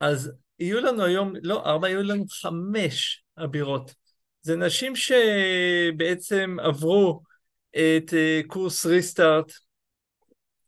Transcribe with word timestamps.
אז 0.00 0.32
יהיו 0.58 0.80
לנו 0.80 1.04
היום, 1.04 1.32
לא 1.42 1.64
ארבע, 1.66 1.88
יהיו 1.88 2.02
לנו 2.02 2.24
חמש 2.28 3.24
אבירות. 3.38 3.94
זה 4.42 4.56
נשים 4.56 4.92
שבעצם 4.96 6.56
עברו 6.60 7.22
את 7.70 8.14
אה, 8.14 8.40
קורס 8.46 8.86
ריסטארט, 8.86 9.52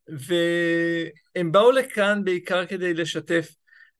והם 0.08 1.52
באו 1.52 1.70
לכאן 1.70 2.24
בעיקר 2.24 2.66
כדי 2.66 2.94
לשתף, 2.94 3.54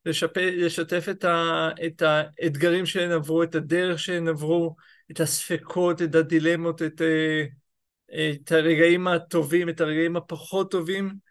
לשפ... 0.07 0.37
לשתף 0.37 1.07
את, 1.11 1.25
ה... 1.25 1.69
את 1.87 2.03
האתגרים 2.03 2.87
שהן 2.87 3.11
עברו, 3.11 3.43
את 3.43 3.55
הדרך 3.55 3.99
שהן 3.99 4.29
עברו, 4.29 4.77
את 5.11 5.21
הספקות, 5.21 6.03
את 6.03 6.15
הדילמות, 6.15 6.83
את, 6.83 7.03
אה, 7.03 7.45
את 8.31 8.53
הרגעים 8.53 9.09
הטובים, 9.09 9.69
את 9.69 9.81
הרגעים 9.81 10.17
הפחות 10.17 10.71
טובים, 10.71 11.26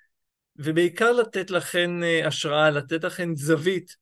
ובעיקר 0.57 1.11
לתת 1.11 1.51
לכן 1.51 2.03
אה, 2.03 2.27
השראה, 2.27 2.69
לתת 2.69 3.03
לכן 3.03 3.35
זווית 3.35 3.95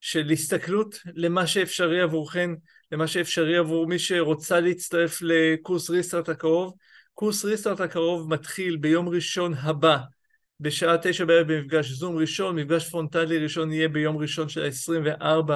של 0.00 0.30
הסתכלות 0.30 0.98
למה 1.14 1.46
שאפשרי 1.46 2.00
עבורכן, 2.00 2.50
למה 2.92 3.06
שאפשרי 3.06 3.56
עבור 3.56 3.86
מי 3.86 3.98
שרוצה 3.98 4.60
להצטרף 4.60 5.18
לקורס 5.22 5.90
ריסטארט 5.90 6.28
הקרוב. 6.28 6.74
קורס 7.14 7.44
ריסטארט 7.44 7.80
הקרוב 7.80 8.34
מתחיל 8.34 8.76
ביום 8.76 9.08
ראשון 9.08 9.54
הבא, 9.54 9.98
בשעה 10.60 10.96
תשע 11.02 11.24
בערב 11.24 11.52
במפגש 11.52 11.90
זום 11.90 12.16
ראשון, 12.16 12.56
מפגש 12.56 12.88
פרונטלי 12.90 13.38
ראשון 13.38 13.72
יהיה 13.72 13.88
ביום 13.88 14.16
ראשון 14.16 14.48
של 14.48 14.64
ה-24 14.64 15.52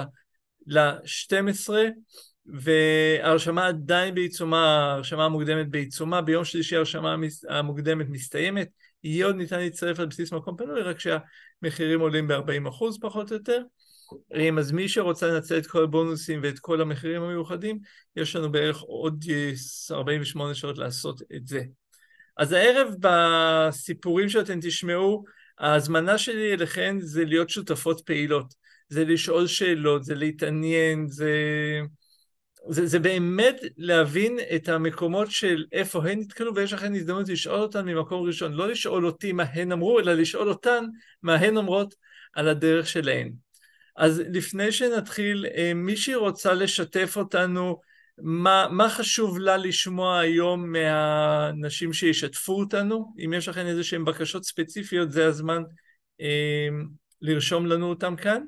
ל-12, 0.67 1.71
וההרשמה 2.47 3.67
עדיין 3.67 4.15
בעיצומה, 4.15 4.67
ההרשמה 4.67 5.25
המוקדמת 5.25 5.71
בעיצומה, 5.71 6.23
ביום 6.23 6.45
שלישי 6.45 6.77
ההרשמה 6.77 7.17
המוקדמת 7.49 8.07
מסתיימת, 8.09 8.69
יהיה 9.05 9.27
עוד 9.27 9.37
ניתן 9.37 9.59
להצטרף 9.59 10.01
על 10.01 10.07
בסיס 10.07 10.33
מקום 10.33 10.57
פנוי, 10.57 10.83
רק 10.83 10.97
שהמחירים 11.01 12.01
עולים 12.01 12.29
ב-40% 12.29 12.99
פחות 13.01 13.31
או 13.31 13.37
יותר. 13.37 13.63
אז 14.59 14.73
מי 14.73 14.89
שרוצה 14.89 15.27
לנצל 15.27 15.59
את 15.59 15.67
כל 15.67 15.85
הבונוסים 15.85 16.41
ואת 16.43 16.59
כל 16.59 16.81
המחירים 16.81 17.23
המיוחדים, 17.23 17.79
יש 18.17 18.37
לנו 18.37 18.53
בערך 18.53 18.81
עוד 18.81 19.25
48 19.91 20.55
שעות 20.55 20.79
לעשות 20.79 21.23
את 21.37 21.47
זה. 21.47 21.63
אז 22.37 22.53
הערב 22.53 22.95
בסיפורים 23.01 24.29
שאתם 24.29 24.59
תשמעו, 24.63 25.25
ההזמנה 25.59 26.19
שלי 26.19 26.53
אליכן 26.53 27.01
זה 27.01 27.25
להיות 27.25 27.51
שותפות 27.51 28.01
פעילות. 28.01 28.55
זה 28.89 29.05
לשאול 29.05 29.47
שאלות, 29.47 30.05
זה 30.05 30.15
להתעניין, 30.15 31.09
זה... 31.09 31.33
זה, 32.69 32.87
זה 32.87 32.99
באמת 32.99 33.61
להבין 33.77 34.39
את 34.55 34.69
המקומות 34.69 35.31
של 35.31 35.65
איפה 35.73 36.05
הן 36.05 36.21
נתקלו, 36.21 36.55
ויש 36.55 36.73
לכן 36.73 36.95
הזדמנות 36.95 37.29
לשאול 37.29 37.61
אותן 37.61 37.87
ממקום 37.87 38.27
ראשון. 38.27 38.53
לא 38.53 38.69
לשאול 38.69 39.07
אותי 39.07 39.33
מה 39.33 39.43
הן 39.43 39.73
אמרו, 39.73 40.01
אלא 40.01 40.13
לשאול 40.13 40.49
אותן 40.49 40.85
מה 41.23 41.35
הן 41.35 41.57
אומרות 41.57 41.95
על 42.35 42.49
הדרך 42.49 42.89
שלהן. 42.89 43.33
אז 43.97 44.23
לפני 44.33 44.73
שנתחיל, 44.73 45.47
אה, 45.57 45.75
מישהי 45.75 46.15
רוצה 46.15 46.55
לשתף 46.55 47.17
אותנו 47.17 47.81
מה, 48.19 48.67
מה 48.71 48.91
חשוב 48.91 49.39
לה 49.39 49.57
לשמוע 49.57 50.19
היום 50.19 50.73
מהנשים 50.73 51.93
שישתפו 51.93 52.53
אותנו? 52.53 53.15
אם 53.25 53.33
יש 53.33 53.49
לכם 53.49 53.67
איזה 53.67 53.85
שהן 53.85 54.05
בקשות 54.05 54.45
ספציפיות, 54.45 55.13
זה 55.13 55.27
הזמן 55.27 55.63
אה, 56.21 56.69
לרשום 57.23 57.67
לנו 57.67 57.89
אותן 57.89 58.17
כאן. 58.17 58.43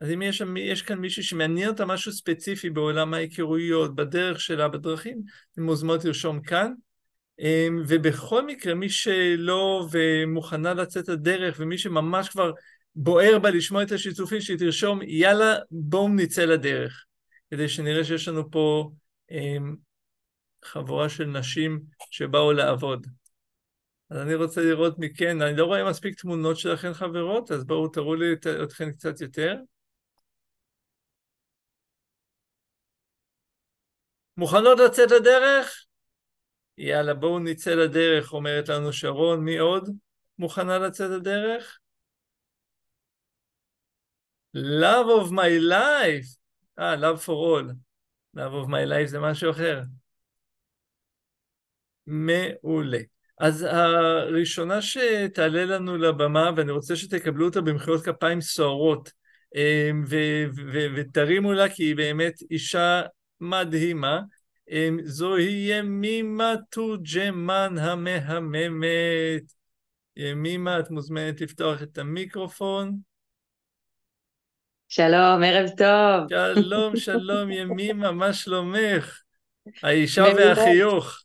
אז 0.00 0.10
אם 0.10 0.22
יש, 0.22 0.42
יש 0.56 0.82
כאן 0.82 0.98
מישהו 0.98 1.22
שמעניין 1.24 1.68
אותה 1.68 1.86
משהו 1.86 2.12
ספציפי 2.12 2.70
בעולם 2.70 3.14
ההיכרויות, 3.14 3.94
בדרך 3.94 4.40
שלה, 4.40 4.68
בדרכים, 4.68 5.22
אתם 5.52 5.62
מוזמנות 5.62 6.04
לרשום 6.04 6.42
כאן. 6.42 6.72
אה, 7.40 7.68
ובכל 7.88 8.46
מקרה, 8.46 8.74
מי 8.74 8.88
שלא 8.88 9.86
ומוכנה 9.90 10.74
לצאת 10.74 11.08
לדרך, 11.08 11.56
ומי 11.58 11.78
שממש 11.78 12.28
כבר 12.28 12.52
בוער 12.94 13.38
בה 13.38 13.50
לשמוע 13.50 13.82
את 13.82 13.92
השיתופים, 13.92 14.40
שתרשום, 14.40 15.00
יאללה, 15.02 15.56
בואו 15.70 16.08
נצא 16.08 16.44
לדרך. 16.44 17.04
כדי 17.50 17.68
שנראה 17.68 18.04
שיש 18.04 18.28
לנו 18.28 18.50
פה 18.50 18.90
אה, 19.30 19.56
חבורה 20.64 21.08
של 21.08 21.24
נשים 21.24 21.80
שבאו 22.10 22.52
לעבוד. 22.52 23.06
אז 24.10 24.18
אני 24.18 24.34
רוצה 24.34 24.62
לראות 24.62 24.98
מכן, 24.98 25.42
אני 25.42 25.56
לא 25.56 25.64
רואה 25.64 25.90
מספיק 25.90 26.20
תמונות 26.20 26.58
שלכן 26.58 26.94
חברות, 26.94 27.50
אז 27.50 27.64
בואו 27.64 27.88
תראו 27.88 28.14
לי 28.14 28.26
אתכן 28.62 28.92
קצת 28.92 29.20
יותר. 29.20 29.56
מוכנות 34.36 34.78
לצאת 34.78 35.10
לדרך? 35.10 35.84
יאללה, 36.78 37.14
בואו 37.14 37.38
נצא 37.38 37.74
לדרך, 37.74 38.32
אומרת 38.32 38.68
לנו 38.68 38.92
שרון. 38.92 39.44
מי 39.44 39.58
עוד 39.58 39.90
מוכנה 40.38 40.78
לצאת 40.78 41.10
לדרך? 41.10 41.78
Love 44.56 45.24
of 45.24 45.30
my 45.30 45.70
life. 45.70 46.36
אה, 46.78 46.94
Love 46.94 47.18
for 47.26 47.28
All. 47.28 47.72
Love 48.36 48.64
of 48.64 48.68
my 48.68 48.88
life 48.90 49.06
זה 49.06 49.20
משהו 49.20 49.50
אחר. 49.50 49.80
מעולה. 52.06 52.98
אז 53.38 53.62
הראשונה 53.62 54.82
שתעלה 54.82 55.64
לנו 55.64 55.96
לבמה, 55.96 56.50
ואני 56.56 56.72
רוצה 56.72 56.96
שתקבלו 56.96 57.44
אותה 57.46 57.60
במחיאות 57.60 58.04
כפיים 58.04 58.40
סוערות, 58.40 59.12
אמ, 59.54 60.04
ותרימו 60.96 61.52
לה, 61.52 61.68
כי 61.68 61.82
היא 61.82 61.96
באמת 61.96 62.34
אישה 62.50 63.02
מדהימה, 63.40 64.20
אמ, 64.70 64.98
זוהי 65.04 65.78
ימימה 65.78 66.54
תורג'מן 66.70 67.74
המהממת. 67.78 69.52
ימימה, 70.16 70.80
את 70.80 70.90
מוזמנת 70.90 71.40
לפתוח 71.40 71.82
את 71.82 71.98
המיקרופון. 71.98 72.96
שלום, 74.88 75.42
ערב 75.44 75.68
טוב. 75.68 76.38
שלום, 76.54 76.96
שלום, 76.96 77.50
ימימה, 77.50 78.12
מה 78.12 78.32
שלומך? 78.32 79.20
האישה 79.82 80.24
והחיוך. 80.36 81.22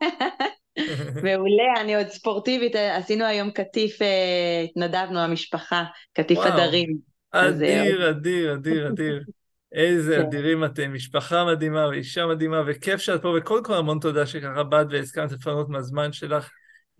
מעולה, 1.24 1.80
אני 1.80 1.96
עוד 1.96 2.08
ספורטיבית, 2.08 2.72
עשינו 2.74 3.24
היום 3.24 3.50
קטיף, 3.50 4.02
אה, 4.02 4.62
התנדבנו, 4.64 5.18
המשפחה, 5.18 5.84
קטיף 6.12 6.38
הדרים. 6.38 6.96
אדיר, 7.30 8.10
אדיר, 8.10 8.54
אדיר, 8.54 8.88
אדיר. 8.88 9.22
איזה 9.72 10.16
כן. 10.16 10.20
אדירים 10.20 10.64
אתם, 10.64 10.94
משפחה 10.94 11.44
מדהימה 11.44 11.88
ואישה 11.88 12.26
מדהימה, 12.26 12.62
וכיף 12.66 13.00
שאת 13.00 13.22
פה, 13.22 13.34
וקודם 13.38 13.64
כל 13.64 13.74
המון 13.74 13.98
תודה 13.98 14.26
שככה 14.26 14.62
באת 14.62 14.86
והסכמת 14.90 15.32
לפנות 15.32 15.68
מהזמן 15.68 16.12
שלך 16.12 16.50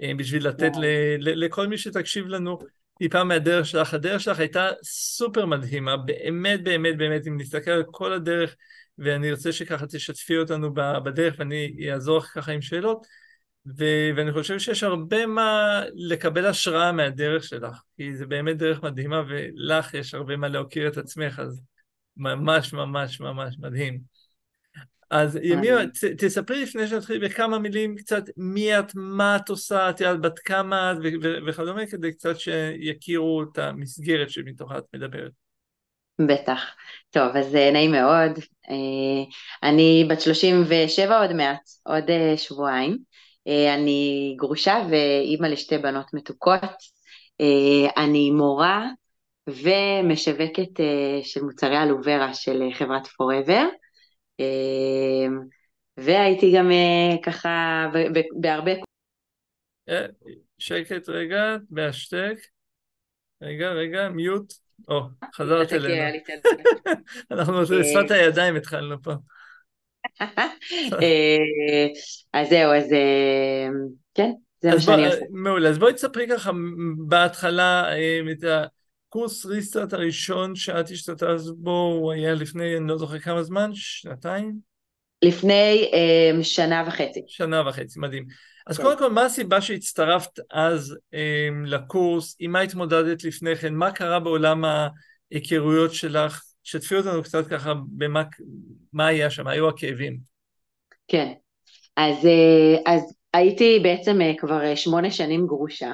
אה, 0.03 0.13
בשביל 0.17 0.49
לתת 0.49 0.73
לכל 1.19 1.67
מי 1.67 1.79
שתקשיב 1.79 2.27
לנו 2.27 2.59
טיפה 2.99 3.25
מהדרך 3.25 3.67
שלך. 3.67 3.95
הדרך 3.95 4.21
שלך 4.21 4.39
הייתה 4.39 4.69
סופר 4.83 5.47
מדהימה, 5.47 5.97
באמת, 5.97 6.63
באמת, 6.63 6.97
באמת, 6.97 7.27
אם 7.27 7.41
נסתכל 7.41 7.71
על 7.71 7.85
כל 7.91 8.13
הדרך, 8.13 8.57
ואני 8.99 9.31
רוצה 9.31 9.53
שככה 9.53 9.87
תשתפי 9.87 10.39
אותנו 10.39 10.75
בדרך, 10.75 11.35
ואני 11.39 11.91
אעזור 11.93 12.19
לך 12.19 12.25
ככה 12.25 12.53
עם 12.53 12.63
שאלות, 12.63 13.07
ו- 13.79 14.11
ואני 14.17 14.33
חושב 14.33 14.59
שיש 14.59 14.83
הרבה 14.83 15.27
מה 15.27 15.83
לקבל 15.95 16.47
השראה 16.47 16.93
מהדרך 16.93 17.45
שלך, 17.45 17.83
כי 17.97 18.15
זה 18.15 18.27
באמת 18.27 18.57
דרך 18.57 18.83
מדהימה, 18.83 19.23
ולך 19.29 19.95
יש 19.95 20.15
הרבה 20.15 20.37
מה 20.37 20.49
להוקיר 20.49 20.89
את 20.89 20.97
עצמך, 20.97 21.39
אז 21.39 21.63
ממש 22.19 22.73
ממש 22.73 23.21
ממש 23.21 23.57
מדהים. 23.59 24.01
אז 25.11 25.39
ימירה, 25.43 25.83
תספרי 26.19 26.63
לפני 26.63 26.87
שנתחיל 26.87 27.25
בכמה 27.25 27.59
מילים 27.59 27.97
קצת 27.97 28.23
מי 28.37 28.79
את, 28.79 28.93
מה 28.95 29.37
את 29.37 29.49
עושה, 29.49 29.91
את 29.91 30.01
יודעת 30.01 30.21
בת 30.21 30.39
כמה 30.39 30.93
את 30.93 30.97
וכדומה, 31.47 31.87
כדי 31.87 32.13
קצת 32.13 32.39
שיכירו 32.39 33.43
את 33.43 33.59
המסגרת 33.59 34.31
שמתוכה 34.31 34.79
את 34.79 34.85
מדברת. 34.95 35.33
בטח. 36.27 36.61
טוב, 37.11 37.37
אז 37.37 37.55
אה, 37.55 37.71
נעים 37.71 37.93
מאוד. 37.93 38.39
אה, 38.71 39.25
אני 39.63 40.07
בת 40.11 40.21
37 40.21 41.21
עוד 41.21 41.33
מעט, 41.33 41.61
עוד 41.83 42.11
אה, 42.11 42.37
שבועיים. 42.37 42.99
אני 43.77 44.35
גרושה 44.39 44.87
ואימא 44.91 45.47
לשתי 45.47 45.79
בנות 45.79 46.15
מתוקות. 46.15 46.99
אני 47.97 48.31
מורה 48.31 48.89
ומשווקת 49.49 50.81
של 51.23 51.43
מוצרי 51.43 51.83
אלוברה 51.83 52.35
של 52.35 52.63
חברת 52.75 53.07
פוראבר. 53.07 53.65
אמ, 54.41 55.39
והייתי 55.97 56.53
גם 56.57 56.71
אה, 56.71 57.17
ככה 57.23 57.87
בהרבה... 58.41 58.71
אה, 59.89 60.07
שקט 60.59 61.09
רגע, 61.09 61.57
בהשתק. 61.71 62.37
רגע, 63.43 63.71
רגע, 63.71 64.09
מיוט. 64.09 64.53
או, 64.89 65.01
חזרת 65.35 65.73
אלינו. 65.73 66.19
אנחנו 67.31 67.61
בשפת 67.61 68.11
אה, 68.11 68.17
הידיים 68.17 68.57
התחלנו 68.57 69.03
פה. 69.03 69.13
אז 72.33 72.49
זהו, 72.49 72.73
אז 72.73 72.95
כן, 74.15 74.31
זה 74.61 74.71
מה 74.71 74.81
שאני 74.81 75.07
עושה. 75.07 75.21
מעולה, 75.31 75.69
אז 75.69 75.79
בואי 75.79 75.93
תספרי 75.93 76.27
ככה 76.29 76.51
בהתחלה 77.09 77.85
את 78.33 78.45
הקורס 79.09 79.47
ריסטארט 79.47 79.93
הראשון 79.93 80.55
שאת 80.55 80.91
השתתפת 80.91 81.41
בו, 81.57 81.99
הוא 82.01 82.13
היה 82.13 82.35
לפני, 82.35 82.77
אני 82.77 82.89
לא 82.89 82.99
זוכר 82.99 83.19
כמה 83.19 83.43
זמן, 83.43 83.71
שנתיים? 83.75 84.59
לפני 85.23 85.91
um, 85.93 86.43
שנה 86.43 86.85
וחצי. 86.87 87.23
שנה 87.27 87.69
וחצי, 87.69 88.01
מדהים. 88.01 88.27
אז 88.67 88.77
כן. 88.77 88.83
קודם 88.83 88.99
כל, 88.99 89.11
מה 89.11 89.25
הסיבה 89.25 89.61
שהצטרפת 89.61 90.41
אז 90.51 90.97
um, 91.15 91.67
לקורס? 91.67 92.37
עם 92.39 92.53
מה 92.53 92.61
התמודדת 92.61 93.25
לפני 93.25 93.57
כן? 93.57 93.75
מה 93.75 93.93
קרה 93.93 94.21
בעולם 94.21 94.65
ההיכרויות 94.65 95.95
שלך, 95.95 96.43
שתפי 96.65 96.97
אותנו 96.97 97.23
קצת 97.23 97.47
ככה 97.47 97.73
במה 97.89 98.23
מה 98.93 99.07
היה 99.07 99.31
שם, 99.31 99.47
היו 99.47 99.69
הכאבים. 99.69 100.19
כן, 101.09 101.33
אז, 101.97 102.27
אה, 102.27 102.95
אז 102.95 103.15
הייתי 103.35 103.81
בעצם 103.83 104.19
כבר 104.39 104.75
שמונה 104.75 105.11
שנים 105.11 105.47
גרושה, 105.47 105.93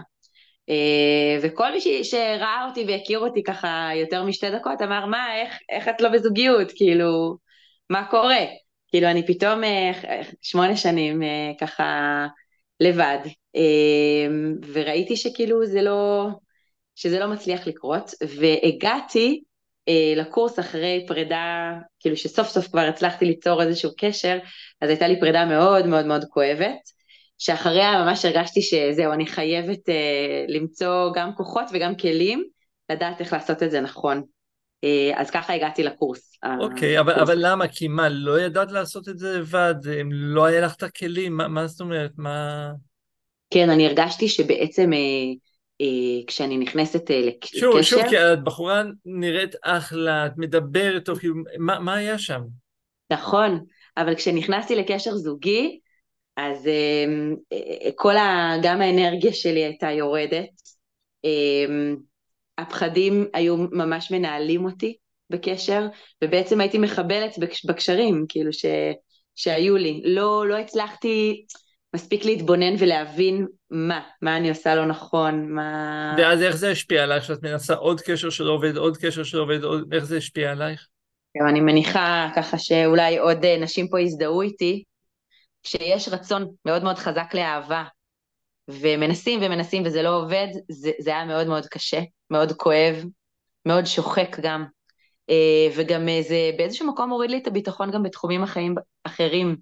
וכל 1.42 1.72
מי 1.72 2.04
שראה 2.04 2.66
אותי 2.68 2.84
והכיר 2.88 3.18
אותי 3.18 3.42
ככה 3.42 3.90
יותר 3.94 4.24
משתי 4.24 4.50
דקות 4.50 4.82
אמר, 4.82 5.06
מה, 5.06 5.40
איך, 5.40 5.58
איך 5.68 5.88
את 5.88 6.00
לא 6.00 6.08
בזוגיות? 6.08 6.72
כאילו, 6.76 7.36
מה 7.90 8.06
קורה? 8.10 8.44
כאילו, 8.88 9.08
אני 9.10 9.26
פתאום 9.26 9.60
שמונה 10.42 10.76
שנים 10.76 11.22
ככה 11.60 12.26
לבד, 12.80 13.18
וראיתי 14.72 15.16
שכאילו 15.16 15.66
זה 15.66 15.82
לא, 15.82 16.28
שזה 16.94 17.18
לא 17.18 17.26
מצליח 17.26 17.66
לקרות, 17.66 18.10
והגעתי 18.38 19.42
אה, 19.88 20.12
לקורס 20.16 20.58
אחרי 20.58 21.04
פרידה, 21.08 21.72
כאילו 22.00 22.16
שסוף 22.16 22.48
סוף 22.48 22.68
כבר 22.68 22.80
הצלחתי 22.80 23.24
ליצור 23.24 23.62
איזשהו 23.62 23.90
קשר, 23.98 24.38
אז 24.80 24.88
הייתה 24.88 25.08
לי 25.08 25.20
פרידה 25.20 25.44
מאוד 25.44 25.86
מאוד 25.86 26.06
מאוד 26.06 26.24
כואבת, 26.24 26.93
שאחריה 27.38 28.04
ממש 28.04 28.24
הרגשתי 28.24 28.62
שזהו, 28.62 29.12
אני 29.12 29.26
חייבת 29.26 29.88
אה, 29.88 30.44
למצוא 30.48 31.12
גם 31.14 31.34
כוחות 31.34 31.66
וגם 31.72 31.96
כלים, 31.96 32.44
לדעת 32.90 33.20
איך 33.20 33.32
לעשות 33.32 33.62
את 33.62 33.70
זה 33.70 33.80
נכון. 33.80 34.22
אה, 34.84 35.12
אז 35.20 35.30
ככה 35.30 35.52
הגעתי 35.52 35.82
לקורס. 35.82 36.38
אוקיי, 36.60 36.98
okay, 36.98 37.00
אבל, 37.00 37.12
אבל 37.12 37.38
למה? 37.38 37.68
כי 37.68 37.88
מה, 37.88 38.08
לא 38.08 38.40
ידעת 38.40 38.72
לעשות 38.72 39.08
את 39.08 39.18
זה 39.18 39.38
לבד? 39.38 39.74
לא 40.10 40.44
היה 40.44 40.60
לך 40.60 40.74
את 40.74 40.82
הכלים? 40.82 41.36
מה, 41.36 41.48
מה 41.48 41.66
זאת 41.66 41.80
אומרת? 41.80 42.10
מה... 42.16 42.68
כן, 43.50 43.70
אני 43.70 43.86
הרגשתי 43.86 44.28
שבעצם... 44.28 44.92
אה, 44.92 44.98
אה, 45.80 46.26
כשאני 46.26 46.58
נכנסת 46.58 47.10
אה, 47.10 47.20
לקשר. 47.20 47.58
שוב, 47.58 47.82
שוב, 47.82 48.02
כי 48.08 48.18
את 48.18 48.44
בחורה 48.44 48.82
נראית 49.04 49.54
אחלה, 49.62 50.26
את 50.26 50.32
מדברת 50.36 51.08
כאילו, 51.18 51.34
מה, 51.58 51.78
מה 51.78 51.94
היה 51.94 52.18
שם? 52.18 52.40
נכון, 53.10 53.64
אבל 53.96 54.14
כשנכנסתי 54.14 54.76
לקשר 54.76 55.16
זוגי, 55.16 55.80
אז 56.36 56.66
אה, 56.66 57.90
כל 57.94 58.16
ה... 58.16 58.54
גם 58.62 58.80
האנרגיה 58.80 59.32
שלי 59.32 59.64
הייתה 59.64 59.90
יורדת. 59.90 60.74
הפחדים 62.58 63.26
היו 63.34 63.56
ממש 63.56 64.10
מנהלים 64.10 64.64
אותי 64.64 64.96
בקשר, 65.30 65.86
ובעצם 66.24 66.60
הייתי 66.60 66.78
מחבלת 66.78 67.34
בקשרים, 67.68 68.24
כאילו, 68.28 68.52
ש... 68.52 68.64
שהיו 69.34 69.76
לי. 69.76 70.02
לא, 70.04 70.46
לא 70.48 70.58
הצלחתי... 70.58 71.44
מספיק 71.94 72.24
להתבונן 72.24 72.74
ולהבין 72.78 73.46
מה, 73.70 74.00
מה 74.22 74.36
אני 74.36 74.48
עושה 74.48 74.74
לא 74.74 74.86
נכון, 74.86 75.48
מה... 75.48 76.14
ואז 76.18 76.42
איך 76.42 76.56
זה 76.56 76.70
השפיע 76.70 77.02
עלייך, 77.02 77.24
שאת 77.24 77.42
מנסה 77.42 77.74
עוד 77.74 78.00
קשר 78.00 78.30
שלא 78.30 78.52
עובד, 78.52 78.76
עוד 78.76 78.96
קשר 78.96 79.22
שלא 79.22 79.42
עובד, 79.42 79.64
עוד... 79.64 79.94
איך 79.94 80.04
זה 80.04 80.16
השפיע 80.16 80.50
עלייך? 80.50 80.86
אני 81.48 81.60
מניחה 81.60 82.28
ככה 82.36 82.58
שאולי 82.58 83.18
עוד 83.18 83.44
אה, 83.44 83.58
נשים 83.60 83.88
פה 83.88 84.00
יזדהו 84.00 84.42
איתי, 84.42 84.82
כשיש 85.64 86.08
רצון 86.08 86.54
מאוד 86.64 86.84
מאוד 86.84 86.98
חזק 86.98 87.34
לאהבה, 87.34 87.84
ומנסים 88.68 89.40
ומנסים 89.42 89.82
וזה 89.86 90.02
לא 90.02 90.16
עובד, 90.16 90.46
זה, 90.70 90.90
זה 91.00 91.10
היה 91.10 91.24
מאוד 91.24 91.46
מאוד 91.46 91.66
קשה, 91.66 92.00
מאוד 92.30 92.52
כואב, 92.52 93.04
מאוד 93.66 93.84
שוחק 93.84 94.36
גם, 94.42 94.64
אה, 95.30 95.68
וגם 95.76 96.08
אה, 96.08 96.22
זה 96.22 96.50
באיזשהו 96.58 96.86
מקום 96.86 97.10
הוריד 97.10 97.30
לי 97.30 97.38
את 97.38 97.46
הביטחון 97.46 97.90
גם 97.90 98.02
בתחומים 98.02 98.42
אחרים, 98.42 98.74
אחרים 99.04 99.56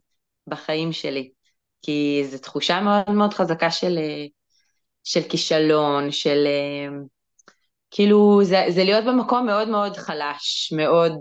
בחיים 0.46 0.92
שלי. 0.92 1.30
כי 1.82 2.22
זו 2.30 2.38
תחושה 2.38 2.80
מאוד 2.80 3.10
מאוד 3.10 3.34
חזקה 3.34 3.70
של, 3.70 3.98
אה, 3.98 4.26
של 5.04 5.22
כישלון, 5.22 6.10
של 6.10 6.46
כאילו 7.90 8.40
זה, 8.44 8.64
זה 8.68 8.84
להיות 8.84 9.04
במקום 9.04 9.46
מאוד 9.46 9.68
מאוד 9.68 9.96
חלש, 9.96 10.72
מאוד, 10.76 11.12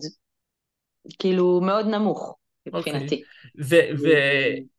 כאילו 1.20 1.62
מאוד 1.62 1.86
נמוך 1.86 2.38
מבחינתי. 2.68 3.24
Okay. 3.58 3.62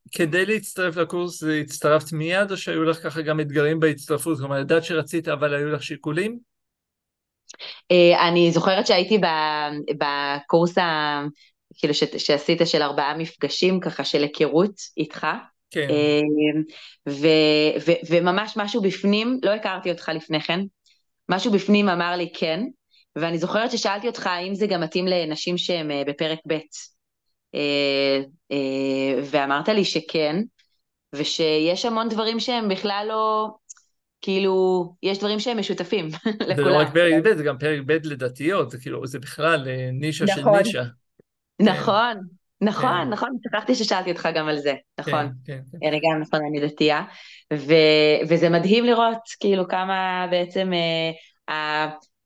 וכדי 0.09 0.47
להצטרף 0.47 0.97
לקורס 0.97 1.43
הצטרפת 1.61 2.13
מיד 2.13 2.51
או 2.51 2.57
שהיו 2.57 2.85
לך 2.85 3.03
ככה 3.03 3.23
גם 3.23 3.41
אתגרים 3.41 3.81
בהצטרפות? 3.81 4.39
כלומר, 4.39 4.59
ידעת 4.59 4.85
שרצית 4.85 5.29
אבל 5.29 5.55
היו 5.55 5.69
לך 5.69 5.83
שיקולים? 5.83 6.39
אה, 7.91 8.29
אני 8.29 8.51
זוכרת 8.53 8.87
שהייתי 8.87 9.19
בקורס 9.99 10.79
ה... 10.79 11.23
כאילו 11.75 11.95
ש... 11.95 12.05
שעשית 12.05 12.61
של 12.65 12.83
ארבעה 12.83 13.17
מפגשים 13.17 13.81
ככה 13.81 14.05
של 14.05 14.23
היכרות 14.23 14.81
איתך, 14.97 15.27
כן. 15.71 15.89
אמ, 15.91 16.63
ו, 17.09 17.27
ו, 17.87 17.93
וממש 18.11 18.53
משהו 18.57 18.83
בפנים, 18.83 19.39
לא 19.43 19.51
הכרתי 19.51 19.91
אותך 19.91 20.11
לפני 20.15 20.41
כן, 20.41 20.61
משהו 21.29 21.53
בפנים 21.53 21.89
אמר 21.89 22.17
לי 22.17 22.33
כן, 22.35 22.65
ואני 23.17 23.39
זוכרת 23.39 23.71
ששאלתי 23.71 24.07
אותך 24.07 24.27
האם 24.27 24.55
זה 24.55 24.67
גם 24.67 24.81
מתאים 24.81 25.07
לנשים 25.07 25.59
שהן 25.59 25.91
אה, 25.91 26.03
בפרק 26.07 26.39
ב', 26.47 26.53
אה, 26.53 26.59
אה, 26.59 26.63
ואמרת 29.31 29.69
לי 29.69 29.85
שכן, 29.85 30.37
ושיש 31.13 31.85
המון 31.85 32.09
דברים 32.09 32.41
שהם 32.41 32.69
בכלל 32.69 33.07
לא, 33.09 33.49
כאילו, 34.21 34.95
יש 35.03 35.19
דברים 35.19 35.41
שהם 35.41 35.59
משותפים 35.59 36.09
לכולם. 36.49 36.57
זה 36.57 36.63
לא 36.63 36.79
רק 36.79 36.93
פרק 36.95 37.15
ב', 37.25 37.35
זה 37.37 37.43
גם 37.43 37.59
פרק 37.59 37.81
ב' 37.87 37.93
לדתיות, 37.93 38.71
זה 38.71 38.79
כאילו, 38.79 39.07
זה 39.07 39.19
בכלל 39.19 39.67
נישה 39.93 40.25
נכון. 40.25 40.55
של 40.55 40.69
נישה. 40.69 40.83
נכון, 41.73 42.17
נכון, 42.61 43.05
כן. 43.05 43.09
נכון, 43.09 43.31
שכחתי 43.45 43.75
ששאלתי 43.75 44.11
אותך 44.11 44.29
גם 44.35 44.49
על 44.49 44.59
זה, 44.59 44.75
נכון. 45.01 45.33
כן, 45.45 45.61
כן, 45.73 45.79
כן. 45.81 45.89
אני 45.89 46.01
גם, 46.01 46.21
נכון, 46.21 46.41
אני 46.51 46.61
דתייה. 46.61 47.03
וזה 48.29 48.49
מדהים 48.51 48.85
לראות 48.85 49.19
כאילו 49.41 49.69
כמה 49.69 50.27
בעצם 50.31 50.71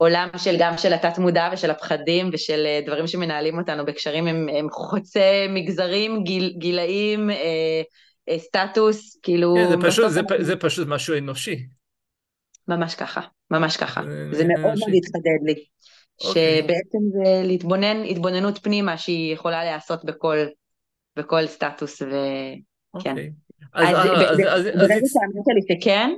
אה, 0.03 0.07
העולם 0.07 0.29
של 0.37 0.57
גם 0.59 0.79
של 0.79 0.93
התת 0.93 1.19
מודע 1.19 1.49
ושל 1.53 1.71
הפחדים 1.71 2.31
ושל 2.33 2.67
אה, 2.67 2.81
דברים 2.87 3.07
שמנהלים 3.07 3.59
אותנו 3.59 3.87
בקשרים 3.87 4.27
הם, 4.27 4.49
הם 4.49 4.71
חוצה 4.71 5.47
מגזרים, 5.49 6.25
גיל, 6.25 6.55
גילאים, 6.59 7.31
אה, 7.31 7.83
אה, 8.29 8.39
סטטוס, 8.39 9.19
כאילו... 9.23 9.55
כן, 9.55 9.69
זה 9.69 9.89
פשוט, 9.89 10.11
זה, 10.11 10.21
זה 10.41 10.57
פשוט 10.57 10.89
משהו 10.89 11.19
אנושי. 11.19 11.67
ממש 12.69 12.95
ככה, 12.95 13.21
ממש 13.51 13.77
ככה. 13.77 14.03
זה, 14.05 14.39
זה 14.39 14.45
מאוד 14.45 14.75
מאוד 14.79 14.91
התחדד 14.95 15.43
לי. 15.43 15.65
אוקיי. 16.25 16.63
שבעצם 16.63 16.99
זה 17.13 17.43
להתבונן, 17.45 18.05
התבוננות 18.05 18.59
פנימה 18.59 18.99
שהיא 18.99 19.35
יכולה 19.35 19.65
להיעשות 19.65 20.05
בכל, 20.05 20.37
בכל 21.17 21.47
סטטוס 21.47 22.03
וכן. 22.03 23.11
אוקיי. 23.11 23.31
אז 23.75 23.97
ברגע 24.65 25.07
שאמרת 25.07 25.47
לי 25.55 25.77
שכן, 25.77 26.11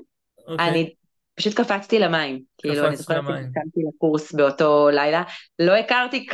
אוקיי. 0.48 0.68
אני 0.68 0.94
פשוט 1.38 1.54
קפצתי 1.54 1.98
למים. 1.98 2.42
כאילו, 2.58 2.86
אני 2.86 2.96
זוכרת 2.96 3.24
שקמתי 3.24 3.80
לקורס 3.88 4.32
באותו 4.32 4.88
לילה, 4.90 5.22
לא 5.58 5.72
הכרתי 5.76 6.26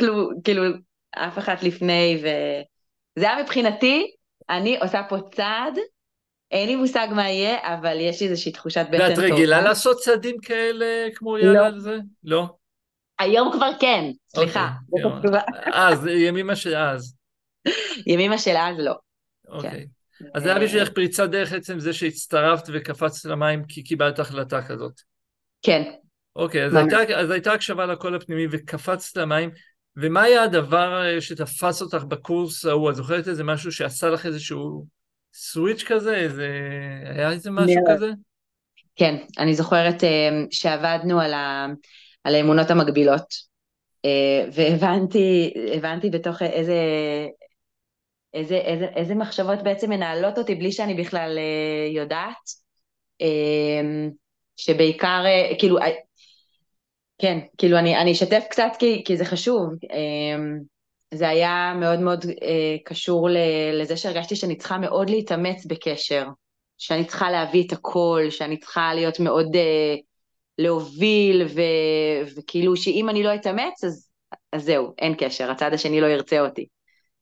כאילו 0.43 0.63
אף 1.11 1.37
אחת 1.37 1.63
לפני, 1.63 2.17
וזה 2.19 3.31
היה 3.31 3.43
מבחינתי, 3.43 4.11
אני 4.49 4.77
עושה 4.79 5.01
פה 5.09 5.17
צעד, 5.35 5.77
אין 6.51 6.67
לי 6.69 6.75
מושג 6.75 7.07
מה 7.11 7.29
יהיה, 7.29 7.57
אבל 7.63 7.97
יש 7.99 8.21
איזושהי 8.21 8.51
תחושת 8.51 8.85
בטן 8.91 9.15
טובה. 9.15 9.23
ואת 9.23 9.31
רגילה 9.31 9.61
לעשות 9.61 9.97
צעדים 9.97 10.37
כאלה 10.41 11.07
כמו 11.15 11.37
יאללה 11.37 11.53
לא. 11.53 11.65
על 11.65 11.79
זה? 11.79 11.97
לא. 12.23 12.45
היום 13.19 13.51
כבר 13.51 13.71
כן, 13.79 14.05
סליחה. 14.35 14.69
אוקיי, 15.03 15.39
אז, 15.73 16.07
ימימה 16.07 16.55
של 16.55 16.75
אז. 16.75 17.15
ימימה 18.07 18.37
של 18.37 18.55
אז 18.57 18.75
לא. 18.79 18.95
אוקיי. 19.47 19.69
כן. 19.71 19.85
אז 20.33 20.43
זה 20.43 20.49
היה 20.55 20.65
בשבילך 20.65 20.89
פריצת 20.89 21.29
דרך 21.29 21.53
עצם 21.53 21.79
זה 21.79 21.93
שהצטרפת 21.93 22.69
וקפצת 22.73 23.25
למים 23.25 23.63
כי 23.67 23.83
קיבלת 23.83 24.19
החלטה 24.19 24.61
כזאת. 24.61 25.01
כן. 25.61 25.83
אוקיי, 26.35 26.65
אז 26.65 26.75
הייתה, 26.75 26.97
אז 27.15 27.29
הייתה 27.29 27.53
הקשבה 27.53 27.85
לקול 27.85 28.15
הפנימי 28.15 28.47
וקפצת 28.51 29.17
למים, 29.17 29.49
ומה 29.97 30.21
היה 30.21 30.43
הדבר 30.43 31.05
אה, 31.05 31.21
שתפס 31.21 31.81
אותך 31.81 32.03
בקורס 32.03 32.65
ההוא? 32.65 32.89
את 32.89 32.95
זוכרת 32.95 33.27
איזה 33.27 33.43
משהו 33.43 33.71
שעשה 33.71 34.09
לך 34.09 34.25
איזשהו 34.25 34.85
סוויץ' 35.33 35.83
כזה? 35.83 36.15
איזה... 36.15 36.49
היה 37.05 37.31
איזה 37.31 37.51
משהו 37.51 37.81
כזה? 37.89 38.11
כן, 38.95 39.15
אני 39.37 39.55
זוכרת 39.55 40.03
אה, 40.03 40.29
שעבדנו 40.51 41.21
על 41.21 41.33
ה... 41.33 41.67
על 42.23 42.35
האמונות 42.35 42.71
המקבילות, 42.71 43.25
אה, 44.05 44.49
והבנתי 44.53 45.53
הבנתי 45.73 46.09
בתוך 46.09 46.41
איזה, 46.41 46.77
איזה, 48.35 48.55
איזה, 48.55 48.85
איזה 48.85 49.15
מחשבות 49.15 49.63
בעצם 49.63 49.89
מנהלות 49.89 50.37
אותי 50.37 50.55
בלי 50.55 50.71
שאני 50.71 50.93
בכלל 50.93 51.37
אה, 51.37 51.93
יודעת, 51.93 52.49
אה, 53.21 54.07
שבעיקר, 54.57 55.23
כאילו, 55.59 55.77
כן, 57.17 57.39
כאילו 57.57 57.77
אני, 57.77 57.97
אני 57.97 58.11
אשתף 58.11 58.43
קצת 58.49 58.71
כי, 58.79 59.03
כי 59.05 59.17
זה 59.17 59.25
חשוב. 59.25 59.73
זה 61.13 61.29
היה 61.29 61.73
מאוד 61.79 61.99
מאוד 61.99 62.25
קשור 62.85 63.29
לזה 63.73 63.97
שהרגשתי 63.97 64.35
שאני 64.35 64.55
צריכה 64.55 64.77
מאוד 64.77 65.09
להתאמץ 65.09 65.65
בקשר, 65.65 66.27
שאני 66.77 67.05
צריכה 67.05 67.31
להביא 67.31 67.67
את 67.67 67.71
הכל, 67.71 68.25
שאני 68.29 68.59
צריכה 68.59 68.93
להיות 68.93 69.19
מאוד 69.19 69.47
להוביל, 70.57 71.43
ו, 71.55 71.61
וכאילו 72.35 72.75
שאם 72.75 73.09
אני 73.09 73.23
לא 73.23 73.35
אתאמץ, 73.35 73.83
אז, 73.83 74.09
אז 74.51 74.63
זהו, 74.63 74.93
אין 74.97 75.15
קשר, 75.17 75.51
הצד 75.51 75.73
השני 75.73 76.01
לא 76.01 76.07
ירצה 76.07 76.39
אותי. 76.39 76.65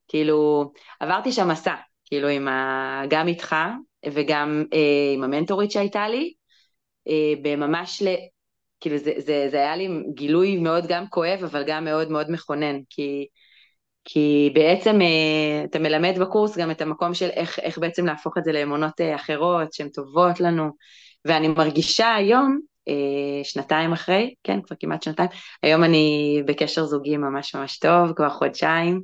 כאילו, 0.08 0.72
עברתי 1.00 1.32
שם 1.32 1.48
מסע, 1.48 1.76
כאילו, 2.06 2.28
עם 2.28 2.48
ה... 2.48 3.02
גם 3.10 3.28
איתך 3.28 3.56
וגם 4.14 4.64
אה, 4.74 5.14
עם 5.16 5.24
המנטורית 5.24 5.72
שהייתה 5.72 6.08
לי, 6.08 6.34
אה, 7.08 7.34
בממש 7.42 8.02
ל... 8.02 8.08
כאילו 8.80 8.98
זה, 8.98 9.12
זה, 9.18 9.48
זה 9.52 9.58
היה 9.58 9.76
לי 9.76 9.90
גילוי 10.14 10.58
מאוד 10.58 10.88
גם 10.88 11.08
כואב, 11.08 11.40
אבל 11.44 11.64
גם 11.68 11.86
מאוד 11.86 12.12
מאוד 12.12 12.32
מכונן, 12.32 12.80
כי, 12.90 13.28
כי 14.06 14.52
בעצם 14.56 15.02
אה, 15.02 15.64
אתה 15.64 15.80
מלמד 15.80 16.20
בקורס 16.20 16.58
גם 16.58 16.72
את 16.72 16.82
המקום 16.82 17.14
של 17.14 17.30
איך, 17.30 17.60
איך 17.60 17.78
בעצם 17.78 18.06
להפוך 18.06 18.38
את 18.38 18.44
זה 18.44 18.52
לאמונות 18.52 19.02
אה, 19.02 19.16
אחרות, 19.16 19.74
שהן 19.74 19.90
טובות 19.90 20.40
לנו, 20.40 20.70
ואני 21.26 21.48
מרגישה 21.48 22.16
היום, 22.16 22.60
אה, 22.88 23.44
שנתיים 23.44 23.94
אחרי, 23.94 24.34
כן, 24.44 24.62
כבר 24.62 24.76
כמעט 24.80 25.04
שנתיים, 25.04 25.30
היום 25.64 25.84
אני 25.84 26.42
בקשר 26.46 26.86
זוגי 26.86 27.18
ממש 27.18 27.56
ממש 27.56 27.80
טוב, 27.80 28.14
כבר 28.16 28.30
חודשיים, 28.30 29.02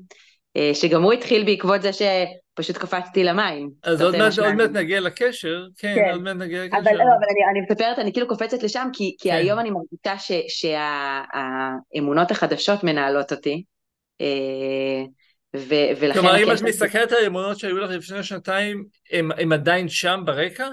שגם 0.73 1.03
הוא 1.03 1.13
התחיל 1.13 1.45
בעקבות 1.45 1.81
זה 1.81 1.89
שפשוט 1.93 2.77
קפצתי 2.77 3.23
למים. 3.23 3.69
אז 3.83 4.01
עוד 4.01 4.17
מעט, 4.17 4.39
עוד 4.39 4.53
מעט 4.53 4.69
נגיע 4.69 4.99
לקשר, 4.99 5.65
כן, 5.77 5.95
כן, 5.95 6.09
עוד 6.11 6.21
מעט 6.21 6.35
נגיע 6.35 6.65
לקשר. 6.65 6.77
אבל, 6.77 6.91
לא, 6.91 7.03
אבל 7.03 7.25
אני, 7.31 7.51
אני 7.51 7.61
מספרת, 7.61 7.99
אני 7.99 8.13
כאילו 8.13 8.27
קופצת 8.27 8.63
לשם, 8.63 8.87
כי, 8.93 9.15
כי 9.19 9.29
כן. 9.29 9.35
היום 9.35 9.59
אני 9.59 9.69
מרגישה 9.69 10.33
שהאמונות 10.47 12.31
החדשות 12.31 12.83
מנהלות 12.83 13.31
אותי, 13.31 13.63
אה, 14.21 15.03
ו- 15.55 15.89
ולכן... 15.99 16.13
כלומר, 16.13 16.43
אם 16.43 16.51
את 16.51 16.61
מסתכלת 16.61 17.11
על 17.11 17.23
האמונות 17.23 17.59
שהיו 17.59 17.77
לך 17.77 17.91
לפני 17.91 18.23
שנתיים, 18.23 18.85
הן 19.11 19.51
עדיין 19.51 19.89
שם 19.89 20.21
ברקע? 20.25 20.69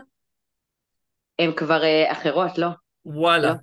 הן 1.38 1.52
כבר 1.52 1.82
uh, 1.82 2.12
אחרות, 2.12 2.58
לא. 2.58 2.68
וואלה. 3.04 3.48
לא. 3.48 3.54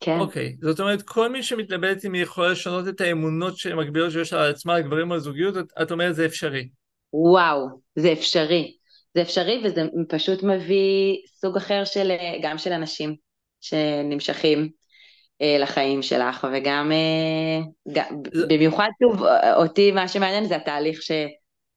כן. 0.00 0.18
אוקיי, 0.20 0.56
זאת 0.60 0.80
אומרת, 0.80 1.02
כל 1.02 1.28
מי 1.28 1.42
שמתלבט 1.42 2.04
אם 2.04 2.12
היא 2.12 2.22
יכולה 2.22 2.48
לשנות 2.48 2.88
את 2.88 3.00
האמונות 3.00 3.54
המקבילות 3.72 4.12
שיש 4.12 4.32
על 4.32 4.50
עצמה, 4.50 4.74
על 4.74 4.82
גברים 4.82 5.10
או 5.10 5.14
על 5.14 5.20
זוגיות, 5.20 5.56
את, 5.56 5.72
את 5.82 5.90
אומרת 5.90 6.14
זה 6.14 6.26
אפשרי. 6.26 6.68
וואו, 7.12 7.68
זה 7.96 8.12
אפשרי. 8.12 8.76
זה 9.14 9.22
אפשרי 9.22 9.62
וזה 9.64 9.82
פשוט 10.08 10.42
מביא 10.42 11.16
סוג 11.26 11.56
אחר 11.56 11.84
של, 11.84 12.10
אה, 12.10 12.34
גם 12.42 12.58
של 12.58 12.72
אנשים 12.72 13.16
שנמשכים 13.60 14.68
אה, 15.42 15.56
לחיים 15.58 16.02
שלך, 16.02 16.46
וגם, 16.52 16.92
אה, 16.92 17.66
גם, 17.92 18.22
במיוחד 18.48 18.88
שוב, 19.02 19.22
אותי 19.56 19.92
מה 19.92 20.08
שמעניין 20.08 20.44
זה 20.44 20.56
התהליך 20.56 21.02
ש... 21.02 21.10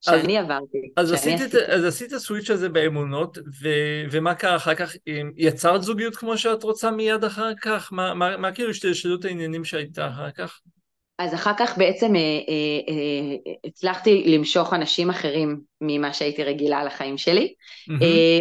שאני 0.06 0.40
אז, 0.40 0.46
עברתי. 0.46 0.78
אז 0.98 1.12
עשית, 1.12 1.34
עשיתי. 1.34 1.58
את, 1.58 1.70
אז 1.70 1.84
עשית 1.86 2.14
סוויץ' 2.18 2.50
הזה 2.50 2.70
באמונות, 2.70 3.38
ו, 3.38 3.70
ומה 4.12 4.36
קרה 4.36 4.56
אחר 4.56 4.76
כך? 4.76 4.96
יצרת 5.38 5.84
זוגיות 5.84 6.16
כמו 6.16 6.38
שאת 6.38 6.64
רוצה 6.64 6.92
מיד 6.92 7.24
אחר 7.24 7.52
כך? 7.62 7.90
מה, 7.94 8.14
מה, 8.14 8.38
מה 8.38 8.52
כאילו 8.52 8.70
השתלשלות 8.70 9.26
העניינים 9.26 9.66
שהייתה 9.66 10.08
אחר 10.08 10.32
כך? 10.32 10.60
אז 11.20 11.34
אחר 11.34 11.52
כך 11.58 11.78
בעצם 11.78 12.16
אה, 12.16 12.22
אה, 12.22 12.94
אה, 12.94 13.54
הצלחתי 13.66 14.24
למשוך 14.28 14.74
אנשים 14.74 15.10
אחרים 15.10 15.60
ממה 15.82 16.14
שהייתי 16.14 16.44
רגילה 16.44 16.84
לחיים 16.84 17.18
שלי. 17.18 17.54
Mm-hmm. 17.90 18.04
אה, 18.04 18.40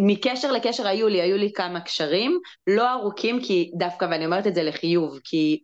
ומקשר 0.00 0.52
לקשר 0.52 0.86
היו 0.86 1.08
לי, 1.08 1.20
היו 1.20 1.36
לי 1.36 1.52
כמה 1.52 1.80
קשרים, 1.80 2.38
לא 2.66 2.92
ארוכים, 2.92 3.40
כי 3.42 3.70
דווקא, 3.78 4.04
ואני 4.10 4.26
אומרת 4.26 4.46
את 4.46 4.54
זה 4.54 4.62
לחיוב, 4.62 5.18
כי 5.24 5.60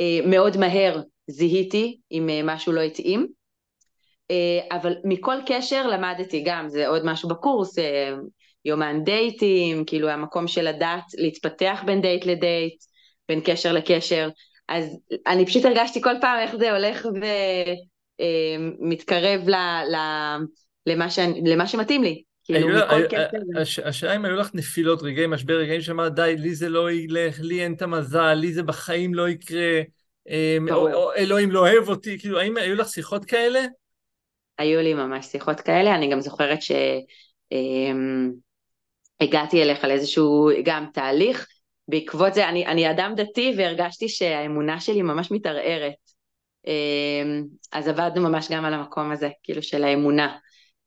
אה, 0.00 0.26
מאוד 0.26 0.56
מהר 0.56 1.00
זיהיתי 1.26 1.98
אם 2.12 2.28
אה, 2.28 2.40
משהו 2.44 2.72
לא 2.72 2.80
התאים. 2.80 3.26
אה, 4.32 4.76
אבל 4.76 4.94
מכל 5.04 5.36
קשר 5.46 5.86
למדתי 5.86 6.42
גם, 6.46 6.68
זה 6.68 6.88
עוד 6.88 7.02
משהו 7.04 7.28
בקורס, 7.28 7.78
אה, 7.78 8.14
יומן 8.64 9.04
דייטים, 9.04 9.84
כאילו 9.84 10.08
המקום 10.08 10.48
של 10.48 10.68
לדעת 10.68 11.04
להתפתח 11.18 11.82
בין 11.86 12.00
דייט 12.00 12.26
לדייט, 12.26 12.82
בין 13.28 13.40
קשר 13.44 13.72
לקשר. 13.72 14.28
אז 14.68 14.98
אני 15.26 15.46
פשוט 15.46 15.64
הרגשתי 15.64 16.02
כל 16.02 16.14
פעם 16.20 16.38
איך 16.38 16.56
זה 16.56 16.72
הולך 16.72 17.06
ומתקרב 18.78 19.48
ל, 19.48 19.54
ל, 19.90 19.96
למה, 20.86 21.10
ש, 21.10 21.18
למה 21.44 21.66
שמתאים 21.66 22.02
לי. 22.02 22.22
כאילו. 22.44 22.68
השאלה 23.84 24.16
אם 24.16 24.24
היו 24.24 24.36
לך 24.36 24.50
נפילות, 24.54 25.02
רגעי 25.02 25.26
משבר, 25.26 25.54
רגעים 25.54 25.80
שאמרת 25.80 26.14
די, 26.14 26.34
לי 26.38 26.54
זה 26.54 26.68
לא 26.68 26.90
ילך, 26.90 27.40
לי 27.40 27.64
אין 27.64 27.74
את 27.74 27.82
המזל, 27.82 28.34
לי 28.34 28.52
זה 28.52 28.62
בחיים 28.62 29.14
לא 29.14 29.28
יקרה, 29.28 29.80
אלוהים 31.16 31.50
לא 31.50 31.60
אוהב 31.60 31.88
אותי, 31.88 32.18
כאילו 32.18 32.40
האם 32.40 32.56
היו 32.56 32.74
לך 32.74 32.88
שיחות 32.88 33.24
כאלה? 33.24 33.60
היו 34.62 34.80
לי 34.80 34.94
ממש 34.94 35.26
שיחות 35.26 35.60
כאלה, 35.60 35.94
אני 35.94 36.10
גם 36.10 36.20
זוכרת 36.20 36.58
שהגעתי 36.62 37.96
אמ, 39.56 39.62
אליך 39.62 39.84
לאיזשהו 39.84 40.50
גם 40.64 40.86
תהליך, 40.94 41.46
בעקבות 41.88 42.34
זה, 42.34 42.48
אני, 42.48 42.66
אני 42.66 42.90
אדם 42.90 43.12
דתי 43.16 43.54
והרגשתי 43.56 44.08
שהאמונה 44.08 44.80
שלי 44.80 45.02
ממש 45.02 45.30
מתערערת. 45.30 45.92
אמ, 46.66 47.44
אז 47.72 47.88
עבדנו 47.88 48.28
ממש 48.28 48.48
גם 48.52 48.64
על 48.64 48.74
המקום 48.74 49.10
הזה, 49.10 49.28
כאילו 49.42 49.62
של 49.62 49.84
האמונה, 49.84 50.36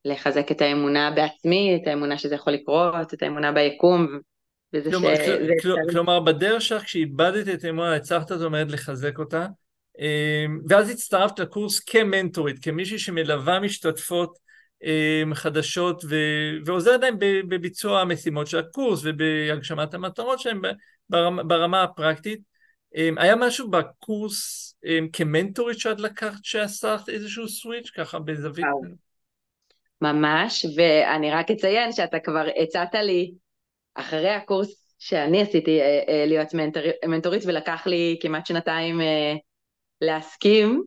לחזק 0.06 0.52
את 0.52 0.62
האמונה 0.62 1.12
בעצמי, 1.12 1.80
את 1.82 1.88
האמונה 1.88 2.18
שזה 2.18 2.36
יכול 2.36 2.54
לקרות, 2.54 3.14
את 3.14 3.24
האמונה 3.24 3.52
ביקום. 3.52 4.08
כלומר, 4.90 5.16
ש... 5.16 5.20
כל, 5.62 5.76
כלומר 5.92 6.20
בדרך 6.20 6.62
שלך 6.62 6.84
כשאיבדת 6.84 7.54
את 7.54 7.64
האמונה, 7.64 7.96
הצלחת 7.96 8.28
זאת 8.28 8.42
אומרת 8.42 8.72
לחזק 8.72 9.20
אותה, 9.20 9.48
ואז 10.70 10.90
הצטרפת 10.90 11.40
לקורס 11.40 11.80
כמנטורית, 11.80 12.64
כמישהי 12.64 13.00
שמלווה 13.00 13.60
משתתפות 13.60 14.38
אמ, 14.84 15.34
חדשות 15.34 16.04
ו... 16.10 16.16
ועוזרת 16.66 17.02
להם 17.02 17.16
בביצוע 17.20 18.02
המשימות 18.02 18.48
של 18.48 18.58
הקורס 18.58 19.02
ובהגשמת 19.04 19.94
המטרות 19.94 20.40
שלהם 20.40 20.62
ברמה, 21.10 21.44
ברמה 21.44 21.84
הפרקטית. 21.84 22.40
אמ, 22.96 23.16
היה 23.18 23.36
משהו 23.36 23.72
בקורס 23.72 24.76
אמ, 24.86 25.08
כמנטורית 25.14 25.80
שאת 25.80 26.00
לקחת 26.00 26.40
שעשת 26.44 27.00
איזשהו 27.08 27.48
סוויץ' 27.48 27.90
ככה 27.90 28.20
בזווית? 28.20 28.66
ממש, 30.02 30.66
ואני 30.76 31.32
רק 31.32 31.52
אציין 31.52 31.92
שאתה 31.92 32.20
כבר 32.20 32.46
הצעת 32.64 32.96
לי 32.96 33.32
אחרי 33.96 34.30
הקורס 34.30 34.96
שאני 35.00 35.42
עשיתי 35.42 35.82
אה, 35.82 36.04
אה, 36.10 36.26
להיות 36.26 36.54
מנטור, 36.54 36.84
מנטורית 37.08 37.44
ולקח 37.46 37.88
לי 37.88 38.18
כמעט 38.22 38.46
שנתיים 38.46 39.02
אה, 39.02 39.34
להסכים. 40.02 40.84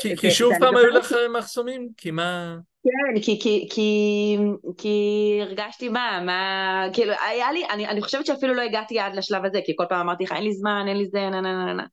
כי, 0.00 0.16
כי 0.16 0.30
שוב 0.30 0.52
פעם 0.60 0.76
היו 0.76 0.90
לך 0.90 1.14
מחסומים? 1.34 1.88
כי 1.96 2.10
מה... 2.10 2.56
כן, 2.84 3.20
כי, 3.20 3.40
כי, 3.40 3.68
כי, 3.70 4.36
כי 4.78 5.38
הרגשתי 5.42 5.88
מה, 5.88 6.22
מה, 6.26 6.84
כאילו, 6.92 7.12
היה 7.28 7.52
לי, 7.52 7.64
אני, 7.70 7.88
אני 7.88 8.02
חושבת 8.02 8.26
שאפילו 8.26 8.54
לא 8.54 8.62
הגעתי 8.62 8.98
עד 8.98 9.14
לשלב 9.14 9.44
הזה, 9.44 9.60
כי 9.64 9.72
כל 9.76 9.84
פעם 9.88 10.00
אמרתי 10.00 10.24
לך, 10.24 10.32
אין 10.32 10.42
לי 10.44 10.52
זמן, 10.52 10.84
אין 10.88 10.96
לי 10.96 11.06
זה, 11.06 11.18
נה 11.30 11.40
נה 11.40 11.64
נה 11.64 11.72
נה. 11.74 11.84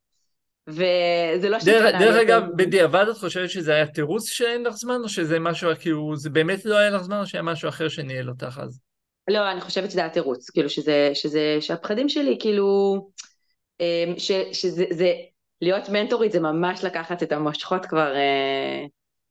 וזה 0.67 1.49
לא 1.49 1.57
דרך, 1.65 1.95
דרך 1.99 2.15
אגב, 2.15 2.43
בדיעבד 2.55 3.05
את 3.11 3.17
חושבת 3.17 3.49
שזה 3.49 3.73
היה 3.73 3.87
תירוץ 3.87 4.29
שאין 4.29 4.63
לך 4.63 4.73
זמן, 4.73 4.97
או 5.03 5.09
שזה 5.09 5.39
משהו, 5.39 5.69
כאילו, 5.79 6.15
זה 6.15 6.29
באמת 6.29 6.65
לא 6.65 6.75
היה 6.77 6.89
לך 6.89 7.01
זמן, 7.01 7.19
או 7.19 7.25
שהיה 7.25 7.41
משהו 7.41 7.69
אחר 7.69 7.89
שניהל 7.89 8.29
אותך 8.29 8.59
אז? 8.63 8.79
לא, 9.27 9.51
אני 9.51 9.61
חושבת 9.61 9.91
שזה 9.91 9.99
היה 9.99 10.09
תירוץ, 10.09 10.49
כאילו, 10.49 10.69
שזה, 10.69 11.11
שזה, 11.13 11.57
שהפחדים 11.59 12.09
שלי, 12.09 12.37
כאילו, 12.39 12.97
אמ, 13.79 14.13
ש, 14.17 14.31
שזה, 14.51 14.85
זה, 14.91 15.13
להיות 15.61 15.89
מנטורית 15.89 16.31
זה 16.31 16.39
ממש 16.39 16.83
לקחת 16.83 17.23
את 17.23 17.31
המושכות 17.31 17.85
כבר 17.85 18.15
אה, 18.15 18.85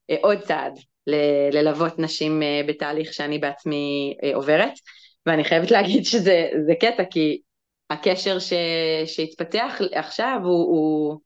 אה, 0.09 0.15
עוד 0.21 0.39
צעד. 0.39 0.79
ל- 1.07 1.49
ללוות 1.57 1.99
נשים 1.99 2.43
אה, 2.43 2.61
בתהליך 2.67 3.13
שאני 3.13 3.39
בעצמי 3.39 4.17
אה, 4.23 4.35
עוברת, 4.35 4.73
ואני 5.25 5.43
חייבת 5.43 5.71
להגיד 5.71 6.05
שזה 6.05 6.73
קטע, 6.79 7.03
כי 7.11 7.41
הקשר 7.89 8.39
ש, 8.39 8.53
שהתפתח 9.05 9.79
עכשיו 9.93 10.39
הוא, 10.43 10.67
הוא 10.67 11.19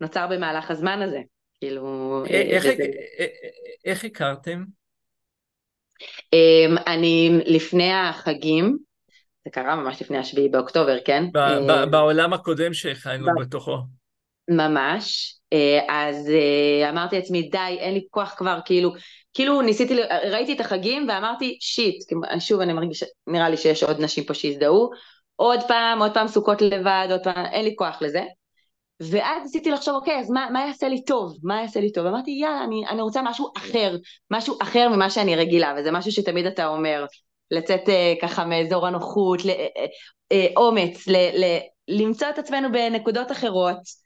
נוצר 0.00 0.26
במהלך 0.26 0.70
הזמן 0.70 1.02
הזה, 1.02 1.20
כאילו... 1.60 2.22
אה, 2.30 2.40
איך, 2.40 2.64
וזה... 2.64 2.84
איך 3.84 4.04
הכרתם? 4.04 4.64
אמ, 6.32 6.76
אני 6.86 7.30
לפני 7.46 7.92
החגים, 7.92 8.78
זה 9.44 9.50
קרה 9.50 9.76
ממש 9.76 10.02
לפני 10.02 10.18
השביעי 10.18 10.48
באוקטובר, 10.48 10.96
כן? 11.04 11.24
בעולם 11.90 12.32
הקודם 12.32 12.74
שחיינו 12.74 13.26
בתוכו. 13.40 13.78
ממש, 14.48 15.36
אז 15.88 16.30
אמרתי 16.90 17.16
לעצמי 17.16 17.42
די 17.42 17.76
אין 17.78 17.94
לי 17.94 18.06
כוח 18.10 18.34
כבר 18.36 18.58
כאילו 18.64 18.92
כאילו 19.34 19.62
ניסיתי, 19.62 19.96
ראיתי 20.30 20.52
את 20.52 20.60
החגים 20.60 21.06
ואמרתי 21.08 21.58
שיט, 21.60 22.04
שוב 22.38 22.60
אני 22.60 22.72
מרגישה, 22.72 23.06
נראה 23.26 23.48
לי 23.48 23.56
שיש 23.56 23.82
עוד 23.82 24.00
נשים 24.00 24.24
פה 24.24 24.34
שהזדהו, 24.34 24.90
עוד 25.36 25.60
פעם, 25.68 26.02
עוד 26.02 26.14
פעם 26.14 26.28
סוכות 26.28 26.62
לבד, 26.62 27.08
עוד 27.10 27.20
פעם, 27.24 27.46
אין 27.46 27.64
לי 27.64 27.74
כוח 27.76 28.02
לזה. 28.02 28.22
ואז 29.00 29.42
ניסיתי 29.42 29.70
לחשוב, 29.70 29.94
אוקיי, 29.94 30.18
אז 30.18 30.30
מה, 30.30 30.48
מה 30.52 30.66
יעשה 30.66 30.88
לי 30.88 31.04
טוב? 31.04 31.36
מה 31.42 31.60
יעשה 31.62 31.80
לי 31.80 31.92
טוב? 31.92 32.06
אמרתי, 32.06 32.30
יאללה, 32.30 32.64
אני, 32.64 32.86
אני 32.88 33.02
רוצה 33.02 33.22
משהו 33.22 33.52
אחר, 33.56 33.96
משהו 34.30 34.56
אחר 34.62 34.88
ממה 34.88 35.10
שאני 35.10 35.36
רגילה, 35.36 35.74
וזה 35.78 35.90
משהו 35.90 36.12
שתמיד 36.12 36.46
אתה 36.46 36.66
אומר, 36.66 37.06
לצאת 37.50 37.88
אה, 37.88 38.14
ככה 38.22 38.44
מאזור 38.44 38.86
הנוחות, 38.86 39.44
ל, 39.44 39.50
אה, 39.50 39.86
אה, 40.32 40.46
אומץ, 40.56 41.08
ל, 41.08 41.16
ל, 41.16 41.58
למצוא 41.88 42.28
את 42.30 42.38
עצמנו 42.38 42.72
בנקודות 42.72 43.32
אחרות, 43.32 43.76
אה, 43.76 44.03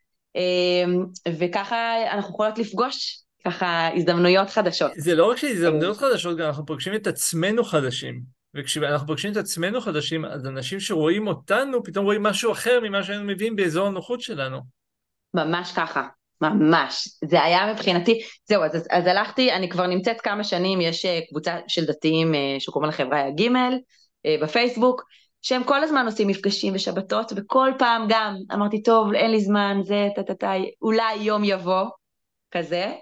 וככה 1.39 1.95
אנחנו 2.13 2.35
יכולות 2.35 2.59
לפגוש 2.59 3.23
ככה 3.45 3.89
הזדמנויות 3.95 4.51
חדשות. 4.51 4.91
זה 4.97 5.15
לא 5.15 5.31
רק 5.31 5.37
שהזדמנויות 5.37 5.97
חדשות, 5.97 6.37
גם 6.37 6.47
אנחנו 6.47 6.67
פוגשים 6.67 6.95
את 6.95 7.07
עצמנו 7.07 7.65
חדשים. 7.65 8.39
וכשאנחנו 8.55 9.07
פוגשים 9.07 9.33
את 9.33 9.37
עצמנו 9.37 9.81
חדשים, 9.81 10.25
אז 10.25 10.47
אנשים 10.47 10.81
שרואים 10.81 11.27
אותנו, 11.27 11.83
פתאום 11.83 12.05
רואים 12.05 12.23
משהו 12.23 12.53
אחר 12.53 12.81
ממה 12.83 13.03
שהיינו 13.03 13.25
מביאים 13.25 13.57
באזור 13.57 13.87
הנוחות 13.87 14.21
שלנו. 14.21 14.61
ממש 15.35 15.73
ככה, 15.77 16.07
ממש. 16.41 17.09
זה 17.25 17.43
היה 17.43 17.73
מבחינתי, 17.73 18.21
זהו, 18.49 18.63
אז, 18.63 18.87
אז 18.91 19.07
הלכתי, 19.07 19.53
אני 19.53 19.69
כבר 19.69 19.87
נמצאת 19.87 20.21
כמה 20.21 20.45
שנים, 20.45 20.81
יש 20.81 21.05
אה, 21.05 21.21
קבוצה 21.31 21.59
של 21.69 21.85
דתיים 21.85 22.35
אה, 22.35 22.57
שקוראים 22.59 22.91
לה 22.91 22.97
חברה 22.97 23.31
ג' 23.31 23.49
אה, 24.27 24.37
בפייסבוק, 24.43 25.03
שהם 25.43 25.65
כל 25.65 25.83
הזמן 25.83 26.07
עושים 26.07 26.29
מפגשים 26.29 26.75
ושבתות, 26.75 27.33
וכל 27.37 27.71
פעם 27.79 28.07
גם 28.09 28.37
אמרתי, 28.55 28.83
טוב, 28.83 29.13
אין 29.15 29.31
לי 29.31 29.41
זמן, 29.41 29.81
זה, 29.83 30.09
טה-טה-טה, 30.17 30.53
אולי 30.83 31.15
יום 31.15 31.45
יבוא, 31.45 31.85
כזה, 32.51 32.93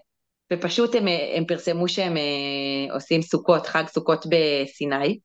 ופשוט 0.53 0.95
הם, 0.95 1.05
הם 1.37 1.45
פרסמו 1.45 1.89
שהם 1.89 2.17
אה, 2.17 2.95
עושים 2.95 3.23
סוכות, 3.23 3.67
חג 3.67 3.85
סוכות 3.87 4.27
בסיני, 4.27 5.19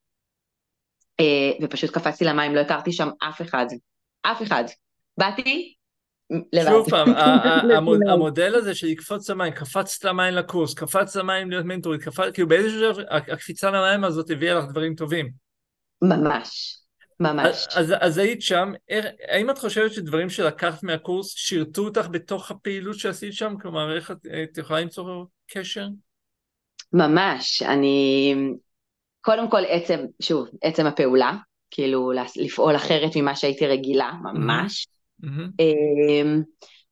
אה, 1.19 1.51
ופשוט 1.61 1.91
קפצתי 1.91 2.25
למים, 2.25 2.55
לא 2.55 2.59
הכרתי 2.59 2.91
שם 2.91 3.09
אף 3.29 3.41
אחד, 3.41 3.65
אף 4.21 4.41
אחד. 4.43 4.63
באתי, 5.17 5.73
לבד. 6.53 6.69
שוב 6.69 6.89
פעם, 6.89 7.07
המודל 8.11 8.55
הזה 8.55 8.75
של 8.75 8.87
לקפוץ 8.87 9.29
למים, 9.29 9.53
קפצת 9.53 10.03
למים 10.03 10.33
לקורס, 10.33 10.73
קפצת 10.73 11.15
למים 11.15 11.49
להיות 11.49 11.65
מנטורית, 11.65 12.01
כאילו 12.33 12.47
באיזשהו 12.47 12.79
שלב 12.79 13.05
הקפיצה 13.09 13.71
למים 13.71 14.03
הזאת 14.03 14.29
הביאה 14.29 14.55
לך 14.55 14.65
דברים 14.65 14.95
טובים. 14.95 15.31
ממש, 16.01 16.80
ממש. 17.21 17.67
אז, 17.75 17.93
אז 17.99 18.17
היית 18.17 18.41
שם, 18.41 18.71
האם 19.27 19.49
את 19.49 19.57
חושבת 19.57 19.93
שדברים 19.93 20.29
שלקחת 20.29 20.83
מהקורס 20.83 21.33
שירתו 21.35 21.81
אותך 21.81 22.07
בתוך 22.11 22.51
הפעילות 22.51 22.99
שעשית 22.99 23.33
שם? 23.33 23.53
כלומר, 23.61 23.95
איך 23.95 24.11
את, 24.11 24.17
את 24.43 24.57
יכולה 24.57 24.79
למצוא 24.79 25.25
קשר? 25.51 25.87
ממש, 26.93 27.63
אני, 27.63 28.35
קודם 29.21 29.49
כל 29.49 29.61
עצם, 29.67 29.99
שוב, 30.21 30.47
עצם 30.61 30.85
הפעולה, 30.85 31.33
כאילו 31.71 32.11
לפעול 32.35 32.75
אחרת 32.75 33.11
ממה 33.15 33.35
שהייתי 33.35 33.67
רגילה, 33.67 34.11
ממש. 34.23 34.87
Mm-hmm. 35.23 35.63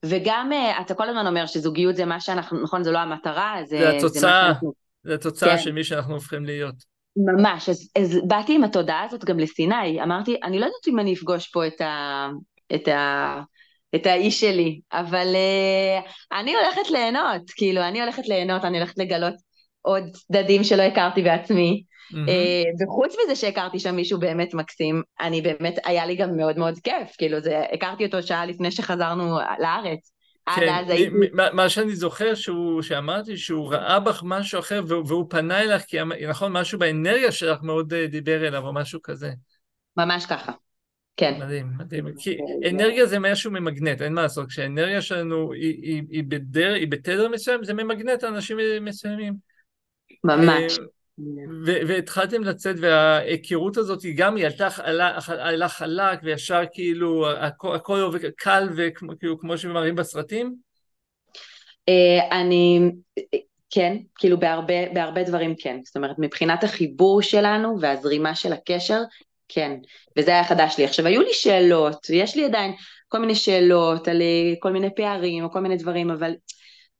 וגם 0.05 0.50
אה, 0.53 0.81
אתה 0.81 0.93
כל 0.93 1.09
הזמן 1.09 1.27
אומר 1.27 1.45
שזוגיות 1.45 1.95
זה 1.95 2.05
מה 2.05 2.19
שאנחנו, 2.19 2.63
נכון, 2.63 2.83
זה 2.83 2.91
לא 2.91 3.00
המטרה, 3.00 3.55
זה, 3.65 3.77
זה 3.77 3.89
התוצאה, 3.98 4.53
זה, 4.62 4.67
זה 5.03 5.13
התוצאה 5.15 5.57
כן. 5.57 5.63
של 5.63 5.71
מי 5.71 5.83
שאנחנו 5.83 6.13
הופכים 6.13 6.45
להיות. 6.45 6.75
ממש, 7.18 7.70
אז, 7.70 7.92
אז 7.98 8.20
באתי 8.28 8.56
עם 8.56 8.63
התודעה 8.63 9.04
הזאת 9.04 9.25
גם 9.25 9.39
לסיני, 9.39 10.04
אמרתי, 10.04 10.38
אני 10.44 10.60
לא 10.60 10.66
יודעת 10.66 10.88
אם 10.88 11.00
אני 11.00 11.13
אפגוש 11.13 11.48
פה 11.48 11.68
את, 11.68 11.82
ה, 11.82 12.28
את, 12.75 12.88
ה, 12.88 13.42
את 13.96 14.06
האיש 14.06 14.39
שלי, 14.39 14.80
אבל 14.94 15.28
uh, 15.36 16.10
אני 16.39 16.56
הולכת 16.56 16.92
ליהנות, 16.92 17.42
כאילו, 17.56 17.82
אני 17.82 18.01
הולכת 18.01 18.28
ליהנות, 18.28 18.66
אני 18.66 18.78
הולכת 18.78 18.98
לגלות 18.98 19.34
עוד 19.82 20.04
צדדים 20.13 20.63
שלא 20.63 20.82
הכרתי 20.82 21.22
בעצמי, 21.22 21.84
mm-hmm. 22.13 22.84
וחוץ 22.84 23.16
מזה 23.24 23.36
שהכרתי 23.36 23.80
שם 23.80 23.96
מישהו 23.96 24.20
באמת 24.20 24.54
מקסים, 24.54 25.01
אני 25.22 25.42
באמת, 25.42 25.80
היה 25.86 26.06
לי 26.06 26.16
גם 26.16 26.38
מאוד 26.38 26.58
מאוד 26.58 26.80
כיף, 26.84 27.16
כאילו, 27.18 27.39
זה, 27.39 27.63
הכרתי 27.74 28.06
אותו 28.06 28.24
שעה 28.24 28.46
לפני 28.46 28.72
שחזרנו 28.72 29.38
לארץ. 29.60 30.12
כן, 30.56 30.84
הייתי... 30.88 31.15
מה 31.53 31.70
שאני 31.70 31.96
זוכר 31.96 32.36
שהוא, 32.36 32.82
שאמרתי 32.82 33.38
שהוא 33.38 33.74
ראה 33.74 34.00
בך 34.00 34.22
משהו 34.25 34.60
אחר 34.60 34.82
והוא 34.88 35.25
פנה 35.29 35.62
אליך, 35.62 35.84
כי 35.84 35.98
נכון, 36.29 36.51
משהו 36.51 36.79
באנרגיה 36.79 37.32
שלך 37.32 37.62
מאוד 37.63 37.94
אה, 37.94 38.08
דיבר 38.08 38.48
אליו 38.48 38.68
או 38.68 38.74
משהו 38.74 39.01
כזה. 39.01 39.32
ממש 39.98 40.25
ככה, 40.25 40.51
כן. 41.18 41.39
מדהים, 41.39 41.72
מדהים. 41.77 42.06
כי 42.18 42.38
אנרגיה 42.70 43.06
זה 43.06 43.20
משהו 43.20 43.51
ממגנט, 43.51 44.01
אין 44.01 44.13
מה 44.13 44.22
לעשות. 44.22 44.48
כשהאנרגיה 44.48 45.01
שלנו 45.01 45.53
היא, 45.53 45.84
היא, 45.84 46.03
היא, 46.10 46.24
בדר, 46.27 46.74
היא 46.74 46.88
בתדר 46.88 47.29
מסוים, 47.29 47.63
זה 47.63 47.74
ממגנט 47.74 48.24
אנשים 48.24 48.58
מסוימים. 48.82 49.34
ממש. 50.24 50.79
והתחלתם 51.65 52.43
לצאת 52.43 52.75
וההיכרות 52.79 53.77
הזאת 53.77 54.03
היא 54.03 54.13
גם 54.17 54.35
היא 54.35 54.45
עלתה 54.45 55.69
חלק 55.69 56.19
וישר 56.23 56.61
כאילו 56.73 57.29
הכל, 57.29 57.75
הכל 57.75 57.99
עובד 57.99 58.19
קל 58.38 58.69
וכאילו 58.75 59.39
כמו 59.39 59.57
שמראים 59.57 59.95
בסרטים? 59.95 60.55
אה, 61.89 62.39
אני, 62.41 62.91
כן, 63.69 63.97
כאילו 64.19 64.39
בהרבה, 64.39 64.93
בהרבה 64.93 65.23
דברים 65.23 65.55
כן, 65.59 65.79
זאת 65.83 65.95
אומרת 65.95 66.15
מבחינת 66.19 66.63
החיבור 66.63 67.21
שלנו 67.21 67.77
והזרימה 67.81 68.35
של 68.35 68.53
הקשר, 68.53 69.01
כן, 69.49 69.71
וזה 70.17 70.31
היה 70.31 70.43
חדש 70.43 70.75
לי. 70.77 70.83
עכשיו 70.83 71.05
היו 71.05 71.21
לי 71.21 71.33
שאלות, 71.33 72.09
יש 72.09 72.35
לי 72.35 72.45
עדיין 72.45 72.73
כל 73.07 73.19
מיני 73.19 73.35
שאלות 73.35 74.07
על 74.07 74.21
אה, 74.21 74.53
כל 74.59 74.71
מיני 74.71 74.95
פערים 74.95 75.43
או 75.43 75.51
כל 75.51 75.59
מיני 75.59 75.77
דברים, 75.77 76.11
אבל 76.11 76.33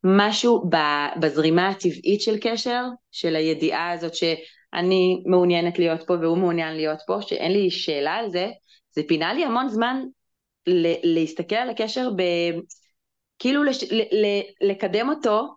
משהו 0.03 0.69
בזרימה 1.19 1.69
הטבעית 1.69 2.21
של 2.21 2.38
קשר, 2.41 2.83
של 3.12 3.35
הידיעה 3.35 3.91
הזאת 3.91 4.15
שאני 4.15 5.23
מעוניינת 5.25 5.79
להיות 5.79 6.07
פה 6.07 6.13
והוא 6.21 6.38
מעוניין 6.38 6.75
להיות 6.75 6.99
פה, 7.07 7.21
שאין 7.21 7.51
לי 7.51 7.71
שאלה 7.71 8.12
על 8.12 8.29
זה, 8.29 8.47
זה 8.91 9.01
פינה 9.07 9.33
לי 9.33 9.45
המון 9.45 9.69
זמן 9.69 10.03
להסתכל 11.03 11.55
על 11.55 11.69
הקשר 11.69 12.09
ב... 12.15 12.21
כאילו 13.39 13.63
לש... 13.63 13.83
ל... 13.83 14.01
ל... 14.01 14.41
לקדם 14.69 15.09
אותו, 15.09 15.47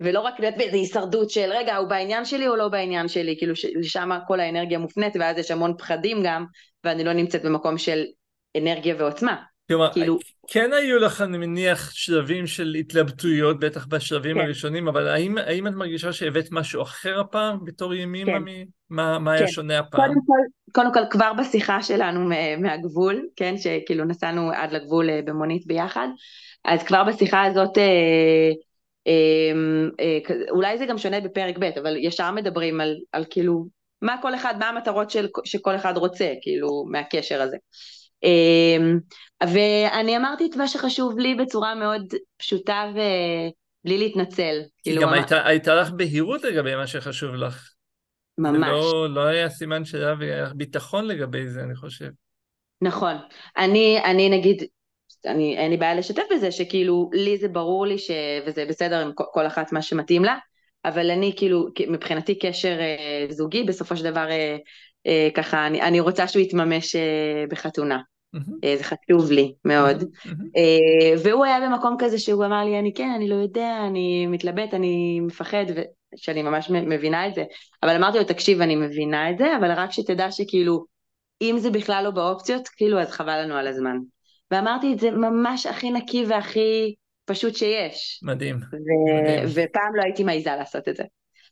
ולא 0.00 0.20
רק 0.20 0.40
להיות 0.40 0.54
באיזו 0.56 0.76
הישרדות 0.76 1.30
של 1.30 1.50
רגע, 1.52 1.76
הוא 1.76 1.88
בעניין 1.88 2.24
שלי 2.24 2.48
או 2.48 2.56
לא 2.56 2.68
בעניין 2.68 3.08
שלי, 3.08 3.38
כאילו 3.38 3.52
לשם 3.80 4.10
כל 4.26 4.40
האנרגיה 4.40 4.78
מופנית, 4.78 5.12
ואז 5.20 5.38
יש 5.38 5.50
המון 5.50 5.74
פחדים 5.78 6.22
גם, 6.24 6.44
ואני 6.84 7.04
לא 7.04 7.12
נמצאת 7.12 7.44
במקום 7.44 7.78
של 7.78 8.04
אנרגיה 8.56 8.94
ועוצמה. 8.98 9.42
כלומר, 9.68 9.92
כאילו... 9.92 10.18
כן 10.48 10.72
היו 10.72 10.98
לך, 10.98 11.22
אני 11.22 11.38
מניח, 11.38 11.90
שלבים 11.90 12.46
של 12.46 12.74
התלבטויות, 12.80 13.60
בטח 13.60 13.86
בשלבים 13.86 14.36
כן. 14.36 14.44
הראשונים, 14.44 14.88
אבל 14.88 15.08
האם, 15.08 15.38
האם 15.38 15.66
את 15.66 15.72
מרגישה 15.72 16.12
שהבאת 16.12 16.48
משהו 16.50 16.82
אחר 16.82 17.20
הפעם 17.20 17.64
בתור 17.64 17.94
ימימה? 17.94 18.32
כן. 18.32 18.42
מ... 18.42 18.64
מה, 18.90 19.18
מה 19.18 19.30
כן. 19.30 19.38
היה 19.38 19.48
שונה 19.48 19.78
הפעם? 19.78 20.00
קודם 20.00 20.20
כל, 20.26 20.72
קודם 20.72 20.94
כל, 20.94 21.00
כבר 21.10 21.32
בשיחה 21.32 21.82
שלנו 21.82 22.30
מהגבול, 22.58 23.26
כן, 23.36 23.54
שכאילו 23.58 24.04
נסענו 24.04 24.50
עד 24.50 24.72
לגבול 24.72 25.10
אה, 25.10 25.20
במונית 25.24 25.66
ביחד, 25.66 26.08
אז 26.64 26.82
כבר 26.82 27.04
בשיחה 27.04 27.44
הזאת, 27.44 27.78
אה, 27.78 28.50
אה, 29.06 29.52
אה, 30.00 30.34
אולי 30.50 30.78
זה 30.78 30.86
גם 30.86 30.98
שונה 30.98 31.20
בפרק 31.20 31.58
ב', 31.58 31.64
אבל 31.64 31.96
ישר 31.96 32.30
מדברים 32.30 32.80
על, 32.80 32.96
על 33.12 33.24
כאילו, 33.30 33.66
מה 34.02 34.16
כל 34.22 34.34
אחד, 34.34 34.54
מה 34.58 34.68
המטרות 34.68 35.10
של, 35.10 35.28
שכל 35.44 35.76
אחד 35.76 35.96
רוצה, 35.96 36.32
כאילו, 36.42 36.84
מהקשר 36.90 37.42
הזה. 37.42 37.56
אמ, 38.22 38.98
ואני 39.42 40.16
אמרתי 40.16 40.46
את 40.50 40.56
מה 40.56 40.68
שחשוב 40.68 41.18
לי 41.18 41.34
בצורה 41.34 41.74
מאוד 41.74 42.14
פשוטה 42.36 42.90
ובלי 42.90 43.98
להתנצל. 43.98 44.60
כאילו 44.82 45.02
גם 45.02 45.12
הייתה, 45.12 45.46
הייתה 45.46 45.74
לך 45.74 45.90
בהירות 45.90 46.44
לגבי 46.44 46.76
מה 46.76 46.86
שחשוב 46.86 47.34
לך. 47.34 47.70
ממש. 48.38 48.68
לא, 48.68 49.14
לא 49.14 49.20
היה 49.20 49.50
סימן 49.50 49.84
שאלה 49.84 50.14
והיה 50.18 50.42
לך 50.42 50.52
ביטחון 50.54 51.06
לגבי 51.06 51.48
זה, 51.48 51.60
אני 51.60 51.74
חושב. 51.74 52.08
נכון. 52.82 53.14
אני, 53.56 53.98
אני 54.04 54.28
נגיד, 54.28 54.64
אני, 55.26 55.56
אין 55.58 55.70
לי 55.70 55.76
בעיה 55.76 55.94
לשתף 55.94 56.22
בזה, 56.34 56.52
שכאילו, 56.52 57.10
לי 57.12 57.38
זה 57.38 57.48
ברור 57.48 57.86
לי, 57.86 57.98
ש... 57.98 58.10
וזה 58.46 58.66
בסדר 58.68 59.00
עם 59.00 59.12
כל 59.14 59.46
אחת 59.46 59.72
מה 59.72 59.82
שמתאים 59.82 60.24
לה, 60.24 60.38
אבל 60.84 61.10
אני 61.10 61.32
כאילו, 61.36 61.66
מבחינתי 61.88 62.38
קשר 62.38 62.78
אה, 62.80 63.26
זוגי, 63.30 63.64
בסופו 63.64 63.96
של 63.96 64.04
דבר 64.10 64.30
אה, 64.30 64.56
ככה, 65.34 65.66
אני, 65.66 65.82
אני 65.82 66.00
רוצה 66.00 66.28
שהוא 66.28 66.42
יתממש 66.42 66.96
אה, 66.96 67.44
בחתונה. 67.50 67.98
Mm-hmm. 68.36 68.76
זה 68.76 68.84
חשוב 68.84 69.30
לי 69.30 69.54
מאוד. 69.64 70.02
Mm-hmm. 70.02 70.58
והוא 71.24 71.44
היה 71.44 71.60
במקום 71.60 71.96
כזה 71.98 72.18
שהוא 72.18 72.44
אמר 72.44 72.64
לי, 72.64 72.78
אני 72.78 72.94
כן, 72.94 73.12
אני 73.16 73.28
לא 73.28 73.34
יודע, 73.34 73.78
אני 73.86 74.26
מתלבט, 74.26 74.74
אני 74.74 75.20
מפחד, 75.20 75.64
שאני 76.16 76.42
ממש 76.42 76.70
מבינה 76.70 77.28
את 77.28 77.34
זה. 77.34 77.44
אבל 77.82 77.96
אמרתי 77.96 78.18
לו, 78.18 78.24
תקשיב, 78.24 78.60
אני 78.60 78.76
מבינה 78.76 79.30
את 79.30 79.38
זה, 79.38 79.56
אבל 79.60 79.72
רק 79.72 79.92
שתדע 79.92 80.30
שכאילו, 80.30 80.84
אם 81.42 81.54
זה 81.58 81.70
בכלל 81.70 82.04
לא 82.04 82.10
באופציות, 82.10 82.68
כאילו, 82.68 83.00
אז 83.00 83.10
חבל 83.10 83.42
לנו 83.42 83.54
על 83.54 83.66
הזמן. 83.66 83.96
ואמרתי 84.50 84.92
את 84.92 84.98
זה 84.98 85.10
ממש 85.10 85.66
הכי 85.66 85.90
נקי 85.90 86.24
והכי 86.28 86.94
פשוט 87.24 87.56
שיש. 87.56 88.20
מדהים. 88.22 88.56
ו- 88.56 89.22
מדהים. 89.22 89.44
ופעם 89.48 89.94
לא 89.94 90.02
הייתי 90.02 90.24
מעיזה 90.24 90.50
לעשות 90.50 90.88
את 90.88 90.96
זה. 90.96 91.04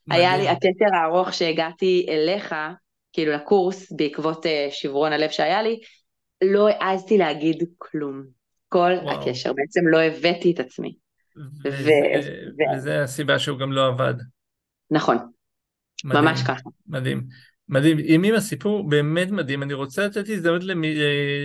מדהים. 0.07 0.23
היה 0.23 0.37
לי 0.37 0.49
הקשר 0.49 0.97
הארוך 0.97 1.33
שהגעתי 1.33 2.07
אליך, 2.09 2.55
כאילו 3.15 3.33
לקורס, 3.33 3.93
בעקבות 3.93 4.47
uh, 4.47 4.49
שברון 4.71 5.13
הלב 5.13 5.31
שהיה 5.31 5.63
לי, 5.63 5.81
לא 6.45 6.69
העזתי 6.69 7.19
להגיד 7.19 7.65
כלום. 7.79 8.25
כל 8.69 8.93
וואו. 9.03 9.21
הקשר, 9.21 9.53
בעצם 9.53 9.81
לא 9.87 10.03
הבאתי 10.03 10.51
את 10.51 10.61
עצמי. 10.61 10.95
וזה, 11.65 11.93
ו- 12.25 12.77
וזה 12.77 13.03
הסיבה 13.03 13.39
שהוא 13.39 13.59
גם 13.59 13.73
לא 13.73 13.87
עבד. 13.87 14.15
נכון, 14.91 15.17
מדהים, 16.05 16.25
ממש 16.25 16.43
ככה. 16.43 16.71
מדהים. 16.87 17.23
מדהים, 17.69 17.99
ימימה 17.99 18.41
סיפור 18.41 18.89
באמת 18.89 19.31
מדהים, 19.31 19.63
אני 19.63 19.75
רוצה 19.75 20.07
לתת 20.07 20.29
הזדמנות 20.29 20.65
למי, 20.65 20.95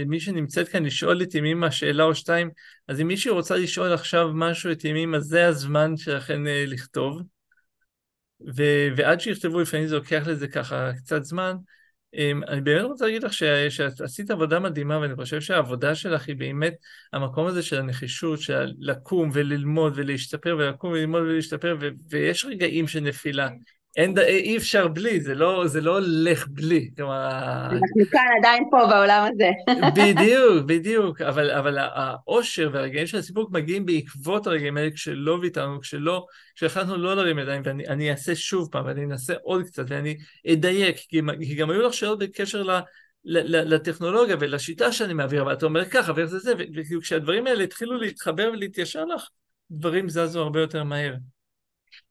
למי 0.06 0.16
אה, 0.16 0.22
שנמצאת 0.22 0.70
כאן 0.70 0.86
לשאול 0.86 1.22
את 1.22 1.36
ימימה 1.36 1.72
שאלה 1.72 2.04
או 2.04 2.16
שתיים, 2.16 2.50
אז 2.88 3.02
אם 3.02 3.08
מישהו 3.08 3.36
רוצה 3.36 3.56
לשאול 3.56 3.94
עכשיו 3.94 4.30
משהו 4.34 4.72
את 4.72 4.86
ימימה, 4.86 5.20
זה 5.20 5.48
הזמן 5.48 5.98
שלכם 5.98 6.48
אה, 6.48 6.64
לכתוב. 6.68 7.22
ו- 8.48 8.88
ועד 8.96 9.20
שיכתבו, 9.20 9.60
לפעמים 9.60 9.88
זה 9.88 9.96
לוקח 9.96 10.24
לזה 10.28 10.48
ככה 10.48 10.92
קצת 10.98 11.24
זמן. 11.24 11.56
אמ, 12.14 12.42
אני 12.48 12.62
באמת 12.62 12.84
רוצה 12.84 13.06
להגיד 13.06 13.24
לך 13.24 13.34
שאת 13.34 14.02
עשית 14.02 14.32
עבודה 14.32 14.60
מדהימה, 14.60 15.00
ואני 15.00 15.16
חושב 15.16 15.42
שהעבודה 15.42 15.96
שלך 15.96 16.28
היא 16.28 16.36
באמת 16.36 16.74
המקום 17.14 17.48
הזה 17.48 17.64
של 17.64 17.80
הנחישות, 17.80 18.42
של 18.42 18.74
לקום 18.80 19.30
וללמוד 19.34 19.94
ולהשתפר, 19.96 20.56
ולקום 20.60 20.92
וללמוד 20.92 21.22
ולהשתפר, 21.22 21.78
ו- 21.82 21.90
ויש 22.10 22.46
רגעים 22.46 22.88
של 22.88 23.00
נפילה. 23.00 23.50
אין, 24.00 24.18
אי 24.18 24.58
אפשר 24.58 24.88
בלי, 24.88 25.22
זה 25.22 25.36
לא, 25.36 25.68
זה 25.68 25.82
לא 25.82 26.00
הולך 26.00 26.48
בלי. 26.48 26.90
כלומר... 26.96 27.66
אנחנו 27.66 28.12
כאן 28.12 28.26
עדיין 28.40 28.64
פה 28.72 28.78
בעולם 28.90 29.28
הזה. 29.34 29.50
בדיוק, 29.96 30.66
בדיוק. 30.66 31.22
אבל, 31.22 31.52
אבל 31.52 31.78
האושר 31.78 32.70
והרגעים 32.74 33.08
של 33.08 33.18
הסיפוק 33.18 33.52
מגיעים 33.52 33.86
בעקבות 33.86 34.48
הרגעים 34.48 34.78
האלה 34.78 34.92
כשלא 34.92 35.38
ויתרנו, 35.42 35.82
כשלא, 35.82 36.26
כשהחלטנו 36.56 36.98
לא 36.98 37.16
להרים 37.16 37.40
ידיים, 37.40 37.62
ואני 37.66 38.12
אעשה 38.12 38.36
שוב 38.36 38.70
פעם, 38.72 38.86
ואני 38.86 39.06
אנסה 39.06 39.34
עוד 39.44 39.64
קצת, 39.64 39.84
ואני 39.88 40.18
אדייק, 40.52 40.98
כי, 40.98 41.22
כי 41.40 41.56
גם 41.56 41.70
היו 41.70 41.82
לך 41.82 41.94
שאלות 41.94 42.20
בקשר 42.20 42.64
ל... 42.64 42.80
לטכנולוגיה 43.46 44.36
ולשיטה 44.40 44.92
שאני 44.92 45.14
מעביר, 45.14 45.46
ואתה 45.46 45.66
אומר 45.66 45.86
ככה 45.86 46.12
ואיך 46.16 46.26
זה 46.26 46.40
זה, 46.40 46.54
וכאילו 46.76 47.02
כשהדברים 47.02 47.48
האלה 47.48 47.64
התחילו 47.64 47.98
להתחבר 47.98 48.50
ולהתיישר 48.54 49.06
לך, 49.06 49.28
דברים 49.72 50.10
זזו 50.10 50.42
הרבה 50.42 50.60
יותר 50.60 50.84
מהר. 50.84 51.16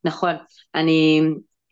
נכון, 0.05 0.35
אני, 0.74 1.20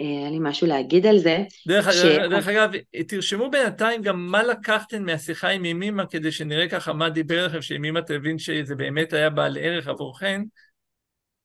היה 0.01 0.31
לי 0.31 0.39
משהו 0.41 0.67
להגיד 0.67 1.07
על 1.07 1.19
זה. 1.19 1.39
דרך, 1.69 1.93
ש... 1.93 2.05
דרך 2.31 2.49
אגב, 2.49 2.71
תרשמו 3.09 3.51
בינתיים 3.51 4.03
גם 4.03 4.27
מה 4.27 4.43
לקחתם 4.43 5.05
מהשיחה 5.05 5.49
עם 5.49 5.65
ימימה, 5.65 6.07
כדי 6.07 6.33
שנראה 6.33 6.69
ככה 6.69 6.93
מה 6.93 7.09
דיבר 7.09 7.47
לכם, 7.47 7.63
שימימה 7.63 8.03
תבין 8.03 8.39
שזה 8.39 8.75
באמת 8.75 9.13
היה 9.13 9.31
בעל 9.31 9.59
ערך 9.61 9.89
עבורכם. 9.89 10.43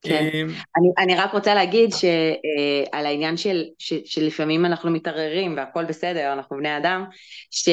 כן, 0.02 0.30
אמ, 0.34 0.48
אני, 0.78 0.88
אני 0.98 1.16
רק 1.16 1.34
רוצה 1.34 1.54
להגיד 1.54 1.90
שעל 1.92 3.06
אה, 3.06 3.10
העניין 3.10 3.38
של, 3.38 3.64
ש, 3.80 3.94
שלפעמים 4.06 4.66
אנחנו 4.66 4.92
מתערערים 4.92 5.58
והכל 5.58 5.86
בסדר, 5.86 6.34
אנחנו 6.34 6.58
בני 6.58 6.78
אדם, 6.78 7.06
ש, 7.52 7.70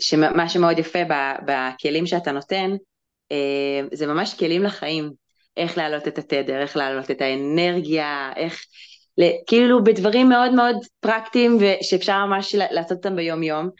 שמה 0.00 0.48
שמאוד 0.48 0.78
יפה 0.78 0.98
בכלים 1.46 2.06
שאתה 2.06 2.32
נותן, 2.32 2.70
אה, 3.32 3.80
זה 3.92 4.06
ממש 4.06 4.34
כלים 4.38 4.62
לחיים, 4.62 5.10
איך 5.56 5.78
להעלות 5.78 6.08
את 6.08 6.18
התדר, 6.18 6.60
איך 6.60 6.76
להעלות 6.76 7.10
את 7.10 7.20
האנרגיה, 7.20 8.32
איך, 8.36 8.64
כאילו 9.46 9.84
בדברים 9.84 10.28
מאוד 10.28 10.54
מאוד 10.54 10.76
פרקטיים 11.00 11.58
ושאפשר 11.60 12.26
ממש 12.26 12.54
לעשות 12.54 12.96
אותם 12.96 13.16
ביום 13.16 13.42
יום, 13.42 13.70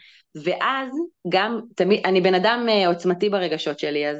ואז 0.43 0.89
גם 1.29 1.59
תמיד, 1.75 2.01
אני 2.05 2.21
בן 2.21 2.33
אדם 2.35 2.65
אה, 2.69 2.87
עוצמתי 2.87 3.29
ברגשות 3.29 3.79
שלי, 3.79 4.09
אז 4.09 4.17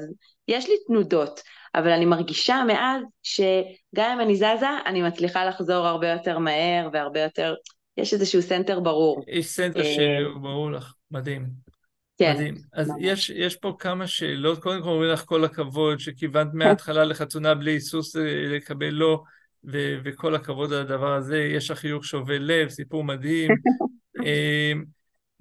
יש 0.47 0.69
לי 0.69 0.75
תנודות, 0.87 1.41
אבל 1.75 1.89
אני 1.89 2.05
מרגישה 2.05 2.63
מאז 2.67 3.03
שגם 3.23 4.11
אם 4.13 4.19
אני 4.21 4.35
זזה, 4.35 4.69
אני 4.85 5.01
מצליחה 5.01 5.45
לחזור 5.45 5.87
הרבה 5.87 6.07
יותר 6.07 6.39
מהר 6.39 6.89
והרבה 6.93 7.19
יותר, 7.19 7.55
יש 7.97 8.13
איזשהו 8.13 8.41
center 8.41 8.79
ברור. 8.79 9.23
יש 9.27 9.45
center 9.45 9.79
אה, 9.79 9.93
שהוא 9.93 10.41
ברור 10.41 10.71
לך, 10.71 10.93
מדהים. 11.11 11.45
כן. 12.17 12.33
מדהים. 12.33 12.55
אז 12.73 12.91
יש, 12.99 13.29
יש 13.29 13.55
פה 13.55 13.75
כמה 13.79 14.07
שאלות, 14.07 14.59
קודם 14.59 14.81
כל 14.81 14.89
אומרים 14.89 15.11
לך 15.11 15.23
כל 15.25 15.43
הכבוד, 15.43 15.99
שכיוונת 15.99 16.53
מההתחלה 16.59 17.03
לחתונה 17.03 17.55
בלי 17.55 17.71
היסוס 17.71 18.15
אה, 18.15 18.21
לקבל 18.55 18.89
לא, 18.89 19.23
ו- 19.63 19.97
וכל 20.03 20.35
הכבוד 20.35 20.73
על 20.73 20.81
הדבר 20.81 21.13
הזה, 21.13 21.37
יש 21.37 21.71
לך 21.71 21.77
חיוך 21.77 22.05
שובה 22.05 22.37
לב, 22.39 22.69
סיפור 22.69 23.03
מדהים. 23.03 23.49
אה, 24.25 24.71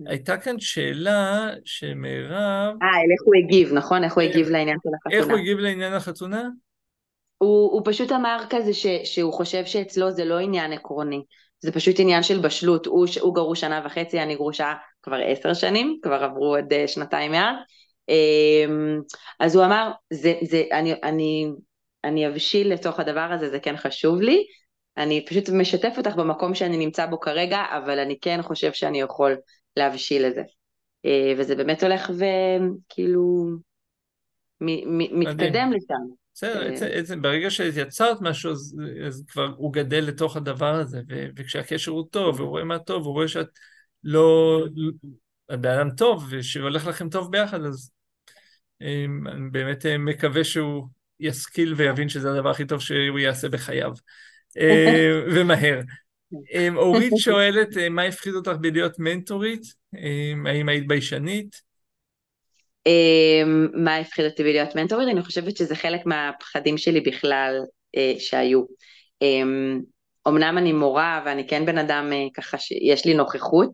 הייתה 0.07 0.37
כאן 0.37 0.61
שאלה 0.61 1.51
שמירב... 1.65 2.77
אה, 2.83 3.01
איך 3.13 3.23
הוא 3.25 3.35
הגיב, 3.45 3.73
נכון? 3.73 4.05
איך 4.05 4.15
הוא 4.15 4.23
הגיב 4.23 4.47
כן. 4.47 4.53
לעניין 4.53 4.79
של 4.83 4.89
החתונה. 4.95 5.17
איך 5.17 5.27
הוא 5.27 5.39
הגיב 5.39 5.59
לעניין 5.59 5.93
החתונה? 5.93 6.49
הוא, 7.39 7.73
הוא 7.73 7.83
פשוט 7.85 8.13
אמר 8.13 8.39
כזה 8.51 8.75
ש, 8.75 8.87
שהוא 9.05 9.33
חושב 9.33 9.65
שאצלו 9.65 10.11
זה 10.11 10.25
לא 10.25 10.39
עניין 10.39 10.73
עקרוני, 10.73 11.23
זה 11.61 11.73
פשוט 11.73 12.01
עניין 12.01 12.23
של 12.23 12.39
בשלות. 12.39 12.87
הוא, 12.87 13.07
הוא 13.21 13.35
גרוש 13.35 13.61
שנה 13.61 13.83
וחצי, 13.87 14.23
אני 14.23 14.35
גרושה 14.35 14.75
כבר 15.03 15.17
עשר 15.27 15.55
שנים, 15.55 15.99
כבר 16.03 16.25
עברו 16.25 16.57
עוד 16.57 16.73
אה, 16.73 16.89
שנתיים 16.89 17.33
מאז. 17.33 17.57
אמ, 18.09 19.01
אז 19.41 19.57
הוא 19.57 19.65
אמר, 19.65 19.91
זה, 20.13 20.35
זה, 20.43 20.65
אני, 20.73 20.95
אני, 21.03 21.53
אני 22.05 22.29
אבשיל 22.29 22.73
לתוך 22.73 23.01
הדבר 23.01 23.29
הזה, 23.33 23.51
זה 23.51 23.61
כן 23.61 23.77
חשוב 23.77 24.21
לי. 24.21 24.47
אני 24.97 25.25
פשוט 25.29 25.49
משתף 25.49 25.95
אותך 25.99 26.15
במקום 26.17 26.55
שאני 26.55 26.77
נמצא 26.77 27.07
בו 27.07 27.21
כרגע, 27.21 27.65
אבל 27.71 27.99
אני 27.99 28.19
כן 28.21 28.43
חושב 28.43 28.73
שאני 28.73 29.01
יכול 29.01 29.37
להבשיל 29.77 30.27
את 30.27 30.35
זה. 30.35 30.43
אה, 31.05 31.33
וזה 31.39 31.57
באמת 31.57 31.83
הולך 31.83 32.11
וכאילו 32.11 33.49
מתקדם 34.61 35.73
לשם. 35.73 36.15
בסדר, 36.35 36.73
אה, 36.83 37.17
ברגע 37.21 37.51
שיצרת 37.51 38.21
משהו, 38.21 38.51
אז, 38.51 38.81
אז 39.07 39.25
כבר 39.29 39.55
הוא 39.57 39.73
גדל 39.73 40.05
לתוך 40.05 40.37
הדבר 40.37 40.75
הזה, 40.75 41.01
ו, 41.09 41.27
וכשהקשר 41.37 41.91
הוא 41.91 42.05
טוב, 42.11 42.41
והוא 42.41 42.49
רואה 42.49 42.65
מה 42.65 42.79
טוב, 42.79 43.05
הוא 43.05 43.13
רואה 43.13 43.29
שאת 43.29 43.49
לא... 44.05 44.61
את 45.51 45.53
אדם 45.53 45.91
טוב, 45.91 46.27
ושהולך 46.31 46.87
לכם 46.87 47.09
טוב 47.09 47.33
ביחד, 47.33 47.65
אז 47.65 47.91
אה, 48.83 49.05
אני 49.27 49.51
באמת 49.51 49.87
מקווה 49.99 50.45
שהוא 50.45 50.87
ישכיל 51.21 51.75
ויבין 51.77 52.09
שזה 52.09 52.31
הדבר 52.31 52.51
הכי 52.51 52.67
טוב 52.67 52.81
שהוא 52.81 53.19
יעשה 53.19 53.49
בחייו, 53.49 53.93
ומהר. 55.35 55.81
אמ, 56.53 56.77
אורית 56.77 57.13
שואלת, 57.25 57.77
אה, 57.77 57.89
מה 57.89 58.03
הפחיד 58.03 58.35
אותך 58.35 58.53
בלהיות 58.61 58.99
מנטורית? 58.99 59.63
האם 60.47 60.69
היית 60.69 60.87
ביישנית? 60.87 61.69
מה 63.75 63.97
הפחיד 63.97 64.25
אותי 64.25 64.43
בלהיות 64.43 64.77
מנטורית? 64.77 65.09
אני 65.09 65.23
חושבת 65.23 65.57
שזה 65.57 65.75
חלק 65.75 66.07
מהפחדים 66.07 66.79
שלי 66.79 67.01
בכלל 67.01 67.61
אה, 67.97 68.15
שהיו. 68.19 68.63
אמנם 70.29 70.59
אני 70.59 70.73
מורה 70.73 71.23
ואני 71.27 71.49
כן 71.49 71.67
בן 71.67 71.79
אדם 71.79 72.11
אה, 72.13 72.27
ככה 72.35 72.59
שיש 72.59 73.07
לי 73.07 73.15
נוכחות, 73.15 73.73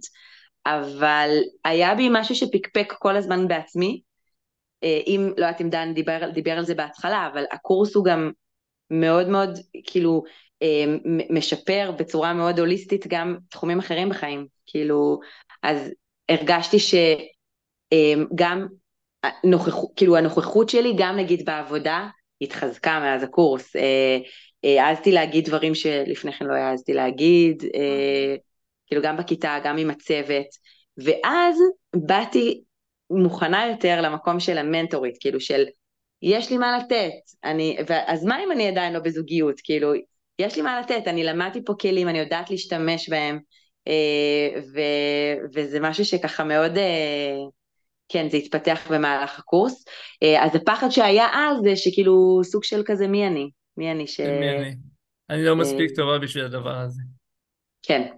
אבל 0.67 1.31
היה 1.65 1.95
בי 1.95 2.09
משהו 2.11 2.35
שפקפק 2.35 2.93
כל 2.99 3.17
הזמן 3.17 3.49
בעצמי. 3.49 4.01
אם, 5.07 5.33
לא 5.37 5.47
יודעת 5.47 5.61
אם 5.61 5.71
דן 5.71 5.95
דיבר, 5.95 6.31
דיבר 6.35 6.53
על 6.53 6.65
זה 6.65 6.75
בהתחלה, 6.75 7.29
אבל 7.33 7.45
הקורס 7.53 7.95
הוא 7.95 8.05
גם 8.05 8.31
מאוד 8.91 9.29
מאוד, 9.29 9.59
כאילו, 9.85 10.23
אה, 10.63 10.85
משפר 11.31 11.91
בצורה 11.99 12.33
מאוד 12.33 12.59
הוליסטית 12.59 13.07
גם 13.09 13.37
תחומים 13.51 13.79
אחרים 13.79 14.09
בחיים, 14.09 14.47
כאילו, 14.67 15.21
אז 15.63 15.91
הרגשתי 16.29 16.77
שגם 16.79 18.67
אה, 19.25 19.31
נוכחות, 19.45 19.91
כאילו 19.97 20.17
הנוכחות 20.17 20.69
שלי 20.69 20.93
גם 20.99 21.17
נגיד 21.17 21.45
בעבודה 21.45 22.09
התחזקה 22.41 23.01
מאז 23.01 23.23
הקורס, 23.23 23.77
אה, 23.77 24.19
העזתי 24.81 25.13
להגיד 25.13 25.45
דברים 25.45 25.75
שלפני 25.75 26.33
כן 26.33 26.45
לא 26.45 26.55
העזתי 26.55 26.93
להגיד, 26.93 27.63
כאילו 28.87 29.03
גם 29.03 29.17
בכיתה, 29.17 29.59
גם 29.65 29.79
עם 29.79 29.91
הצוות, 29.91 30.47
ואז 30.99 31.59
באתי 31.97 32.63
מוכנה 33.23 33.67
יותר 33.67 34.01
למקום 34.01 34.41
של 34.41 34.59
המנטורית, 34.59 35.17
כאילו 35.21 35.41
של 35.41 35.65
יש 36.23 36.51
לי 36.51 36.59
מה 36.59 36.79
לתת, 36.79 37.13
אני, 37.45 37.77
אז 38.07 38.25
מה 38.25 38.45
אם 38.45 38.53
אני 38.53 38.69
עדיין 38.69 38.93
לא 38.93 38.99
בזוגיות, 38.99 39.61
כאילו 39.65 39.93
יש 40.39 40.57
לי 40.57 40.63
מה 40.63 40.81
לתת, 40.81 41.03
אני 41.07 41.25
למדתי 41.25 41.65
פה 41.65 41.75
כלים, 41.81 42.09
אני 42.09 42.19
יודעת 42.19 42.51
להשתמש 42.51 43.09
בהם, 43.09 43.39
אה, 43.89 44.61
ו, 44.75 44.81
וזה 45.55 45.81
משהו 45.81 46.05
שככה 46.05 46.45
מאוד, 46.45 46.79
אה, 46.79 47.37
כן, 48.09 48.29
זה 48.31 48.37
התפתח 48.37 48.87
במהלך 48.91 49.39
הקורס. 49.39 49.85
אה, 50.23 50.45
אז 50.45 50.57
הפחד 50.57 50.89
שהיה 50.91 51.27
אז 51.35 51.57
זה 51.63 51.77
שכאילו 51.77 52.41
סוג 52.45 52.65
של 52.65 52.83
כזה 52.87 53.09
מי 53.09 53.27
אני, 53.27 53.51
מי 53.77 53.91
אני 53.91 54.07
ש... 54.07 54.21
מי 54.21 54.51
אני? 54.51 54.75
אני 55.31 55.45
לא 55.45 55.57
מספיק 55.57 55.91
טובה 55.97 56.19
בשביל 56.19 56.45
הדבר 56.45 56.77
הזה. 56.77 57.03
כן. 57.83 58.09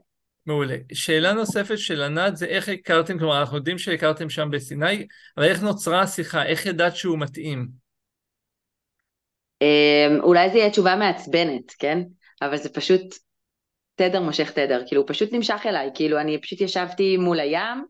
מעולה. 0.46 0.76
שאלה 0.92 1.32
נוספת 1.32 1.78
של 1.78 2.02
ענת 2.02 2.36
זה 2.36 2.46
איך 2.46 2.68
הכרתם, 2.68 3.18
כלומר 3.18 3.40
אנחנו 3.40 3.56
יודעים 3.56 3.78
שהכרתם 3.78 4.30
שם 4.30 4.48
בסיני, 4.50 5.06
אבל 5.36 5.46
איך 5.46 5.62
נוצרה 5.62 6.00
השיחה, 6.00 6.46
איך 6.46 6.66
ידעת 6.66 6.96
שהוא 6.96 7.18
מתאים? 7.18 7.68
אמ, 9.62 10.20
אולי 10.22 10.50
זה 10.50 10.58
יהיה 10.58 10.70
תשובה 10.70 10.96
מעצבנת, 10.96 11.72
כן? 11.78 12.02
אבל 12.42 12.56
זה 12.56 12.68
פשוט 12.68 13.14
תדר 13.94 14.20
מושך 14.20 14.50
תדר, 14.50 14.82
כאילו 14.86 15.02
הוא 15.02 15.08
פשוט 15.08 15.32
נמשך 15.32 15.60
אליי, 15.66 15.90
כאילו 15.94 16.20
אני 16.20 16.40
פשוט 16.40 16.60
ישבתי 16.60 17.16
מול 17.16 17.40
הים, 17.40 17.84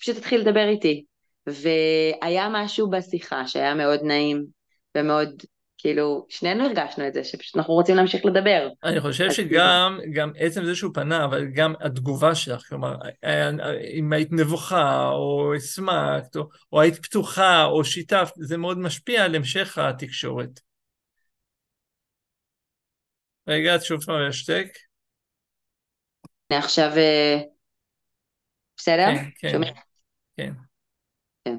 פשוט 0.00 0.16
התחיל 0.16 0.40
לדבר 0.40 0.68
איתי. 0.68 1.04
והיה 1.46 2.48
משהו 2.52 2.90
בשיחה 2.90 3.46
שהיה 3.46 3.74
מאוד 3.74 4.00
נעים 4.02 4.44
ומאוד, 4.94 5.42
כאילו, 5.78 6.26
שנינו 6.28 6.64
הרגשנו 6.64 7.08
את 7.08 7.14
זה, 7.14 7.24
שפשוט 7.24 7.56
אנחנו 7.56 7.74
רוצים 7.74 7.96
להמשיך 7.96 8.24
לדבר. 8.26 8.68
אני 8.84 9.00
חושב 9.00 9.30
שגם, 9.30 9.98
גם 10.14 10.32
עצם 10.38 10.64
זה 10.64 10.74
שהוא 10.74 10.94
פנה, 10.94 11.24
אבל 11.24 11.44
גם 11.54 11.74
התגובה 11.80 12.34
שלך, 12.34 12.68
כלומר, 12.68 12.96
אם 13.94 14.12
היית 14.12 14.32
נבוכה, 14.32 15.08
או 15.08 15.54
הסמקת, 15.54 16.36
או, 16.36 16.48
או 16.72 16.80
היית 16.80 16.98
פתוחה, 17.02 17.64
או 17.64 17.84
שיתפת, 17.84 18.32
זה 18.36 18.56
מאוד 18.56 18.78
משפיע 18.78 19.24
על 19.24 19.34
המשך 19.34 19.78
התקשורת. 19.78 20.60
רגע, 23.48 23.76
את 23.76 23.82
שוב 23.82 24.04
פעם 24.04 24.20
להשתק. 24.20 24.66
עכשיו, 26.52 26.90
אה, 26.96 27.38
בסדר? 28.76 29.06
כן, 29.40 29.60
כן, 30.36 30.52
כן. 31.44 31.56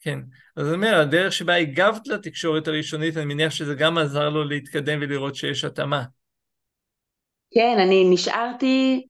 כן. 0.00 0.20
אז 0.56 0.66
אני 0.66 0.74
אומר, 0.74 1.00
הדרך 1.00 1.32
שבה 1.32 1.54
הגבת 1.54 2.08
לתקשורת 2.08 2.68
הראשונית, 2.68 3.16
אני 3.16 3.24
מניח 3.24 3.52
שזה 3.52 3.74
גם 3.74 3.98
עזר 3.98 4.28
לו 4.28 4.44
להתקדם 4.44 4.98
ולראות 5.02 5.34
שיש 5.34 5.64
התאמה. 5.64 6.02
כן, 7.54 7.76
אני 7.78 8.04
נשארתי, 8.10 9.06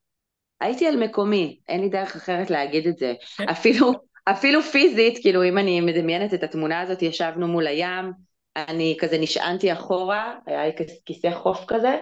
הייתי 0.60 0.86
על 0.86 0.96
מקומי, 0.96 1.58
אין 1.68 1.80
לי 1.80 1.88
דרך 1.88 2.16
אחרת 2.16 2.50
להגיד 2.50 2.86
את 2.86 2.96
זה. 2.96 3.14
כן. 3.36 3.48
אפילו, 3.48 3.92
אפילו 4.24 4.62
פיזית, 4.62 5.18
כאילו 5.22 5.44
אם 5.44 5.58
אני 5.58 5.80
מדמיינת 5.80 6.34
את 6.34 6.42
התמונה 6.42 6.80
הזאת, 6.80 7.02
ישבנו 7.02 7.48
מול 7.48 7.66
הים, 7.66 8.12
אני 8.56 8.96
כזה 9.00 9.18
נשענתי 9.18 9.72
אחורה, 9.72 10.34
היה 10.46 10.66
לי 10.66 10.72
כיסא 11.06 11.30
חוף 11.34 11.64
כזה, 11.68 11.96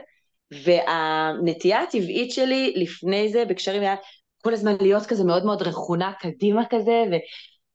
והנטייה 0.64 1.82
הטבעית 1.82 2.30
שלי 2.30 2.72
לפני 2.76 3.28
זה 3.28 3.44
בקשרים 3.44 3.82
היה 3.82 3.94
כל 4.42 4.52
הזמן 4.52 4.74
להיות 4.80 5.06
כזה 5.06 5.24
מאוד 5.24 5.44
מאוד 5.44 5.62
רכונה 5.62 6.12
קדימה 6.20 6.62
כזה, 6.70 7.02
ו, 7.10 7.14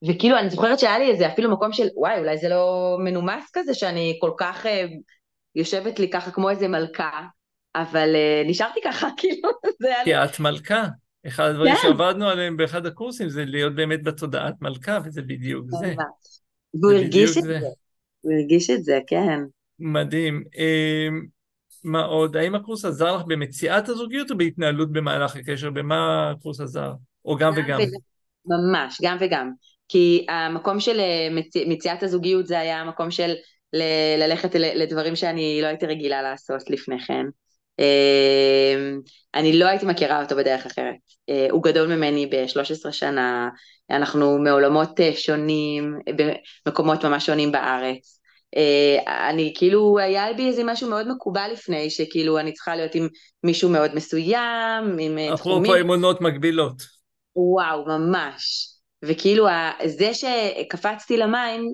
וכאילו 0.07 0.37
אני 0.37 0.49
זוכרת 0.49 0.79
שהיה 0.79 0.99
לי 0.99 1.11
איזה 1.11 1.27
אפילו 1.27 1.51
מקום 1.51 1.73
של 1.73 1.87
וואי 1.95 2.19
אולי 2.19 2.37
זה 2.37 2.49
לא 2.49 2.97
מנומס 3.03 3.49
כזה 3.53 3.73
שאני 3.73 4.17
כל 4.21 4.31
כך 4.37 4.65
uh, 4.65 4.69
יושבת 5.55 5.99
לי 5.99 6.09
ככה 6.09 6.31
כמו 6.31 6.49
איזה 6.49 6.67
מלכה, 6.67 7.21
אבל 7.75 8.15
uh, 8.15 8.49
נשארתי 8.49 8.79
ככה 8.83 9.09
כאילו 9.17 9.49
זה 9.79 9.87
היה 9.87 10.03
כי 10.03 10.15
את 10.15 10.39
מלכה. 10.39 10.83
אחד 11.27 11.49
הדברים 11.49 11.75
כן. 11.75 11.81
שעבדנו 11.81 12.29
עליהם 12.29 12.57
באחד 12.57 12.85
הקורסים 12.85 13.29
זה 13.29 13.45
להיות 13.45 13.75
באמת 13.75 14.03
בתודעת 14.03 14.53
מלכה, 14.61 14.99
וזה 15.05 15.21
בדיוק 15.21 15.65
זה. 15.69 15.87
ממש. 15.87 16.39
והוא 16.73 16.91
זה 16.93 16.97
הרגיש 16.97 17.37
את 17.37 17.43
זה. 17.43 17.59
זה. 17.59 17.67
הוא 18.21 18.33
הרגיש 18.33 18.69
את 18.69 18.83
זה, 18.83 18.99
כן. 19.07 19.39
מדהים. 19.79 20.43
אמ, 20.57 21.25
מה 21.83 22.01
עוד? 22.01 22.37
האם 22.37 22.55
הקורס 22.55 22.85
עזר 22.85 23.15
לך 23.15 23.23
במציאת 23.27 23.89
הזוגיות 23.89 24.31
או 24.31 24.37
בהתנהלות 24.37 24.91
במהלך 24.91 25.35
הקשר? 25.35 25.69
במה 25.69 26.31
הקורס 26.31 26.59
עזר? 26.59 26.93
או 27.25 27.37
גם 27.37 27.53
וגם? 27.55 27.79
ממש, 28.45 28.97
גם 29.03 29.17
וגם. 29.19 29.51
כי 29.89 30.25
המקום 30.29 30.79
של 30.79 30.99
אה, 30.99 31.27
מצ- 31.31 31.67
מציאת 31.67 32.03
הזוגיות 32.03 32.47
זה 32.47 32.59
היה 32.59 32.81
המקום 32.81 33.11
של 33.11 33.33
ל- 33.73 34.17
ללכת 34.19 34.55
לדברים 34.55 35.15
שאני 35.15 35.59
לא 35.61 35.67
הייתי 35.67 35.85
רגילה 35.85 36.21
לעשות 36.21 36.69
לפני 36.69 36.99
כן. 36.99 37.25
אה, 37.79 38.75
אני 39.35 39.59
לא 39.59 39.65
הייתי 39.65 39.85
מכירה 39.85 40.23
אותו 40.23 40.35
בדרך 40.35 40.65
אחרת. 40.65 40.95
אה, 41.29 41.47
הוא 41.51 41.63
גדול 41.63 41.95
ממני 41.95 42.25
ב-13 42.25 42.91
שנה, 42.91 43.49
אנחנו 43.91 44.37
מעולמות 44.37 44.99
אה, 44.99 45.11
שונים, 45.15 45.99
במקומות 46.65 47.05
ממש 47.05 47.25
שונים 47.25 47.51
בארץ. 47.51 48.19
אני 49.29 49.53
כאילו, 49.55 49.99
היה 49.99 50.33
בי 50.33 50.47
איזה 50.47 50.63
משהו 50.63 50.89
מאוד 50.89 51.07
מקובל 51.07 51.49
לפני, 51.53 51.89
שכאילו 51.89 52.39
אני 52.39 52.53
צריכה 52.53 52.75
להיות 52.75 52.95
עם 52.95 53.07
מישהו 53.43 53.69
מאוד 53.69 53.95
מסוים, 53.95 54.83
עם 54.99 55.17
תחומים. 55.17 55.33
אפרופו 55.33 55.75
אמונות 55.75 56.21
מגבילות. 56.21 56.83
וואו, 57.35 57.85
ממש. 57.85 58.67
וכאילו 59.03 59.47
זה 59.85 60.11
שקפצתי 60.13 61.17
למים, 61.17 61.73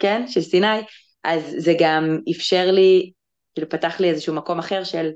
כן, 0.00 0.26
של 0.26 0.40
סיני, 0.40 0.80
אז 1.24 1.54
זה 1.58 1.72
גם 1.78 2.18
אפשר 2.36 2.70
לי, 2.70 3.12
כאילו 3.54 3.68
פתח 3.68 4.00
לי 4.00 4.10
איזשהו 4.10 4.34
מקום 4.34 4.58
אחר 4.58 4.84
של, 4.84 5.10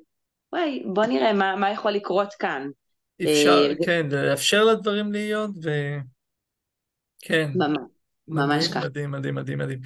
וואי, 0.53 0.83
בוא 0.87 1.07
נראה 1.07 1.33
מה, 1.33 1.57
מה 1.57 1.71
יכול 1.71 1.93
לקרות 1.93 2.35
כאן. 2.39 2.69
אפשר, 3.23 3.67
אה, 3.71 3.87
כן, 3.87 4.07
לאפשר 4.11 4.65
לדברים 4.65 5.13
להיות, 5.13 5.51
ו... 5.65 5.71
כן. 7.23 7.51
ממש, 7.55 7.79
ממש 8.29 8.69
ככה. 8.69 8.81
מדהים, 8.81 9.11
מדהים, 9.11 9.35
מדהים, 9.35 9.59
מדהים. 9.59 9.81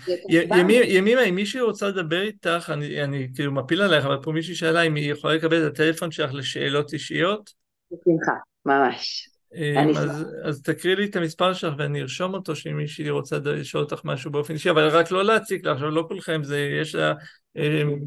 ימימה, 0.89 1.23
אם 1.23 1.35
מישהי 1.35 1.61
רוצה 1.61 1.89
לדבר 1.89 2.23
איתך, 2.23 2.71
אני, 2.73 3.05
אני 3.05 3.29
כאילו 3.35 3.53
מפיל 3.53 3.83
עלייך, 3.83 4.05
אבל 4.05 4.23
פה 4.23 4.33
מישהי 4.33 4.55
שאלה 4.55 4.83
אם 4.83 4.95
היא 4.95 5.13
יכולה 5.13 5.35
לקבל 5.35 5.67
את 5.67 5.73
הטלפון 5.73 6.11
שלך 6.11 6.35
לשאלות 6.35 6.93
אישיות, 6.93 7.53
בשמחה, 7.93 8.33
ממש. 8.67 9.30
אני 9.55 9.99
אז, 9.99 10.27
אז 10.45 10.63
תקריא 10.63 10.97
לי 10.97 11.05
את 11.05 11.17
המספר 11.17 11.53
שלך 11.53 11.75
ואני 11.79 12.03
ארשום 12.03 12.35
אותו, 12.35 12.57
שאם 12.57 12.77
מישהי 12.77 13.11
רוצה 13.11 13.39
לשאול 13.45 13.85
אותך 13.85 14.01
משהו 14.05 14.31
באופן 14.31 14.55
אישי, 14.55 14.71
אבל 14.71 14.89
רק 14.89 15.11
לא 15.11 15.25
להציק 15.25 15.65
לך, 15.65 15.73
עכשיו 15.73 15.91
לא 15.91 16.05
כולכם, 16.09 16.45
זה, 16.45 16.59
יש 16.81 16.95
לה 16.95 17.15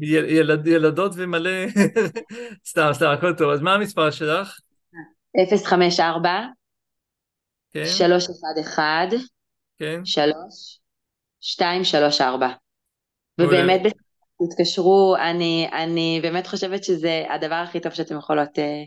יל, 0.02 0.24
ילד, 0.24 0.66
ילדות 0.66 1.12
ומלא, 1.16 1.50
סתם, 2.70 2.90
סתם, 2.92 3.06
הכל 3.06 3.34
טוב, 3.34 3.50
אז 3.50 3.60
מה 3.60 3.74
המספר 3.74 4.10
שלך? 4.10 4.58
054 5.64 6.30
כן, 7.72 7.86
311 7.86 9.18
כן, 9.78 10.04
3 10.04 10.80
234. 11.60 12.48
מעולה. 13.38 13.58
ובאמת, 13.58 13.92
תתקשרו, 14.42 15.16
אני, 15.20 15.68
אני 15.72 16.20
באמת 16.22 16.46
חושבת 16.46 16.84
שזה 16.84 17.24
הדבר 17.30 17.54
הכי 17.54 17.80
טוב 17.80 17.92
שאתם 17.92 18.18
יכולות 18.18 18.58
אה, 18.58 18.82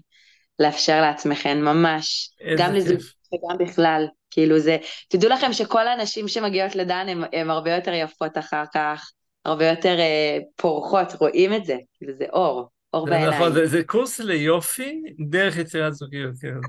לאפשר 0.59 1.01
לעצמכם, 1.01 1.57
ממש. 1.61 2.29
גם 2.57 2.73
לזוג 2.73 2.97
כיף. 2.97 3.13
וגם 3.33 3.57
בכלל. 3.57 4.07
כאילו 4.31 4.59
זה, 4.59 4.77
תדעו 5.09 5.29
לכם 5.29 5.53
שכל 5.53 5.87
הנשים 5.87 6.27
שמגיעות 6.27 6.75
לדן 6.75 7.07
הן 7.33 7.49
הרבה 7.49 7.75
יותר 7.75 7.93
יפות 7.93 8.37
אחר 8.37 8.63
כך, 8.73 9.11
הרבה 9.45 9.69
יותר 9.69 9.99
אה, 9.99 10.37
פורחות, 10.55 11.13
רואים 11.19 11.53
את 11.53 11.65
זה, 11.65 11.75
כאילו 11.97 12.13
זה 12.17 12.25
אור, 12.33 12.69
אור 12.93 13.05
זה 13.05 13.11
בעיניים. 13.11 13.33
נכון, 13.33 13.53
זה, 13.53 13.67
זה 13.67 13.83
קורס 13.83 14.19
ליופי 14.19 15.01
דרך 15.29 15.57
יצירת 15.57 15.93
זוגיות, 15.93 16.33
כאילו. 16.39 16.61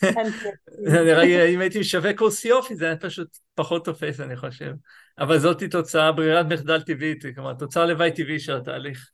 כן, 0.00 0.24
זה 0.90 1.02
נראה 1.02 1.24
לי, 1.24 1.54
אם 1.54 1.60
הייתי 1.60 1.78
משווק 1.78 2.16
קורס 2.16 2.44
יופי, 2.44 2.74
זה 2.74 2.84
היה 2.86 2.96
פשוט 2.96 3.28
פחות 3.54 3.84
תופס, 3.84 4.20
אני 4.20 4.36
חושב. 4.36 4.72
אבל 5.18 5.38
זאתי 5.38 5.68
תוצאה, 5.68 6.12
ברירת 6.12 6.46
מחדל 6.46 6.82
טבעית, 6.82 7.24
כלומר, 7.34 7.54
תוצאה 7.54 7.86
לוואי 7.86 8.12
טבעי 8.12 8.40
של 8.40 8.56
התהליך. 8.56 9.10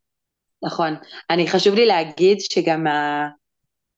נכון. 0.62 0.94
אני, 1.30 1.48
חשוב 1.48 1.74
לי 1.74 1.86
להגיד 1.86 2.38
שגם 2.40 2.86
ה... 2.86 3.28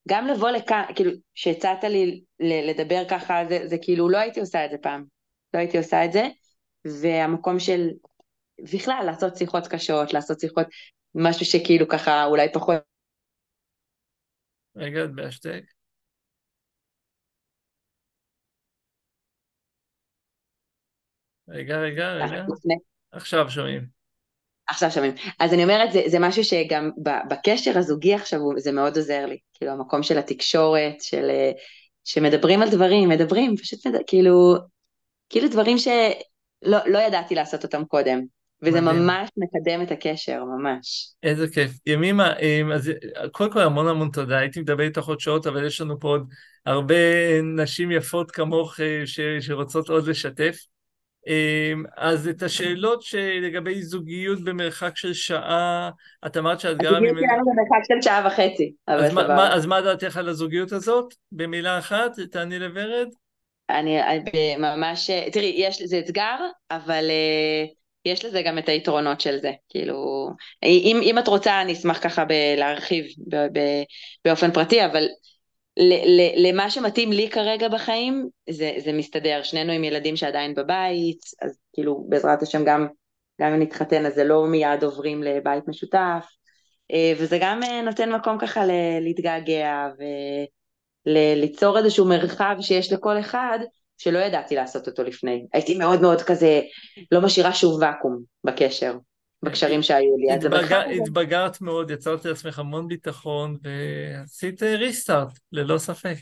גם 0.08 0.26
לבוא 0.26 0.50
לכאן, 0.50 0.82
כאילו, 0.94 1.10
שהצעת 1.34 1.84
לי 1.84 2.24
לדבר 2.40 3.02
ככה, 3.10 3.42
זה, 3.48 3.68
זה 3.68 3.76
כאילו, 3.82 4.08
לא 4.08 4.18
הייתי 4.18 4.40
עושה 4.40 4.64
את 4.64 4.70
זה 4.70 4.78
פעם. 4.78 5.04
לא 5.54 5.58
הייתי 5.58 5.78
עושה 5.78 6.04
את 6.04 6.12
זה, 6.12 6.28
והמקום 6.84 7.58
של, 7.58 7.88
בכלל, 8.72 9.02
לעשות 9.06 9.36
שיחות 9.36 9.66
קשות, 9.66 10.14
לעשות 10.14 10.40
שיחות, 10.40 10.66
משהו 11.14 11.46
שכאילו 11.46 11.88
ככה, 11.88 12.24
אולי 12.24 12.52
פחות... 12.52 12.82
רגע, 14.76 15.04
את 15.04 15.14
בהשתק. 15.14 15.62
רגע, 21.48 21.78
רגע, 21.78 22.12
רגע. 22.12 22.44
עכשיו 23.12 23.50
שומעים. 23.50 23.97
עכשיו 24.68 24.90
שומעים. 24.90 25.12
אז 25.38 25.54
אני 25.54 25.62
אומרת, 25.62 25.92
זה, 25.92 26.02
זה 26.06 26.18
משהו 26.18 26.44
שגם 26.44 26.90
בקשר 27.30 27.78
הזוגי 27.78 28.14
עכשיו, 28.14 28.40
זה 28.56 28.72
מאוד 28.72 28.96
עוזר 28.96 29.26
לי. 29.26 29.38
כאילו, 29.54 29.72
המקום 29.72 30.02
של 30.02 30.18
התקשורת, 30.18 31.00
של... 31.00 31.30
אה, 31.30 31.50
שמדברים 32.04 32.62
על 32.62 32.70
דברים, 32.70 33.08
מדברים, 33.08 33.56
פשוט 33.56 33.86
מד... 33.86 33.94
כאילו, 34.06 34.54
כאילו 35.28 35.48
דברים 35.48 35.78
שלא 35.78 36.78
לא 36.86 36.98
ידעתי 36.98 37.34
לעשות 37.34 37.64
אותם 37.64 37.84
קודם. 37.84 38.20
וזה 38.62 38.80
מדהים. 38.80 39.06
ממש 39.06 39.30
מקדם 39.36 39.82
את 39.82 39.90
הקשר, 39.90 40.44
ממש. 40.44 41.12
איזה 41.22 41.48
כיף. 41.48 41.70
ימימה, 41.86 42.36
אמ, 42.36 42.72
אז 42.72 42.90
קודם 43.32 43.52
כל 43.52 43.60
המון 43.60 43.88
המון 43.88 44.10
תודה, 44.12 44.38
הייתי 44.38 44.60
מדבר 44.60 44.82
איתך 44.82 45.04
עוד 45.04 45.20
שעות, 45.20 45.46
אבל 45.46 45.66
יש 45.66 45.80
לנו 45.80 46.00
פה 46.00 46.08
עוד 46.08 46.28
הרבה 46.66 46.94
נשים 47.42 47.90
יפות 47.90 48.30
כמוך 48.30 48.80
אה, 48.80 49.02
ש, 49.06 49.20
שרוצות 49.40 49.88
עוד 49.88 50.08
לשתף. 50.08 50.56
אמ, 51.28 51.84
אז 51.96 52.28
את 52.28 52.42
השאלות 52.42 53.02
שלגבי 53.02 53.82
זוגיות 53.82 54.44
במרחק 54.44 54.96
של 54.96 55.12
שעה, 55.12 55.90
את 56.26 56.36
אמרת 56.36 56.60
שאת 56.60 56.76
גרה 56.76 56.96
הזוגיות. 56.96 57.18
שלנו 57.18 57.44
במרחק 57.46 57.84
של 57.88 58.02
שעה 58.02 58.26
וחצי, 58.26 58.72
אז 58.86 59.12
מה. 59.12 59.28
מה, 59.28 59.54
אז 59.54 59.66
מה 59.66 59.80
דעתך 59.80 60.16
על 60.16 60.28
הזוגיות 60.28 60.72
הזאת? 60.72 61.14
במילה 61.32 61.78
אחת, 61.78 62.20
תעני 62.20 62.58
לוורד. 62.58 63.08
אני 63.70 64.02
אני 64.02 64.56
ממש, 64.56 65.10
תראי, 65.32 65.54
יש 65.58 65.82
לזה 65.82 65.98
אתגר, 65.98 66.36
אבל 66.70 67.06
אה, 67.10 67.64
יש 68.04 68.24
לזה 68.24 68.42
גם 68.42 68.58
את 68.58 68.68
היתרונות 68.68 69.20
של 69.20 69.38
זה. 69.38 69.52
כאילו, 69.68 70.28
אם, 70.62 71.00
אם 71.02 71.18
את 71.18 71.28
רוצה, 71.28 71.62
אני 71.62 71.72
אשמח 71.72 72.02
ככה 72.02 72.24
ב- 72.24 72.54
להרחיב 72.56 73.04
באופן 74.24 74.52
פרטי, 74.52 74.84
אבל 74.86 75.04
למה 76.36 76.70
שמתאים 76.70 77.12
לי 77.12 77.30
כרגע 77.30 77.68
בחיים, 77.68 78.28
זה, 78.50 78.72
זה 78.84 78.92
מסתדר. 78.92 79.40
שנינו 79.42 79.72
עם 79.72 79.84
ילדים 79.84 80.16
שעדיין 80.16 80.54
בבית, 80.54 81.20
אז 81.42 81.58
כאילו, 81.72 82.06
בעזרת 82.08 82.42
השם 82.42 82.64
גם, 82.64 82.86
אם 83.40 83.62
נתחתן, 83.62 84.06
אז 84.06 84.14
זה 84.14 84.24
לא 84.24 84.46
מיד 84.46 84.84
עוברים 84.84 85.22
לבית 85.22 85.68
משותף. 85.68 86.26
אה, 86.92 87.12
וזה 87.18 87.38
גם 87.40 87.62
אה, 87.62 87.82
נותן 87.82 88.12
מקום 88.12 88.38
ככה 88.38 88.66
ל- 88.66 89.00
להתגעגע 89.00 89.88
וליצור 91.06 91.78
איזשהו 91.78 92.08
מרחב 92.08 92.56
שיש 92.60 92.92
לכל 92.92 93.20
אחד 93.20 93.58
שלא 93.98 94.18
ידעתי 94.18 94.54
לעשות 94.54 94.86
אותו 94.86 95.02
לפני. 95.02 95.46
הייתי 95.52 95.78
מאוד 95.78 96.00
מאוד 96.00 96.22
כזה, 96.22 96.60
לא 97.12 97.20
משאירה 97.20 97.54
שוב 97.54 97.82
ואקום 97.82 98.22
בקשר, 98.44 98.94
בקשרים 99.42 99.82
שהיו 99.82 100.16
לי. 100.16 100.32
התבגר, 100.32 100.80
התבגרת 100.80 101.60
מאוד, 101.60 101.90
יצרת 101.90 102.24
לעצמך 102.24 102.58
המון 102.58 102.88
ביטחון, 102.88 103.56
ועשית 103.62 104.62
ריסטארט, 104.62 105.38
ללא 105.52 105.78
ספק. 105.78 106.16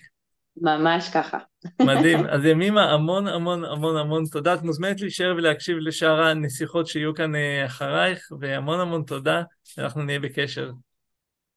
ממש 0.57 1.11
ככה. 1.15 1.39
מדהים. 1.83 2.27
אז 2.35 2.45
ימימה, 2.45 2.93
המון 2.93 3.27
המון 3.29 3.65
המון 3.65 3.97
המון 3.97 4.25
תודה. 4.33 4.55
את 4.55 4.63
מוזמנת 4.63 5.01
להישאר 5.01 5.35
ולהקשיב 5.37 5.77
לשאר 5.79 6.23
הנסיכות 6.23 6.87
שיהיו 6.87 7.15
כאן 7.15 7.35
אה, 7.35 7.67
אחרייך, 7.67 8.29
והמון 8.41 8.81
המון 8.81 9.03
תודה, 9.03 9.43
אנחנו 9.79 10.03
נהיה 10.03 10.21
בקשר. 10.21 10.71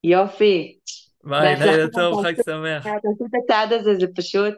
יופי. 0.03 0.77
ביי. 1.23 1.59
לילה 1.59 1.87
טוב, 1.87 2.25
חג 2.25 2.33
שמח. 2.45 2.83
תעשו 2.83 3.25
את 3.25 3.43
הצעד 3.43 3.73
הזה, 3.73 3.95
זה 3.99 4.05
פשוט 4.15 4.53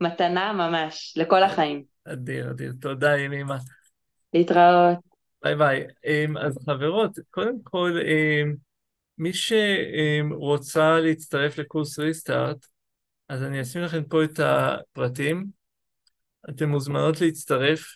מתנה 0.00 0.52
ממש, 0.52 1.14
לכל 1.16 1.42
החיים. 1.42 1.82
אדיר, 2.04 2.50
אדיר. 2.50 2.72
תודה, 2.80 3.18
ימימה. 3.18 3.56
להתראות. 4.34 5.11
ביי 5.42 5.56
ביי. 5.56 5.86
אמ, 6.06 6.36
אז 6.36 6.58
חברות, 6.66 7.18
קודם 7.30 7.62
כל, 7.62 7.98
אמ, 8.06 8.54
מי 9.18 9.30
שרוצה 9.32 11.00
להצטרף 11.00 11.58
לקורס 11.58 11.98
Restart, 11.98 12.66
אז 13.28 13.42
אני 13.42 13.62
אשים 13.62 13.82
לכם 13.82 14.04
פה 14.04 14.24
את 14.24 14.40
הפרטים. 14.40 15.46
אתן 16.50 16.68
מוזמנות 16.68 17.20
להצטרף. 17.20 17.94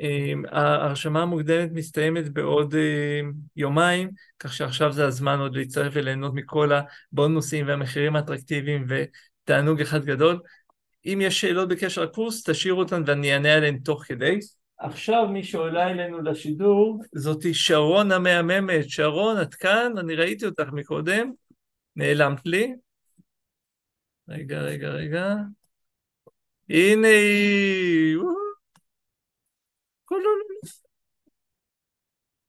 אמ, 0.00 0.42
ההרשמה 0.50 1.22
המוקדמת 1.22 1.70
מסתיימת 1.72 2.28
בעוד 2.28 2.74
יומיים, 3.56 4.10
כך 4.38 4.52
שעכשיו 4.52 4.92
זה 4.92 5.06
הזמן 5.06 5.38
עוד 5.38 5.56
להצטרף 5.56 5.92
וליהנות 5.96 6.34
מכל 6.34 6.70
הבונוסים 7.12 7.68
והמחירים 7.68 8.16
האטרקטיביים 8.16 8.86
ותענוג 8.88 9.80
אחד 9.80 10.04
גדול. 10.04 10.40
אם 11.06 11.18
יש 11.22 11.40
שאלות 11.40 11.68
בקשר 11.68 12.02
לקורס, 12.02 12.50
תשאירו 12.50 12.78
אותן 12.78 13.02
ואני 13.06 13.34
אענה 13.34 13.54
עליהן 13.54 13.78
תוך 13.78 14.04
כדי. 14.04 14.38
עכשיו 14.78 15.28
מי 15.28 15.44
שעולה 15.44 15.90
אלינו 15.90 16.22
לשידור 16.22 17.02
זאתי 17.12 17.54
שרון 17.54 18.12
המהממת. 18.12 18.88
שרון, 18.88 19.42
את 19.42 19.54
כאן? 19.54 19.98
אני 19.98 20.14
ראיתי 20.14 20.46
אותך 20.46 20.68
מקודם, 20.72 21.32
נעלמת 21.96 22.46
לי. 22.46 22.74
רגע, 24.28 24.60
רגע, 24.60 24.88
רגע. 24.88 25.34
הנה 26.70 27.08
היא! 27.08 28.16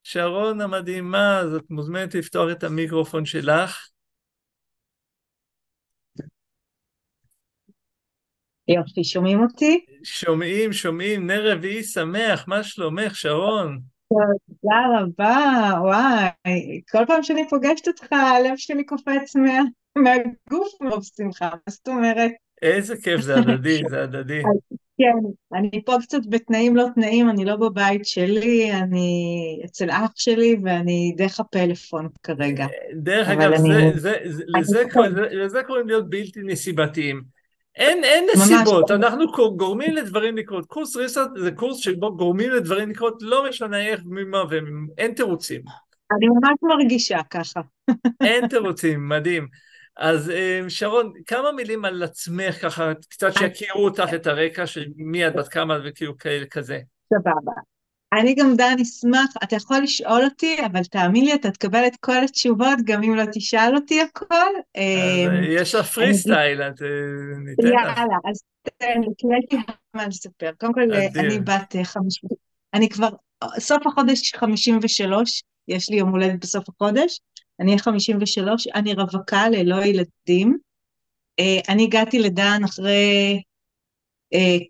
שרון 0.03 0.61
המדהימה, 0.61 1.39
אז 1.39 1.55
את 1.55 1.69
מוזמנת 1.69 2.15
לפתוח 2.15 2.51
את 2.51 2.63
המיקרופון 2.63 3.25
שלך. 3.25 3.89
יופי, 8.67 9.03
שומעים 9.03 9.41
אותי? 9.41 9.85
שומעים, 10.03 10.73
שומעים, 10.73 11.27
נר 11.27 11.51
רביעי 11.51 11.83
שמח, 11.83 12.47
מה 12.47 12.63
שלומך, 12.63 13.15
שרון? 13.15 13.79
תודה 14.09 14.79
רבה, 14.99 15.71
וואי, 15.81 16.81
כל 16.91 17.05
פעם 17.07 17.23
שאני 17.23 17.49
פוגשת 17.49 17.87
אותך, 17.87 18.13
הלב 18.13 18.53
שלי 18.57 18.85
קופץ 18.85 19.35
מה, 19.35 19.59
מהגוף 19.97 20.81
מרוב 20.81 21.03
שמחה, 21.17 21.49
מה 21.49 21.71
זאת 21.71 21.87
אומרת? 21.87 22.31
איזה 22.61 22.95
כיף, 23.03 23.21
זה 23.21 23.35
הדדי, 23.35 23.81
זה 23.89 24.03
הדדי. 24.03 24.41
כן, 24.99 25.57
אני 25.57 25.81
פה 25.85 25.95
קצת 26.01 26.21
בתנאים 26.29 26.75
לא 26.75 26.85
תנאים, 26.95 27.29
אני 27.29 27.45
לא 27.45 27.55
בבית 27.55 28.05
שלי, 28.05 28.71
אני 28.73 29.61
אצל 29.65 29.89
אח 29.89 30.11
שלי 30.15 30.55
ואני 30.63 31.13
דרך 31.17 31.39
הפלאפון 31.39 32.07
כרגע. 32.23 32.65
דרך 32.93 33.27
אגב, 33.27 33.51
לזה 35.31 35.63
קוראים 35.67 35.87
להיות 35.87 36.09
בלתי 36.09 36.39
נסיבתיים. 36.43 37.36
אין, 37.77 38.03
אין 38.03 38.27
נסיבות, 38.35 38.91
אנחנו 38.91 39.25
גורמים 39.57 39.93
לדברים 39.93 40.37
לקרות. 40.37 40.65
קורס 40.65 40.95
ריסרט 40.95 41.29
זה 41.35 41.51
קורס 41.51 41.77
שבו 41.77 42.17
גורמים 42.17 42.51
לדברים 42.51 42.89
לקרות, 42.89 43.17
לא 43.21 43.49
משנה 43.49 43.87
איך, 43.87 44.01
ממה, 44.05 44.43
ואין 44.49 45.13
תירוצים. 45.13 45.61
אני 46.17 46.27
ממש 46.27 46.57
מרגישה 46.61 47.17
ככה. 47.29 47.61
אין 48.23 48.47
תירוצים, 48.47 49.09
מדהים. 49.09 49.47
אז 49.97 50.29
אה, 50.29 50.61
שרון, 50.67 51.11
כמה 51.25 51.51
מילים 51.51 51.85
על 51.85 52.03
עצמך 52.03 52.61
ככה, 52.61 52.91
קצת 53.09 53.33
שיכירו 53.33 53.85
אותך 53.85 54.13
את 54.15 54.27
הרקע 54.27 54.67
של 54.67 54.85
מי 54.95 55.27
את 55.27 55.35
בת 55.35 55.47
כמה 55.47 55.77
וכאילו 55.85 56.17
כאלה 56.17 56.45
כזה. 56.45 56.79
סבבה. 57.13 57.51
אני 58.13 58.35
גם 58.35 58.55
דן 58.55 58.75
אשמח, 58.81 59.33
אתה 59.43 59.55
יכול 59.55 59.77
לשאול 59.83 60.23
אותי, 60.23 60.57
אבל 60.65 60.83
תאמין 60.83 61.25
לי, 61.25 61.33
אתה 61.33 61.51
תקבל 61.51 61.87
את 61.87 61.95
כל 61.99 62.23
התשובות, 62.23 62.79
גם 62.83 63.03
אם 63.03 63.15
לא 63.15 63.23
תשאל 63.33 63.75
אותי 63.75 64.01
הכל. 64.01 64.51
אמ, 64.75 65.43
יש 65.43 65.75
לך 65.75 65.85
פרי 65.85 66.13
סטייל, 66.13 66.61
את 66.61 66.81
אה, 66.81 66.87
ניתן 67.45 67.67
לך. 67.67 67.97
יאללה, 67.97 68.17
אז 68.29 68.43
תן 68.77 69.01
לי, 69.01 69.07
כי 69.17 69.27
יש 69.27 69.45
לי 69.51 69.73
מה 69.93 70.07
לספר. 70.07 70.51
קודם 70.59 70.73
כל, 70.73 70.81
אני 71.15 71.39
בת 71.39 71.75
אה, 71.75 71.83
חמישים, 71.83 72.29
אני 72.73 72.89
כבר, 72.89 73.09
סוף 73.59 73.87
החודש 73.87 74.33
חמישים 74.35 74.79
ושלוש, 74.81 75.43
יש 75.67 75.89
לי 75.89 75.95
יום 75.95 76.09
הולדת 76.09 76.39
בסוף 76.39 76.69
החודש, 76.69 77.19
אני 77.59 77.71
אהיה 77.71 77.79
חמישים 77.79 78.17
ושלוש, 78.21 78.67
אני 78.67 78.93
רווקה 78.93 79.49
ללא 79.49 79.85
ילדים. 79.85 80.57
אה, 81.39 81.59
אני 81.69 81.83
הגעתי 81.83 82.19
לדן 82.19 82.61
אחרי 82.65 83.33
אה, 83.35 83.39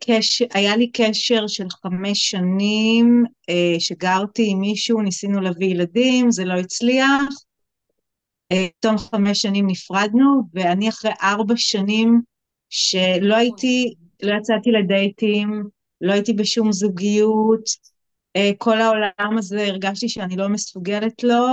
קשר, 0.04 0.46
היה 0.54 0.78
לי 0.78 0.91
קשר 0.93 1.48
של 1.48 1.70
חמש 1.70 2.30
שנים 2.30 3.24
אה, 3.50 3.76
שגרתי 3.80 4.48
עם 4.52 4.60
מישהו, 4.60 5.02
ניסינו 5.02 5.41
להביא 5.41 5.67
ילדים, 5.67 6.32
זה 6.32 6.46
לא 6.46 6.54
הצליח. 6.54 7.24
אה, 8.52 8.67
תום 8.80 8.98
חמש 8.98 9.41
שנים 9.41 9.67
נפרדנו, 9.67 10.41
ואני 10.54 10.89
אחרי 10.89 11.12
ארבע 11.22 11.54
שנים 11.58 12.22
שלא 12.70 13.36
הייתי, 13.36 13.93
לא 14.24 14.34
יצאתי 14.38 14.72
לדייטים, 14.72 15.63
לא 16.02 16.13
הייתי 16.13 16.34
בשום 16.34 16.72
זוגיות, 16.72 17.98
כל 18.58 18.82
העולם 18.82 19.38
הזה 19.38 19.65
הרגשתי 19.65 20.10
שאני 20.10 20.36
לא 20.36 20.50
מסוגלת 20.50 21.24
לו. 21.24 21.46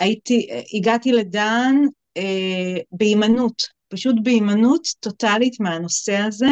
הייתי, 0.00 0.48
הגעתי 0.74 1.12
לדן 1.12 1.74
בהימנעות, 2.92 3.62
פשוט 3.88 4.16
בהימנעות 4.22 4.88
טוטאלית 5.00 5.60
מהנושא 5.60 6.16
הזה. 6.16 6.48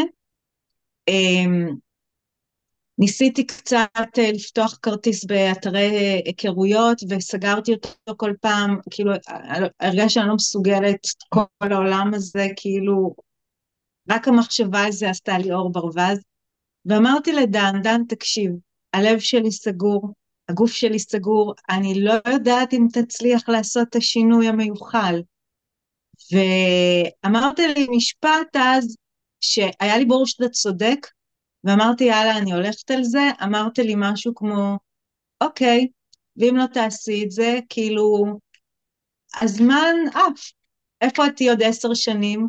אמ, 1.08 1.68
ניסיתי 2.98 3.46
קצת 3.46 4.18
אה, 4.18 4.32
לפתוח 4.32 4.78
כרטיס 4.82 5.24
באתרי 5.24 6.20
היכרויות 6.24 6.98
וסגרתי 7.08 7.72
אותו 7.72 7.88
כל 8.16 8.32
פעם, 8.40 8.78
כאילו 8.90 9.12
הרגשתי 9.80 10.08
שאני 10.08 10.28
לא 10.28 10.34
מסוגלת 10.34 11.06
כל 11.28 11.72
העולם 11.72 12.10
הזה, 12.14 12.46
כאילו 12.56 13.14
רק 14.10 14.28
המחשבה 14.28 14.84
זה 14.90 15.10
עשתה 15.10 15.38
לי 15.38 15.52
אור 15.52 15.72
ברווז, 15.72 16.18
ואמרתי 16.86 17.32
לדן, 17.32 17.72
דן 17.82 18.00
תקשיב, 18.08 18.50
הלב 18.92 19.18
שלי 19.18 19.52
סגור, 19.52 20.14
הגוף 20.48 20.72
שלי 20.72 20.98
סגור, 20.98 21.54
אני 21.70 22.00
לא 22.00 22.14
יודעת 22.28 22.72
אם 22.72 22.86
תצליח 22.92 23.48
לעשות 23.48 23.88
את 23.88 23.96
השינוי 23.96 24.48
המיוחל. 24.48 25.22
ואמרת 26.32 27.58
לי 27.58 27.86
משפט 27.96 28.56
אז, 28.58 28.96
שהיה 29.44 29.98
לי 29.98 30.04
ברור 30.04 30.26
שאתה 30.26 30.48
צודק, 30.48 31.06
ואמרתי, 31.64 32.04
יאללה, 32.04 32.38
אני 32.38 32.52
הולכת 32.52 32.90
על 32.90 33.04
זה, 33.04 33.30
אמרת 33.42 33.78
לי 33.78 33.94
משהו 33.96 34.34
כמו, 34.34 34.78
אוקיי, 35.40 35.88
ואם 36.36 36.56
לא 36.56 36.66
תעשי 36.66 37.24
את 37.24 37.30
זה, 37.30 37.58
כאילו, 37.68 38.38
הזמן 39.40 39.94
עף. 40.14 40.52
איפה 41.00 41.26
את 41.26 41.40
עוד 41.50 41.62
עשר 41.62 41.94
שנים? 41.94 42.48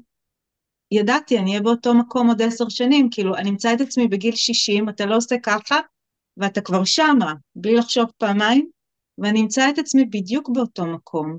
ידעתי, 0.92 1.38
אני 1.38 1.50
אהיה 1.50 1.62
באותו 1.62 1.94
מקום 1.94 2.28
עוד 2.28 2.42
עשר 2.42 2.70
שנים, 2.70 3.10
כאילו, 3.12 3.36
אני 3.36 3.50
אמצא 3.50 3.74
את 3.74 3.82
עצמי 3.82 4.08
בגיל 4.08 4.36
60, 4.36 4.90
אתה 4.90 5.06
לא 5.06 5.16
עושה 5.16 5.36
ככה, 5.44 5.80
ואתה 6.38 6.62
כבר 6.62 6.84
שמה, 6.84 7.34
בלי 7.56 7.76
לחשוב 7.76 8.06
פעמיים, 8.18 8.70
ואני 9.18 9.42
אמצא 9.42 9.70
את 9.70 9.80
עצמי 9.80 10.06
בדיוק 10.06 10.50
באותו 10.50 10.86
מקום. 10.86 11.38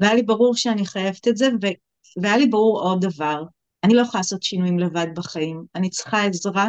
והיה 0.00 0.14
לי 0.14 0.22
ברור 0.22 0.56
שאני 0.56 0.86
חייבת 0.86 1.28
את 1.28 1.36
זה. 1.36 1.48
והיה 2.22 2.36
לי 2.36 2.46
ברור 2.46 2.80
עוד 2.80 3.04
דבר, 3.04 3.42
אני 3.84 3.94
לא 3.94 4.00
יכולה 4.00 4.20
לעשות 4.20 4.42
שינויים 4.42 4.78
לבד 4.78 5.06
בחיים, 5.16 5.64
אני 5.74 5.90
צריכה 5.90 6.24
עזרה, 6.24 6.68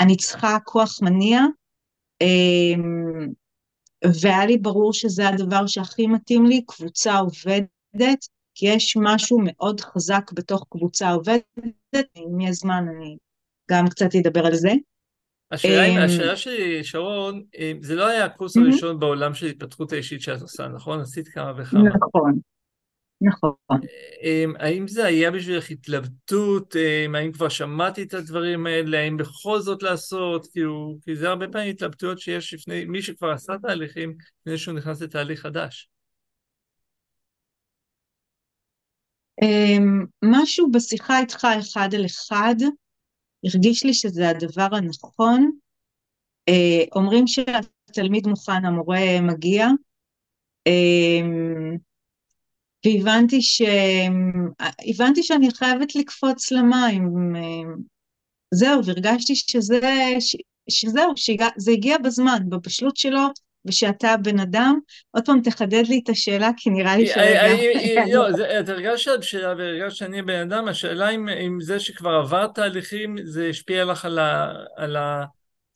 אני 0.00 0.16
צריכה 0.16 0.58
כוח 0.64 0.98
מניע, 1.02 1.40
אמ, 2.20 3.28
והיה 4.22 4.46
לי 4.46 4.58
ברור 4.58 4.92
שזה 4.92 5.28
הדבר 5.28 5.66
שהכי 5.66 6.06
מתאים 6.06 6.46
לי, 6.46 6.64
קבוצה 6.66 7.18
עובדת, 7.18 8.28
כי 8.54 8.66
יש 8.66 8.96
משהו 9.02 9.38
מאוד 9.44 9.80
חזק 9.80 10.32
בתוך 10.32 10.66
קבוצה 10.70 11.10
עובדת, 11.10 11.44
אם 12.16 12.40
יהיה 12.40 12.52
זמן 12.52 12.84
אני 12.96 13.16
גם 13.70 13.88
קצת 13.88 14.08
אדבר 14.14 14.46
על 14.46 14.54
זה. 14.54 14.72
השאלה, 15.50 15.86
אמ, 15.86 15.98
השאלה 16.04 16.36
שלי, 16.36 16.84
שרון, 16.84 17.42
זה 17.80 17.94
לא 17.94 18.06
היה 18.06 18.24
הקורס 18.24 18.56
הראשון 18.56 18.98
בעולם 19.00 19.34
של 19.34 19.46
התפתחות 19.46 19.92
האישית 19.92 20.20
שאת 20.20 20.42
עושה, 20.42 20.68
נכון? 20.68 21.00
עשית 21.00 21.28
כמה 21.28 21.52
וכמה. 21.58 21.82
נכון, 21.82 22.38
נכון. 23.20 23.80
אמ, 24.22 24.52
האם 24.58 24.88
זה 24.88 25.04
היה 25.04 25.30
בשבילך 25.30 25.70
התלבטות? 25.70 26.76
אמ, 26.76 27.14
האם 27.14 27.32
כבר 27.32 27.48
שמעתי 27.48 28.02
את 28.02 28.14
הדברים 28.14 28.66
האלה? 28.66 28.98
האם 28.98 29.16
בכל 29.16 29.60
זאת 29.60 29.82
לעשות? 29.82 30.46
כאילו, 30.52 30.96
כי 31.04 31.16
זה 31.16 31.28
הרבה 31.28 31.48
פעמים 31.48 31.70
התלבטויות 31.70 32.18
שיש 32.18 32.54
לפני, 32.54 32.84
מי 32.84 33.02
שכבר 33.02 33.30
עשה 33.30 33.52
תהליכים, 33.62 34.14
לפני 34.40 34.58
שהוא 34.58 34.74
נכנס 34.74 35.02
לתהליך 35.02 35.40
חדש. 35.40 35.88
אמ, 39.42 40.04
משהו 40.24 40.70
בשיחה 40.70 41.18
איתך 41.18 41.46
אחד 41.60 41.88
על 41.94 42.06
אחד, 42.06 42.54
הרגיש 43.44 43.84
לי 43.84 43.94
שזה 43.94 44.28
הדבר 44.28 44.68
הנכון. 44.72 45.50
אה, 46.48 46.84
אומרים 46.96 47.26
שהתלמיד 47.26 48.26
מוכן, 48.26 48.64
המורה 48.64 49.20
מגיע. 49.22 49.66
והבנתי 52.84 53.42
ש... 53.42 53.62
הבנתי 54.90 55.22
שאני 55.22 55.48
חייבת 55.50 55.94
לקפוץ 55.94 56.52
למים. 56.52 57.12
זהו, 58.54 58.84
והרגשתי 58.84 59.36
שזה, 59.36 59.80
ש... 60.20 60.36
שזהו, 60.70 61.12
שזה 61.16 61.70
הגיע 61.72 61.98
בזמן, 61.98 62.38
בבשלות 62.48 62.96
שלו, 62.96 63.28
ושאתה 63.66 64.16
בן 64.22 64.40
אדם. 64.40 64.78
עוד 65.10 65.26
פעם, 65.26 65.40
תחדד 65.40 65.82
לי 65.88 66.00
את 66.04 66.08
השאלה, 66.08 66.50
כי 66.56 66.70
נראה 66.70 66.96
לי 66.96 67.06
ש... 67.06 67.16
לא, 68.12 68.28
את 68.60 68.68
הרגשת 68.68 69.04
שאת 69.04 69.22
שאלה 69.22 69.54
והרגשת 69.58 69.96
שאני 69.96 70.22
בן 70.22 70.40
אדם, 70.40 70.68
השאלה 70.68 71.10
אם 71.10 71.58
זה 71.60 71.80
שכבר 71.80 72.10
עברת 72.10 72.54
תהליכים, 72.54 73.16
זה 73.24 73.46
השפיע 73.50 73.84
לך 73.84 74.04
על 74.76 74.96
ה... 74.96 75.24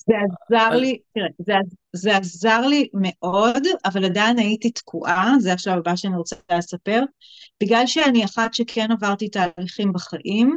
זה 0.09 0.15
עזר 0.51 0.77
לי, 0.77 0.99
תראה, 1.15 1.27
זה, 1.39 1.55
זה 1.93 2.17
עזר 2.17 2.61
לי 2.61 2.89
מאוד, 2.95 3.63
אבל 3.85 4.05
עדיין 4.05 4.39
הייתי 4.39 4.71
תקועה, 4.71 5.35
זה 5.39 5.53
השלב 5.53 5.79
הבא 5.79 5.97
שאני 5.97 6.17
רוצה 6.17 6.37
לספר, 6.53 7.03
בגלל 7.63 7.87
שאני 7.87 8.25
אחת 8.25 8.55
שכן 8.55 8.93
עברתי 8.93 9.29
תהליכים 9.29 9.93
בחיים, 9.93 10.57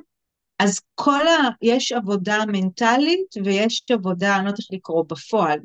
אז 0.60 0.80
כל 0.96 1.28
ה... 1.28 1.50
יש 1.62 1.92
עבודה 1.92 2.38
מנטלית 2.48 3.36
ויש 3.44 3.84
עבודה, 3.92 4.36
אני 4.36 4.44
לא 4.44 4.50
יודעת 4.50 4.60
איך 4.60 4.68
לקרוא 4.72 5.04
בפועל, 5.10 5.60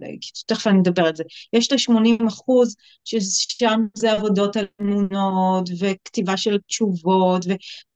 תכף 0.47 0.67
אני 0.67 0.81
אדבר 0.81 1.07
על 1.07 1.17
זה, 1.17 1.25
יש 1.53 1.67
את 1.67 1.73
ה-80 1.73 2.29
אחוז, 2.29 2.77
ששם 3.05 3.81
זה 3.95 4.13
עבודות 4.13 4.57
על 4.57 4.67
אמונות 4.81 5.69
וכתיבה 5.81 6.37
של 6.37 6.59
תשובות, 6.59 7.45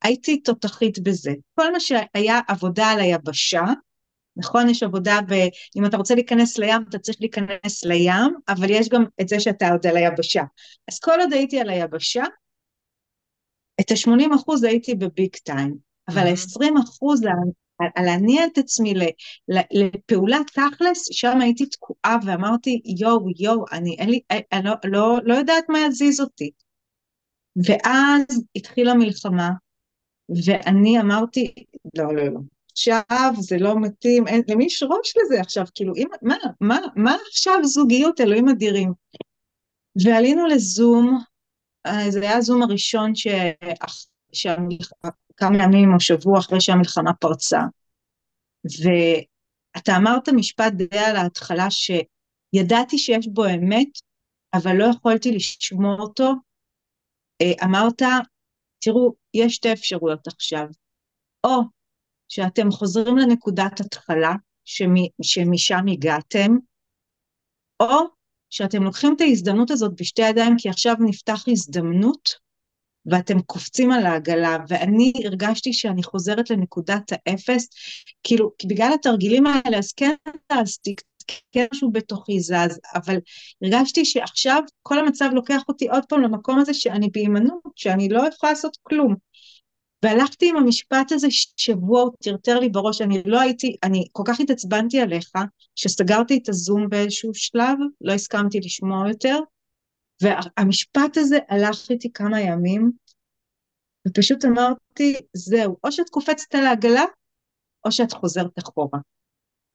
והייתי 0.03 0.41
תותחית 0.41 0.99
בזה. 0.99 1.33
כל 1.55 1.73
מה 1.73 1.81
שהיה 1.81 2.41
עבודה 2.49 2.87
על 2.87 3.01
היבשה, 3.01 3.65
נכון? 4.37 4.69
יש 4.69 4.83
עבודה 4.83 5.19
ב... 5.29 5.33
אם 5.77 5.87
אתה 5.87 5.97
רוצה 5.97 6.15
להיכנס 6.15 6.59
לים, 6.59 6.83
אתה 6.89 6.99
צריך 6.99 7.17
להיכנס 7.21 7.85
לים, 7.85 8.35
אבל 8.49 8.71
יש 8.71 8.89
גם 8.89 9.05
את 9.21 9.29
זה 9.29 9.41
שאתה 9.41 9.71
עוד 9.71 9.87
על 9.87 9.97
היבשה. 9.97 10.43
אז 10.89 10.99
כל 10.99 11.21
עוד 11.21 11.33
הייתי 11.33 11.61
על 11.61 11.71
היבשה, 11.71 12.25
את 13.81 13.91
ה-80 13.91 14.35
אחוז 14.35 14.65
הייתי 14.65 14.95
בביג 14.95 15.37
טיים, 15.45 15.77
אבל 16.09 16.27
ה-20 16.27 16.83
אחוז 16.85 17.23
על 17.95 18.05
להניע 18.05 18.47
את 18.47 18.59
עצמי 18.59 18.95
לפעולה 19.49 20.39
תכלס, 20.47 21.09
שם 21.13 21.41
הייתי 21.41 21.67
תקועה 21.67 22.17
ואמרתי, 22.27 22.83
יואו, 23.01 23.27
יואו, 23.39 23.65
אני, 23.73 23.97
אין 23.99 24.11
לי, 24.11 24.21
אני 24.53 24.65
לא, 24.65 24.73
לא, 24.85 25.19
לא 25.25 25.35
יודעת 25.35 25.65
מה 25.69 25.79
יזיז 25.79 26.21
אותי. 26.21 26.51
ואז 27.57 28.45
התחילה 28.57 28.95
מלחמה, 28.95 29.51
ואני 30.47 31.01
אמרתי, 31.01 31.55
לא, 31.99 32.15
לא, 32.15 32.25
לא, 32.25 32.41
עכשיו 32.81 33.33
זה 33.39 33.57
לא 33.59 33.81
מתאים, 33.81 34.27
אין, 34.27 34.43
למי 34.49 34.65
יש 34.65 34.83
ראש 34.83 35.15
לזה 35.17 35.41
עכשיו? 35.41 35.65
כאילו, 35.75 35.95
אם, 35.97 36.07
מה, 36.23 36.35
מה, 36.61 36.79
מה 36.97 37.17
עכשיו 37.29 37.65
זוגיות, 37.65 38.21
אלוהים 38.21 38.49
אדירים? 38.49 38.93
ועלינו 40.05 40.47
לזום, 40.47 41.19
אה, 41.87 42.11
זה 42.11 42.21
היה 42.21 42.37
הזום 42.37 42.63
הראשון 42.63 43.15
ש... 43.15 43.27
כמה 45.37 45.65
ימים 45.65 45.95
או 45.95 46.01
שבוע 46.01 46.39
אחרי 46.39 46.61
שהמלחמה 46.61 47.15
פרצה. 47.15 47.61
ואתה 48.65 49.97
אמרת 49.97 50.29
משפט 50.29 50.73
די 50.73 50.99
על 50.99 51.17
ההתחלה 51.17 51.67
שידעתי 51.71 52.99
שיש 52.99 53.29
בו 53.33 53.47
אמת, 53.47 53.89
אבל 54.55 54.77
לא 54.77 54.85
יכולתי 54.85 55.33
לשמור 55.33 56.01
אותו. 56.01 56.33
אה, 57.43 57.67
אמרת, 57.67 58.03
תראו, 58.81 59.15
יש 59.35 59.55
שתי 59.55 59.73
אפשרויות 59.73 60.27
עכשיו. 60.27 60.67
או 61.45 61.80
שאתם 62.31 62.71
חוזרים 62.71 63.19
לנקודת 63.19 63.81
התחלה, 63.81 64.35
שמשם 65.23 65.87
הגעתם, 65.93 66.57
או 67.81 67.97
שאתם 68.51 68.83
לוקחים 68.83 69.15
את 69.17 69.21
ההזדמנות 69.21 69.71
הזאת 69.71 69.93
בשתי 70.01 70.23
ידיים, 70.23 70.55
כי 70.59 70.69
עכשיו 70.69 70.95
נפתח 71.01 71.45
הזדמנות 71.49 72.35
ואתם 73.07 73.41
קופצים 73.41 73.93
על 73.93 74.07
העגלה, 74.07 74.57
ואני 74.69 75.13
הרגשתי 75.25 75.73
שאני 75.73 76.03
חוזרת 76.03 76.51
לנקודת 76.51 77.13
האפס, 77.13 77.69
כאילו, 78.23 78.51
בגלל 78.67 78.91
התרגילים 78.95 79.47
האלה, 79.47 79.79
אז 79.79 79.93
כן 79.93 80.15
זזתי, 80.53 80.95
כן 81.53 81.67
משהו 81.75 81.93
בתוכי 81.93 82.41
זז, 82.41 82.81
אבל 82.95 83.17
הרגשתי 83.63 84.05
שעכשיו 84.05 84.63
כל 84.83 84.99
המצב 84.99 85.31
לוקח 85.33 85.63
אותי 85.69 85.89
עוד 85.89 86.03
פעם 86.09 86.23
למקום 86.23 86.59
הזה 86.59 86.75
שאני 86.75 87.09
בהימנעות, 87.13 87.73
שאני 87.77 88.09
לא 88.09 88.23
יכולה 88.29 88.53
לעשות 88.53 88.77
כלום. 88.83 89.15
והלכתי 90.03 90.49
עם 90.49 90.57
המשפט 90.57 91.13
הזה 91.13 91.27
שבוע, 91.57 92.01
הוא 92.03 92.13
טרטר 92.23 92.59
לי 92.59 92.69
בראש, 92.69 93.01
אני 93.03 93.23
לא 93.27 93.41
הייתי, 93.41 93.77
אני 93.83 94.05
כל 94.13 94.23
כך 94.27 94.41
התעצבנתי 94.41 95.01
עליך, 95.01 95.33
שסגרתי 95.75 96.39
את 96.43 96.49
הזום 96.49 96.89
באיזשהו 96.89 97.35
שלב, 97.35 97.79
לא 98.01 98.13
הסכמתי 98.13 98.61
לשמוע 98.61 99.09
יותר, 99.09 99.39
והמשפט 100.23 101.17
הזה 101.17 101.39
הלך 101.49 101.91
איתי 101.91 102.13
כמה 102.13 102.41
ימים, 102.41 102.93
ופשוט 104.09 104.45
אמרתי, 104.45 105.17
זהו, 105.33 105.77
או 105.85 105.93
שאת 105.93 106.09
קופצת 106.09 106.55
על 106.55 106.67
העגלה, 106.67 107.05
או 107.85 107.93
שאת 107.93 108.13
חוזרת 108.13 108.59
אחורה. 108.59 108.99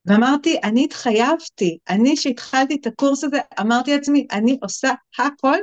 ואמרתי, 0.06 0.60
אני 0.64 0.86
התחייבתי, 0.86 1.78
אני 1.90 2.18
שהתחלתי 2.18 2.76
את 2.82 2.88
הקורס 2.88 3.24
הזה, 3.24 3.38
אמרתי 3.62 3.96
לעצמי, 3.96 4.28
אני 4.32 4.58
עושה 4.62 4.90
הכל, 5.20 5.58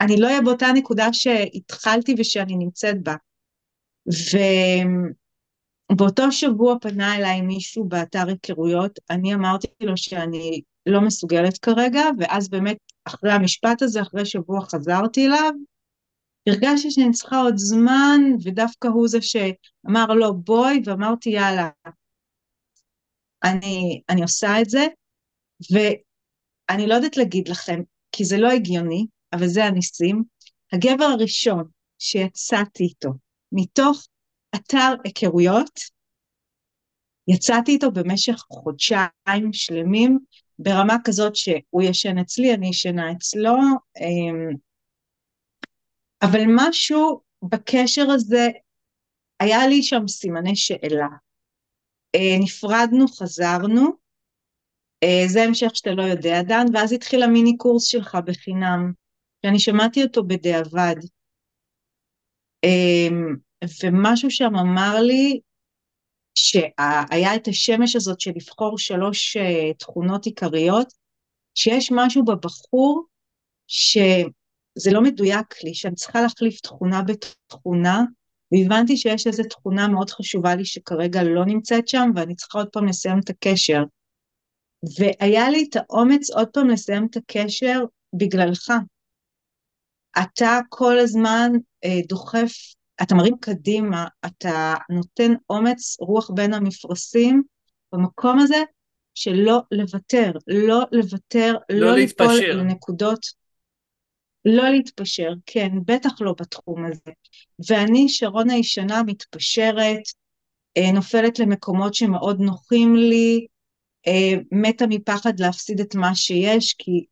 אני 0.00 0.16
לא 0.20 0.26
אהיה 0.26 0.42
באותה 0.42 0.66
נקודה 0.74 1.12
שהתחלתי 1.12 2.14
ושאני 2.18 2.56
נמצאת 2.56 3.02
בה. 3.02 3.14
ובאותו 5.90 6.32
שבוע 6.32 6.74
פנה 6.80 7.16
אליי 7.16 7.40
מישהו 7.40 7.84
באתר 7.84 8.28
היכרויות, 8.28 8.98
אני 9.10 9.34
אמרתי 9.34 9.66
לו 9.80 9.96
שאני 9.96 10.62
לא 10.86 11.00
מסוגלת 11.00 11.58
כרגע, 11.58 12.02
ואז 12.18 12.48
באמת 12.48 12.78
אחרי 13.04 13.32
המשפט 13.32 13.82
הזה, 13.82 14.02
אחרי 14.02 14.26
שבוע 14.26 14.60
חזרתי 14.60 15.26
אליו, 15.26 15.52
הרגשתי 16.46 16.90
שאני 16.90 17.12
צריכה 17.12 17.40
עוד 17.40 17.56
זמן, 17.56 18.20
ודווקא 18.44 18.88
הוא 18.88 19.08
זה 19.08 19.18
שאמר 19.22 20.06
לו 20.06 20.34
בואי, 20.34 20.82
ואמרתי 20.84 21.30
יאללה, 21.30 21.68
אני, 23.44 24.00
אני 24.08 24.22
עושה 24.22 24.60
את 24.60 24.70
זה, 24.70 24.86
ואני 25.72 26.86
לא 26.86 26.94
יודעת 26.94 27.16
להגיד 27.16 27.48
לכם, 27.48 27.80
כי 28.12 28.24
זה 28.24 28.38
לא 28.38 28.50
הגיוני, 28.50 29.06
אבל 29.32 29.46
זה 29.46 29.64
הניסים, 29.64 30.22
הגבר 30.72 31.04
הראשון 31.04 31.64
שיצאתי 31.98 32.82
איתו 32.84 33.10
מתוך 33.52 34.06
אתר 34.54 34.94
היכרויות, 35.04 35.80
יצאתי 37.28 37.72
איתו 37.72 37.90
במשך 37.90 38.44
חודשיים 38.50 39.52
שלמים, 39.52 40.18
ברמה 40.58 40.96
כזאת 41.04 41.36
שהוא 41.36 41.82
ישן 41.82 42.18
אצלי, 42.18 42.54
אני 42.54 42.68
ישנה 42.68 43.12
אצלו, 43.12 43.56
אמ, 44.00 44.56
אבל 46.22 46.40
משהו 46.56 47.20
בקשר 47.42 48.10
הזה, 48.10 48.48
היה 49.40 49.66
לי 49.66 49.82
שם 49.82 50.08
סימני 50.08 50.56
שאלה. 50.56 51.08
אה, 52.14 52.38
נפרדנו, 52.40 53.08
חזרנו, 53.08 53.90
אה, 55.02 55.24
זה 55.26 55.42
המשך 55.42 55.70
שאתה 55.74 55.90
לא 55.90 56.02
יודע, 56.02 56.42
דן, 56.42 56.64
ואז 56.74 56.92
התחיל 56.92 57.22
המיני 57.22 57.56
קורס 57.56 57.84
שלך 57.84 58.18
בחינם, 58.24 58.92
שאני 59.46 59.58
שמעתי 59.58 60.02
אותו 60.02 60.24
בדיעבד. 60.24 60.96
אמ, 62.64 63.36
ומשהו 63.82 64.30
שם 64.30 64.56
אמר 64.56 65.00
לי, 65.00 65.40
שהיה 66.34 67.36
את 67.36 67.48
השמש 67.48 67.96
הזאת 67.96 68.20
של 68.20 68.30
לבחור 68.36 68.78
שלוש 68.78 69.36
uh, 69.36 69.40
תכונות 69.78 70.26
עיקריות, 70.26 70.92
שיש 71.54 71.92
משהו 71.92 72.24
בבחור 72.24 73.04
שזה 73.66 74.90
לא 74.92 75.02
מדויק 75.02 75.64
לי, 75.64 75.74
שאני 75.74 75.94
צריכה 75.94 76.20
להחליף 76.20 76.60
תכונה 76.60 77.02
בתכונה, 77.02 78.02
והבנתי 78.52 78.96
שיש 78.96 79.26
איזו 79.26 79.42
תכונה 79.50 79.88
מאוד 79.88 80.10
חשובה 80.10 80.54
לי 80.54 80.64
שכרגע 80.64 81.22
לא 81.22 81.44
נמצאת 81.44 81.88
שם, 81.88 82.10
ואני 82.14 82.36
צריכה 82.36 82.58
עוד 82.58 82.68
פעם 82.68 82.86
לסיים 82.86 83.18
את 83.18 83.30
הקשר. 83.30 83.82
והיה 84.98 85.50
לי 85.50 85.66
את 85.70 85.76
האומץ 85.76 86.30
עוד 86.30 86.48
פעם 86.48 86.68
לסיים 86.68 87.06
את 87.10 87.16
הקשר 87.16 87.80
בגללך. 88.14 88.72
אתה 90.18 90.58
כל 90.68 90.98
הזמן 90.98 91.52
אה, 91.84 92.00
דוחף 92.08 92.52
אתה 93.02 93.14
מרים 93.14 93.34
קדימה, 93.40 94.06
אתה 94.26 94.74
נותן 94.90 95.32
אומץ 95.50 95.96
רוח 96.00 96.30
בין 96.30 96.54
המפרשים 96.54 97.42
במקום 97.92 98.38
הזה 98.38 98.62
שלא 99.14 99.60
לוותר, 99.70 100.32
לא 100.46 100.82
לוותר, 100.92 101.54
לא, 101.70 101.86
לא 101.86 101.94
ליפול 101.94 102.40
לנקודות, 102.52 103.26
לא 104.44 104.68
להתפשר, 104.68 105.32
כן, 105.46 105.68
בטח 105.84 106.20
לא 106.20 106.34
בתחום 106.40 106.84
הזה. 106.84 107.12
ואני, 107.68 108.08
שרון 108.08 108.50
הישנה, 108.50 109.02
מתפשרת, 109.02 110.02
אה, 110.76 110.92
נופלת 110.92 111.38
למקומות 111.38 111.94
שמאוד 111.94 112.40
נוחים 112.40 112.96
לי, 112.96 113.46
אה, 114.06 114.32
מתה 114.52 114.84
מפחד 114.86 115.40
להפסיד 115.40 115.80
את 115.80 115.94
מה 115.94 116.14
שיש, 116.14 116.74
כי 116.78 117.04